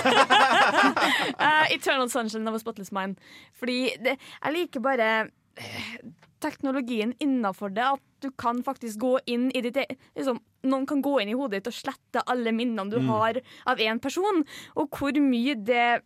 uh, 1.40 1.66
Eternal 1.76 2.10
Sunshine 2.10 2.52
og 2.52 2.60
Spotless 2.62 2.92
Mind. 2.96 3.18
Fordi 3.60 3.80
det, 4.04 4.18
jeg 4.44 4.56
liker 4.58 4.84
bare 4.86 5.10
eh, 5.58 5.96
teknologien 6.44 7.14
innafor 7.24 7.74
det. 7.76 7.86
At 7.96 8.04
du 8.26 8.32
kan 8.42 8.62
faktisk 8.66 9.00
gå 9.04 9.16
inn 9.30 9.50
i 9.56 9.62
ditt 9.66 9.78
e- 9.84 9.98
liksom, 10.18 10.40
Noen 10.66 10.88
kan 10.90 11.02
gå 11.06 11.20
inn 11.22 11.30
i 11.30 11.36
hodet 11.38 11.60
ditt 11.60 11.68
og 11.70 11.76
slette 11.78 12.24
alle 12.32 12.50
minnene 12.56 12.90
du 12.90 12.98
Mm. 12.98 13.10
har 13.14 13.38
av 13.70 13.78
én 13.78 14.00
person. 14.02 14.42
Og 14.76 14.90
hvor 14.98 15.14
mye 15.22 15.54
det 15.62 16.02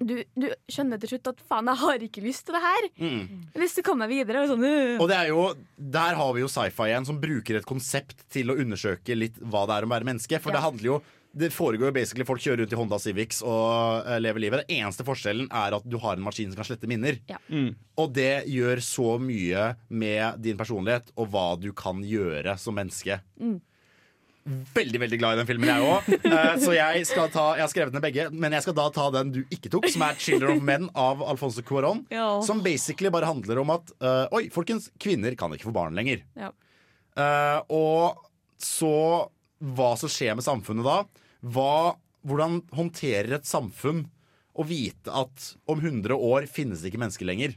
du, 0.00 0.14
du 0.36 0.46
skjønner 0.70 1.00
til 1.02 1.14
slutt 1.14 1.28
at 1.34 1.42
faen, 1.48 1.68
jeg 1.70 1.80
har 1.84 2.04
ikke 2.08 2.22
lyst 2.24 2.46
til 2.46 2.56
det 2.56 2.62
her. 2.64 2.86
Mm. 2.98 3.18
Jeg 3.28 3.54
har 3.56 3.64
lyst 3.64 3.78
til 3.78 3.84
å 3.84 3.88
komme 3.90 4.06
meg 4.08 4.14
videre. 4.16 4.44
Og 4.44 4.52
sånn, 4.54 4.64
øh. 4.68 4.94
Og 5.00 5.08
det 5.10 5.18
er 5.18 5.28
jo, 5.32 5.42
Der 5.76 6.14
har 6.18 6.32
vi 6.34 6.40
jo 6.44 6.48
sci-fi 6.50 6.88
igjen, 6.90 7.06
som 7.06 7.20
bruker 7.22 7.60
et 7.60 7.68
konsept 7.68 8.24
til 8.32 8.50
å 8.50 8.56
undersøke 8.58 9.16
litt 9.18 9.36
hva 9.42 9.66
det 9.68 9.76
er 9.78 9.86
å 9.86 9.92
være 9.94 10.08
menneske. 10.08 10.40
For 10.40 10.50
Ja. 10.52 10.58
det 10.58 10.64
handler 10.68 10.90
jo 10.94 11.02
det 11.34 11.48
foregår 11.50 11.88
jo 11.88 11.94
basically 11.96 12.24
Folk 12.24 12.38
kjører 12.38 12.60
rundt 12.62 12.72
i 12.72 12.76
Honda 12.78 12.98
Civics 13.02 13.40
og 13.42 14.06
eh, 14.06 14.20
lever 14.22 14.38
livet. 14.38 14.60
Den 14.68 14.84
eneste 14.84 15.02
forskjellen 15.02 15.48
er 15.50 15.74
at 15.74 15.82
du 15.82 15.96
har 15.98 16.14
en 16.14 16.22
maskin 16.22 16.46
som 16.52 16.60
kan 16.60 16.68
slette 16.68 16.86
minner. 16.86 17.18
Ja. 17.26 17.40
Og 17.98 18.12
det 18.14 18.44
gjør 18.46 18.78
så 18.78 19.16
mye 19.18 19.72
med 19.90 20.38
din 20.44 20.56
personlighet 20.56 21.10
og 21.18 21.32
hva 21.34 21.58
du 21.58 21.72
kan 21.74 22.04
gjøre 22.06 22.54
som 22.62 22.78
menneske. 22.78 23.18
Mm. 23.42 23.58
Veldig 24.44 25.00
veldig 25.00 25.18
glad 25.20 25.36
i 25.36 25.40
den 25.40 25.48
filmen, 25.48 25.70
jeg 25.70 25.84
òg. 25.88 26.08
Så 26.64 26.74
jeg, 26.76 27.04
skal 27.08 27.30
ta, 27.32 27.44
jeg 27.56 27.64
har 27.64 27.70
skrevet 27.72 27.94
ned 27.96 28.04
begge, 28.04 28.26
men 28.28 28.52
jeg 28.52 28.66
skal 28.66 28.76
da 28.76 28.84
ta 28.92 29.06
den 29.14 29.30
du 29.32 29.40
ikke 29.48 29.70
tok, 29.72 29.88
som 29.92 30.04
er 30.04 30.18
'Children 30.20 30.58
of 30.58 30.66
Men' 30.68 30.90
av 30.92 31.22
Alfonso 31.24 31.64
Cuarón. 31.64 32.04
Ja. 32.12 32.42
Som 32.44 32.60
basically 32.64 33.12
bare 33.14 33.30
handler 33.30 33.62
om 33.62 33.72
at 33.72 33.94
uh, 34.04 34.26
Oi, 34.36 34.50
folkens, 34.52 34.90
kvinner 35.00 35.36
kan 35.40 35.54
ikke 35.56 35.70
få 35.70 35.76
barn 35.76 35.96
lenger. 35.96 36.26
Ja. 36.36 36.52
Uh, 37.16 37.60
og 37.72 38.28
så 38.60 38.94
hva 39.64 39.94
som 39.96 40.12
skjer 40.12 40.36
med 40.36 40.44
samfunnet 40.44 40.84
da. 40.84 40.98
Hva, 41.54 41.96
hvordan 42.26 42.60
håndterer 42.74 43.38
et 43.38 43.48
samfunn 43.48 44.04
å 44.54 44.66
vite 44.68 45.08
at 45.10 45.54
om 45.70 45.80
100 45.80 46.14
år 46.14 46.48
finnes 46.50 46.82
det 46.82 46.92
ikke 46.92 47.00
mennesker 47.02 47.28
lenger? 47.28 47.56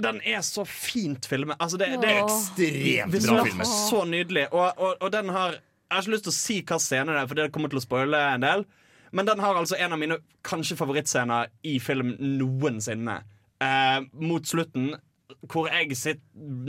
Den 0.00 0.20
er 0.24 0.42
så 0.46 0.64
fint 0.68 1.26
filmet. 1.28 1.56
Altså, 1.60 1.78
det, 1.80 1.90
det 2.02 2.10
er 2.10 2.22
Ekstremt 2.24 3.16
bra 3.16 3.44
filmet. 3.46 3.70
Så 3.70 4.02
nydelig. 4.08 4.46
Og, 4.52 4.66
og, 4.76 4.98
og 5.00 5.12
den 5.14 5.32
har 5.34 5.58
Jeg 5.58 5.94
har 5.94 6.02
ikke 6.02 6.14
lyst 6.16 6.26
til 6.26 6.34
å 6.34 6.36
si 6.36 6.58
hva 6.66 6.78
scene 6.82 7.14
det 7.14 7.20
er, 7.22 7.28
for 7.30 7.38
det 7.38 7.50
kommer 7.54 7.70
til 7.70 7.78
å 7.78 7.84
spoile 7.84 8.20
en 8.34 8.42
del. 8.42 8.64
Men 9.14 9.28
den 9.28 9.40
har 9.40 9.54
altså 9.54 9.76
en 9.78 9.94
av 9.94 10.00
mine 10.00 10.18
kanskje 10.46 10.76
favorittscener 10.78 11.52
i 11.62 11.76
film 11.82 12.16
noensinne. 12.18 13.20
Eh, 13.62 13.98
mot 14.18 14.44
slutten, 14.46 14.96
hvor 15.46 15.70
jeg 15.70 15.94
sitter, 15.96 16.24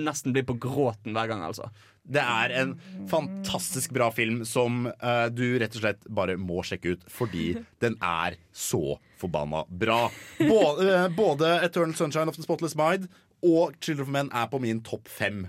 nesten 0.06 0.36
blir 0.36 0.46
på 0.48 0.56
gråten 0.62 1.18
hver 1.18 1.32
gang, 1.32 1.42
altså. 1.48 1.72
Det 2.08 2.24
er 2.24 2.54
en 2.62 2.74
fantastisk 3.12 3.92
bra 3.96 4.08
film 4.16 4.44
som 4.48 4.86
uh, 4.88 5.28
du 5.28 5.60
rett 5.60 5.76
og 5.76 5.84
slett 5.84 6.08
bare 6.08 6.38
må 6.40 6.64
sjekke 6.66 6.96
ut 6.96 7.06
fordi 7.12 7.50
den 7.84 7.98
er 8.04 8.38
så 8.56 8.98
forbanna 9.20 9.66
bra. 9.68 10.06
Både, 10.40 10.88
uh, 10.88 11.08
både 11.12 11.52
Eternal 11.68 11.96
Sunshine 11.98 12.32
of 12.32 12.40
the 12.40 12.46
Spotless 12.46 12.78
Mind 12.80 13.10
og 13.46 13.76
Children 13.84 14.08
of 14.08 14.14
Men 14.16 14.32
er 14.32 14.48
på 14.52 14.62
min 14.64 14.80
topp 14.86 15.12
fem. 15.12 15.46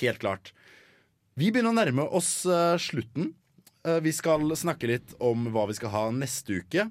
Helt 0.00 0.22
klart. 0.22 0.50
Vi 1.38 1.52
begynner 1.52 1.72
å 1.72 1.78
nærme 1.78 2.08
oss 2.10 2.40
uh, 2.48 2.74
slutten. 2.80 3.34
Vi 3.80 4.10
skal 4.12 4.42
snakke 4.60 4.90
litt 4.90 5.14
om 5.24 5.46
hva 5.54 5.62
vi 5.70 5.74
skal 5.78 5.88
ha 5.94 6.02
neste 6.12 6.58
uke. 6.60 6.82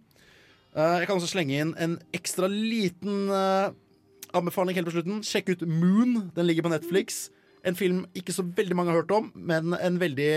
Jeg 0.73 1.06
kan 1.06 1.19
også 1.19 1.27
slenge 1.30 1.60
inn 1.61 1.76
en 1.77 1.91
ekstra 2.18 2.47
liten 2.49 3.30
anbefaling 3.30 4.73
helt 4.73 4.89
på 4.89 4.95
slutten. 4.95 5.19
Sjekk 5.22 5.51
ut 5.53 5.68
Moon. 5.69 6.31
Den 6.34 6.49
ligger 6.49 6.65
på 6.65 6.72
Netflix. 6.73 7.27
En 7.68 7.76
film 7.76 8.06
ikke 8.15 8.31
så 8.36 8.45
veldig 8.45 8.76
mange 8.77 8.94
har 8.94 9.02
hørt 9.02 9.11
om, 9.11 9.31
men 9.36 9.73
en 9.76 9.98
veldig 9.99 10.30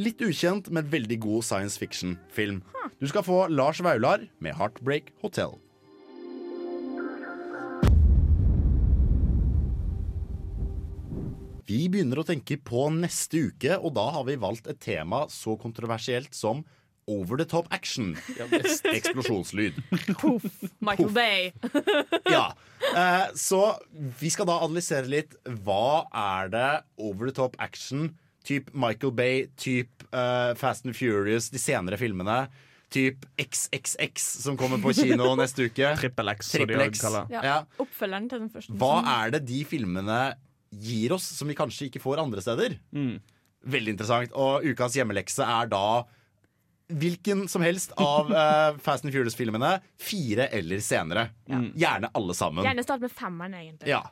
litt 0.00 0.20
ukjent, 0.22 0.70
men 0.70 0.86
veldig 0.90 1.18
god 1.24 1.42
science 1.46 1.80
fiction-film. 1.80 2.60
Du 3.00 3.08
skal 3.10 3.26
få 3.26 3.48
Lars 3.50 3.80
Vaular 3.82 4.22
med 4.38 4.54
'Heartbreak 4.54 5.10
Hotel'. 5.24 5.58
Vi 11.66 11.86
begynner 11.86 12.18
å 12.18 12.26
tenke 12.26 12.56
på 12.58 12.88
neste 12.90 13.50
uke, 13.50 13.76
og 13.78 13.94
da 13.94 14.08
har 14.10 14.24
vi 14.26 14.34
valgt 14.34 14.66
et 14.66 14.80
tema 14.80 15.26
så 15.30 15.54
kontroversielt 15.58 16.34
som 16.34 16.64
over 17.10 17.36
the 17.40 17.46
top 17.48 17.66
action. 17.74 18.12
Eksplosjonslyd. 18.94 19.78
Michael 20.80 21.10
Bay. 21.16 21.52
Ja. 22.30 22.52
Eh, 22.96 23.26
så 23.34 23.60
vi 24.20 24.30
skal 24.32 24.46
da 24.48 24.60
analysere 24.64 25.08
litt 25.10 25.34
hva 25.66 26.06
er 26.16 26.50
det 26.52 26.68
over 27.02 27.28
the 27.28 27.34
top 27.36 27.56
action, 27.60 28.12
typ 28.46 28.70
Michael 28.72 29.12
Bay, 29.18 29.42
typ 29.60 30.04
eh, 30.14 30.52
Fast 30.58 30.86
and 30.88 30.96
Furious, 30.96 31.50
de 31.52 31.60
senere 31.60 31.98
filmene. 32.00 32.44
Typ 32.90 33.26
XXX 33.38 34.24
som 34.42 34.56
kommer 34.58 34.80
på 34.82 34.94
kino 34.96 35.28
neste 35.38 35.68
uke. 35.68 35.92
Trippel 36.00 36.32
X, 36.32 36.48
som 36.54 36.64
de 36.64 36.66
Trippel 36.66 36.80
også 36.86 36.94
X. 36.96 37.02
kaller 37.04 37.26
det. 37.28 37.36
Ja. 37.36 37.42
Ja. 37.46 37.82
Oppfølgeren 37.84 38.30
til 38.32 38.40
den 38.46 38.48
første. 38.54 38.78
Hva 38.80 38.94
er 39.20 39.36
det 39.36 39.44
de 39.50 39.60
filmene 39.68 40.22
gir 40.70 41.14
oss 41.14 41.28
som 41.36 41.50
vi 41.50 41.58
kanskje 41.58 41.86
ikke 41.90 42.02
får 42.02 42.22
andre 42.24 42.42
steder? 42.42 42.74
Veldig 43.70 43.94
interessant. 43.94 44.34
Og 44.34 44.66
ukas 44.72 44.96
hjemmelekse 44.98 45.46
er 45.46 45.70
da 45.70 45.84
hvilken 46.90 47.46
som 47.48 47.62
helst 47.62 47.92
av 47.96 48.30
uh, 48.32 48.78
Fast 48.84 49.06
and 49.06 49.14
Furious-filmene. 49.14 49.76
Fire 50.00 50.48
eller 50.56 50.82
senere. 50.84 51.28
Gjerne 51.48 52.10
alle 52.14 52.36
sammen. 52.36 52.64
Gjerne 52.66 52.84
start 52.86 53.04
med 53.04 53.14
femmeren, 53.14 53.54
egentlig. 53.58 53.92
Ja. 53.92 54.04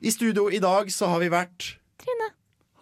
I 0.00 0.12
studio 0.14 0.46
i 0.50 0.60
dag 0.62 0.92
så 0.94 1.10
har 1.10 1.22
vi 1.22 1.30
vært 1.32 1.72
Trine. 1.98 2.30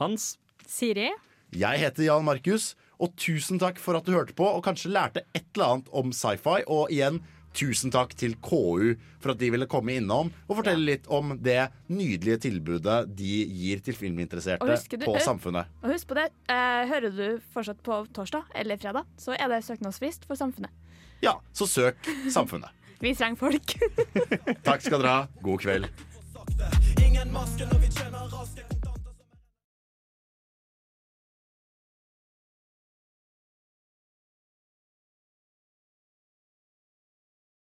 Hans. 0.00 0.34
Siri. 0.68 1.08
Jeg 1.56 1.80
heter 1.80 2.04
Jan 2.08 2.26
Markus, 2.26 2.74
og 3.00 3.14
tusen 3.20 3.60
takk 3.62 3.78
for 3.80 3.96
at 3.96 4.04
du 4.04 4.12
hørte 4.16 4.34
på 4.36 4.44
og 4.48 4.64
kanskje 4.66 4.90
lærte 4.92 5.22
et 5.36 5.46
eller 5.54 5.76
annet 5.76 5.90
om 5.96 6.12
sci-fi. 6.12 6.62
Og 6.66 6.92
igjen, 6.92 7.22
tusen 7.57 7.91
takk 7.95 8.12
til 8.19 8.35
KU 8.45 8.95
for 9.23 9.33
at 9.33 9.41
de 9.41 9.49
ville 9.55 9.66
komme 9.70 9.97
innom 9.97 10.28
og 10.47 10.59
fortelle 10.61 10.85
litt 10.85 11.07
om 11.12 11.33
det 11.43 11.70
nydelige 11.89 12.39
tilbudet 12.47 12.99
de 13.16 13.33
gir 13.49 13.81
til 13.87 13.97
filminteresserte 13.97 14.66
du- 14.69 15.05
på 15.07 15.16
eh, 15.16 15.24
Samfunnet. 15.24 15.66
Og 15.83 15.91
husk 15.95 16.09
på 16.12 16.19
det, 16.20 16.28
eh, 16.53 16.85
hører 16.93 17.11
du 17.16 17.41
fortsatt 17.55 17.81
på 17.83 18.03
torsdag 18.12 18.45
eller 18.55 18.77
fredag, 18.77 19.05
så 19.19 19.35
er 19.39 19.49
det 19.49 19.62
søknadsfrist 19.65 20.27
for 20.28 20.37
Samfunnet. 20.37 20.70
Ja, 21.24 21.39
så 21.57 21.66
søk 21.66 21.97
Samfunnet. 22.31 22.70
Vi 23.01 23.15
trenger 23.15 23.37
folk. 23.37 23.74
Takk 24.69 24.81
skal 24.85 25.01
dere 25.03 25.16
ha. 25.16 25.27
God 25.45 25.61
kveld. 25.65 25.89
Ingen 27.05 27.33
maske 27.35 27.66
når 27.69 27.81
vi 27.83 27.85